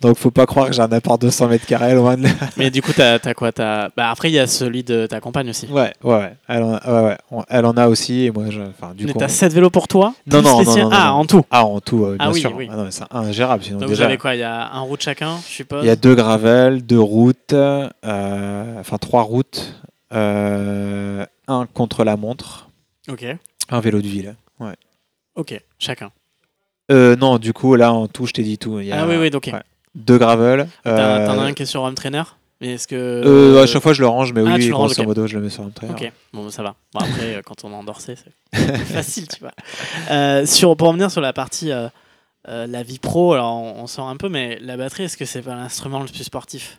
Donc, 0.00 0.16
faut 0.16 0.30
pas 0.30 0.46
croire 0.46 0.68
que 0.68 0.72
j'ai 0.72 0.80
un 0.80 0.90
appart 0.92 1.20
de 1.20 1.26
200 1.26 1.48
mètres 1.48 1.66
carrés, 1.66 1.94
loin 1.94 2.16
de 2.16 2.22
là. 2.24 2.30
Mais 2.56 2.70
du 2.70 2.80
coup, 2.80 2.92
t'as 2.94 3.18
as 3.22 3.34
quoi 3.34 3.52
t'as... 3.52 3.90
Bah, 3.96 4.08
Après, 4.10 4.30
il 4.30 4.34
y 4.34 4.38
a 4.38 4.46
celui 4.46 4.82
de 4.82 5.06
ta 5.06 5.20
compagne 5.20 5.50
aussi. 5.50 5.66
Ouais, 5.66 5.92
ouais, 6.02 6.14
ouais. 6.16 6.32
Elle 6.48 6.62
en 6.62 6.74
a, 6.74 6.92
ouais, 7.02 7.08
ouais. 7.08 7.18
On- 7.30 7.44
Elle 7.48 7.66
en 7.66 7.76
a 7.76 7.86
aussi. 7.88 8.24
Et 8.24 8.30
moi, 8.30 8.44
je, 8.48 8.60
enfin, 8.62 8.94
du 8.94 9.04
Mais 9.04 9.12
coup. 9.12 9.18
t'as 9.18 9.26
on- 9.26 9.28
7 9.28 9.52
vélos 9.52 9.68
pour 9.70 9.88
toi? 9.88 10.14
Non, 10.26 10.40
non, 10.40 10.62
non, 10.64 10.72
siens? 10.72 10.84
non, 10.84 10.90
non, 10.90 10.96
Ah, 10.96 11.12
en 11.14 11.24
tout. 11.26 11.44
Ah, 11.50 11.64
en 11.66 11.80
tout, 11.80 12.04
euh, 12.04 12.16
bien 12.16 12.28
Ah 12.28 12.30
oui, 12.32 12.40
sûr. 12.40 12.54
oui. 12.56 12.68
Ah 12.72 12.76
non, 12.76 12.84
mais 12.84 12.90
c'est 12.90 13.04
ingérable. 13.10 13.62
Sinon, 13.62 13.78
Donc 13.80 13.88
vous 13.88 13.94
déjà, 13.94 14.06
avez 14.06 14.16
quoi? 14.16 14.34
Il 14.34 14.38
y 14.38 14.42
a 14.42 14.72
un 14.72 14.80
route 14.80 15.02
chacun, 15.02 15.36
je 15.46 15.52
suppose? 15.52 15.84
Il 15.84 15.86
y 15.86 15.90
a 15.90 15.96
deux 15.96 16.14
gravels, 16.14 16.84
deux 16.86 16.98
routes, 17.00 17.52
euh, 17.52 17.88
enfin 18.80 18.96
trois 18.96 19.22
routes, 19.22 19.74
euh, 20.14 21.24
un 21.46 21.66
contre 21.66 22.04
la 22.04 22.16
montre, 22.16 22.68
Ok. 23.10 23.24
un 23.68 23.80
vélo 23.80 24.00
de 24.00 24.06
ville. 24.08 24.34
Ouais. 24.60 24.74
Ok, 25.36 25.60
chacun. 25.78 26.10
Euh, 26.90 27.14
non, 27.16 27.38
du 27.38 27.52
coup, 27.52 27.76
là, 27.76 27.92
en 27.92 28.08
tout, 28.08 28.26
je 28.26 28.32
t'ai 28.32 28.42
dit 28.42 28.58
tout. 28.58 28.80
Il 28.80 28.86
y 28.86 28.92
a 28.92 29.02
Ah 29.02 29.06
oui, 29.06 29.16
oui, 29.16 29.30
ok. 29.32 29.50
ouais. 29.52 29.60
Deux 29.94 30.18
gravels. 30.18 30.68
T'en 30.84 30.90
euh, 30.90 31.26
as 31.28 31.32
un 31.32 31.52
qui 31.52 31.62
est 31.64 31.66
sur 31.66 31.82
Home 31.82 31.94
Trainer 31.94 32.22
Mais 32.60 32.74
est-ce 32.74 32.86
que. 32.88 32.94
euh, 32.96 33.62
à 33.62 33.66
chaque 33.66 33.82
fois, 33.82 33.92
je 33.92 34.00
le 34.02 34.08
range, 34.08 34.32
mais 34.32 34.42
Ah, 34.46 34.54
oui, 34.56 34.68
grosso 34.68 35.00
ok. 35.00 35.06
modo, 35.06 35.26
je 35.26 35.36
le 35.36 35.42
mets 35.44 35.50
sur 35.50 35.62
un 35.64 35.70
trainer. 35.70 35.92
Ok, 35.94 36.12
bon, 36.32 36.44
bah, 36.44 36.50
ça 36.50 36.62
va. 36.62 36.74
Bon, 36.94 37.00
après, 37.00 37.34
euh, 37.36 37.40
quand 37.44 37.64
on 37.64 37.70
est 37.72 37.74
endorsé, 37.74 38.14
c'est 38.52 38.84
facile, 38.84 39.28
tu 39.28 39.40
vois. 39.40 39.52
Euh, 40.10 40.46
sur, 40.46 40.76
pour 40.76 40.88
revenir 40.88 41.10
sur 41.10 41.20
la 41.20 41.32
partie 41.32 41.72
euh, 41.72 41.88
euh, 42.48 42.66
la 42.66 42.82
vie 42.82 42.98
pro, 42.98 43.32
alors 43.34 43.52
on, 43.54 43.82
on 43.82 43.86
sort 43.86 44.08
un 44.08 44.16
peu, 44.16 44.28
mais 44.28 44.58
la 44.60 44.76
batterie, 44.76 45.04
est-ce 45.04 45.16
que 45.16 45.24
c'est 45.24 45.42
pas 45.42 45.54
l'instrument 45.54 46.00
le 46.00 46.06
plus 46.06 46.24
sportif? 46.24 46.78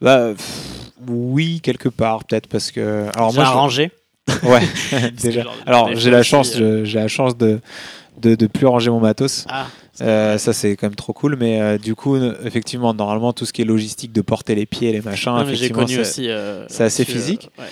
Bah, 0.00 0.32
pff, 0.34 0.90
oui, 1.08 1.60
quelque 1.62 1.88
part, 1.88 2.24
peut-être, 2.24 2.46
parce 2.48 2.70
que. 2.70 3.06
Alors, 3.14 3.32
moi, 3.34 3.44
je- 3.44 3.50
rangé 3.50 3.90
Ouais, 4.44 4.60
que 4.90 5.10
déjà. 5.22 5.42
genre, 5.42 5.56
Alors, 5.66 5.94
j'ai 5.96 6.10
la 6.10 6.22
chance, 6.22 6.52
euh, 6.56 6.84
j'ai 6.84 6.98
la 7.00 7.08
chance 7.08 7.36
de, 7.36 7.60
de, 8.18 8.34
de 8.36 8.46
plus 8.46 8.66
ranger 8.66 8.90
mon 8.90 9.00
matos. 9.00 9.46
Ah, 9.48 9.66
Euh, 10.00 10.38
ça 10.38 10.54
c'est 10.54 10.74
quand 10.76 10.86
même 10.86 10.94
trop 10.96 11.12
cool, 11.12 11.36
mais 11.38 11.60
euh, 11.60 11.76
du 11.78 11.94
coup, 11.94 12.16
effectivement, 12.44 12.94
normalement, 12.94 13.32
tout 13.34 13.44
ce 13.44 13.52
qui 13.52 13.60
est 13.60 13.66
logistique 13.66 14.12
de 14.12 14.22
porter 14.22 14.54
les 14.54 14.64
pieds, 14.64 14.90
les 14.90 15.02
machins, 15.02 15.32
non, 15.32 15.42
effectivement, 15.42 15.86
c'est- 15.86 16.28
euh, 16.30 16.64
c'est 16.68 16.84
assez 16.84 17.04
physique. 17.04 17.50
ouais. 17.58 17.64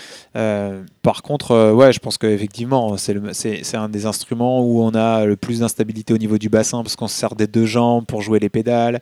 Par 1.02 1.22
contre, 1.22 1.72
ouais, 1.72 1.92
je 1.94 1.98
pense 1.98 2.18
qu'effectivement, 2.18 2.96
c'est 2.98 3.14
le- 3.14 3.32
c'est 3.32 3.60
c'est 3.62 3.76
un 3.78 3.88
des 3.88 4.04
instruments 4.06 4.60
où 4.60 4.82
on 4.82 4.90
a 4.94 5.24
le 5.24 5.34
plus 5.36 5.60
d'instabilité 5.60 6.12
au 6.12 6.18
niveau 6.18 6.36
du 6.38 6.48
bassin 6.50 6.82
parce 6.82 6.94
qu'on 6.94 7.08
se 7.08 7.16
sert 7.16 7.34
des 7.34 7.46
deux 7.46 7.64
jambes 7.64 8.04
pour 8.04 8.20
jouer 8.22 8.38
les 8.38 8.50
pédales, 8.50 9.00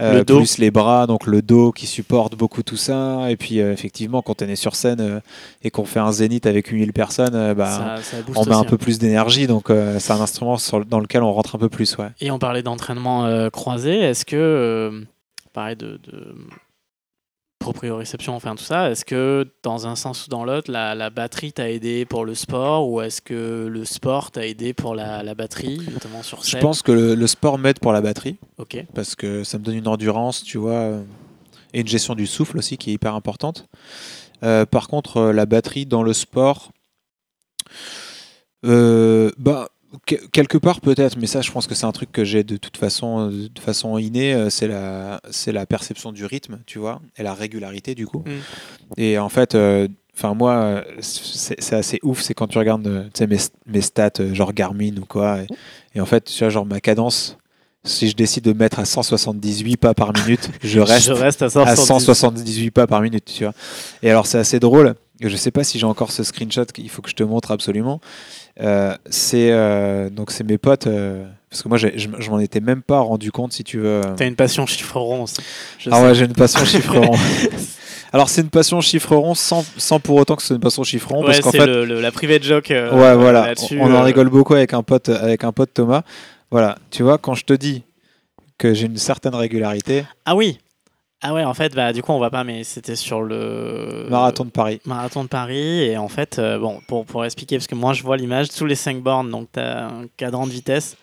Le 0.00 0.24
dos. 0.24 0.38
plus 0.38 0.58
les 0.58 0.70
bras, 0.70 1.06
donc 1.06 1.26
le 1.26 1.42
dos 1.42 1.70
qui 1.70 1.86
supporte 1.86 2.34
beaucoup 2.34 2.62
tout 2.62 2.76
ça. 2.78 3.30
Et 3.30 3.36
puis, 3.36 3.58
effectivement, 3.58 4.22
quand 4.22 4.40
on 4.42 4.46
est 4.48 4.56
sur 4.56 4.74
scène 4.74 5.20
et 5.62 5.70
qu'on 5.70 5.84
fait 5.84 6.00
un 6.00 6.12
zénith 6.12 6.46
avec 6.46 6.68
8000 6.68 6.92
personnes, 6.94 7.52
bah, 7.54 7.66
ça, 8.00 8.02
ça 8.02 8.22
booste 8.26 8.38
on 8.38 8.46
met 8.46 8.54
un 8.56 8.64
peu 8.64 8.74
hein. 8.74 8.78
plus 8.78 8.98
d'énergie, 8.98 9.46
donc 9.46 9.66
c'est 9.98 10.12
un 10.12 10.20
instrument 10.20 10.56
sur- 10.56 10.84
dans 10.86 10.98
lequel 11.00 11.22
on 11.22 11.32
rentre 11.32 11.54
un 11.56 11.58
peu 11.58 11.68
plus. 11.68 11.96
Ouais. 11.98 12.08
Et 12.20 12.30
on 12.30 12.38
d'entraînement 12.62 13.26
euh, 13.26 13.50
croisé. 13.50 13.98
Est-ce 13.98 14.24
que, 14.24 14.36
euh, 14.36 15.00
pareil, 15.52 15.76
de, 15.76 15.98
de 15.98 16.34
proprioception, 17.58 18.34
enfin 18.36 18.54
tout 18.56 18.64
ça, 18.64 18.90
est-ce 18.90 19.06
que 19.06 19.48
dans 19.62 19.86
un 19.86 19.96
sens 19.96 20.26
ou 20.26 20.28
dans 20.28 20.44
l'autre, 20.44 20.70
la, 20.70 20.94
la 20.94 21.08
batterie 21.08 21.50
t'a 21.52 21.70
aidé 21.70 22.04
pour 22.04 22.26
le 22.26 22.34
sport 22.34 22.86
ou 22.90 23.00
est-ce 23.00 23.22
que 23.22 23.66
le 23.70 23.84
sport 23.86 24.30
t'a 24.30 24.46
aidé 24.46 24.74
pour 24.74 24.94
la, 24.94 25.22
la 25.22 25.34
batterie, 25.34 25.80
notamment 25.90 26.22
sur 26.22 26.44
Je 26.44 26.58
pense 26.58 26.82
que 26.82 26.92
le, 26.92 27.14
le 27.14 27.26
sport 27.26 27.56
m'aide 27.58 27.78
pour 27.78 27.92
la 27.92 28.02
batterie. 28.02 28.36
Ok. 28.58 28.84
parce 28.94 29.14
que 29.14 29.44
ça 29.44 29.58
me 29.58 29.64
donne 29.64 29.76
une 29.76 29.88
endurance, 29.88 30.42
tu 30.42 30.58
vois, 30.58 30.72
euh, 30.72 31.02
et 31.72 31.80
une 31.80 31.88
gestion 31.88 32.14
du 32.14 32.26
souffle 32.26 32.58
aussi 32.58 32.76
qui 32.76 32.90
est 32.90 32.94
hyper 32.94 33.14
importante. 33.14 33.66
Euh, 34.42 34.66
par 34.66 34.86
contre, 34.88 35.22
la 35.22 35.46
batterie 35.46 35.86
dans 35.86 36.02
le 36.02 36.12
sport, 36.12 36.70
euh, 38.66 39.30
bah, 39.38 39.68
quelque 40.04 40.58
part 40.58 40.80
peut-être, 40.80 41.16
mais 41.18 41.26
ça, 41.26 41.40
je 41.40 41.50
pense 41.50 41.66
que 41.66 41.74
c'est 41.74 41.86
un 41.86 41.92
truc 41.92 42.12
que 42.12 42.24
j'ai 42.24 42.44
de 42.44 42.56
toute 42.56 42.76
façon, 42.76 43.28
de 43.28 43.60
façon 43.60 43.98
innée, 43.98 44.34
euh, 44.34 44.50
c'est 44.50 44.68
la, 44.68 45.20
c'est 45.30 45.52
la 45.52 45.66
perception 45.66 46.12
du 46.12 46.24
rythme, 46.24 46.60
tu 46.66 46.78
vois, 46.78 47.00
et 47.16 47.22
la 47.22 47.34
régularité 47.34 47.94
du 47.94 48.06
coup. 48.06 48.24
Mm. 48.26 49.00
Et 49.00 49.18
en 49.18 49.28
fait, 49.28 49.54
euh, 49.54 49.88
enfin 50.16 50.34
moi, 50.34 50.54
euh, 50.54 50.82
c'est 51.00 51.60
c'est 51.60 51.76
assez 51.76 51.98
ouf, 52.02 52.20
c'est 52.20 52.34
quand 52.34 52.46
tu 52.46 52.58
regardes, 52.58 52.86
euh, 52.86 53.04
tu 53.04 53.18
sais, 53.18 53.26
mes, 53.26 53.38
mes 53.66 53.80
stats, 53.80 54.32
genre 54.32 54.52
Garmin 54.52 54.96
ou 54.98 55.04
quoi, 55.04 55.40
et, 55.40 55.46
et 55.94 56.00
en 56.00 56.06
fait, 56.06 56.24
tu 56.24 56.38
vois, 56.38 56.50
genre 56.50 56.66
ma 56.66 56.80
cadence. 56.80 57.38
Si 57.86 58.08
je 58.08 58.16
décide 58.16 58.44
de 58.44 58.54
mettre 58.54 58.78
à 58.78 58.86
178 58.86 59.76
pas 59.76 59.92
par 59.92 60.14
minute, 60.14 60.48
je 60.62 60.80
reste 60.80 61.06
Je 61.06 61.12
reste 61.12 61.42
à 61.42 61.46
à 61.46 61.48
170. 61.50 61.84
178 61.84 62.70
pas 62.70 62.86
par 62.86 63.02
minute, 63.02 63.26
tu 63.26 63.44
vois. 63.44 63.52
Et 64.02 64.10
alors 64.10 64.26
c'est 64.26 64.38
assez 64.38 64.58
drôle. 64.58 64.94
Je 65.20 65.36
sais 65.36 65.50
pas 65.50 65.64
si 65.64 65.78
j'ai 65.78 65.84
encore 65.84 66.10
ce 66.10 66.22
screenshot 66.24 66.64
qu'il 66.64 66.88
faut 66.88 67.02
que 67.02 67.10
je 67.10 67.14
te 67.14 67.22
montre 67.22 67.50
absolument. 67.50 68.00
Euh, 68.60 68.94
c'est 69.10 69.50
euh, 69.50 70.10
donc 70.10 70.30
c'est 70.30 70.44
mes 70.44 70.58
potes 70.58 70.86
euh, 70.86 71.26
parce 71.50 71.62
que 71.62 71.68
moi 71.68 71.76
je, 71.76 71.88
je 71.96 72.30
m'en 72.30 72.38
étais 72.38 72.60
même 72.60 72.82
pas 72.82 73.00
rendu 73.00 73.32
compte 73.32 73.52
si 73.52 73.64
tu 73.64 73.78
veux. 73.78 74.00
T'as 74.16 74.26
une 74.28 74.36
passion 74.36 74.64
chiffre 74.66 74.98
rond 75.00 75.24
Ah 75.90 76.02
ouais, 76.02 76.14
j'ai 76.14 76.24
une 76.26 76.34
passion 76.34 76.64
chiffre 76.64 76.96
rond. 76.98 77.16
Alors 78.12 78.28
c'est 78.28 78.42
une 78.42 78.50
passion 78.50 78.80
chiffre 78.80 79.16
rond 79.16 79.34
sans, 79.34 79.64
sans 79.76 79.98
pour 79.98 80.16
autant 80.16 80.36
que 80.36 80.42
ce 80.42 80.48
soit 80.48 80.54
une 80.56 80.62
passion 80.62 80.84
chiffre 80.84 81.08
rond 81.10 81.22
Ouais, 81.22 81.26
parce 81.26 81.40
qu'en 81.40 81.50
c'est 81.50 81.58
fait 81.58 81.66
le- 81.66 81.84
le- 81.84 82.00
la 82.00 82.12
private 82.12 82.44
joke. 82.44 82.70
euh, 82.70 82.92
ouais 82.92 83.16
voilà 83.16 83.46
là-dessus, 83.48 83.76
on 83.80 83.92
en 83.92 84.02
rigole 84.02 84.28
beaucoup 84.28 84.54
avec 84.54 84.72
un 84.72 84.84
pote 84.84 85.08
avec 85.08 85.42
un 85.42 85.50
pote 85.50 85.74
Thomas 85.74 86.02
voilà 86.52 86.78
tu 86.92 87.02
vois 87.02 87.18
quand 87.18 87.34
je 87.34 87.44
te 87.44 87.54
dis 87.54 87.82
que 88.56 88.72
j'ai 88.72 88.86
une 88.86 88.98
certaine 88.98 89.34
régularité 89.34 90.04
Ah 90.26 90.36
oui. 90.36 90.60
Ah 91.26 91.32
ouais, 91.32 91.42
en 91.42 91.54
fait, 91.54 91.74
bah 91.74 91.94
du 91.94 92.02
coup, 92.02 92.12
on 92.12 92.18
voit 92.18 92.28
pas, 92.28 92.44
mais 92.44 92.64
c'était 92.64 92.96
sur 92.96 93.22
le 93.22 94.06
marathon 94.10 94.44
de 94.44 94.50
Paris 94.50 94.82
marathon 94.84 95.22
de 95.22 95.28
Paris 95.28 95.80
et 95.82 95.96
en 95.96 96.08
fait, 96.08 96.38
euh, 96.38 96.58
bon, 96.58 96.82
pour, 96.86 97.06
pour 97.06 97.24
expliquer, 97.24 97.56
parce 97.56 97.66
que 97.66 97.74
moi 97.74 97.94
je 97.94 98.02
vois 98.02 98.18
l'image, 98.18 98.50
tous 98.50 98.66
les 98.66 98.74
5 98.74 99.00
bornes, 99.02 99.30
donc 99.30 99.48
tu 99.54 99.58
as 99.58 99.86
un 99.86 100.04
cadran 100.18 100.46
de 100.46 100.52
vitesse 100.52 100.98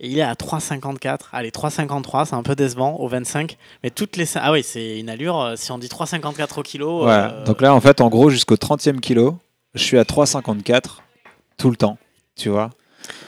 et 0.00 0.08
il 0.08 0.18
est 0.18 0.22
à 0.22 0.32
3,54. 0.32 1.18
Allez, 1.34 1.50
3,53, 1.50 2.24
c'est 2.24 2.34
un 2.34 2.42
peu 2.42 2.54
décevant 2.56 2.96
au 3.00 3.06
25, 3.06 3.58
mais 3.82 3.90
toutes 3.90 4.16
les. 4.16 4.24
Ah 4.36 4.50
oui, 4.50 4.62
c'est 4.62 4.98
une 4.98 5.10
allure, 5.10 5.38
euh, 5.42 5.56
si 5.56 5.70
on 5.72 5.76
dit 5.76 5.88
3,54 5.88 6.58
au 6.58 6.62
kilo. 6.62 6.98
voilà 7.02 7.32
euh, 7.34 7.44
donc 7.44 7.60
là 7.60 7.74
en 7.74 7.80
fait 7.82 8.00
en 8.00 8.08
gros 8.08 8.30
jusqu'au 8.30 8.56
30e 8.56 9.00
kilo 9.00 9.36
je 9.74 9.82
suis 9.82 9.98
à 9.98 10.04
3,54 10.04 11.00
tout 11.58 11.68
le 11.68 11.76
temps 11.76 11.98
tu 12.34 12.48
vois 12.48 12.70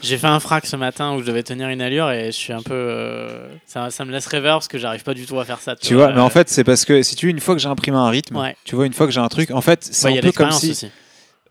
J'ai 0.01 0.17
fait 0.17 0.27
un 0.29 0.39
frac 0.39 0.65
ce 0.67 0.77
matin 0.77 1.15
où 1.15 1.21
je 1.21 1.25
devais 1.27 1.43
tenir 1.43 1.69
une 1.69 1.81
allure 1.81 2.11
et 2.11 2.27
je 2.27 2.37
suis 2.37 2.53
un 2.53 2.63
peu. 2.63 2.73
euh, 2.75 3.49
ça, 3.67 3.91
ça 3.91 4.05
me 4.05 4.13
laisse 4.13 4.27
rêveur 4.27 4.57
parce 4.59 4.69
que 4.69 4.79
j'arrive 4.79 5.03
pas 5.03 5.15
du 5.15 5.27
tout 5.27 5.39
à 5.41 5.45
faire 5.45 5.61
ça. 5.61 5.75
tu 5.77 5.95
vois 5.95 6.13
mais 6.13 6.21
en 6.21 6.31
fait 6.31 6.49
c'est 6.49 6.63
parce 6.65 6.85
que 6.85 7.03
si 7.03 7.17
tu 7.17 7.27
veux 7.27 7.31
une 7.33 7.41
fois 7.41 7.55
que 7.55 7.61
j'ai 7.61 7.69
imprimé 7.69 7.97
un 7.97 8.09
rythme 8.09 8.37
Ouais. 8.37 8.55
tu 8.65 8.77
vois 8.77 8.87
une 8.87 8.93
fois 8.93 9.07
que 9.07 9.13
j'ai 9.13 9.21
un 9.21 9.29
truc 9.29 9.51
en 9.51 9.61
fait 9.61 9.81
c'est 9.83 10.07
ouais, 10.09 10.15
un 10.15 10.19
a 10.19 10.23
peu 10.23 10.33
comme 10.33 10.53
si 10.53 10.71
aussi. 10.71 10.91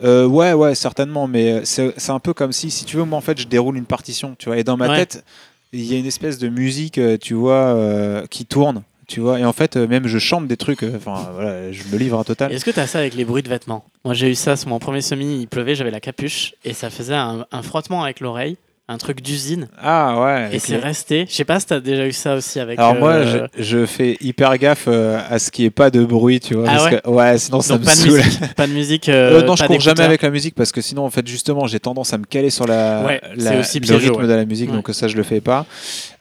Euh, 0.03 0.25
ouais, 0.27 0.53
ouais, 0.53 0.75
certainement, 0.75 1.27
mais 1.27 1.51
euh, 1.53 1.61
c'est 1.65 2.11
un 2.11 2.19
peu 2.19 2.31
comme 2.33 2.51
si, 2.51 2.69
si 2.69 2.85
tu 2.85 2.97
veux, 2.97 3.03
moi 3.03 3.17
en 3.17 3.21
fait, 3.21 3.39
je 3.41 3.47
déroule 3.47 3.77
une 3.77 3.88
partition, 3.88 4.35
tu 4.38 4.45
vois, 4.45 4.59
et 4.59 4.63
dans 4.63 4.77
ma 4.77 4.89
Ouais. 4.89 4.95
tête, 4.97 5.25
il 5.73 5.83
y 5.91 5.95
a 5.95 5.97
une 5.97 6.05
espèce 6.05 6.38
de 6.38 6.49
musique, 6.49 6.99
tu 7.19 7.33
vois, 7.33 7.53
euh, 7.75 8.27
qui 8.27 8.45
tourne, 8.45 8.83
tu 9.08 9.22
vois, 9.22 9.39
et 9.39 9.45
en 9.45 9.53
fait, 9.53 9.78
euh, 9.78 9.88
même 9.88 10.05
je 10.08 10.20
chante 10.20 10.47
des 10.47 10.58
trucs, 10.58 10.84
euh, 10.84 10.97
enfin 10.97 11.30
voilà, 11.34 11.72
je 11.72 11.84
me 11.91 11.97
livre 11.97 12.20
un 12.20 12.24
total. 12.24 12.51
Est-ce 12.51 12.66
que 12.66 12.72
tu 12.72 12.86
ça 12.86 12.99
avec 12.99 13.16
les 13.16 13.26
bruits 13.26 13.43
de 13.43 13.49
vêtements? 13.49 13.86
Moi 14.03 14.14
j'ai 14.14 14.30
eu 14.30 14.36
ça 14.36 14.55
sur 14.55 14.70
mon 14.70 14.80
premier 14.80 15.01
semi, 15.01 15.41
il 15.41 15.47
pleuvait, 15.47 15.76
j'avais 15.76 15.91
la 15.91 15.99
capuche 15.99 16.53
et 16.66 16.74
ça 16.74 16.89
faisait 16.89 17.16
un 17.16 17.62
frottement 17.64 18.03
avec 18.03 18.20
l'oreille, 18.20 18.58
un 18.89 18.97
truc 18.97 19.21
d'usine 19.21 19.67
Ah 19.77 20.21
ouais. 20.21 20.55
et 20.55 20.59
c'est 20.59 20.77
resté. 20.77 21.25
Je 21.29 21.35
sais 21.35 21.43
pas 21.43 21.59
si 21.59 21.65
tu 21.65 21.73
as 21.73 21.81
déjà 21.81 22.07
eu 22.07 22.13
ça 22.13 22.35
aussi 22.35 22.57
avec. 22.59 22.79
Alors 22.79 22.95
moi, 22.95 23.11
euh, 23.15 23.47
je, 23.57 23.63
je 23.63 23.85
fais 23.85 24.15
hyper 24.21 24.57
gaffe 24.57 24.85
euh, 24.88 25.19
à 25.29 25.39
ce 25.39 25.51
qui 25.51 25.65
est 25.65 25.69
pas 25.69 25.89
de 25.89 26.05
bruit, 26.05 26.39
tu 26.39 26.53
vois. 26.55 26.65
Ah 26.69 26.71
parce 26.77 26.85
ouais 26.85 27.01
que- 27.03 27.09
ouais, 27.09 27.38
sinon 27.38 27.59
ça 27.59 27.77
me 27.77 27.83
pas 27.83 27.91
de 27.91 27.97
saoule. 27.97 28.17
musique, 28.23 28.53
pas 28.55 28.67
de 28.67 28.71
musique. 28.71 29.09
Euh, 29.09 29.43
non, 29.43 29.57
je 29.57 29.65
cours 29.65 29.79
jamais 29.81 30.03
avec 30.03 30.21
la 30.21 30.29
musique 30.29 30.55
parce 30.55 30.71
que 30.71 30.79
sinon, 30.79 31.03
en 31.05 31.09
fait, 31.09 31.27
justement, 31.27 31.67
j'ai 31.67 31.81
tendance 31.81 32.13
à 32.13 32.17
me 32.17 32.23
caler 32.23 32.49
sur 32.49 32.65
la, 32.65 33.03
Ouais, 33.05 33.21
la- 33.35 33.51
c'est 33.51 33.59
aussi 33.59 33.79
le 33.81 33.95
rythme 33.95 34.21
ouais. 34.21 34.27
de 34.27 34.33
la 34.33 34.45
musique, 34.45 34.71
donc 34.71 34.89
ça, 34.93 35.09
je 35.09 35.17
le 35.17 35.23
fais 35.23 35.41
pas. 35.41 35.65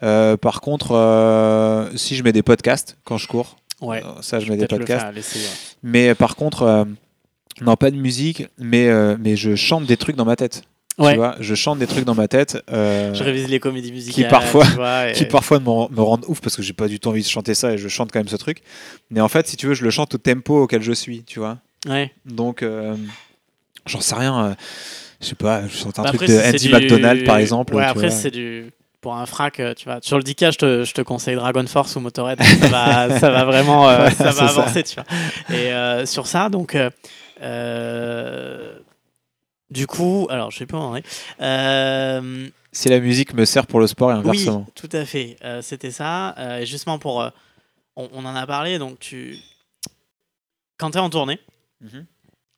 Par 0.00 0.60
contre, 0.60 1.88
si 1.94 2.16
je 2.16 2.22
mets 2.24 2.32
des 2.32 2.42
podcasts 2.42 2.96
quand 3.04 3.16
je 3.16 3.28
cours, 3.28 3.56
Ouais. 3.80 4.02
ça, 4.22 4.40
je 4.40 4.50
mets 4.50 4.56
des 4.56 4.66
podcasts. 4.66 5.06
faire. 5.22 5.50
Mais 5.84 6.14
par 6.16 6.34
contre, 6.34 6.84
non, 7.60 7.76
pas 7.76 7.92
de 7.92 7.96
musique, 7.96 8.48
mais, 8.58 8.88
mais 9.18 9.36
je 9.36 9.54
chante 9.54 9.86
des 9.86 9.96
trucs 9.96 10.16
dans 10.16 10.24
ma 10.24 10.34
tête. 10.34 10.62
Ouais. 10.98 11.10
Tu 11.12 11.16
vois, 11.18 11.36
je 11.40 11.54
chante 11.54 11.78
des 11.78 11.86
trucs 11.86 12.04
dans 12.04 12.14
ma 12.14 12.26
tête. 12.26 12.56
euh, 12.72 13.12
Je 13.12 13.22
révise 13.22 13.48
les 13.48 13.60
comédies 13.60 13.92
musicales. 13.92 14.28
parfois- 14.30 14.64
vois, 14.64 15.10
et- 15.10 15.12
qui 15.14 15.26
parfois 15.26 15.58
me, 15.60 15.64
me 15.64 16.00
rendent 16.00 16.24
ouf 16.28 16.40
parce 16.40 16.56
que 16.56 16.62
j'ai 16.62 16.72
pas 16.72 16.88
du 16.88 16.98
tout 17.00 17.08
envie 17.10 17.22
de 17.22 17.26
chanter 17.28 17.54
ça 17.54 17.72
et 17.72 17.78
je 17.78 17.88
chante 17.88 18.10
quand 18.12 18.18
même 18.18 18.28
ce 18.28 18.36
truc. 18.36 18.62
Mais 19.10 19.20
en 19.20 19.28
fait, 19.28 19.46
si 19.46 19.56
tu 19.58 19.66
veux, 19.66 19.74
je 19.74 19.84
le 19.84 19.90
chante 19.90 20.14
au 20.14 20.18
tempo 20.18 20.62
auquel 20.62 20.80
je 20.82 20.92
suis, 20.92 21.22
tu 21.24 21.38
vois. 21.38 21.58
Ouais. 21.86 22.12
Donc, 22.24 22.62
euh, 22.62 22.96
j'en 23.84 24.00
sais 24.00 24.14
rien. 24.14 24.46
euh, 24.46 24.54
je 25.20 25.26
sais 25.26 25.34
pas, 25.34 25.62
je 25.68 25.76
chante 25.76 25.98
un 25.98 26.02
Bah, 26.04 26.12
truc 26.12 26.28
de 26.28 26.38
Andy 26.48 26.66
du- 26.68 26.72
McDonald 26.72 27.24
par 27.26 27.36
exemple. 27.38 27.74
Ouais, 27.74 27.84
après, 27.84 28.10
c'est 28.10 28.30
du. 28.30 28.72
Pour 29.02 29.14
un 29.16 29.26
frac, 29.26 29.60
euh, 29.60 29.72
tu 29.74 29.84
vois. 29.84 29.98
Sur 30.02 30.16
le 30.16 30.24
10K, 30.24 30.52
je 30.52 30.58
te, 30.58 30.84
je 30.84 30.92
te 30.92 31.00
conseille 31.02 31.36
Dragon 31.36 31.64
Force 31.66 31.94
ou 31.96 32.00
Motorhead. 32.00 32.42
ça, 32.42 32.66
va, 32.68 33.18
ça 33.20 33.30
va 33.30 33.44
vraiment 33.44 33.86
ça 34.10 34.24
va 34.24 34.32
ça. 34.32 34.46
avancer, 34.48 34.82
tu 34.82 34.96
vois. 34.96 35.54
Et 35.56 36.06
sur 36.06 36.26
ça, 36.26 36.48
donc. 36.48 36.76
euh, 37.42 38.74
du 39.70 39.86
coup, 39.86 40.26
alors 40.30 40.50
je 40.50 40.58
sais 40.58 40.66
pas 40.66 40.78
en 40.78 40.94
est. 40.96 41.04
Euh, 41.40 42.48
Si 42.72 42.88
la 42.88 43.00
musique 43.00 43.34
me 43.34 43.44
sert 43.44 43.66
pour 43.66 43.80
le 43.80 43.86
sport 43.86 44.10
et 44.12 44.14
oui, 44.14 44.20
inversement. 44.20 44.66
tout 44.74 44.88
à 44.92 45.04
fait. 45.04 45.36
Euh, 45.44 45.62
C'était 45.62 45.90
ça. 45.90 46.34
Euh, 46.38 46.58
et 46.60 46.66
justement, 46.66 46.98
pour. 46.98 47.22
euh, 47.22 47.30
on, 47.96 48.08
on 48.12 48.24
en 48.26 48.34
a 48.36 48.46
parlé, 48.46 48.78
donc 48.78 48.98
tu. 48.98 49.38
Quand 50.78 50.90
tu 50.90 50.98
es 50.98 51.00
en 51.00 51.10
tournée, 51.10 51.38
Mhm. 51.80 52.04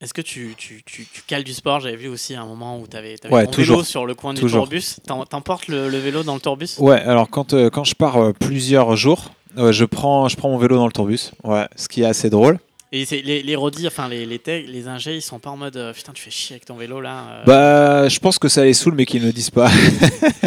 est-ce 0.01 0.13
que 0.15 0.21
tu, 0.23 0.55
tu, 0.59 0.83
tu, 0.85 1.07
tu 1.07 1.23
cales 1.23 1.45
du 1.45 1.55
sport? 1.55 1.81
J'avais 1.81 1.97
vu 1.97 2.09
aussi 2.09 2.35
un 2.35 2.47
moment 2.47 2.79
où 2.81 2.87
tu 2.89 2.97
avais, 2.97 3.17
Ouais, 3.31 3.45
ton 3.47 3.51
toujours. 3.53 3.77
vélo 3.79 3.85
sur 3.85 4.07
le 4.07 4.15
coin 4.15 4.35
Toujours. 4.35 4.67
du 4.69 4.79
tourbus. 4.81 5.01
T'em- 5.07 5.25
T'emportes 5.27 5.69
le, 5.69 5.89
le 5.89 5.99
vélo 5.99 6.23
dans 6.25 6.35
le 6.35 6.41
tourbus? 6.41 6.79
Ouais, 6.79 7.01
alors 7.01 7.31
quand, 7.31 7.55
euh, 7.55 7.71
quand 7.71 7.85
je 7.85 7.95
pars 7.95 8.17
euh, 8.17 8.33
plusieurs 8.33 8.97
jours, 8.97 9.31
euh, 9.57 9.71
je, 9.73 9.85
prends, 9.85 10.29
je 10.29 10.37
prends 10.37 10.51
mon 10.51 10.59
vélo 10.59 10.77
dans 10.77 10.87
le 10.87 10.93
tourbus. 10.93 11.31
Ouais, 11.45 11.69
ce 11.77 11.89
qui 11.89 12.03
est 12.03 12.07
assez 12.07 12.29
drôle. 12.31 12.59
Et 12.91 13.05
les, 13.11 13.43
les 13.43 13.57
rodis, 13.57 13.87
enfin 13.87 14.09
les, 14.09 14.25
les, 14.25 14.39
tech- 14.39 14.65
les 14.67 14.89
ingés, 14.89 15.17
ils 15.17 15.21
sont 15.23 15.39
pas 15.39 15.51
en 15.51 15.59
mode 15.59 15.77
euh, 15.77 15.93
putain, 15.93 16.13
tu 16.15 16.23
fais 16.23 16.31
chier 16.31 16.55
avec 16.55 16.65
ton 16.65 16.75
vélo 16.77 17.01
là. 17.03 17.25
euh, 17.31 17.45
Bah, 17.45 18.09
je 18.09 18.19
pense 18.19 18.39
que 18.39 18.49
ça 18.49 18.65
les 18.65 18.73
saoule, 18.73 18.95
mais 18.95 19.05
qu'ils 19.05 19.21
ne 19.21 19.27
le 19.27 19.33
disent 19.33 19.51
pas. 19.51 19.71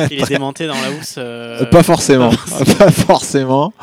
il 0.09 0.19
est 0.21 0.27
démonté 0.27 0.65
dans 0.65 0.73
la 0.73 0.89
housse. 0.91 1.15
euh, 1.19 1.63
pas 1.65 1.83
forcément. 1.83 2.31
pas 2.79 2.89
forcément. 2.91 3.73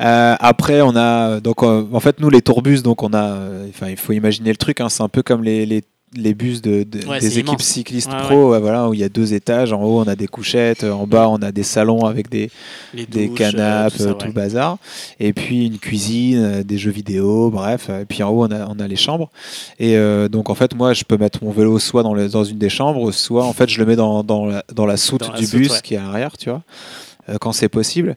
Après, 0.00 0.80
on 0.82 0.96
a 0.96 1.38
donc 1.40 1.62
en 1.62 2.00
fait 2.00 2.18
nous 2.20 2.30
les 2.30 2.42
tourbus, 2.42 2.82
donc 2.82 3.02
on 3.02 3.12
a, 3.14 3.38
enfin 3.68 3.88
il 3.90 3.96
faut 3.96 4.12
imaginer 4.12 4.50
le 4.50 4.56
truc, 4.56 4.80
hein, 4.80 4.88
c'est 4.88 5.02
un 5.02 5.08
peu 5.08 5.22
comme 5.22 5.44
les, 5.44 5.64
les, 5.64 5.82
les 6.16 6.34
bus 6.34 6.62
de, 6.62 6.82
de- 6.84 7.06
Ouais, 7.06 7.20
des 7.20 7.38
équipes 7.38 7.48
immense. 7.48 7.62
cyclistes 7.64 8.10
Ouais, 8.12 8.20
pro, 8.22 8.50
ouais, 8.52 8.60
voilà, 8.60 8.88
où 8.88 8.94
il 8.94 9.00
y 9.00 9.04
a 9.04 9.08
deux 9.08 9.34
étages. 9.34 9.72
En 9.72 9.82
haut, 9.82 10.00
on 10.00 10.08
a 10.08 10.16
des 10.16 10.26
couchettes, 10.26 10.84
euh, 10.84 10.92
en 10.92 11.06
bas, 11.06 11.28
on 11.28 11.36
a 11.42 11.52
des 11.52 11.62
salons 11.62 12.04
avec 12.06 12.28
des, 12.30 12.50
des 12.94 13.28
euh, 13.28 13.34
canapes, 13.34 13.92
tout 13.92 13.98
ça, 13.98 14.04
euh, 14.10 14.14
tout 14.14 14.26
le 14.26 14.32
bazar, 14.32 14.78
et 15.20 15.32
puis 15.32 15.66
une 15.66 15.78
cuisine, 15.78 16.38
euh, 16.38 16.62
des 16.62 16.78
jeux 16.78 16.90
vidéo, 16.90 17.50
bref. 17.50 17.88
Et 17.90 18.04
puis 18.04 18.22
en 18.22 18.30
haut, 18.30 18.44
on 18.46 18.50
a, 18.50 18.66
on 18.68 18.78
a 18.78 18.86
les 18.88 18.96
chambres. 18.96 19.30
Et 19.78 19.96
euh, 19.96 20.28
donc 20.28 20.50
en 20.50 20.54
fait, 20.54 20.74
moi, 20.74 20.92
je 20.92 21.04
peux 21.04 21.16
mettre 21.16 21.42
mon 21.44 21.50
vélo 21.50 21.78
soit 21.78 22.02
dans, 22.02 22.14
le- 22.14 22.28
dans 22.28 22.44
une 22.44 22.58
des 22.58 22.68
chambres, 22.68 23.10
soit 23.12 23.44
en 23.44 23.52
fait, 23.52 23.68
je 23.68 23.78
le 23.80 23.86
mets 23.86 23.96
dans, 23.96 24.22
dans, 24.24 24.46
la, 24.46 24.64
dans 24.74 24.86
la 24.86 24.96
soute 24.96 25.20
Dans 25.22 25.32
la 25.32 25.38
du 25.38 25.46
soute, 25.46 25.58
bus 25.58 25.80
qui 25.82 25.94
est 25.94 25.98
à 25.98 26.02
l'arrière, 26.02 26.36
tu 26.36 26.48
vois, 26.50 26.62
euh, 27.28 27.36
quand 27.40 27.52
c'est 27.52 27.68
possible. 27.68 28.16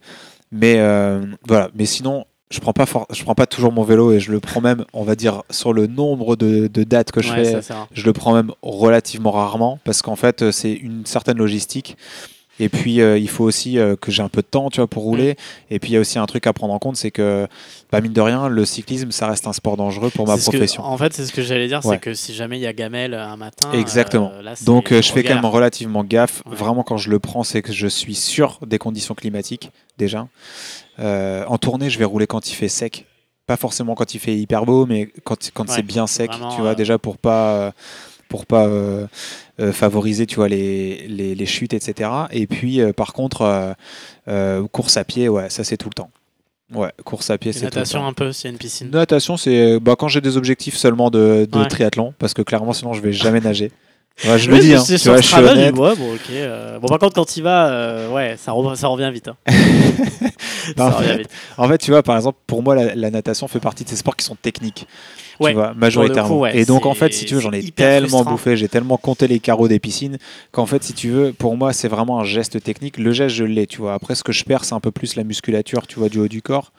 Mais 0.52 0.76
euh, 0.78 1.22
voilà. 1.48 1.70
Mais 1.76 1.86
sinon. 1.86 2.26
Je 2.50 2.60
prends 2.62 2.72
pas 2.74 2.86
for- 2.86 3.08
je 3.12 3.22
prends 3.24 3.36
pas 3.36 3.46
toujours 3.46 3.74
mon 3.74 3.84
vélo 3.84 4.14
et 4.14 4.20
je 4.22 4.32
le 4.32 4.40
prends 4.40 4.62
même 4.62 4.86
on 4.94 5.04
va 5.04 5.16
dire 5.16 5.44
sur 5.50 5.74
le 5.74 5.86
nombre 5.86 6.38
de, 6.38 6.68
de 6.68 6.84
dates 6.84 7.12
que 7.12 7.22
je 7.22 7.32
Ouais, 7.34 7.44
fais 7.62 7.74
je 7.92 8.06
le 8.06 8.14
prends 8.14 8.34
même 8.34 8.52
relativement 8.62 9.32
rarement 9.32 9.80
parce 9.84 10.02
qu'en 10.02 10.16
fait, 10.16 10.42
euh, 10.44 10.52
c'est 10.54 10.72
une 10.74 11.06
certaine 11.06 11.38
logistique. 11.38 11.98
Et 12.60 12.70
puis, 12.70 13.02
euh, 13.02 13.18
il 13.20 13.30
faut 13.30 13.44
aussi 13.44 13.78
euh, 13.78 13.96
que 13.96 14.12
j'ai 14.12 14.24
un 14.24 14.30
peu 14.30 14.42
de 14.42 14.48
temps 14.48 14.70
tu 14.70 14.78
vois, 14.80 14.88
pour 14.88 15.04
rouler. 15.04 15.36
Et 15.70 15.80
puis, 15.80 15.92
il 15.92 15.94
y 15.94 15.98
a 15.98 16.00
aussi 16.00 16.18
un 16.18 16.26
truc 16.26 16.48
à 16.48 16.54
prendre 16.54 16.74
en 16.74 16.80
compte, 16.80 16.96
c'est 16.96 17.12
que, 17.12 17.48
bah, 17.92 18.02
mine 18.02 18.14
de 18.14 18.22
rien, 18.22 18.48
le 18.48 18.66
cyclisme, 18.66 19.12
ça 19.12 19.28
reste 19.28 19.46
un 19.48 19.54
sport 19.54 19.78
dangereux 19.78 20.10
pour 20.10 20.26
ma 20.28 20.38
que- 20.38 20.42
profession. 20.42 20.84
en 20.84 20.98
fait, 20.98 21.14
c'est 21.14 21.26
ce 21.26 21.32
que 21.34 21.42
j'allais 21.44 21.68
dire, 21.68 21.86
Ouais. 21.86 21.96
c'est 21.96 22.02
que 22.02 22.14
si 22.16 22.34
jamais 22.34 22.58
il 22.58 22.62
y 22.62 22.68
a 22.68 22.74
gamelle 22.74 23.14
un 23.14 23.38
matin. 23.38 23.72
Exactement. 23.74 24.32
euh, 24.34 24.42
là, 24.42 24.54
Donc, 24.66 24.92
euh, 24.92 25.02
je 25.02 25.12
fais 25.12 25.24
quand 25.24 25.36
même 25.36 25.46
relativement 25.46 26.04
gaffe. 26.04 26.42
Ouais. 26.46 26.56
Vraiment, 26.56 26.84
quand 26.84 26.98
je 26.98 27.10
le 27.12 27.20
prends, 27.20 27.44
c'est 27.44 27.62
que 27.62 27.72
je 27.72 27.88
suis 27.88 28.16
sûr 28.16 28.60
des 28.66 28.80
conditions 28.80 29.14
climatiques, 29.14 29.70
déjà. 29.98 30.28
Euh, 31.00 31.44
en 31.48 31.58
tournée, 31.58 31.90
je 31.90 32.00
vais 32.00 32.06
rouler 32.06 32.28
quand 32.28 32.50
il 32.50 32.54
fait 32.56 32.70
sec. 32.70 33.06
Pas 33.46 33.56
forcément 33.56 33.96
quand 33.96 34.14
il 34.14 34.20
fait 34.20 34.36
hyper 34.36 34.66
beau, 34.66 34.86
mais 34.86 35.10
quand, 35.24 35.38
quand 35.54 35.70
Ouais, 35.70 35.76
c'est 35.76 35.82
bien 35.84 36.06
sec, 36.08 36.32
tu 36.32 36.62
vois, 36.62 36.72
euh, 36.72 36.76
déjà 36.76 36.98
pour 36.98 37.18
pas, 37.18 37.52
euh, 37.54 37.72
pour 38.30 38.46
pas 38.46 38.66
euh, 38.68 39.08
euh, 39.60 39.72
favoriser, 39.72 40.26
tu 40.26 40.36
vois, 40.36 40.48
les, 40.50 41.08
les, 41.08 41.36
les 41.36 41.46
chutes, 41.46 41.74
etc. 41.74 42.10
Et 42.32 42.48
puis, 42.48 42.82
euh, 42.82 42.94
par 42.94 43.14
contre, 43.14 43.76
course 44.72 44.98
à 44.98 45.04
pied, 45.04 45.30
ouais, 45.30 45.50
ça 45.50 45.64
c'est 45.64 45.78
tout 45.78 45.90
le 45.90 45.94
temps. 45.96 46.10
Ouais, 46.74 46.92
course 47.06 47.30
à 47.30 47.38
pied, 47.38 47.54
c'est 47.54 47.60
tout 47.60 47.66
le 47.66 47.70
natation 47.80 48.06
un 48.06 48.12
peu, 48.14 48.34
c'est 48.34 48.50
une 48.50 48.58
piscine. 48.58 48.90
Natation, 48.92 49.38
c'est 49.38 49.80
bah, 49.80 49.96
quand 49.98 50.10
j'ai 50.10 50.20
des 50.20 50.36
objectifs 50.36 50.76
seulement 50.76 51.10
de, 51.10 51.48
de 51.50 51.60
Ouais. 51.60 51.68
triathlon, 51.68 52.14
parce 52.20 52.34
que 52.34 52.42
clairement, 52.42 52.74
sinon, 52.74 52.92
je 52.94 53.00
vais 53.02 53.14
jamais 53.14 53.40
nager. 53.40 53.72
Ouais, 54.26 54.38
je 54.38 54.52
Oui, 54.52 54.58
le 54.58 54.64
dis, 54.64 54.74
hein, 54.74 54.84
tu 54.86 54.98
vois, 55.08 55.22
je 55.22 55.28
suis 55.28 55.36
honnête. 55.38 55.74
ouais, 55.78 55.96
bon, 55.96 56.18
euh, 56.32 56.80
par 56.80 57.00
contre, 57.00 57.14
quand 57.16 57.38
il 57.38 57.44
va, 57.44 57.70
euh, 57.70 58.10
ouais, 58.12 58.36
ça, 58.38 58.52
re- 58.52 58.76
ça 58.76 58.88
revient 58.88 59.10
vite. 59.14 59.30
hein. 59.30 59.38
Non, 60.76 60.90
ça 60.92 60.98
revient 60.98 61.18
vite. 61.20 61.30
En 61.58 61.68
fait, 61.70 61.78
tu 61.78 61.92
vois, 61.92 62.04
par 62.04 62.18
exemple, 62.18 62.40
pour 62.48 62.62
moi, 62.64 62.76
la, 62.76 62.96
la 62.96 63.12
natation 63.12 63.48
fait 63.48 63.60
partie 63.62 63.84
de 63.86 63.90
ces 63.90 63.96
sports 63.96 64.16
qui 64.18 64.26
sont 64.26 64.36
techniques. 64.36 64.88
Ouais, 65.40 65.52
tu 65.52 65.56
vois, 65.56 65.74
majoritairement. 65.74 66.36
coup, 66.36 66.42
ouais, 66.42 66.58
et 66.58 66.66
donc, 66.66 66.86
en 66.86 66.94
fait, 66.94 67.14
si 67.14 67.26
tu 67.26 67.36
veux, 67.36 67.42
j'en 67.42 67.52
ai 67.52 67.64
tellement 67.72 68.08
frustrant. 68.10 68.32
bouffé, 68.32 68.58
j'ai 68.58 68.68
tellement 68.68 68.98
compté 68.98 69.28
les 69.28 69.40
carreaux 69.40 69.68
des 69.68 69.80
piscines, 69.80 70.18
qu'en 70.52 70.66
fait, 70.66 70.84
si 70.84 70.94
tu 70.94 71.10
veux, 71.10 71.34
pour 71.34 71.58
moi, 71.58 71.74
c'est 71.74 71.88
vraiment 71.88 72.20
un 72.20 72.24
geste 72.24 72.62
technique. 72.64 72.98
Le 72.98 73.12
geste, 73.12 73.36
je 73.36 73.44
l'ai, 73.44 73.68
tu 73.68 73.80
vois. 73.80 73.94
Après, 73.94 74.16
ce 74.16 74.24
que 74.24 74.32
je 74.32 74.44
perds, 74.44 74.66
c'est 74.66 74.74
un 74.76 74.80
peu 74.80 74.92
plus 74.92 75.16
la 75.16 75.24
musculature, 75.24 75.86
tu 75.88 76.00
vois, 76.00 76.10
du 76.10 76.20
haut 76.20 76.28
du 76.28 76.42
corps. 76.42 76.72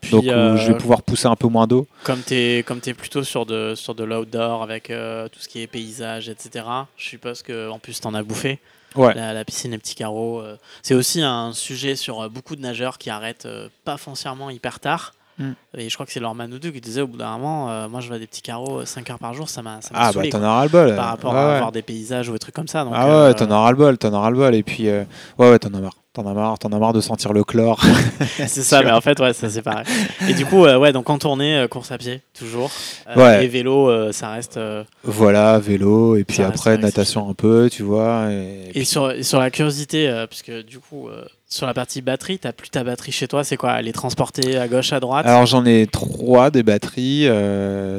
Puis, 0.00 0.10
donc, 0.10 0.26
euh, 0.26 0.56
je 0.56 0.72
vais 0.72 0.78
pouvoir 0.78 1.02
pousser 1.02 1.26
un 1.26 1.36
peu 1.36 1.48
moins 1.48 1.66
d'eau. 1.66 1.86
Comme 2.02 2.20
tu 2.24 2.34
es, 2.34 2.62
comme 2.64 2.80
es 2.86 2.94
plutôt 2.94 3.22
sur 3.24 3.46
de, 3.46 3.74
sur 3.74 3.94
de 3.94 4.04
l'outdoor 4.04 4.62
avec 4.62 4.90
euh, 4.90 5.28
tout 5.28 5.40
ce 5.40 5.48
qui 5.48 5.62
est 5.62 5.66
paysage, 5.66 6.28
etc., 6.28 6.64
je 6.96 7.08
suppose 7.08 7.42
qu'en 7.42 7.78
plus, 7.78 8.00
tu 8.00 8.06
en 8.06 8.14
as 8.14 8.22
bouffé. 8.22 8.58
Ouais. 8.94 9.12
La, 9.14 9.32
la 9.32 9.44
piscine, 9.44 9.72
les 9.72 9.78
petits 9.78 9.96
carreaux. 9.96 10.40
euh, 10.40 10.56
c'est 10.82 10.94
aussi 10.94 11.20
un 11.20 11.52
sujet 11.52 11.96
sur 11.96 12.20
euh, 12.20 12.28
beaucoup 12.28 12.54
de 12.54 12.60
nageurs 12.60 12.98
qui 12.98 13.10
arrêtent 13.10 13.46
euh, 13.46 13.68
pas 13.84 13.96
foncièrement 13.96 14.50
hyper 14.50 14.78
tard. 14.78 15.14
Mm. 15.38 15.50
Et 15.78 15.88
je 15.88 15.94
crois 15.94 16.06
que 16.06 16.12
c'est 16.12 16.20
leur 16.20 16.34
Manoudou 16.34 16.70
qui 16.70 16.80
disait 16.80 17.00
au 17.00 17.06
bout 17.08 17.16
d'un 17.16 17.32
moment, 17.32 17.70
euh, 17.70 17.88
moi 17.88 18.00
je 18.00 18.08
vois 18.08 18.18
des 18.20 18.26
petits 18.26 18.42
carreaux 18.42 18.84
5 18.84 19.10
heures 19.10 19.18
par 19.18 19.34
jour, 19.34 19.48
ça 19.48 19.62
m'a 19.62 19.80
Ah, 19.92 20.12
bah, 20.12 20.22
t'en 20.30 20.42
auras 20.42 20.62
le 20.64 20.70
bol. 20.70 20.94
par 20.94 21.06
rapport 21.06 21.32
Ouais, 21.32 21.38
à 21.40 21.48
ouais. 21.54 21.58
voir 21.58 21.72
des 21.72 21.82
paysages 21.82 22.28
ou 22.28 22.32
des 22.34 22.38
trucs 22.38 22.54
comme 22.54 22.68
ça. 22.68 22.84
Donc, 22.84 22.92
Ah 22.96 23.06
ouais, 23.06 23.12
euh, 23.12 23.32
t'en 23.32 23.50
auras 23.50 23.70
le 23.72 23.76
bol, 23.76 23.98
t'en 23.98 24.12
auras 24.12 24.30
le 24.30 24.36
bol. 24.36 24.54
Et 24.54 24.62
puis, 24.62 24.88
euh, 24.88 25.02
ouais, 25.38 25.50
ouais, 25.50 25.58
t'en 25.58 25.74
as 25.74 25.80
marre. 25.80 25.96
T'en 26.14 26.24
as 26.28 26.32
marre, 26.32 26.60
t'en 26.60 26.70
as 26.70 26.78
marre 26.78 26.92
de 26.92 27.00
sentir 27.00 27.32
le 27.32 27.42
chlore. 27.42 27.82
c'est 28.20 28.62
ça, 28.62 28.84
mais 28.84 28.92
en 28.92 29.00
fait, 29.00 29.18
ouais, 29.18 29.32
ça 29.32 29.50
c'est 29.50 29.62
pareil. 29.62 29.84
Et 30.28 30.34
du 30.34 30.46
coup, 30.46 30.64
euh, 30.64 30.78
ouais, 30.78 30.92
donc 30.92 31.10
en 31.10 31.18
tournée, 31.18 31.56
euh, 31.56 31.66
course 31.66 31.90
à 31.90 31.98
pied, 31.98 32.22
toujours. 32.38 32.70
Euh, 33.08 33.16
Ouais. 33.16 33.44
Et 33.44 33.48
vélo, 33.48 34.12
ça 34.12 34.30
reste. 34.30 34.60
voilà, 35.02 35.58
vélo, 35.58 36.14
et 36.14 36.22
puis 36.22 36.36
Ça 36.36 36.46
après 36.46 36.78
natation 36.78 37.28
un 37.28 37.34
peu, 37.34 37.68
tu 37.68 37.82
vois. 37.82 38.28
Et, 38.30 38.70
Et 38.78 38.84
sur, 38.84 39.10
et 39.10 39.24
sur 39.24 39.40
la 39.40 39.50
curiosité, 39.50 40.24
puisque 40.30 40.52
du 40.64 40.78
coup, 40.78 41.08
sur 41.48 41.66
la 41.66 41.74
partie 41.74 42.00
batterie, 42.00 42.38
t'as 42.38 42.52
plus 42.52 42.70
ta 42.70 42.84
batterie 42.84 43.10
chez 43.10 43.26
toi, 43.26 43.42
c'est 43.42 43.56
quoi 43.56 43.74
Elle 43.80 43.88
est 43.88 43.92
transportée 43.92 44.56
à 44.56 44.68
gauche, 44.68 44.92
à 44.92 45.00
droite? 45.00 45.26
Alors 45.26 45.46
j'en 45.46 45.66
ai 45.66 45.88
trois 45.90 46.52
des 46.52 46.62
batteries, 46.62 47.26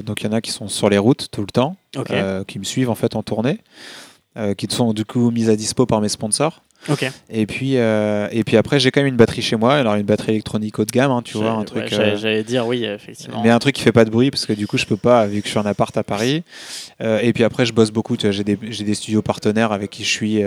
donc 0.05 0.22
il 0.22 0.26
y 0.26 0.30
en 0.30 0.34
a 0.34 0.39
qui 0.39 0.51
sont 0.51 0.70
sur 0.70 0.89
les 0.89 0.97
routes 0.97 1.28
tout 1.32 1.41
le 1.41 1.47
temps, 1.47 1.76
qui 2.47 2.59
me 2.59 2.63
suivent 2.63 2.89
en 2.89 2.95
fait 2.95 3.18
en 3.18 3.24
tournée, 3.24 3.59
qui 4.57 4.68
sont 4.70 4.93
du 4.93 5.03
coup 5.03 5.32
mises 5.32 5.49
à 5.49 5.57
dispo 5.57 5.86
par 5.86 5.99
mes 5.99 6.09
sponsors. 6.09 6.61
Et 7.29 7.45
puis, 7.45 7.77
euh, 7.77 8.27
et 8.31 8.43
puis 8.43 8.57
après 8.57 8.79
j'ai 8.79 8.91
quand 8.91 8.99
même 9.01 9.07
une 9.07 9.15
batterie 9.17 9.41
chez 9.41 9.55
moi, 9.55 9.73
alors 9.75 9.95
une 9.95 10.03
batterie 10.05 10.31
électronique 10.33 10.77
haut 10.79 10.86
de 10.86 10.91
gamme, 10.91 11.11
hein, 11.11 11.21
tu 11.23 11.38
vois, 11.38 11.51
un 11.51 11.63
truc. 11.63 11.83
j'allais- 11.89 12.11
euh, 12.13 12.17
J'allais 12.17 12.43
dire 12.43 12.65
oui, 12.67 12.83
effectivement. 12.86 13.41
mais 13.43 13.49
un 13.49 13.59
truc 13.59 13.75
qui 13.75 13.81
fait 13.81 13.91
pas 13.91 14.05
de 14.05 14.09
bruit 14.09 14.31
parce 14.31 14.45
que 14.45 14.53
du 14.53 14.67
coup 14.67 14.77
je 14.77 14.86
peux 14.86 14.97
pas 14.97 15.25
vu 15.25 15.41
que 15.41 15.45
je 15.47 15.51
suis 15.51 15.59
en 15.59 15.65
appart 15.65 15.95
à 15.97 16.03
Paris. 16.03 16.43
Euh, 17.01 17.19
et 17.21 17.33
puis 17.33 17.43
après 17.43 17.65
je 17.65 17.73
bosse 17.73 17.91
beaucoup. 17.91 18.17
tu 18.17 18.25
vois, 18.27 18.31
J'ai 18.31 18.43
des, 18.43 18.57
j'ai 18.69 18.83
des 18.83 18.93
studios 18.95 19.21
partenaires 19.21 19.71
avec 19.71 19.89
qui 19.89 20.03
je 20.03 20.09
suis 20.09 20.43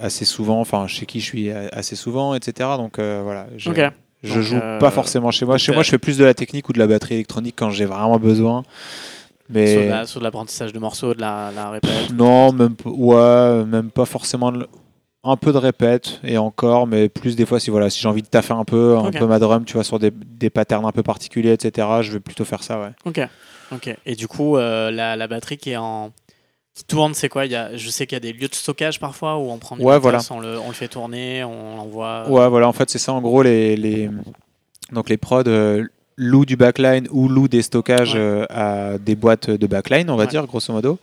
assez 0.00 0.24
souvent, 0.24 0.60
enfin 0.60 0.86
chez 0.86 1.06
qui 1.06 1.20
je 1.20 1.24
suis 1.26 1.50
assez 1.50 1.96
souvent, 1.96 2.34
etc. 2.34 2.70
Donc 2.76 2.98
voilà. 2.98 3.46
je- 3.56 3.68
Donc, 3.68 3.76
joue 4.24 4.56
pas 4.78 4.90
forcément 4.90 5.30
chez 5.30 5.44
moi. 5.44 5.58
Chez 5.58 5.72
moi, 5.72 5.82
je 5.82 5.90
fais 5.90 5.98
plus 5.98 6.16
de 6.18 6.24
la 6.24 6.34
technique 6.34 6.68
ou 6.68 6.72
de 6.72 6.78
la 6.78 6.86
batterie 6.86 7.14
électronique 7.14 7.54
quand 7.58 7.70
j'ai 7.70 7.84
vraiment 7.86 8.18
besoin. 8.18 8.62
Mais 9.50 10.06
sur 10.06 10.20
l'apprentissage 10.22 10.72
de 10.72 10.78
morceaux, 10.78 11.12
de 11.12 11.20
la, 11.20 11.50
la 11.54 11.70
répète. 11.70 11.90
non, 12.14 12.52
même 12.52 12.74
ouais, 12.84 13.64
même 13.66 13.90
pas 13.90 14.04
forcément. 14.06 14.50
Un 15.24 15.36
peu 15.36 15.52
de 15.52 15.58
répète 15.58 16.20
et 16.24 16.36
encore, 16.36 16.86
mais 16.88 17.08
plus 17.08 17.36
des 17.36 17.46
fois 17.46 17.60
si 17.60 17.70
voilà, 17.70 17.90
si 17.90 18.00
j'ai 18.00 18.08
envie 18.08 18.22
de 18.22 18.26
taffer 18.26 18.54
un 18.54 18.64
peu, 18.64 18.96
un 18.98 19.10
peu 19.12 19.26
ma 19.26 19.38
drum, 19.38 19.64
tu 19.64 19.74
vois, 19.74 19.84
sur 19.84 20.00
des, 20.00 20.10
des 20.10 20.50
patterns 20.50 20.84
un 20.84 20.90
peu 20.90 21.04
particuliers, 21.04 21.52
etc. 21.52 21.86
Je 22.00 22.12
vais 22.12 22.20
plutôt 22.20 22.44
faire 22.44 22.64
ça, 22.64 22.80
ouais. 22.80 22.90
Ok, 23.04 23.20
ok. 23.72 23.96
Et 24.04 24.16
du 24.16 24.26
coup, 24.26 24.56
euh, 24.56 24.90
la, 24.90 25.14
la 25.14 25.28
batterie 25.28 25.58
qui 25.58 25.70
est 25.70 25.76
en 25.76 26.10
qui 26.74 26.84
tourne, 26.84 27.12
c'est 27.14 27.28
quoi? 27.28 27.44
Il 27.46 27.52
y 27.52 27.54
a, 27.54 27.76
Je 27.76 27.88
sais 27.90 28.06
qu'il 28.06 28.16
y 28.16 28.16
a 28.16 28.20
des 28.20 28.32
lieux 28.32 28.48
de 28.48 28.54
stockage 28.54 28.98
parfois 28.98 29.36
où 29.36 29.50
on 29.50 29.58
prend 29.58 29.76
du 29.76 29.84
Ouais, 29.84 29.98
voilà. 29.98 30.18
on, 30.30 30.40
le, 30.40 30.58
on 30.58 30.68
le 30.68 30.72
fait 30.74 30.88
tourner, 30.88 31.44
on 31.44 31.76
l'envoie. 31.76 32.28
Ouais, 32.28 32.48
voilà, 32.48 32.66
en 32.66 32.72
fait, 32.72 32.90
c'est 32.90 32.98
ça. 32.98 33.12
En 33.12 33.20
gros, 33.20 33.42
les, 33.42 33.76
les, 33.76 34.08
donc 34.90 35.08
les 35.08 35.18
prods 35.18 35.42
euh, 35.46 35.86
louent 36.16 36.44
du 36.44 36.56
backline 36.56 37.06
ou 37.10 37.28
louent 37.28 37.48
des 37.48 37.62
stockages 37.62 38.14
Ouais. 38.14 38.20
euh, 38.20 38.46
à 38.50 38.98
des 38.98 39.14
boîtes 39.16 39.50
de 39.50 39.66
backline, 39.66 40.10
on 40.10 40.16
va 40.16 40.24
Ouais. 40.24 40.28
dire, 40.30 40.46
grosso 40.46 40.72
modo. 40.72 40.98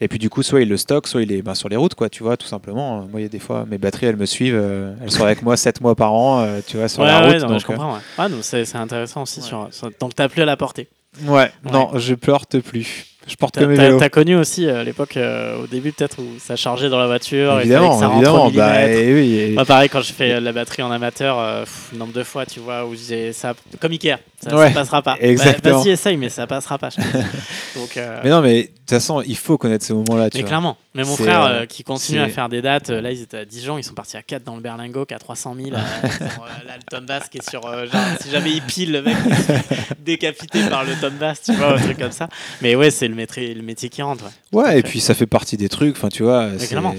Et 0.00 0.08
puis, 0.08 0.18
du 0.18 0.28
coup, 0.30 0.42
soit 0.42 0.62
ils 0.62 0.68
le 0.68 0.76
stockent, 0.76 1.06
soit 1.06 1.22
il 1.22 1.30
est 1.32 1.42
ben, 1.42 1.54
sur 1.54 1.68
les 1.68 1.76
routes, 1.76 1.94
quoi, 1.94 2.08
tu 2.08 2.22
vois, 2.22 2.36
tout 2.36 2.46
simplement. 2.46 2.98
Euh, 2.98 3.04
Moi, 3.10 3.20
il 3.20 3.22
y 3.22 3.26
a 3.26 3.28
des 3.28 3.38
fois, 3.38 3.64
mes 3.70 3.78
batteries, 3.78 4.06
elles 4.06 4.16
me 4.16 4.26
suivent, 4.26 4.56
euh, 4.56 4.94
elles 5.02 5.10
sont 5.10 5.24
avec 5.24 5.42
moi 5.42 5.56
7 5.56 5.80
mois 5.80 5.94
par 5.94 6.12
an, 6.12 6.40
euh, 6.40 6.60
tu 6.66 6.76
vois, 6.76 6.88
sur 6.88 7.02
Ouais, 7.02 7.08
la 7.08 7.20
ouais, 7.22 7.32
route. 7.34 7.42
non, 7.42 7.48
donc, 7.50 7.60
je 7.60 7.66
comprends. 7.66 7.94
Ouais. 7.94 8.00
Ah, 8.18 8.28
non, 8.28 8.38
c'est 8.42 8.74
intéressant 8.76 9.22
aussi. 9.22 9.40
Sur, 9.42 9.68
sur- 9.70 9.90
donc, 10.00 10.14
t'as 10.14 10.28
plus 10.28 10.42
à 10.42 10.44
la 10.44 10.56
portée. 10.56 10.88
ouais, 11.26 11.28
Ouais. 11.34 11.50
non, 11.72 11.90
je 11.98 12.14
porte 12.14 12.58
plus. 12.60 13.06
Je 13.28 13.36
porte 13.36 13.54
que 13.54 13.60
T'as 13.60 13.66
mes 13.66 13.76
vélos. 13.76 13.98
t'as 13.98 14.08
connu 14.08 14.34
aussi 14.36 14.66
euh, 14.66 14.82
l'époque, 14.82 15.16
euh, 15.16 15.62
au 15.62 15.66
début 15.66 15.92
peut-être, 15.92 16.18
où 16.20 16.26
ça 16.38 16.56
chargeait 16.56 16.88
dans 16.88 16.98
la 16.98 17.06
voiture. 17.06 17.60
Évidemment, 17.60 17.94
que 17.98 18.04
ça 18.06 18.12
évidemment. 18.14 18.50
Bah, 18.50 18.88
et 18.88 19.14
oui, 19.14 19.34
et- 19.38 19.48
Moi, 19.52 19.64
pareil, 19.64 19.88
quand 19.88 20.00
je 20.02 20.12
fais 20.12 20.40
la 20.40 20.52
batterie 20.52 20.82
en 20.82 20.90
amateur, 20.90 21.38
euh, 21.38 21.62
pff, 21.62 21.92
nombre 21.96 22.12
de 22.12 22.22
fois, 22.24 22.46
tu 22.46 22.58
vois, 22.60 22.84
où 22.84 22.94
j'ai 22.96 23.32
ça, 23.32 23.54
comme 23.80 23.92
Ikea, 23.92 24.16
ça, 24.40 24.56
Ouais, 24.56 24.68
ça 24.68 24.74
passera 24.74 25.02
pas. 25.02 25.12
Bah, 25.14 25.18
exactement. 25.20 25.78
Vas-y, 25.78 25.90
essaye, 25.90 26.16
mais 26.16 26.28
ça 26.30 26.46
passera 26.48 26.78
pas. 26.78 26.90
je 26.90 26.96
pense. 26.96 27.04
Donc, 27.76 27.96
euh, 27.96 28.18
Mais 28.24 28.30
non, 28.30 28.40
mais 28.42 28.62
de 28.64 28.66
toute 28.68 28.90
façon, 28.90 29.22
il 29.24 29.36
faut 29.36 29.56
connaître 29.56 29.84
ces 29.84 29.94
moments-là, 29.94 30.28
mais 30.34 30.40
vois. 30.40 30.48
clairement. 30.48 30.76
Mais 30.94 31.04
mon 31.04 31.16
frère 31.16 31.42
euh, 31.42 31.48
euh, 31.62 31.66
qui 31.66 31.84
continue 31.84 32.18
à 32.20 32.28
faire 32.28 32.50
des 32.50 32.60
dates, 32.60 32.90
euh, 32.90 33.00
là 33.00 33.12
ils 33.12 33.22
étaient 33.22 33.38
à 33.38 33.44
Dijon, 33.46 33.78
ils 33.78 33.82
sont 33.82 33.94
partis 33.94 34.16
à 34.18 34.22
4 34.22 34.44
dans 34.44 34.56
le 34.56 34.60
Berlingo, 34.60 35.06
à 35.10 35.18
300 35.18 35.54
000. 35.54 35.68
euh, 35.74 35.78
sur, 36.34 36.44
là, 36.44 36.76
le 36.76 36.82
Tom 36.82 37.06
Bass 37.06 37.28
qui 37.30 37.38
est 37.38 37.48
sur. 37.48 37.62
genre, 37.62 37.86
si 38.20 38.30
jamais 38.30 38.50
il 38.50 38.62
pile, 38.62 38.92
le 38.92 39.02
mec 39.02 39.16
décapité 40.00 40.68
par 40.68 40.84
le 40.84 40.94
Tom 41.00 41.14
Bass, 41.14 41.42
tu 41.42 41.52
vois, 41.54 41.74
un 41.78 41.80
truc 41.82 41.98
comme 41.98 42.12
ça. 42.12 42.28
Mais 42.60 42.74
ouais, 42.74 42.90
c'est 42.90 43.08
le 43.08 43.14
métier, 43.14 43.54
le 43.54 43.62
métier 43.62 43.88
qui 43.88 44.02
rentre. 44.02 44.24
Ouais. 44.24 44.30
Ouais, 44.52 44.78
et 44.78 44.82
puis 44.82 45.00
ça 45.00 45.14
fait 45.14 45.26
partie 45.26 45.56
des 45.56 45.68
trucs, 45.70 45.96
enfin 45.96 46.08
tu 46.08 46.22
vois, 46.22 46.48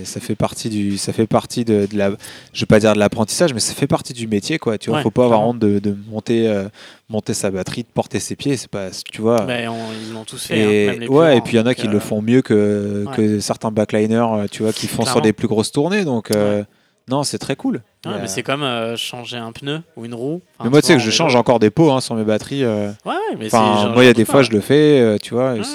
ça 0.05 0.19
fait 0.19 0.35
partie 0.35 0.69
du, 0.69 0.97
ça 0.97 1.13
fait 1.13 1.27
partie 1.27 1.63
de, 1.63 1.85
de 1.85 1.95
la, 1.97 2.09
je 2.51 2.59
vais 2.61 2.65
pas 2.65 2.79
dire 2.79 2.93
de 2.93 2.99
l'apprentissage, 2.99 3.53
mais 3.53 3.59
ça 3.59 3.73
fait 3.75 3.85
partie 3.85 4.13
du 4.13 4.25
métier, 4.27 4.57
quoi. 4.57 4.79
Tu 4.79 4.89
vois, 4.89 4.97
Ouais, 4.97 5.03
faut 5.03 5.11
pas 5.11 5.25
avoir 5.25 5.41
honte 5.41 5.59
de, 5.59 5.77
de 5.77 5.95
monter, 6.09 6.47
euh, 6.47 6.63
monter 7.09 7.35
sa 7.35 7.51
batterie, 7.51 7.83
de 7.83 7.87
porter 7.93 8.19
ses 8.19 8.35
pieds, 8.35 8.57
c'est 8.57 8.69
pas, 8.71 8.87
tu 9.11 9.21
vois. 9.21 9.45
On- 9.47 9.75
ils 10.07 10.13
l'ont 10.13 10.23
tous 10.23 10.43
fait. 10.47 10.57
et 10.57 10.89
hein, 10.89 10.91
même 10.93 11.01
les 11.01 11.07
ouais, 11.07 11.29
plus 11.31 11.37
et 11.37 11.41
puis 11.41 11.53
il 11.53 11.59
y 11.59 11.61
en 11.61 11.65
a 11.67 11.75
qui 11.75 11.83
donc, 11.83 11.91
le 11.91 11.97
euh, 11.97 12.01
font 12.01 12.21
mieux 12.23 12.41
que, 12.41 13.05
ouais. 13.07 13.15
que 13.15 13.39
certains 13.39 13.69
backliners, 13.71 14.15
euh, 14.33 14.45
tu 14.49 14.63
vois, 14.63 14.73
qui 14.73 14.87
font 14.87 15.05
sur 15.05 15.21
des 15.21 15.33
plus 15.33 15.47
grosses 15.47 15.71
tournées, 15.71 16.05
donc 16.05 16.31
euh, 16.31 16.63
non, 17.07 17.23
c'est 17.23 17.37
très 17.37 17.55
cool. 17.55 17.81
ouais, 18.05 18.13
mais 18.21 18.27
c'est 18.27 18.43
comme 18.43 18.63
euh, 18.63 18.95
changer 18.97 19.37
un 19.37 19.51
pneu 19.51 19.81
ou 19.95 20.05
une 20.05 20.13
roue. 20.15 20.41
Enfin, 20.57 20.63
mais 20.63 20.69
moi, 20.71 20.81
tu 20.81 20.87
sais 20.87 20.93
que 20.95 21.01
je 21.01 21.11
change 21.11 21.35
encore 21.35 21.59
des 21.59 21.69
pots 21.69 21.91
hein, 21.91 21.99
sur 22.01 22.15
mes 22.15 22.23
batteries. 22.23 22.63
euh, 22.63 22.87
Ouais, 23.05 23.11
ouais, 23.13 23.37
mais 23.37 23.45
Enfin, 23.47 23.89
moi, 23.93 24.03
il 24.03 24.07
y 24.07 24.09
a 24.09 24.13
des 24.13 24.25
fois, 24.25 24.41
je 24.41 24.51
le 24.51 24.61
fais, 24.61 24.99
euh, 25.01 25.17
tu 25.21 25.33
vois, 25.33 25.55
et 25.55 25.59
Ouais, 25.59 25.65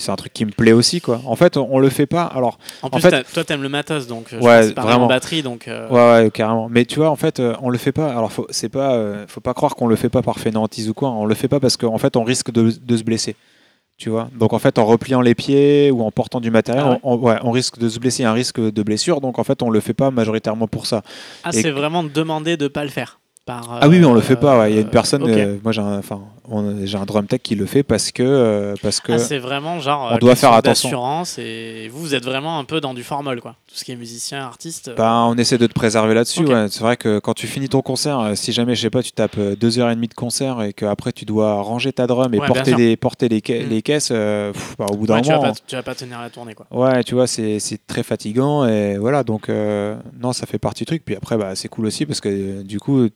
c'est 0.00 0.10
un- 0.10 0.16
truc 0.16 0.32
qui 0.32 0.44
me 0.44 0.50
plaît 0.50 0.72
aussi, 0.72 1.00
quoi. 1.00 1.20
En 1.26 1.36
fait, 1.36 1.56
on, 1.56 1.68
on 1.70 1.78
le 1.78 1.88
fait 1.88 2.06
pas. 2.06 2.24
Alors, 2.24 2.58
En 2.82 2.90
plus, 2.90 3.00
fait- 3.00 3.24
toi, 3.32 3.44
t'aimes 3.44 3.62
le 3.62 3.68
matos, 3.68 4.06
donc 4.06 4.32
euh, 4.32 4.40
Ouais, 4.40 4.72
vraiment. 4.72 5.06
batterie, 5.06 5.42
donc. 5.42 5.68
euh, 5.68 5.88
Ouais, 5.88 6.24
ouais, 6.24 6.30
carrément. 6.30 6.68
Mais 6.70 6.84
tu 6.84 6.96
vois, 6.98 7.10
en 7.10 7.16
fait, 7.16 7.40
euh, 7.40 7.54
on 7.62 7.68
le 7.70 7.78
fait 7.78 7.92
pas. 7.92 8.08
Alors, 8.10 8.32
faut, 8.32 8.46
c'est 8.50 8.68
pas, 8.68 8.94
euh, 8.94 9.24
faut 9.28 9.40
pas 9.40 9.54
croire 9.54 9.74
qu'on 9.76 9.86
le 9.86 9.96
fait 9.96 10.08
pas 10.08 10.22
par 10.22 10.38
fainéantise 10.38 10.88
ou 10.88 10.94
quoi. 10.94 11.10
On 11.10 11.24
le 11.26 11.34
fait 11.34 11.48
pas 11.48 11.60
parce 11.60 11.76
qu'en 11.76 11.98
fait, 11.98 12.16
on 12.16 12.24
risque 12.24 12.50
de, 12.50 12.72
de 12.80 12.96
se 12.96 13.02
blesser. 13.04 13.36
Tu 13.96 14.08
vois? 14.08 14.30
Donc, 14.38 14.54
en 14.54 14.58
fait, 14.58 14.78
en 14.78 14.86
repliant 14.86 15.20
les 15.20 15.34
pieds 15.34 15.90
ou 15.90 16.02
en 16.02 16.10
portant 16.10 16.40
du 16.40 16.50
matériel, 16.50 16.84
Ah 16.86 16.90
ouais 16.92 16.98
on, 17.02 17.14
on- 17.14 17.18
ouais, 17.18 17.36
on 17.42 17.50
risque 17.50 17.78
de 17.78 17.86
se 17.90 17.98
blesser, 17.98 18.24
un 18.24 18.32
risque 18.32 18.58
de 18.58 18.82
blessure. 18.82 19.20
Donc, 19.20 19.38
en 19.38 19.44
fait, 19.44 19.62
on 19.62 19.68
le 19.68 19.78
fait 19.80 19.92
pas 19.92 20.10
majoritairement 20.10 20.66
pour 20.68 20.86
ça. 20.86 21.02
Ah, 21.44 21.52
c'est 21.52 21.70
vraiment 21.70 22.02
demandé 22.02 22.56
de 22.56 22.66
pas 22.66 22.82
le 22.84 22.88
faire. 22.90 23.19
Par, 23.46 23.78
ah 23.80 23.88
oui, 23.88 23.98
mais 23.98 24.04
on 24.04 24.12
le 24.12 24.18
euh, 24.20 24.22
fait 24.22 24.36
pas. 24.36 24.58
ouais. 24.60 24.70
Il 24.70 24.74
y 24.74 24.78
a 24.78 24.82
une 24.82 24.90
personne. 24.90 25.22
ok. 25.22 25.28
euh, 25.30 25.56
moi, 25.64 25.72
j'ai 25.72 25.80
un, 25.80 26.02
j'ai 26.84 26.98
un 26.98 27.06
drum 27.06 27.26
tech 27.26 27.40
qui 27.42 27.54
le 27.54 27.64
fait 27.64 27.82
parce 27.82 28.12
que, 28.12 28.22
euh, 28.22 28.74
parce 28.82 29.00
que. 29.00 29.12
Ah, 29.12 29.18
c'est 29.18 29.38
vraiment 29.38 29.80
genre. 29.80 30.10
on 30.12 30.16
euh, 30.16 30.18
doit 30.18 30.36
faire 30.36 30.52
attention. 30.52 31.22
et 31.38 31.88
vous, 31.88 32.00
vous 32.00 32.14
êtes 32.14 32.24
vraiment 32.24 32.58
un 32.58 32.64
peu 32.64 32.80
dans 32.82 32.92
du 32.92 33.02
formol, 33.02 33.40
quoi. 33.40 33.56
Tout 33.66 33.74
ce 33.76 33.84
qui 33.84 33.92
est 33.92 33.96
musicien, 33.96 34.44
artiste. 34.44 34.88
euh, 34.88 34.94
Ben, 34.94 35.24
on 35.26 35.36
essaie 35.38 35.56
de 35.56 35.66
te 35.66 35.72
préserver 35.72 36.12
là-dessus. 36.14 36.44
Ouais. 36.44 36.66
C'est 36.68 36.80
vrai 36.80 36.98
que 36.98 37.18
quand 37.18 37.32
tu 37.32 37.46
finis 37.46 37.70
ton 37.70 37.80
concert, 37.80 38.20
euh, 38.20 38.34
si 38.34 38.52
jamais, 38.52 38.74
je 38.74 38.82
sais 38.82 38.90
pas, 38.90 39.02
tu 39.02 39.12
tapes 39.12 39.38
euh, 39.38 39.56
deux 39.56 39.78
heures 39.78 39.90
et 39.90 39.94
demie 39.94 40.08
de 40.08 40.14
concert 40.14 40.60
et 40.62 40.72
qu'après 40.74 41.12
tu 41.12 41.24
dois 41.24 41.54
ranger 41.62 41.92
ta 41.94 42.06
drum 42.06 42.32
et 42.34 42.38
Ouais, 42.38 42.46
porter, 42.46 42.74
des, 42.74 42.96
porter 42.96 43.28
les, 43.30 43.42
ca- 43.44 43.64
Mm. 43.64 43.68
les 43.70 43.82
caisses, 43.82 44.10
euh, 44.12 44.52
pff, 44.52 44.76
bah, 44.78 44.86
au 44.92 44.96
bout 44.96 45.06
d'un 45.06 45.14
ouais, 45.16 45.22
tu, 45.22 45.30
vas 45.30 45.36
moment. 45.38 45.52
pas, 45.52 45.58
tu 45.66 45.76
vas 45.76 45.82
pas 45.82 45.94
tenir 45.94 46.20
la 46.20 46.28
tournée, 46.30 46.54
quoi. 46.54 46.66
Ouais, 46.70 47.02
tu 47.04 47.14
vois, 47.14 47.26
c'est 47.26 47.58
c'est 47.58 47.84
très 47.86 48.02
fatigant 48.02 48.66
et 48.66 48.98
voilà, 48.98 49.24
donc 49.24 49.48
euh, 49.48 49.96
non, 50.20 50.32
ça 50.34 50.46
fait 50.46 50.58
partie 50.58 50.82
du 50.82 50.86
truc. 50.86 51.04
Puis 51.06 51.16
après, 51.16 51.38
bah, 51.38 51.54
c'est 51.54 51.68
cool 51.68 51.86
aussi 51.86 52.04
parce 52.04 52.20
que 52.20 52.28
euh, 52.28 52.62
du 52.62 52.78
coup, 52.78 53.08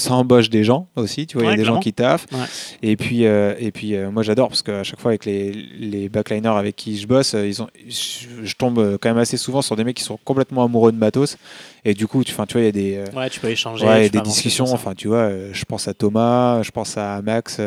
ça 0.00 0.14
embauche 0.14 0.50
des 0.50 0.64
gens 0.64 0.88
aussi, 0.96 1.26
tu 1.26 1.36
vois, 1.38 1.46
il 1.46 1.50
y 1.50 1.52
a 1.52 1.56
des 1.56 1.62
clairement. 1.62 1.76
gens 1.76 1.82
qui 1.82 1.92
taffent. 1.92 2.26
Ouais. 2.32 2.38
Et 2.82 2.96
puis, 2.96 3.26
euh, 3.26 3.54
et 3.58 3.70
puis 3.70 3.94
euh, 3.94 4.10
moi 4.10 4.22
j'adore 4.22 4.48
parce 4.48 4.62
qu'à 4.62 4.82
chaque 4.82 4.98
fois 5.00 5.12
avec 5.12 5.24
les, 5.24 5.52
les 5.52 6.08
backliners 6.08 6.48
avec 6.56 6.76
qui 6.76 6.98
je 6.98 7.06
bosse, 7.06 7.34
euh, 7.34 7.46
ils 7.46 7.62
ont, 7.62 7.68
je, 7.88 8.26
je 8.44 8.54
tombe 8.56 8.98
quand 9.00 9.08
même 9.10 9.18
assez 9.18 9.36
souvent 9.36 9.62
sur 9.62 9.76
des 9.76 9.84
mecs 9.84 9.96
qui 9.96 10.04
sont 10.04 10.18
complètement 10.24 10.64
amoureux 10.64 10.92
de 10.92 10.96
matos. 10.98 11.36
Et 11.84 11.94
du 11.94 12.06
coup, 12.06 12.22
tu, 12.24 12.32
'fin, 12.32 12.44
tu 12.44 12.54
vois, 12.54 12.62
il 12.62 12.66
y 12.66 12.68
a 12.68 12.72
des. 12.72 12.96
euh, 12.96 13.18
Ouais, 13.18 13.30
tu 13.30 13.40
peux 13.40 13.48
échanger. 13.48 13.86
Tu 14.04 14.10
des 14.10 14.20
discussions. 14.20 14.66
Enfin, 14.72 14.94
tu 14.94 15.08
vois, 15.08 15.30
je 15.52 15.64
pense 15.64 15.88
à 15.88 15.94
Thomas, 15.94 16.62
je 16.62 16.70
pense 16.72 16.96
à 16.98 17.22
Max, 17.22 17.58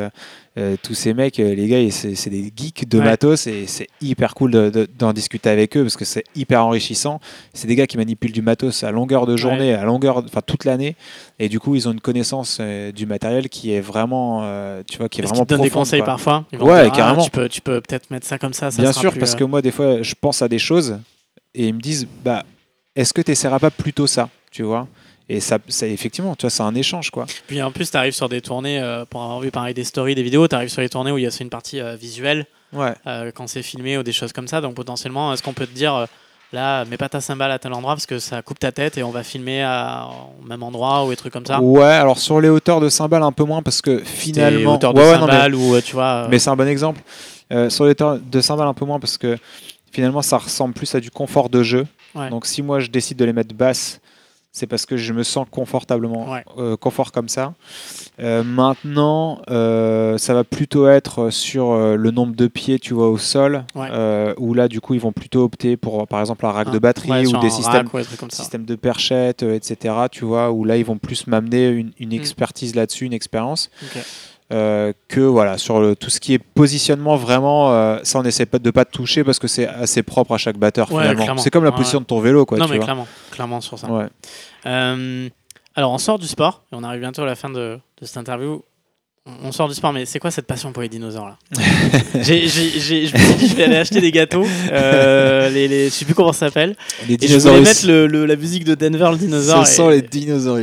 euh, 0.58 0.76
tous 0.84 0.94
ces 0.94 1.14
mecs, 1.16 1.40
euh, 1.40 1.56
les 1.56 1.68
gars, 1.68 1.92
c'est 1.92 2.30
des 2.30 2.52
geeks 2.56 2.88
de 2.88 3.00
Ouais. 3.00 3.04
matos 3.06 3.48
et 3.48 3.66
c'est 3.66 3.88
hyper 4.02 4.36
cool 4.36 4.52
de- 4.52 4.70
de- 4.70 4.88
d'en 5.00 5.12
discuter 5.12 5.50
avec 5.50 5.76
eux 5.76 5.82
parce 5.82 5.98
que 5.98 6.06
c'est 6.06 6.24
hyper 6.36 6.64
enrichissant. 6.66 7.20
C'est 7.54 7.68
des 7.68 7.76
gars 7.76 7.88
qui 7.88 7.98
manipulent 7.98 8.32
du 8.32 8.42
matos 8.44 8.84
à 8.84 8.92
longueur 8.92 9.26
de 9.26 9.36
journée, 9.36 9.74
à 9.74 9.84
longueur, 9.84 10.18
enfin 10.18 10.42
toute 10.46 10.66
l'année, 10.66 10.96
et 11.40 11.50
du 11.50 11.60
coup, 11.60 11.74
ils 11.76 11.88
ont 11.88 11.92
une 11.92 12.02
connaissance 12.02 12.58
euh, 12.62 12.92
du 12.92 13.06
matériel 13.08 13.50
qui 13.50 13.72
est 13.74 13.82
vraiment, 13.82 14.42
euh, 14.44 14.84
tu 14.90 14.98
vois, 15.00 15.10
qui 15.10 15.22
est 15.22 15.24
vraiment 15.24 15.40
qu'ils 15.40 15.48
te 15.48 15.54
donnent 15.56 15.62
des 15.64 15.70
conseils 15.72 16.00
quoi. 16.02 16.06
parfois? 16.06 16.46
Ils 16.54 16.62
Ouais, 16.62 16.84
ah, 16.86 16.96
carrément. 16.96 17.24
tu 17.24 17.32
peux, 17.32 17.50
tu 17.50 17.62
peux 17.62 17.82
peut-être 17.82 18.12
mettre 18.12 18.28
ça 18.28 18.38
comme 18.38 18.54
ça. 18.54 18.70
ça 18.70 18.82
Bien 18.82 18.92
sera 18.92 19.02
sûr, 19.02 19.12
plus, 19.12 19.20
parce 19.20 19.34
euh, 19.34 19.38
que 19.38 19.44
moi, 19.46 19.62
des 19.64 19.72
fois, 19.72 20.02
je 20.04 20.14
pense 20.20 20.42
à 20.44 20.48
des 20.48 20.60
choses 20.60 21.00
et 21.56 21.68
ils 21.70 21.74
me 21.74 21.82
disent, 21.82 22.08
bah, 22.24 22.44
est-ce 22.96 23.12
que 23.14 23.22
tu 23.24 23.32
essaieras 23.32 23.58
pas 23.60 23.72
plutôt 23.72 24.06
ça, 24.06 24.30
tu 24.52 24.62
vois? 24.62 24.88
Et 25.30 25.40
ça, 25.40 25.58
ça, 25.70 25.88
effectivement, 25.88 26.36
tu 26.36 26.42
vois, 26.44 26.50
c'est 26.50 26.64
un 26.64 26.76
échange, 26.76 27.10
quoi. 27.10 27.26
Puis 27.48 27.62
en 27.62 27.72
plus, 27.72 27.90
tu 27.90 27.98
arrives 27.98 28.14
sur 28.14 28.28
des 28.30 28.42
tournées, 28.42 28.80
euh, 28.82 29.06
pour 29.06 29.24
avoir 29.24 29.40
vu 29.40 29.52
pareil 29.52 29.74
des 29.74 29.84
stories, 29.86 30.16
des 30.16 30.24
vidéos, 30.24 30.48
tu 30.48 30.56
arrives 30.56 30.70
sur 30.70 30.82
les 30.82 30.90
tournées 30.90 31.12
où 31.12 31.18
il 31.18 31.24
y 31.24 31.28
a 31.28 31.30
une 31.40 31.50
partie 31.50 31.80
euh, 31.80 31.96
visuelle 31.96 32.46
Ouais. 32.74 32.94
euh, 33.08 33.32
quand 33.34 33.48
c'est 33.48 33.62
filmé 33.64 33.98
ou 33.98 34.04
des 34.04 34.12
choses 34.12 34.34
comme 34.34 34.48
ça. 34.48 34.60
Donc 34.60 34.74
potentiellement, 34.76 35.32
est-ce 35.34 35.42
qu'on 35.44 35.54
peut 35.54 35.66
te 35.68 35.74
dire, 35.74 36.08
là, 36.52 36.84
mets 36.86 36.98
pas 36.98 37.08
ta 37.08 37.22
cymbale 37.22 37.52
à 37.52 37.60
tel 37.60 37.72
endroit 37.72 37.94
parce 37.94 38.06
que 38.06 38.20
ça 38.20 38.42
coupe 38.42 38.60
ta 38.60 38.72
tête 38.74 38.98
et 38.98 39.04
on 39.04 39.12
va 39.12 39.24
filmer 39.24 39.64
à, 39.64 40.08
au 40.42 40.46
même 40.46 40.62
endroit 40.64 41.06
ou 41.06 41.10
des 41.12 41.16
trucs 41.16 41.32
comme 41.34 41.46
ça? 41.46 41.62
Ouais, 41.62 41.84
alors 41.84 42.18
sur 42.20 42.42
les 42.42 42.50
hauteurs 42.50 42.82
de 42.82 42.90
cymbales 42.90 43.24
un 43.24 43.32
peu 43.32 43.44
moins 43.46 43.62
parce 43.62 43.82
que 43.82 44.00
Des 44.00 44.04
finalement, 44.06 44.74
hauteurs 44.74 44.94
de 44.94 45.00
Ouais, 45.00 45.50
mais- 45.50 45.56
ou 45.56 45.80
tu 45.82 45.94
vois. 45.94 46.28
mais, 46.30 46.38
c'est 46.40 46.50
un 46.50 46.56
bon 46.56 46.68
exemple. 46.68 47.02
Sur 47.70 47.86
les 47.86 47.92
hauteurs 47.92 48.20
de 48.20 48.42
cymbales 48.42 48.68
un 48.68 48.74
peu 48.74 48.86
moins 48.86 49.00
parce 49.00 49.18
que 49.18 49.38
finalement 49.92 50.22
ça 50.24 50.38
ressemble 50.40 50.74
plus 50.74 50.94
à 50.96 51.00
du 51.00 51.12
confort 51.12 51.50
de 51.50 51.62
jeu. 51.64 51.86
Donc 52.30 52.46
si 52.46 52.62
moi 52.64 52.80
je 52.80 52.88
décide 52.90 53.18
de 53.18 53.26
les 53.26 53.34
mettre 53.34 53.54
basses, 53.56 54.00
c'est 54.56 54.68
parce 54.68 54.86
que 54.86 54.98
je 54.98 55.14
me 55.14 55.24
sens 55.24 55.48
confortablement, 55.50 56.32
Ouais. 56.32 56.46
euh, 56.60 56.78
confort 56.78 57.12
comme 57.12 57.28
ça. 57.28 57.54
Euh, 58.20 58.44
maintenant, 58.44 59.42
euh, 59.50 60.20
ça 60.20 60.36
va 60.36 60.44
plutôt 60.44 60.88
être 60.88 61.32
sur 61.32 61.76
le 61.76 62.12
nombre 62.12 62.36
de 62.36 62.46
pieds, 62.46 62.78
tu 62.78 62.94
vois, 62.94 63.10
au 63.10 63.18
sol, 63.18 63.66
Ouais. 63.76 63.90
où 64.38 64.54
là, 64.54 64.68
du 64.68 64.80
coup, 64.80 64.94
ils 64.94 65.00
vont 65.02 65.12
plutôt 65.12 65.44
opter 65.44 65.76
pour, 65.76 66.08
par 66.08 66.20
exemple, 66.20 66.46
un 66.46 66.52
rack 66.52 66.70
de 66.70 66.78
Ah, 66.78 66.80
batterie 66.80 67.10
ouais, 67.10 67.26
ou 67.26 67.40
des 67.42 67.50
systèmes, 67.50 67.88
rack 67.92 68.18
comme 68.52 68.66
de 68.66 68.76
perchettes, 68.76 69.42
euh, 69.42 69.56
etc. 69.56 69.96
Tu 70.12 70.24
vois, 70.24 70.52
où 70.52 70.64
là, 70.66 70.78
ils 70.78 70.86
vont 70.86 71.00
plus 71.00 71.26
m'amener 71.26 71.70
une, 71.70 71.92
une 72.00 72.10
Mm. 72.10 72.14
expertise 72.14 72.76
là-dessus, 72.76 73.06
une 73.06 73.14
expérience. 73.14 73.72
Ok. 73.82 74.04
Euh, 74.52 74.92
que 75.08 75.22
voilà 75.22 75.58
sur 75.58 75.80
le, 75.80 75.96
tout 75.96 76.10
ce 76.10 76.20
qui 76.20 76.34
est 76.34 76.40
positionnement 76.40 77.16
vraiment 77.16 77.72
euh, 77.72 77.98
ça 78.04 78.20
on 78.20 78.24
essaie 78.24 78.46
de 78.52 78.72
pas 78.72 78.86
toucher 78.86 79.24
parce 79.24 79.40
que 79.40 79.48
c'est 79.48 79.68
assez 79.68 80.04
propre 80.04 80.34
à 80.34 80.38
chaque 80.38 80.58
batteur 80.58 80.92
Ouais, 80.92 81.10
finalement 81.16 81.38
c'est 81.42 81.50
comme 81.50 81.64
la 81.64 81.70
Ouais, 81.72 81.78
position 81.78 82.02
de 82.02 82.06
ton 82.06 82.20
vélo 82.20 82.46
quoi 82.46 82.58
non, 82.58 82.66
tu 82.66 82.72
mais 82.72 82.78
vois. 82.78 82.86
clairement, 82.86 83.08
clairement 83.32 83.62
sur 83.62 83.80
ça. 83.80 83.88
Ouais. 83.92 84.06
Euh, 84.66 85.30
alors, 85.76 85.92
on 85.92 85.98
sort 85.98 86.20
du 86.20 86.28
sport, 86.28 86.62
et 86.72 86.76
on 86.76 86.84
arrive 86.84 87.00
bientôt 87.00 87.24
à 87.24 87.26
la 87.26 87.34
fin 87.36 87.50
de, 87.50 87.80
de 88.00 88.06
cette 88.06 88.18
interview. 88.18 88.62
On 89.44 89.52
sort 89.52 89.68
du 89.70 89.74
sport, 89.74 89.92
mais 89.94 90.06
c'est 90.06 90.20
quoi 90.20 90.30
cette 90.32 90.46
passion 90.46 90.72
pour 90.74 90.82
les 90.84 90.90
dinosaures 90.90 91.26
là 91.28 91.38
Je 92.14 92.18
me 92.20 92.48
suis 92.48 92.80
dit, 92.80 93.08
je 93.48 93.56
vais 93.56 93.64
aller 93.64 93.78
acheter 93.78 94.00
des 94.02 94.12
gâteaux. 94.12 94.46
Euh, 94.72 95.50
les, 95.50 95.68
les, 95.68 95.86
je 95.86 95.90
sais 95.94 96.06
plus 96.06 96.14
comment 96.14 96.34
ça 96.34 96.48
s'appelle. 96.48 96.76
les 97.08 97.14
Et 97.16 97.28
je 97.28 97.38
voulais 97.40 97.40
dinosaures 97.40 97.62
mettre 97.62 97.88
le, 97.88 98.06
le- 98.06 98.26
la 98.26 98.36
musique 98.36 98.66
de 98.66 98.76
Denver, 98.76 99.10
le 99.12 99.18
dinosaure. 99.18 99.66
Ce 99.66 99.76
sont 99.76 99.90
et- 99.90 99.96
les 99.96 100.02
dinosaures. 100.04 100.60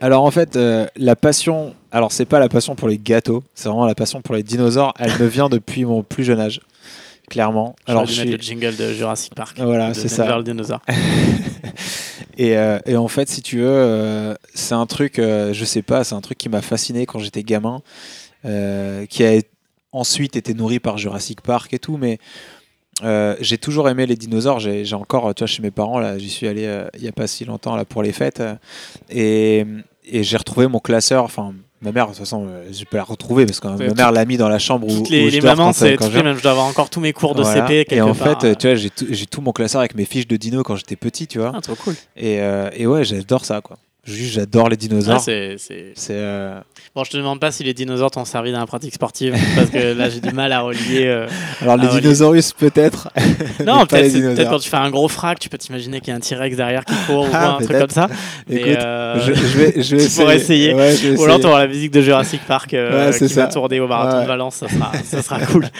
Alors 0.00 0.24
en 0.24 0.30
fait, 0.30 0.56
euh, 0.56 0.86
la 0.96 1.16
passion, 1.16 1.74
alors 1.92 2.12
c'est 2.12 2.24
pas 2.24 2.38
la 2.38 2.48
passion 2.48 2.74
pour 2.74 2.88
les 2.88 2.98
gâteaux, 2.98 3.42
c'est 3.54 3.68
vraiment 3.68 3.86
la 3.86 3.94
passion 3.94 4.20
pour 4.22 4.34
les 4.34 4.42
dinosaures. 4.42 4.94
Elle 4.98 5.16
me 5.18 5.26
vient 5.26 5.48
depuis 5.48 5.84
mon 5.84 6.02
plus 6.02 6.24
jeune 6.24 6.40
âge, 6.40 6.60
clairement. 7.28 7.76
Alors, 7.86 8.04
dû 8.04 8.12
je 8.12 8.20
suis... 8.20 8.30
le 8.30 8.38
jingle 8.38 8.76
de 8.76 8.92
Jurassic 8.92 9.34
Park. 9.34 9.58
Voilà, 9.60 9.94
c'est 9.94 10.08
ça. 10.08 10.36
le 10.36 10.42
dinosaure. 10.42 10.80
Et, 12.40 12.56
euh, 12.56 12.78
et 12.86 12.96
en 12.96 13.08
fait, 13.08 13.28
si 13.28 13.42
tu 13.42 13.58
veux, 13.58 13.66
euh, 13.66 14.32
c'est 14.54 14.76
un 14.76 14.86
truc, 14.86 15.18
euh, 15.18 15.52
je 15.52 15.64
sais 15.64 15.82
pas, 15.82 16.04
c'est 16.04 16.14
un 16.14 16.20
truc 16.20 16.38
qui 16.38 16.48
m'a 16.48 16.62
fasciné 16.62 17.04
quand 17.04 17.18
j'étais 17.18 17.42
gamin, 17.42 17.82
euh, 18.44 19.06
qui 19.06 19.24
a 19.24 19.40
ensuite 19.90 20.36
été 20.36 20.54
nourri 20.54 20.78
par 20.78 20.98
Jurassic 20.98 21.40
Park 21.40 21.74
et 21.74 21.80
tout, 21.80 21.96
mais 21.96 22.20
euh, 23.02 23.36
j'ai 23.40 23.58
toujours 23.58 23.88
aimé 23.88 24.06
les 24.06 24.16
dinosaures. 24.16 24.60
J'ai 24.60 24.84
j'ai 24.84 24.94
encore, 24.94 25.34
tu 25.34 25.40
vois, 25.40 25.46
chez 25.46 25.62
mes 25.62 25.70
parents, 25.70 25.98
là, 25.98 26.18
j'y 26.18 26.30
suis 26.30 26.46
allé 26.48 26.64
euh, 26.66 26.88
il 26.94 27.02
y 27.02 27.08
a 27.08 27.12
pas 27.12 27.26
si 27.26 27.44
longtemps 27.44 27.76
là 27.76 27.84
pour 27.84 28.02
les 28.02 28.12
fêtes, 28.12 28.40
euh, 28.40 28.54
et, 29.10 29.64
et 30.04 30.22
j'ai 30.22 30.36
retrouvé 30.36 30.66
mon 30.66 30.80
classeur. 30.80 31.24
Enfin, 31.24 31.54
ma 31.82 31.92
mère, 31.92 32.06
de 32.06 32.10
toute 32.10 32.18
façon, 32.20 32.46
euh, 32.48 32.68
je 32.72 32.84
peux 32.84 32.96
la 32.96 33.04
retrouver 33.04 33.46
parce 33.46 33.60
que 33.60 33.68
Ouais, 33.68 33.88
ma 33.88 33.94
mère 33.94 34.12
l'a 34.12 34.24
mis 34.24 34.36
dans 34.36 34.48
la 34.48 34.58
chambre 34.58 34.86
où, 34.86 35.04
les, 35.10 35.26
où 35.26 35.28
je 35.28 35.34
les 35.36 35.38
dors 35.40 35.56
mamans, 35.56 35.70
euh, 35.70 35.72
c'est 35.72 35.96
quand 35.96 36.06
toutes 36.10 36.14
je 36.36 36.42
dois 36.42 36.50
avoir 36.52 36.66
encore 36.66 36.90
tous 36.90 37.00
mes 37.00 37.12
cours 37.12 37.34
de 37.34 37.42
Voilà. 37.42 37.62
CP. 37.66 37.84
quelque 37.84 37.98
Et 37.98 38.00
en 38.02 38.14
part. 38.14 38.40
fait, 38.40 38.56
tu 38.56 38.66
vois, 38.66 38.74
j'ai 38.76 39.26
tout, 39.26 39.40
mon 39.40 39.52
classeur 39.52 39.80
avec 39.80 39.94
mes 39.94 40.04
fiches 40.04 40.26
de 40.26 40.36
dino 40.36 40.62
quand 40.62 40.76
j'étais 40.76 40.96
petit, 40.96 41.26
tu 41.26 41.38
vois. 41.38 41.52
Ah, 41.54 41.60
trop 41.60 41.74
cool. 41.76 41.94
Et, 42.16 42.40
euh, 42.40 42.70
et 42.74 42.86
ouais, 42.86 43.04
j'adore 43.04 43.44
ça, 43.44 43.60
quoi. 43.60 43.76
Juste, 44.04 44.32
j'adore 44.34 44.68
les 44.68 44.74
Ah, 44.74 44.76
dinosaures. 44.76 45.20
c'est- 45.20 45.56
c'est- 45.58 45.92
c'est 45.94 46.14
euh, 46.14 46.58
Bon, 46.94 47.04
je 47.04 47.10
te 47.10 47.16
demande 47.16 47.40
pas 47.40 47.50
si 47.52 47.62
les 47.64 47.74
dinosaures 47.74 48.10
t'ont 48.10 48.24
servi 48.24 48.52
dans 48.52 48.58
la 48.60 48.66
pratique 48.66 48.94
sportive, 48.94 49.34
parce 49.54 49.70
que 49.70 49.92
là, 49.96 50.08
j'ai 50.08 50.20
du 50.20 50.32
mal 50.32 50.52
à 50.52 50.60
relier. 50.60 51.04
euh, 51.06 51.26
alors 51.60 51.76
les 51.76 51.88
dinosaures 52.00 52.34
peut-être. 52.58 53.10
Non, 53.64 53.86
peut-être 53.86 54.48
quand 54.50 54.58
tu 54.58 54.68
fais 54.68 54.76
un 54.76 54.90
gros 54.90 55.08
frac, 55.08 55.38
tu 55.38 55.48
peux 55.48 55.58
t'imaginer 55.58 56.00
qu'il 56.00 56.08
y 56.08 56.12
a 56.12 56.16
un 56.16 56.20
T-Rex 56.20 56.56
derrière 56.56 56.84
qui 56.84 56.94
court 57.06 57.24
ou 57.24 57.30
Ah, 57.32 57.56
un 57.60 57.64
truc 57.64 57.78
comme 57.78 57.90
ça. 57.90 58.08
Mais, 58.48 58.56
Écoute, 58.56 58.82
euh, 58.82 59.20
je, 59.20 59.34
je 59.34 59.58
vais, 59.58 59.82
je 59.82 59.96
vais 59.96 60.02
tu 60.08 60.10
pourrais 60.16 60.36
essayer. 60.36 60.74
Ouais, 60.74 60.94
je 60.96 61.08
vais 61.08 61.16
Ou 61.18 61.24
alors 61.24 61.36
essayer. 61.36 61.40
tu 61.40 61.46
auras 61.46 61.58
la 61.60 61.66
musique 61.68 61.90
de 61.92 62.00
Jurassic 62.02 62.40
Park 62.46 62.74
euh, 62.74 63.10
Ouais, 63.10 63.18
qui 63.18 63.24
va 63.34 63.42
ça. 63.42 63.46
tourner 63.48 63.80
au 63.80 63.86
marathon 63.88 64.16
Ouais. 64.18 64.22
de 64.22 64.28
Valence, 64.28 64.56
ça 64.56 64.68
sera, 64.68 64.92
ça 65.04 65.22
sera 65.22 65.40
cool. 65.46 65.68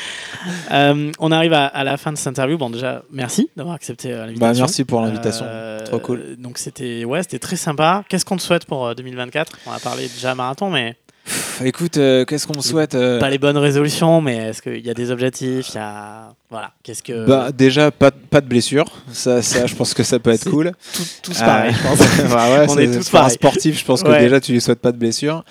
Euh, 0.70 1.10
on 1.18 1.32
arrive 1.32 1.52
à, 1.52 1.66
à 1.66 1.84
la 1.84 1.96
fin 1.96 2.12
de 2.12 2.16
cette 2.18 2.28
interview. 2.28 2.56
Bon, 2.58 2.70
déjà, 2.70 3.02
merci 3.10 3.48
d'avoir 3.56 3.74
accepté 3.74 4.12
euh, 4.12 4.18
Bah, 4.20 4.26
l'invitation. 4.26 4.62
merci 4.64 4.84
pour 4.84 5.00
l'invitation. 5.00 5.46
Trop 5.84 5.98
cool. 5.98 6.36
Donc 6.38 6.58
c'était 6.58 7.04
ouais, 7.04 7.22
très 7.24 7.56
sympa. 7.56 8.04
Qu'est-ce 8.08 8.24
qu'on 8.24 8.36
te 8.36 8.42
souhaite 8.42 8.64
pour 8.66 8.86
euh, 8.86 8.94
2024 8.94 9.52
On 9.66 9.72
a 9.72 9.78
parlé 9.78 10.08
déjà 10.08 10.34
marathon, 10.34 10.70
mais 10.70 10.87
Pff, 11.28 11.62
Écoute, 11.64 11.98
euh, 11.98 12.24
qu'est-ce 12.24 12.46
qu'on 12.46 12.56
me 12.56 12.62
souhaite 12.62 12.94
euh, 12.94 13.18
pas 13.20 13.28
les 13.28 13.38
bonnes 13.38 13.58
résolutions. 13.58 14.20
Mais 14.22 14.36
est-ce 14.48 14.62
qu'il 14.62 14.84
y 14.84 14.88
a 14.90 14.94
des 14.94 15.10
objectifs 15.10 15.74
y 15.74 15.78
a 15.78 16.32
voilà. 16.50 16.72
Qu'est-ce 16.82 17.02
que 17.02 17.26
bah, 17.26 17.50
Déjà, 17.52 17.90
pas, 17.90 18.10
pas 18.10 18.40
de 18.40 18.46
blessure. 18.46 18.86
Ça, 19.12 19.42
ça, 19.42 19.66
je 19.66 19.74
pense 19.74 19.92
que 19.92 20.02
ça 20.02 20.18
peut 20.18 20.30
être 20.30 20.48
cool. 20.48 20.72
tout, 20.94 21.02
tous 21.22 21.38
pareil, 21.40 21.74
je 21.74 21.82
pense. 21.86 21.98
bah 22.32 22.50
ouais, 22.58 22.66
On 22.68 22.74
c'est- 22.74 22.84
est 22.84 22.96
tous 22.98 23.10
pareils. 23.10 23.30
sportif, 23.34 23.78
je 23.78 23.84
pense 23.84 24.02
que 24.02 24.08
Ouais. 24.08 24.20
déjà, 24.20 24.40
tu 24.40 24.52
lui 24.52 24.60
souhaites 24.60 24.80
pas 24.80 24.92
de 24.92 24.96
blessure. 24.96 25.44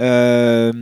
Euh, 0.00 0.72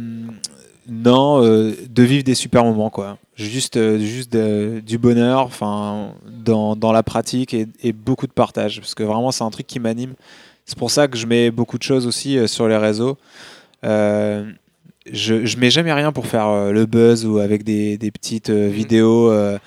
non, 0.89 1.43
euh, 1.45 1.73
de 1.89 2.03
vivre 2.03 2.25
des 2.25 2.35
super 2.35 2.65
moments, 2.65 2.91
quoi. 2.91 3.19
Juste, 3.37 3.77
euh, 3.77 3.99
juste 3.99 4.33
de- 4.33 4.81
du 4.85 4.99
bonheur, 4.99 5.41
enfin, 5.43 6.11
dans, 6.45 6.77
dans 6.77 6.93
la 6.93 7.03
pratique 7.03 7.55
et, 7.55 7.67
et 7.83 7.93
beaucoup 7.93 8.27
de 8.27 8.33
partage, 8.33 8.81
parce 8.81 8.95
que 8.95 9.03
vraiment, 9.03 9.33
c'est 9.33 9.45
un 9.45 9.51
truc 9.51 9.67
qui 9.67 9.81
m'anime. 9.81 10.15
C'est 10.67 10.79
pour 10.79 10.91
ça 10.91 11.09
que 11.09 11.17
je 11.19 11.27
mets 11.27 11.51
beaucoup 11.51 11.79
de 11.79 11.83
choses 11.83 12.07
aussi 12.07 12.39
euh, 12.39 12.47
sur 12.47 12.69
les 12.69 12.77
réseaux. 12.77 13.17
Euh, 13.85 14.51
je, 15.11 15.45
je 15.47 15.57
mets 15.59 15.71
jamais 15.71 15.93
rien 15.93 16.13
pour 16.13 16.27
faire 16.27 16.49
euh, 16.49 16.73
le 16.73 16.87
buzz 16.87 17.27
ou 17.27 17.39
avec 17.39 17.65
des, 17.65 17.99
des 17.99 18.11
petites 18.11 18.51
euh, 18.51 18.69
vidéos 18.69 19.31
euh, 19.31 19.59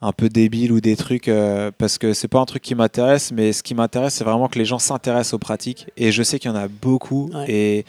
un 0.00 0.12
peu 0.12 0.28
débiles 0.28 0.72
ou 0.72 0.80
des 0.80 0.96
trucs 0.96 1.28
parce 1.76 1.98
que 1.98 2.12
c'est 2.12 2.28
pas 2.28 2.38
un 2.38 2.44
truc 2.44 2.62
qui 2.62 2.76
m'intéresse 2.76 3.32
mais 3.32 3.52
ce 3.52 3.64
qui 3.64 3.74
m'intéresse 3.74 4.14
c'est 4.14 4.22
vraiment 4.22 4.46
que 4.46 4.56
les 4.56 4.64
gens 4.64 4.78
s'intéressent 4.78 5.34
aux 5.34 5.38
pratiques. 5.40 5.88
Et 5.96 6.12
je 6.12 6.22
sais 6.22 6.38
qu'il 6.38 6.50
y 6.52 6.54
en 6.54 6.56
a 6.56 6.68
beaucoup. 6.68 7.28
Ouais. 7.34 7.46
et, 7.48 7.84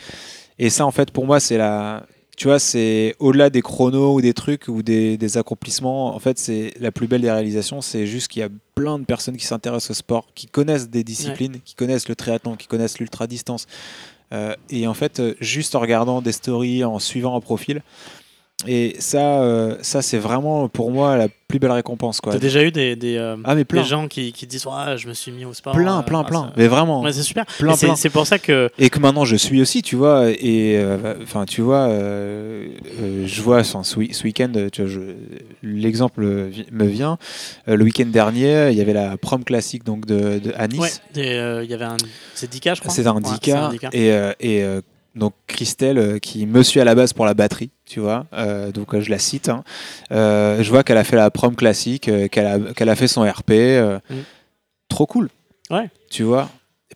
et 0.57 0.71
ça 0.71 0.87
en 0.87 0.91
fait 0.91 1.11
pour 1.11 1.27
moi 1.27 1.39
c'est 1.39 1.57
la 1.57 2.07
tu 2.35 2.47
vois 2.47 2.57
c'est 2.57 3.15
au-delà 3.19 3.51
des 3.51 3.61
chronos 3.61 4.15
ou 4.15 4.21
des 4.21 4.33
trucs 4.33 4.69
ou 4.69 4.81
des, 4.81 5.17
des 5.17 5.37
accomplissements 5.37 6.15
en 6.15 6.19
fait 6.19 6.39
c'est 6.39 6.73
la 6.79 6.91
plus 6.91 7.05
belle 7.05 7.21
des 7.21 7.29
réalisations 7.29 7.79
c'est 7.79 8.07
juste 8.07 8.29
qu'il 8.29 8.39
y 8.39 8.43
a 8.43 8.49
plein 8.73 8.97
de 8.97 9.05
personnes 9.05 9.37
qui 9.37 9.45
s'intéressent 9.45 9.91
au 9.91 9.93
sport 9.93 10.25
qui 10.33 10.47
connaissent 10.47 10.89
des 10.89 11.03
disciplines 11.03 11.59
qui 11.63 11.75
connaissent 11.75 12.09
le 12.09 12.15
triathlon 12.15 12.55
qui 12.55 12.65
connaissent 12.65 12.97
l'ultra 12.97 13.27
distance 13.27 13.67
et 14.69 14.87
en 14.87 14.93
fait, 14.93 15.19
euh, 15.19 15.35
juste 15.39 15.75
en 15.75 15.79
regardant 15.79 16.21
des 16.21 16.31
stories, 16.31 16.83
en 16.83 16.99
suivant 16.99 17.35
un 17.35 17.41
profil. 17.41 17.81
Et 18.67 18.95
ça, 18.99 19.41
euh, 19.41 19.77
ça 19.81 20.01
c'est 20.01 20.17
vraiment 20.17 20.67
pour 20.67 20.91
moi 20.91 21.15
la 21.15 21.27
plus 21.47 21.59
belle 21.59 21.71
récompense. 21.71 22.19
T'as 22.21 22.37
déjà 22.39 22.61
eu 22.61 22.71
des, 22.71 22.97
des, 22.97 23.15
euh, 23.15 23.37
Ah, 23.45 23.55
mais 23.55 23.63
plein. 23.63 23.81
des 23.81 23.87
gens 23.87 24.07
qui, 24.09 24.33
qui 24.33 24.45
disent 24.47 24.65
ouais, 24.65 24.97
je 24.97 25.07
me 25.07 25.13
suis 25.13 25.31
mis 25.31 25.45
au 25.45 25.53
sport. 25.53 25.73
Plein, 25.73 25.99
euh, 25.99 26.01
plein, 26.01 26.19
ah, 26.19 26.23
plein. 26.27 26.53
Mais 26.57 26.67
vraiment. 26.67 27.01
Ouais, 27.01 27.13
c'est 27.13 27.23
super. 27.23 27.45
Plein, 27.57 27.73
c'est- 27.75 27.85
plein. 27.87 27.95
C'est 27.95 28.09
pour 28.09 28.27
ça 28.27 28.37
que 28.37 28.69
Et 28.77 28.89
que 28.89 28.99
maintenant 28.99 29.23
je 29.23 29.37
suis 29.37 29.61
aussi, 29.61 29.81
tu 29.81 29.95
vois. 29.95 30.29
Et 30.31 30.77
euh, 30.77 31.15
enfin, 31.23 31.45
tu 31.45 31.61
vois, 31.61 31.87
je 31.89 33.41
vois 33.41 33.59
enfin, 33.59 33.83
ce, 33.83 33.95
ce 34.11 34.23
week-end, 34.25 34.51
l'exemple 35.63 36.21
me 36.71 36.85
vient. 36.85 37.17
Le 37.65 37.83
week-end 37.83 38.05
dernier, 38.07 38.69
il 38.71 38.77
y 38.77 38.81
avait 38.81 38.93
la 38.93 39.17
prom 39.17 39.43
classique 39.43 39.83
donc 39.83 40.05
de, 40.05 40.39
de- 40.39 40.53
à 40.57 40.67
Nice. 40.67 41.01
ouais, 41.15 41.61
il 41.63 41.69
y 41.69 41.73
avait 41.73 41.85
un 41.85 41.97
c'est 42.35 42.51
10K 42.53 42.75
je 42.75 42.81
crois. 42.81 42.93
C'est 42.93 43.07
un 43.07 43.15
Ouais, 43.15 43.21
10K. 43.21 43.39
c'est 43.45 43.51
un 43.53 43.69
10K. 43.71 43.89
Et, 44.41 44.57
et 44.59 44.65
donc 45.15 45.33
Christelle, 45.47 45.97
euh, 45.97 46.19
qui 46.19 46.45
me 46.45 46.63
suit 46.63 46.79
à 46.79 46.83
la 46.83 46.95
base 46.95 47.13
pour 47.13 47.25
la 47.25 47.33
batterie, 47.33 47.71
tu 47.85 47.99
vois, 47.99 48.25
euh, 48.33 48.71
donc 48.71 48.93
euh, 48.93 49.01
je 49.01 49.09
la 49.09 49.19
cite. 49.19 49.49
hein. 49.49 49.63
Euh, 50.11 50.61
je 50.63 50.69
vois 50.69 50.83
qu'elle 50.83 50.97
a 50.97 51.03
fait 51.03 51.15
la 51.15 51.29
prom 51.31 51.55
classique, 51.55 52.09
qu'elle 52.31 52.89
a, 52.89 52.95
fait 52.95 53.07
son 53.07 53.23
RP. 53.23 53.51
Mm. 54.09 54.15
Trop 54.87 55.05
cool. 55.05 55.29
Ouais. 55.69 55.89
Tu 56.09 56.23
vois 56.23 56.49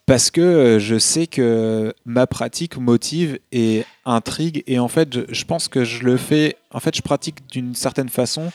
parce 0.08 0.32
que 0.32 0.80
je 0.82 0.98
sais 0.98 1.28
que 1.28 1.94
ma 2.04 2.26
pratique 2.26 2.78
motive 2.78 3.38
et 3.52 3.86
intrigue 4.06 4.64
et 4.66 4.80
en 4.80 4.88
fait 4.88 5.14
je, 5.14 5.22
je 5.30 5.46
pense 5.46 5.68
que 5.68 5.86
je 5.86 6.04
le 6.04 6.18
fais 6.18 6.58
en 6.72 6.80
fait 6.80 6.96
je 6.96 7.04
pratique 7.04 7.48
d'une 7.52 7.76
certaine 7.76 8.10
façon 8.10 8.52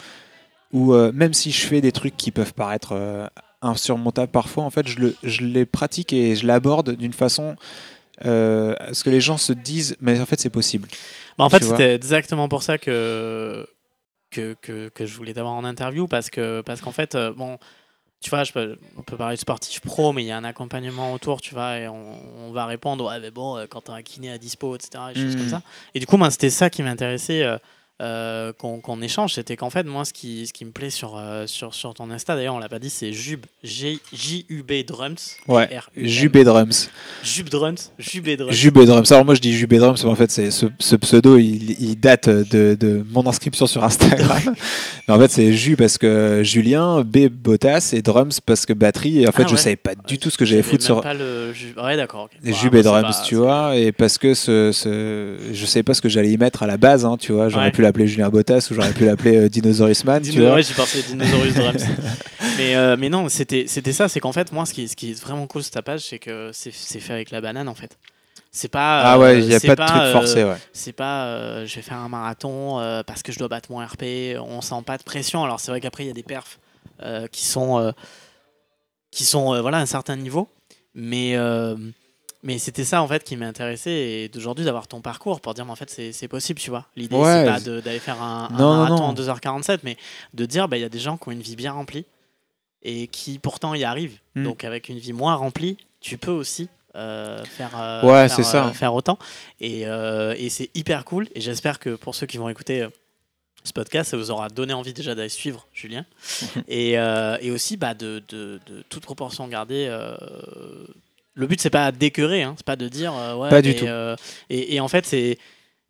où 0.72 0.92
même 0.92 1.32
si 1.32 1.52
je 1.52 1.64
fais 1.64 1.80
des 1.80 1.92
trucs 1.92 2.16
qui 2.16 2.32
peuvent 2.32 2.52
paraître 2.52 3.30
insurmontables 3.62 4.32
parfois 4.32 4.64
en 4.64 4.70
fait 4.70 4.88
je, 4.88 4.98
le, 4.98 5.16
je 5.22 5.42
les 5.42 5.64
pratique 5.64 6.12
et 6.12 6.34
je 6.34 6.44
l'aborde 6.44 6.96
d'une 6.96 7.12
façon 7.12 7.56
euh, 8.25 8.75
ce 8.93 9.05
que 9.05 9.11
les 9.11 9.21
gens 9.21 9.37
se 9.39 9.53
disent 9.53 9.97
mais 10.01 10.21
en 10.21 10.27
fait 10.27 10.41
c'est 10.41 10.51
possible 10.51 10.89
Bah, 11.39 11.45
en 11.45 11.51
fait, 11.51 11.62
c'était 11.77 11.95
exactement 11.95 12.49
pour 12.49 12.62
ça 12.62 12.79
que, 12.79 13.66
que, 14.31 14.55
que, 14.61 14.89
que 14.89 15.07
je 15.07 15.16
voulais 15.16 15.35
t'avoir 15.35 15.55
en 15.55 15.64
interview 15.64 16.07
parce 16.09 16.31
que 16.31 16.61
parce 16.62 16.81
qu'en 16.81 16.93
fait, 16.93 17.14
euh, 17.14 17.33
bon, 17.33 17.59
tu 18.21 18.31
vois, 18.31 18.43
je 18.43 18.53
peux, 18.53 18.77
on 18.97 19.03
peut 19.03 19.16
parler 19.16 19.37
de 19.37 19.41
sportif 19.41 19.81
pro, 19.81 20.12
mais 20.12 20.25
il 20.25 20.27
y 20.27 20.33
a 20.33 20.37
un 20.37 20.43
accompagnement 20.45 21.12
autour, 21.12 21.41
tu 21.41 21.55
vois, 21.55 21.79
et 21.79 21.87
on, 21.87 22.16
on 22.49 22.51
va 22.53 22.66
répondre, 22.66 23.07
ouais, 23.07 23.21
mais 23.21 23.31
bon, 23.31 23.57
euh, 23.57 23.66
quand 23.71 23.83
t'as 23.83 23.93
un 23.95 24.03
kiné 24.03 24.33
à 24.33 24.39
dispo, 24.39 24.75
etc., 24.75 24.91
des 25.14 25.21
choses 25.21 25.35
Mhm. 25.35 25.39
comme 25.39 25.49
ça. 25.49 25.62
Et 25.95 26.01
du 26.01 26.07
coup, 26.07 26.16
moi, 26.16 26.31
c'était 26.33 26.51
ça 26.51 26.69
qui 26.69 26.83
m'intéressait. 26.83 27.45
Euh, 28.01 28.53
qu'on 28.53 28.80
qu'on 28.80 29.03
échange, 29.03 29.34
c'était 29.34 29.57
qu'en 29.57 29.70
fait, 29.70 29.84
moi, 29.84 30.05
ce 30.05 30.12
qui, 30.12 30.46
ce 30.46 30.53
qui 30.53 30.64
me 30.64 30.70
plaît 30.70 30.90
sur, 30.90 31.16
euh, 31.16 31.46
sur, 31.46 31.74
sur 31.74 31.94
ton 31.94 32.11
Insta, 32.11 32.36
d'ailleurs, 32.36 32.55
on 32.55 32.59
l'a 32.61 32.68
pas 32.68 32.78
dit, 32.78 32.90
c'est 32.90 33.12
Jub, 33.12 33.40
G- 33.64 33.99
J-U-B 34.12 34.84
Drums. 34.86 35.36
ouais. 35.49 35.68
Jubé 35.96 36.44
Drums 36.44 36.90
Jub 37.24 37.49
Drums, 37.49 37.92
Jubé 37.99 38.36
Drums. 38.36 38.53
Jubé 38.55 38.86
Drums 38.86 39.11
alors 39.12 39.24
moi 39.24 39.34
je 39.34 39.40
dis 39.40 39.53
Jubé 39.53 39.78
Drums 39.78 39.96
mais 40.05 40.11
en 40.11 40.14
fait 40.14 40.30
c'est 40.30 40.51
ce, 40.51 40.66
ce 40.78 40.96
pseudo 40.96 41.36
il, 41.38 41.72
il 41.80 41.99
date 41.99 42.28
de, 42.28 42.76
de 42.78 43.05
mon 43.11 43.26
inscription 43.26 43.66
sur 43.66 43.82
Instagram 43.84 44.38
mais 45.09 45.14
en 45.14 45.18
fait 45.18 45.30
c'est 45.30 45.53
Ju 45.53 45.76
parce 45.76 45.99
que 45.99 46.42
Julien 46.44 47.03
B 47.03 47.28
Bottas 47.28 47.90
et 47.94 48.03
Drums 48.03 48.40
parce 48.44 48.64
que 48.66 48.72
batterie 48.72 49.22
et 49.22 49.28
en 49.28 49.32
fait 49.32 49.42
Ah 49.44 49.49
je 49.49 49.53
ouais. 49.55 49.59
savais 49.59 49.76
pas 49.76 49.94
du 49.94 50.18
tout 50.18 50.30
ce 50.30 50.38
que 50.38 50.44
j'allais 50.44 50.62
J'avais 50.62 50.70
foutre 50.72 50.84
sur 50.84 51.01
pas 51.01 51.14
le 51.14 51.53
ju- 51.53 51.74
Ouais, 51.76 51.96
d'accord. 51.96 52.24
ok. 52.24 52.30
Les 52.42 52.53
Bon, 52.53 52.57
jubes 52.59 52.74
et 52.74 52.82
moi, 52.82 52.94
c'est 52.96 53.03
drums, 53.03 53.16
pas- 53.18 53.24
tu 53.24 53.34
vois, 53.34 53.76
et 53.76 53.92
parce 53.92 54.18
que 54.18 54.34
ce, 54.34 54.70
ce, 54.72 55.36
je 55.53 55.66
sais 55.66 55.82
pas 55.82 55.94
ce 55.94 56.01
que 56.01 56.09
j'allais 56.09 56.30
y 56.32 56.36
mettre 56.38 56.62
à 56.62 56.66
la 56.66 56.76
base, 56.76 57.05
hein, 57.05 57.16
tu 57.18 57.32
vois, 57.32 57.49
j'aurais 57.49 57.66
Ouais. 57.66 57.70
pu 57.72 57.82
l'appeler 57.89 58.07
Julien 58.07 58.28
Bottas 58.30 58.68
ou 58.70 58.74
j'aurais 58.74 58.93
pu 58.93 59.05
l'appeler 59.05 59.36
euh, 59.36 59.49
Dinosaurus 59.49 60.05
Man, 60.05 60.22
tu 60.22 60.30
Dino- 60.30 60.47
vois. 60.47 60.55
ouais, 60.55 60.62
j'y 60.62 60.72
pensais 60.74 61.03
Dinosaurus 61.03 61.55
Drums. 61.55 61.84
mais, 62.57 62.76
euh, 62.76 62.97
mais 62.99 63.09
non, 63.09 63.28
c'était 63.28 63.66
ça. 63.66 64.09
C'est 64.09 64.20
qu'en 64.20 64.32
fait, 64.32 64.53
moi, 64.53 64.64
ce 64.66 64.72
qui, 64.74 64.86
ce 64.89 64.95
qui 64.97 65.11
est 65.11 65.20
vraiment 65.22 65.47
cool 65.47 65.62
sur 65.62 65.72
ta 65.72 65.82
page, 65.82 66.01
c'est 66.03 66.18
que 66.18 66.51
c'est 66.53 66.70
fait 66.72 67.12
avec 67.12 67.30
la 67.30 67.41
banane, 67.41 67.68
en 67.68 67.74
fait. 67.74 67.99
C'est 68.51 68.68
pas. 68.68 69.01
Ah 69.03 69.16
euh, 69.16 69.18
ouais, 69.18 69.39
il 69.41 69.47
n'y 69.49 69.55
a 69.55 69.61
pas 69.61 69.74
de 69.76 69.86
truc 69.86 70.01
euh, 70.03 70.12
forcé, 70.12 70.43
ouais. 70.45 70.57
C'est 70.72 70.93
pas 70.93 71.26
euh, 71.26 71.66
je 71.66 71.74
vais 71.76 71.82
faire 71.82 71.99
un 71.99 72.09
marathon 72.09 72.80
euh, 72.80 73.03
parce 73.03 73.22
que 73.22 73.30
je 73.30 73.39
dois 73.39 73.49
battre 73.49 73.70
mon 73.70 73.78
RP. 73.84 74.36
On 74.41 74.62
sent 74.62 74.82
pas 74.86 74.97
de 74.97 75.03
pression. 75.03 75.45
Alors 75.45 75.61
c'est 75.61 75.70
vrai 75.70 75.80
qu'après 75.82 76.05
il 76.05 76.07
y 76.07 76.11
a 76.11 76.14
des 76.14 76.22
perfs 76.22 76.59
euh, 77.03 77.26
qui 77.26 77.45
sont 77.45 77.78
euh, 77.78 77.93
qui 79.11 79.24
sont 79.24 79.53
euh, 79.55 79.61
voilà 79.61 79.78
à 79.78 79.80
un 79.82 79.86
certain 79.86 80.16
niveau, 80.16 80.49
mais 80.95 81.36
euh, 81.36 81.76
mais 82.49 82.59
c'était 82.59 82.84
ça 82.84 83.03
en 83.03 83.07
fait 83.07 83.22
qui 83.22 83.36
m'intéressait 83.36 83.92
et 83.92 84.28
d'aujourd'hui 84.28 84.64
d'avoir 84.64 84.88
ton 84.88 85.01
parcours 85.01 85.40
pour 85.40 85.55
dire 85.55 85.64
mais 85.66 85.70
en 85.70 85.76
fait 85.76 85.90
c'est 86.12 86.28
possible 86.28 86.59
tu 86.59 86.70
vois. 86.70 86.86
L'idée 86.96 87.14
Ouais, 87.14 87.44
c'est 87.44 87.70
pas 87.74 87.80
d'aller 87.82 87.99
faire 88.01 88.20
un, 88.22 88.49
Non, 88.53 88.74
marathon 88.78 88.96
non. 88.96 89.03
en 89.05 89.14
2h47, 89.14 89.80
mais 89.84 89.96
de 90.34 90.46
dire 90.46 90.66
bah 90.66 90.76
il 90.76 90.80
y 90.80 90.84
a 90.84 90.88
des 90.88 90.99
gens 90.99 91.16
qui 91.18 91.28
ont 91.28 91.32
une 91.32 91.42
vie 91.42 91.57
bien 91.57 91.72
remplie 91.72 92.07
et 92.82 93.07
qui 93.07 93.38
pourtant 93.38 93.74
y 93.74 93.84
arrivent. 93.84 94.18
Mm. 94.34 94.44
Donc 94.44 94.64
avec 94.64 94.88
une 94.88 94.99
vie 94.99 95.12
moins 95.12 95.34
remplie, 95.34 95.76
tu 96.01 96.16
peux 96.18 96.30
aussi 96.32 96.68
euh, 96.96 97.44
faire, 97.44 97.70
euh, 97.78 98.03
Ouais, 98.03 98.28
faire, 98.28 98.44
ça. 98.44 98.66
euh, 98.66 98.72
faire 98.72 98.94
autant. 98.94 99.18
Et, 99.61 99.82
et 99.82 100.49
c'est 100.49 100.70
hyper 100.74 101.05
cool. 101.05 101.28
Et 101.34 101.40
j'espère 101.40 101.78
que 101.78 101.90
pour 101.96 102.14
ceux 102.14 102.26
qui 102.26 102.38
vont 102.38 102.49
écouter 102.49 102.86
ce 103.64 103.72
podcast, 103.72 104.11
ça 104.12 104.16
vous 104.16 104.30
aura 104.30 104.49
donné 104.49 104.72
envie 104.72 104.94
déjà 104.94 105.14
d'aller 105.14 105.28
suivre 105.28 105.66
Julien. 105.74 106.07
et, 106.68 106.99
euh, 106.99 107.36
et 107.40 107.51
aussi 107.51 107.76
bah, 107.76 107.94
de, 107.94 108.22
de, 108.28 108.59
de 108.66 108.82
toute 108.88 109.03
proportion 109.03 109.46
gardée. 109.49 109.86
euh, 109.90 110.16
le 111.39 111.47
but, 111.47 111.61
c'est 111.61 111.70
pas 111.70 111.93
d'écœurer, 111.93 112.43
hein, 112.43 112.55
c'est 112.57 112.66
pas 112.66 112.76
de 112.76 112.89
dire. 112.89 113.12
euh, 113.16 113.34
ouais, 113.36 113.49
Pas 113.49 113.62
du 113.62 113.74
tout. 113.76 113.86
euh, 113.86 114.16
et, 114.51 114.74
et 114.74 114.80
en 114.80 114.89
fait, 114.89 115.07
c'est. 115.07 115.39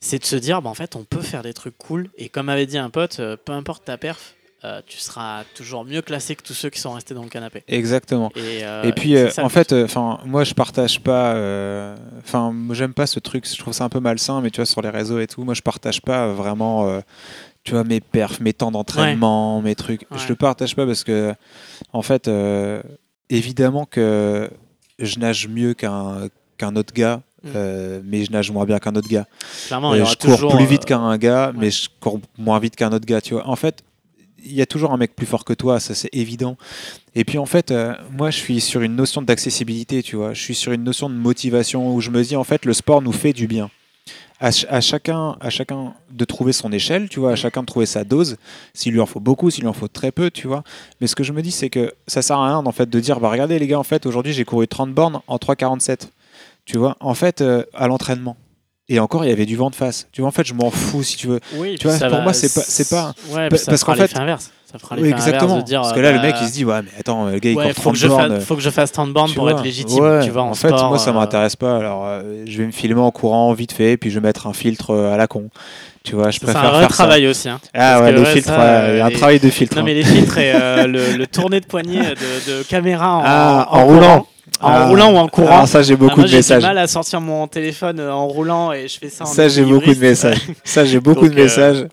C'est 0.01 0.21
de 0.21 0.25
se 0.25 0.37
dire, 0.37 0.63
bah, 0.63 0.71
en 0.71 0.75
fait, 0.75 0.95
on 0.95 1.03
peut 1.03 1.21
faire 1.23 1.43
des 1.43 1.53
trucs 1.53 1.77
cool. 1.77 2.09
Et 2.17 2.29
comme 2.29 2.49
avait 2.49 2.67
dit 2.67 2.79
un 2.79 2.89
pote, 2.91 3.19
euh, 3.19 3.37
peu 3.37 3.51
importe 3.53 3.85
ta 3.85 3.99
perf, 3.99 4.35
tu 4.87 4.99
seras 4.99 5.43
toujours 5.55 5.85
mieux 5.85 6.03
classé 6.03 6.37
que 6.37 6.43
tous 6.43 6.53
ceux 6.55 6.69
qui 6.71 6.79
sont 6.79 6.93
restés 6.93 7.15
dans 7.15 7.23
le 7.25 7.29
canapé. 7.29 7.63
Exactement. 7.67 8.31
Et, 8.37 8.61
Et 8.87 8.93
puis, 8.93 9.17
ça, 9.31 9.45
en 9.45 9.49
fait, 9.49 9.73
enfin, 9.73 10.21
moi, 10.25 10.45
je 10.45 10.53
partage 10.55 11.01
pas. 11.01 11.33
Enfin, 12.19 12.53
moi, 12.53 12.75
j'aime 12.77 12.93
pas 12.95 13.07
ce 13.07 13.19
truc. 13.19 13.49
Je 13.49 13.57
trouve 13.59 13.73
ça 13.73 13.85
un 13.85 13.89
peu 13.89 13.99
malsain, 14.01 14.41
mais 14.41 14.51
tu 14.51 14.57
vois, 14.57 14.67
sur 14.67 14.83
les 14.83 14.91
réseaux 14.91 15.19
et 15.21 15.27
tout, 15.27 15.43
moi, 15.45 15.55
je 15.55 15.63
partage 15.63 16.01
pas 16.03 16.29
vraiment. 16.33 17.01
tu 17.65 17.73
vois, 17.73 17.83
mes 17.85 18.01
perfs, 18.01 18.41
mes 18.41 18.53
temps 18.53 18.71
d'entraînement, 18.71 19.61
mes 19.63 19.75
trucs. 19.75 20.03
Ouais. 20.11 20.19
Je 20.19 20.29
le 20.29 20.37
partage 20.37 20.75
pas 20.77 20.87
parce 20.87 21.03
que, 21.05 21.35
en 21.93 22.03
fait, 22.03 22.29
euh, 22.29 22.83
évidemment 23.31 23.85
que 23.87 24.49
je 24.99 25.19
nage 25.19 25.49
mieux 25.49 25.75
qu'un 25.75 26.29
qu'un 26.57 26.75
autre 26.77 26.93
gars, 26.93 27.23
Mm. 27.45 27.49
euh, 27.55 28.01
mais 28.05 28.25
je 28.25 28.33
nage 28.33 28.51
moins 28.51 28.65
bien 28.65 28.81
qu'un 28.81 28.97
autre 28.97 29.09
gars. 29.09 29.27
Clairement, 29.69 29.95
il 29.95 29.99
y 29.99 30.01
Euh, 30.01 30.03
aura 30.05 30.13
je 30.21 30.27
cours 30.37 30.51
plus 30.57 30.65
euh, 30.65 30.67
vite 30.69 30.85
qu'un 30.85 31.17
gars, 31.19 31.49
ouais. 31.51 31.57
mais 31.57 31.71
je 31.71 31.89
cours 32.01 32.19
moins 32.37 32.59
vite 32.59 32.75
qu'un 32.75 32.93
autre 32.93 33.07
gars, 33.07 33.21
tu 33.21 33.35
vois. 33.35 33.47
En 33.47 33.55
fait, 33.55 33.85
il 34.45 34.53
y 34.55 34.61
a 34.61 34.67
toujours 34.67 34.93
un 34.93 34.97
mec 34.97 35.15
plus 35.15 35.25
fort 35.27 35.45
que 35.45 35.53
toi, 35.53 35.79
ça 35.79 35.95
c'est 35.95 36.11
évident. 36.13 36.57
Et 37.15 37.25
puis 37.25 37.39
en 37.39 37.47
fait, 37.47 37.71
euh, 37.71 37.95
moi 38.17 38.31
je 38.31 38.39
suis 38.39 38.61
sur 38.61 38.81
une 38.83 38.97
notion 38.97 39.23
d'accessibilité, 39.23 40.03
tu 40.03 40.17
vois. 40.17 40.33
Je 40.35 40.41
suis 40.43 40.55
sur 40.57 40.73
une 40.73 40.83
notion 40.83 41.09
de 41.09 41.15
motivation 41.15 41.95
où 41.95 42.01
je 42.01 42.11
me 42.11 42.23
dis 42.25 42.35
en 42.35 42.43
fait 42.45 42.65
le 42.65 42.73
sport 42.73 43.01
nous 43.03 43.13
fait 43.13 43.33
du 43.33 43.47
bien. 43.47 43.71
À, 44.41 44.53
ch- 44.53 44.67
à 44.71 44.81
chacun, 44.81 45.37
à 45.41 45.51
chacun 45.51 45.95
de 46.13 46.25
trouver 46.25 46.53
son 46.53 46.71
échelle, 46.73 47.09
tu 47.09 47.19
vois, 47.19 47.31
à 47.31 47.33
Mm. 47.33 47.37
chacun 47.37 47.61
de 47.63 47.67
trouver 47.67 47.87
sa 47.87 48.05
dose. 48.05 48.37
S'il 48.73 48.93
lui 48.93 49.01
en 49.01 49.07
faut 49.07 49.19
beaucoup, 49.21 49.51
s'il 49.51 49.63
lui 49.65 49.69
en 49.69 49.73
faut 49.73 49.89
très 49.89 50.13
peu, 50.13 50.31
tu 50.31 50.47
vois. 50.47 50.63
Mais 51.01 51.07
ce 51.09 51.17
que 51.17 51.25
je 51.25 51.33
me 51.33 51.43
dis, 51.43 51.51
c'est 51.51 51.71
que 51.71 51.93
ça 52.07 52.23
sert 52.23 52.39
à 52.39 52.47
rien 52.47 52.57
en 52.65 52.73
fait 52.73 52.89
de 52.89 53.01
dire, 53.01 53.19
bah 53.19 53.31
regardez 53.31 53.59
les 53.59 53.67
gars, 53.67 53.79
en 53.81 53.83
fait 53.85 54.07
aujourd'hui 54.07 54.33
j'ai 54.33 54.45
couru 54.45 54.69
30 54.69 54.93
bornes 54.95 55.21
en 55.27 55.37
3,47. 55.39 56.09
Tu 56.65 56.79
vois, 56.79 56.97
en 57.01 57.15
fait, 57.15 57.41
euh, 57.41 57.65
à 57.75 57.89
l'entraînement. 57.89 58.37
Et 58.91 59.01
encore, 59.01 59.25
il 59.25 59.29
y 59.29 59.33
avait 59.33 59.45
du 59.47 59.57
vent 59.57 59.71
de 59.71 59.75
face. 59.75 60.07
Tu 60.13 60.21
vois, 60.21 60.29
en 60.29 60.33
fait, 60.33 60.47
je 60.47 60.55
m'en 60.55 60.71
fous 60.71 61.03
si 61.03 61.17
tu 61.17 61.27
veux. 61.27 61.41
Oui, 61.57 61.77
Tu 61.79 61.87
vois, 61.89 61.99
pour 61.99 62.09
va- 62.09 62.21
moi, 62.23 62.33
c'est 62.33 62.53
pas- 62.55 62.61
c'est 62.67 62.89
pas- 62.89 63.15
Ouais, 63.31 63.49
parce 63.49 63.65
qu'en 63.85 63.95
fait- 63.95 64.17
inverse. 64.17 64.51
Ça 64.71 64.79
fera 64.79 64.97
Oui, 64.97 65.03
l'effet 65.05 65.15
exactement. 65.17 65.53
inverse 65.53 65.65
de 65.65 65.67
dire, 65.69 65.81
Parce 65.81 65.93
que 65.95 66.01
là, 66.01 66.13
le 66.13 66.19
bah, 66.19 66.25
mec, 66.27 66.37
il 66.43 66.47
se 66.49 66.53
dit, 66.53 66.65
ouais, 66.67 66.83
mais 66.83 66.91
attends, 67.01 67.25
le 67.27 67.39
gars, 67.39 67.51
il 67.51 67.57
ouais, 67.57 67.73
faut 67.73 67.81
30 67.81 67.93
que, 67.95 67.99
je 67.99 68.07
bornes. 68.09 68.41
faut 68.43 68.55
que 68.55 68.61
je 68.61 68.69
fasse 68.69 68.93
30 68.93 69.13
bornes 69.15 69.29
tu 69.31 69.35
pour 69.37 69.45
vois. 69.45 69.53
être 69.53 69.63
légitime. 69.65 70.05
Ouais. 70.05 70.21
Tu 70.25 70.31
vois, 70.31 70.43
en, 70.43 70.53
fait, 70.53 70.69
sport, 70.69 70.89
moi, 70.91 70.99
ça 70.99 71.09
euh, 71.09 71.15
m'intéresse 71.15 71.57
pas. 71.57 71.77
Alors, 71.79 72.03
euh, 72.05 72.45
je 72.47 72.59
vais 72.59 72.67
me 72.67 72.73
filmer 72.73 73.01
en 73.01 73.11
courant 73.11 73.51
vite 73.55 73.73
fait, 73.73 73.97
puis 73.97 74.11
je 74.11 74.21
vais 74.21 74.27
mettre 74.27 74.47
un 74.47 74.53
filtre 74.53 74.91
euh, 74.91 75.15
à 75.15 75.17
la 75.17 75.27
con. 75.27 75.49
Tu 76.05 76.15
vois, 76.17 76.31
je 76.31 76.39
C'est 76.39 76.49
un 76.51 76.53
préfère 76.53 76.71
vrai 76.71 76.81
faire 76.81 76.91
ça. 76.91 76.95
travail 77.05 77.27
aussi. 77.29 77.49
hein. 77.49 77.61
Ah 77.73 78.03
ouais, 78.03 78.11
que, 78.11 78.17
les 78.17 78.21
ouais, 78.21 78.27
filtres, 78.27 78.49
ça, 78.49 78.59
ouais, 78.59 78.91
il 78.93 78.99
y 78.99 79.01
a 79.01 79.07
un 79.07 79.11
travail 79.11 79.41
de 79.41 79.49
filtre. 79.49 79.75
Non, 79.77 79.81
hein. 79.83 79.85
mais 79.87 79.95
les 79.95 80.05
filtres 80.05 80.37
et 80.39 80.53
euh, 80.55 80.87
le, 80.87 81.13
le 81.17 81.27
tourné 81.27 81.61
de 81.61 81.67
poignet 81.67 82.01
de, 82.15 82.59
de 82.59 82.63
caméra 82.65 83.17
en, 83.17 83.23
Ah, 83.25 83.69
en 83.71 83.87
roulant. 83.87 84.27
En 84.61 84.69
Ah. 84.71 84.87
roulant 84.87 85.13
ou 85.13 85.17
en 85.17 85.29
courant. 85.29 85.49
Alors 85.55 85.69
ça, 85.69 85.81
j'ai 85.83 85.95
Ah, 85.95 85.97
beaucoup 85.97 86.17
moi, 86.17 86.25
de 86.25 86.29
j'ai 86.31 86.37
messages. 86.39 86.63
du 86.63 86.67
mal 86.69 86.77
à 86.79 86.87
sortir 86.87 87.21
mon 87.23 87.47
téléphone 87.47 88.01
en 88.01 88.27
roulant 88.27 88.73
et 88.73 88.87
je 88.89 88.99
fais 88.99 89.09
ça 89.09 89.25
en 89.25 89.27
Ça, 89.27 89.49
j'ai 89.49 89.65
beaucoup 89.65 89.95
de 89.95 89.99
messages. 90.01 90.41
Ça, 90.65 90.85
j'ai 90.85 91.01
beaucoup 91.01 91.23
Donc, 91.27 91.35
de 91.37 91.43
messages. 91.43 91.87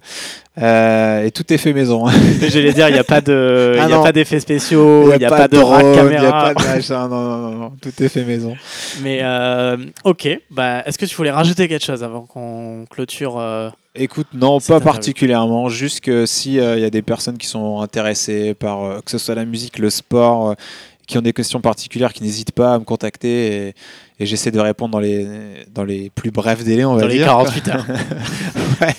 Euh, 0.57 1.25
et 1.25 1.31
tout 1.31 1.51
est 1.51 1.57
fait 1.57 1.73
maison. 1.73 2.05
J'allais 2.41 2.71
dire, 2.71 2.87
il 2.87 2.93
n'y 2.93 2.99
a 2.99 3.03
pas 3.03 3.19
de, 3.21 3.73
il 3.75 3.79
Ah 3.79 3.89
y 3.89 3.93
a 3.93 4.01
pas 4.01 4.11
d'effets 4.13 4.39
spéciaux, 4.39 5.11
il 5.13 5.19
n'y 5.19 5.25
a, 5.25 5.29
pas 5.29 5.47
de 5.47 5.57
rack 5.57 5.81
drone, 5.83 6.07
il 6.07 6.13
y 6.13 6.15
a 6.15 6.19
caméra. 6.21 6.53
pas 6.53 6.53
de 6.53 6.67
machin. 6.67 7.07
Non, 7.09 7.21
non, 7.21 7.37
non, 7.37 7.51
non. 7.51 7.73
Tout 7.81 7.91
est 8.01 8.07
fait 8.07 8.23
maison. 8.23 8.55
Mais 9.01 9.19
euh, 9.21 9.77
ok, 10.05 10.39
bah, 10.51 10.81
est-ce 10.85 10.97
que 10.97 11.05
tu 11.05 11.15
voulais 11.15 11.31
rajouter 11.31 11.67
quelque 11.67 11.83
chose 11.83 12.03
avant 12.03 12.21
qu'on 12.21 12.85
clôture 12.89 13.37
euh, 13.37 13.69
Écoute, 13.95 14.27
non, 14.33 14.59
pas 14.59 14.79
particulièrement. 14.79 15.67
Juste 15.67 15.99
que 15.99 16.25
si 16.25 16.55
il 16.55 16.79
y 16.79 16.85
a 16.85 16.89
des 16.89 17.01
personnes 17.01 17.37
qui 17.37 17.47
sont 17.47 17.81
intéressées 17.81 18.53
par 18.53 19.03
que 19.03 19.11
ce 19.11 19.17
soit 19.17 19.35
la 19.35 19.45
musique, 19.45 19.79
le 19.79 19.89
sport, 19.89 20.55
qui 21.07 21.17
ont 21.17 21.21
des 21.21 21.33
questions 21.33 21.61
particulières, 21.61 22.13
qui 22.13 22.23
n'hésitent 22.23 22.51
pas 22.51 22.73
à 22.73 22.79
me 22.79 22.83
contacter 22.83 23.67
et, 23.67 23.75
et 24.19 24.25
j'essaie 24.25 24.51
de 24.51 24.59
répondre 24.59 24.91
dans 24.93 24.99
les 24.99 25.27
dans 25.73 25.83
les 25.83 26.09
plus 26.09 26.31
brefs 26.31 26.63
délais, 26.63 26.85
on 26.85 26.95
va 26.95 27.01
dans 27.01 27.07
les 27.07 27.17
dire. 27.17 27.25
48 27.27 27.67
heures 27.69 27.85
ouais, 28.81 28.93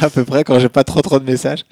à 0.00 0.10
peu 0.10 0.24
près 0.24 0.44
quand 0.44 0.58
j'ai 0.58 0.68
pas 0.68 0.84
trop 0.84 1.00
trop 1.02 1.18
de 1.18 1.24
messages 1.24 1.64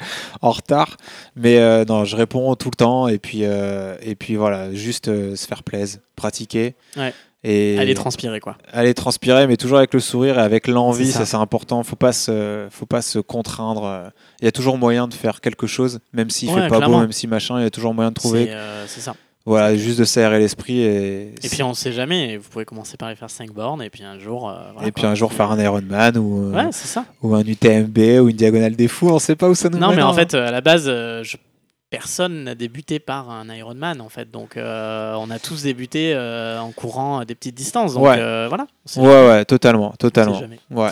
en 0.43 0.51
retard. 0.51 0.97
Mais 1.37 1.59
euh, 1.59 1.85
non, 1.85 2.05
je 2.05 2.17
réponds 2.17 2.55
tout 2.57 2.71
le 2.71 2.77
temps 2.77 3.09
et 3.09 3.19
puis 3.19 3.41
euh, 3.43 3.97
et 4.03 4.15
puis 4.15 4.37
voilà, 4.37 4.73
juste 4.75 5.09
euh, 5.09 5.37
se 5.37 5.47
faire 5.47 5.63
plaisir, 5.63 6.01
pratiquer. 6.17 6.75
Ouais. 6.97 7.13
Et 7.45 7.79
Allez 7.79 7.95
transpirer 7.95 8.41
quoi. 8.41 8.57
aller 8.73 8.93
transpirer, 8.93 9.47
mais 9.47 9.57
toujours 9.57 9.79
avec 9.79 9.95
le 9.95 10.01
sourire 10.01 10.37
et 10.39 10.43
avec 10.43 10.67
l'envie, 10.67 11.13
ça. 11.13 11.21
ça 11.21 11.27
c'est 11.27 11.37
important. 11.37 11.85
Faut 11.85 11.95
pas 11.95 12.13
se, 12.13 12.67
faut 12.73 12.87
pas 12.87 13.03
se 13.03 13.21
contraindre. 13.21 14.11
Il 14.41 14.47
y 14.47 14.49
a 14.49 14.53
toujours 14.53 14.79
moyen 14.79 15.07
de 15.07 15.15
faire 15.15 15.41
quelque 15.41 15.69
chose, 15.69 16.01
même 16.13 16.29
s'il 16.29 16.49
Ouais, 16.49 16.63
fait 16.63 16.69
pas 16.69 16.79
clairement. 16.79 16.97
beau, 16.97 17.03
même 17.03 17.13
si 17.13 17.29
machin, 17.29 17.61
il 17.61 17.63
y 17.63 17.67
a 17.67 17.71
toujours 17.71 17.95
moyen 17.95 18.11
de 18.11 18.15
trouver. 18.17 18.47
C'est 18.47 18.95
c'est 18.95 19.01
ça. 19.01 19.15
Voilà, 19.47 19.77
juste 19.77 19.99
de 20.01 20.05
s'aérer 20.05 20.41
l'esprit 20.41 20.81
et, 20.81 21.29
Et 21.43 21.49
puis 21.49 21.63
on 21.63 21.73
sait 21.73 21.93
jamais, 21.93 22.37
vous 22.37 22.49
pouvez 22.51 22.65
commencer 22.65 22.97
par 22.97 23.13
y 23.13 23.17
faire 23.17 23.31
5 23.31 23.53
bornes 23.53 23.81
et 23.83 23.91
puis 23.91 24.03
un 24.03 24.19
jour. 24.19 24.51
euh, 24.51 24.55
voilà, 24.75 24.89
et 24.89 24.93
puis 24.93 25.07
un 25.07 25.15
jour 25.15 25.33
faire 25.33 25.51
un 25.53 25.59
Ironman 25.61 26.19
ou, 26.19 26.47
euh, 26.49 26.53
Ouais, 26.53 26.69
c'est 26.73 26.89
ça. 26.89 27.05
ou 27.23 27.35
un 27.35 27.43
UTMB 27.45 27.97
ou 28.21 28.29
une 28.29 28.37
diagonale 28.37 28.75
des 28.75 28.89
fous, 28.89 29.09
on 29.09 29.19
sait 29.21 29.37
pas 29.37 29.49
où 29.49 29.55
ça 29.55 29.69
nous 29.69 29.79
Non, 29.79 29.93
mais 29.95 30.03
en 30.03 30.13
fait, 30.13 30.35
euh, 30.35 30.49
à 30.49 30.51
la 30.51 30.61
base, 30.61 30.87
je- 30.87 31.37
personne 31.89 32.43
n'a 32.45 32.57
débuté 32.57 32.99
par 32.99 33.31
un 33.31 33.49
Ironman 33.55 34.01
en 34.01 34.09
fait. 34.09 34.29
Donc 34.31 34.57
euh, 34.57 35.15
on 35.15 35.31
a 35.31 35.39
tous 35.39 35.63
débuté 35.63 36.13
euh, 36.15 36.59
en 36.61 36.73
courant 36.73 37.19
à 37.21 37.25
des 37.25 37.37
petites 37.37 37.55
distances. 37.55 37.95
Donc 37.95 38.03
Ouais. 38.05 38.17
euh, 38.19 38.47
voilà. 38.49 38.67
Ouais, 38.97 39.29
ouais, 39.29 39.45
totalement, 39.45 39.89
on 39.89 39.93
sait 39.93 39.97
totalement. 39.99 40.35
jamais. 40.41 40.59
Ouais. 40.73 40.91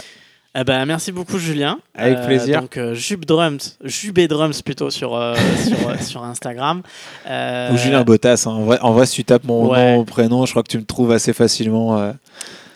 Eh 0.56 0.62
ben, 0.62 0.84
merci 0.86 1.10
beaucoup 1.10 1.38
Julien. 1.38 1.78
Avec 1.94 2.22
plaisir. 2.26 2.60
Donc 2.60 2.76
euh, 2.76 2.94
Jube 2.94 3.24
Drums, 3.24 3.76
Jubé 3.82 4.28
Drums 4.28 4.62
plutôt 4.62 4.88
sur, 4.90 5.16
euh, 5.16 5.34
sur, 5.66 5.88
euh, 5.88 5.96
sur 6.00 6.22
Instagram. 6.22 6.82
Euh, 7.26 7.72
Ou 7.72 7.76
Julien 7.76 8.04
Bottas, 8.04 8.44
hein. 8.46 8.50
en, 8.50 8.62
vrai, 8.64 8.78
en 8.80 8.92
vrai, 8.92 9.06
si 9.06 9.16
tu 9.16 9.24
tapes 9.24 9.44
mon 9.44 9.68
Ouais. 9.70 9.96
nom, 9.96 10.04
prénom, 10.04 10.46
je 10.46 10.52
crois 10.52 10.62
que 10.62 10.68
tu 10.70 10.78
me 10.78 10.84
trouves 10.84 11.10
assez 11.10 11.32
facilement. 11.32 11.98
euh. 11.98 12.12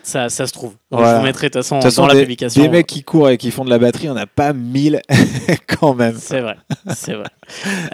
ça, 0.03 0.27
ça 0.27 0.45
se 0.45 0.51
trouve. 0.51 0.71
Donc, 0.91 0.99
Voilà. 0.99 1.13
Je 1.13 1.19
vous 1.19 1.23
mettrai 1.25 1.47
de 1.47 1.53
toute 1.53 1.61
façon, 1.61 1.77
De 1.77 1.81
toute 1.81 1.91
façon, 1.91 2.01
dans 2.01 2.07
la 2.09 2.15
des, 2.15 2.21
publication. 2.21 2.61
des 2.61 2.67
mecs 2.67 2.87
qui 2.87 3.03
courent 3.03 3.29
et 3.29 3.37
qui 3.37 3.49
font 3.49 3.63
de 3.63 3.69
la 3.69 3.79
batterie, 3.79 4.09
on 4.09 4.13
n'a 4.13 4.27
pas 4.27 4.51
mille 4.51 5.01
quand 5.79 5.93
même. 5.93 6.17
C'est 6.19 6.41
vrai, 6.41 6.57
c'est 6.93 7.13
vrai. 7.13 7.27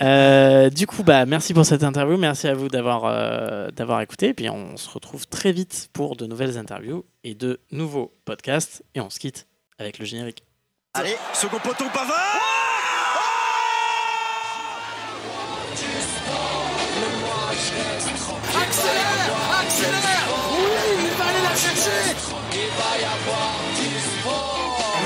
Euh, 0.02 0.72
du 0.72 0.88
coup, 0.88 1.04
bah, 1.04 1.28
merci 1.28 1.54
pour 1.54 1.66
cette 1.66 1.84
interview. 1.84 2.18
Merci 2.18 2.48
à 2.48 2.56
vous 2.56 2.70
d'avoir 2.70 3.04
euh, 3.06 3.70
d'avoir 3.70 4.02
écouté. 4.02 4.30
Et 4.30 4.34
puis, 4.34 4.50
on 4.50 4.78
se 4.78 4.90
retrouve 4.90 5.28
très 5.28 5.52
vite 5.52 5.90
pour 5.94 6.16
de 6.16 6.26
nouvelles 6.26 6.58
interviews 6.58 7.06
et 7.24 7.36
de 7.36 7.60
nouveaux 7.72 8.14
podcasts. 8.26 8.84
Et 8.96 9.00
on 9.02 9.12
se 9.12 9.20
quitte 9.20 9.46
avec 9.80 10.00
le 10.00 10.06
générique. 10.06 10.44
Allez, 10.94 11.18
second 11.34 11.60
poteau 11.60 11.86
Pavard 11.94 12.40
Accélère 18.56 19.36
Accélère 19.60 20.28
Oui, 20.52 20.68
il 21.00 21.12
va 21.18 21.26
aller 21.26 21.44
la 21.44 21.56
chercher 21.56 22.16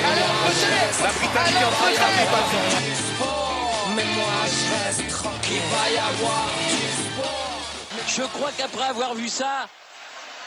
Alors 0.05 0.33
peut-être 0.45 0.99
La 1.01 1.11
Britannique 1.11 1.59
est 1.59 1.65
en 1.65 1.71
train 1.71 1.91
de 1.91 1.95
taper 1.95 2.25
Pavard. 2.25 3.59
Je 8.07 8.23
crois 8.23 8.51
qu'après 8.57 8.85
avoir 8.85 9.13
vu 9.15 9.29
ça, 9.29 9.67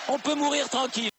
on 0.09 0.18
peut 0.18 0.35
mourir 0.35 0.68
tranquille. 0.68 1.11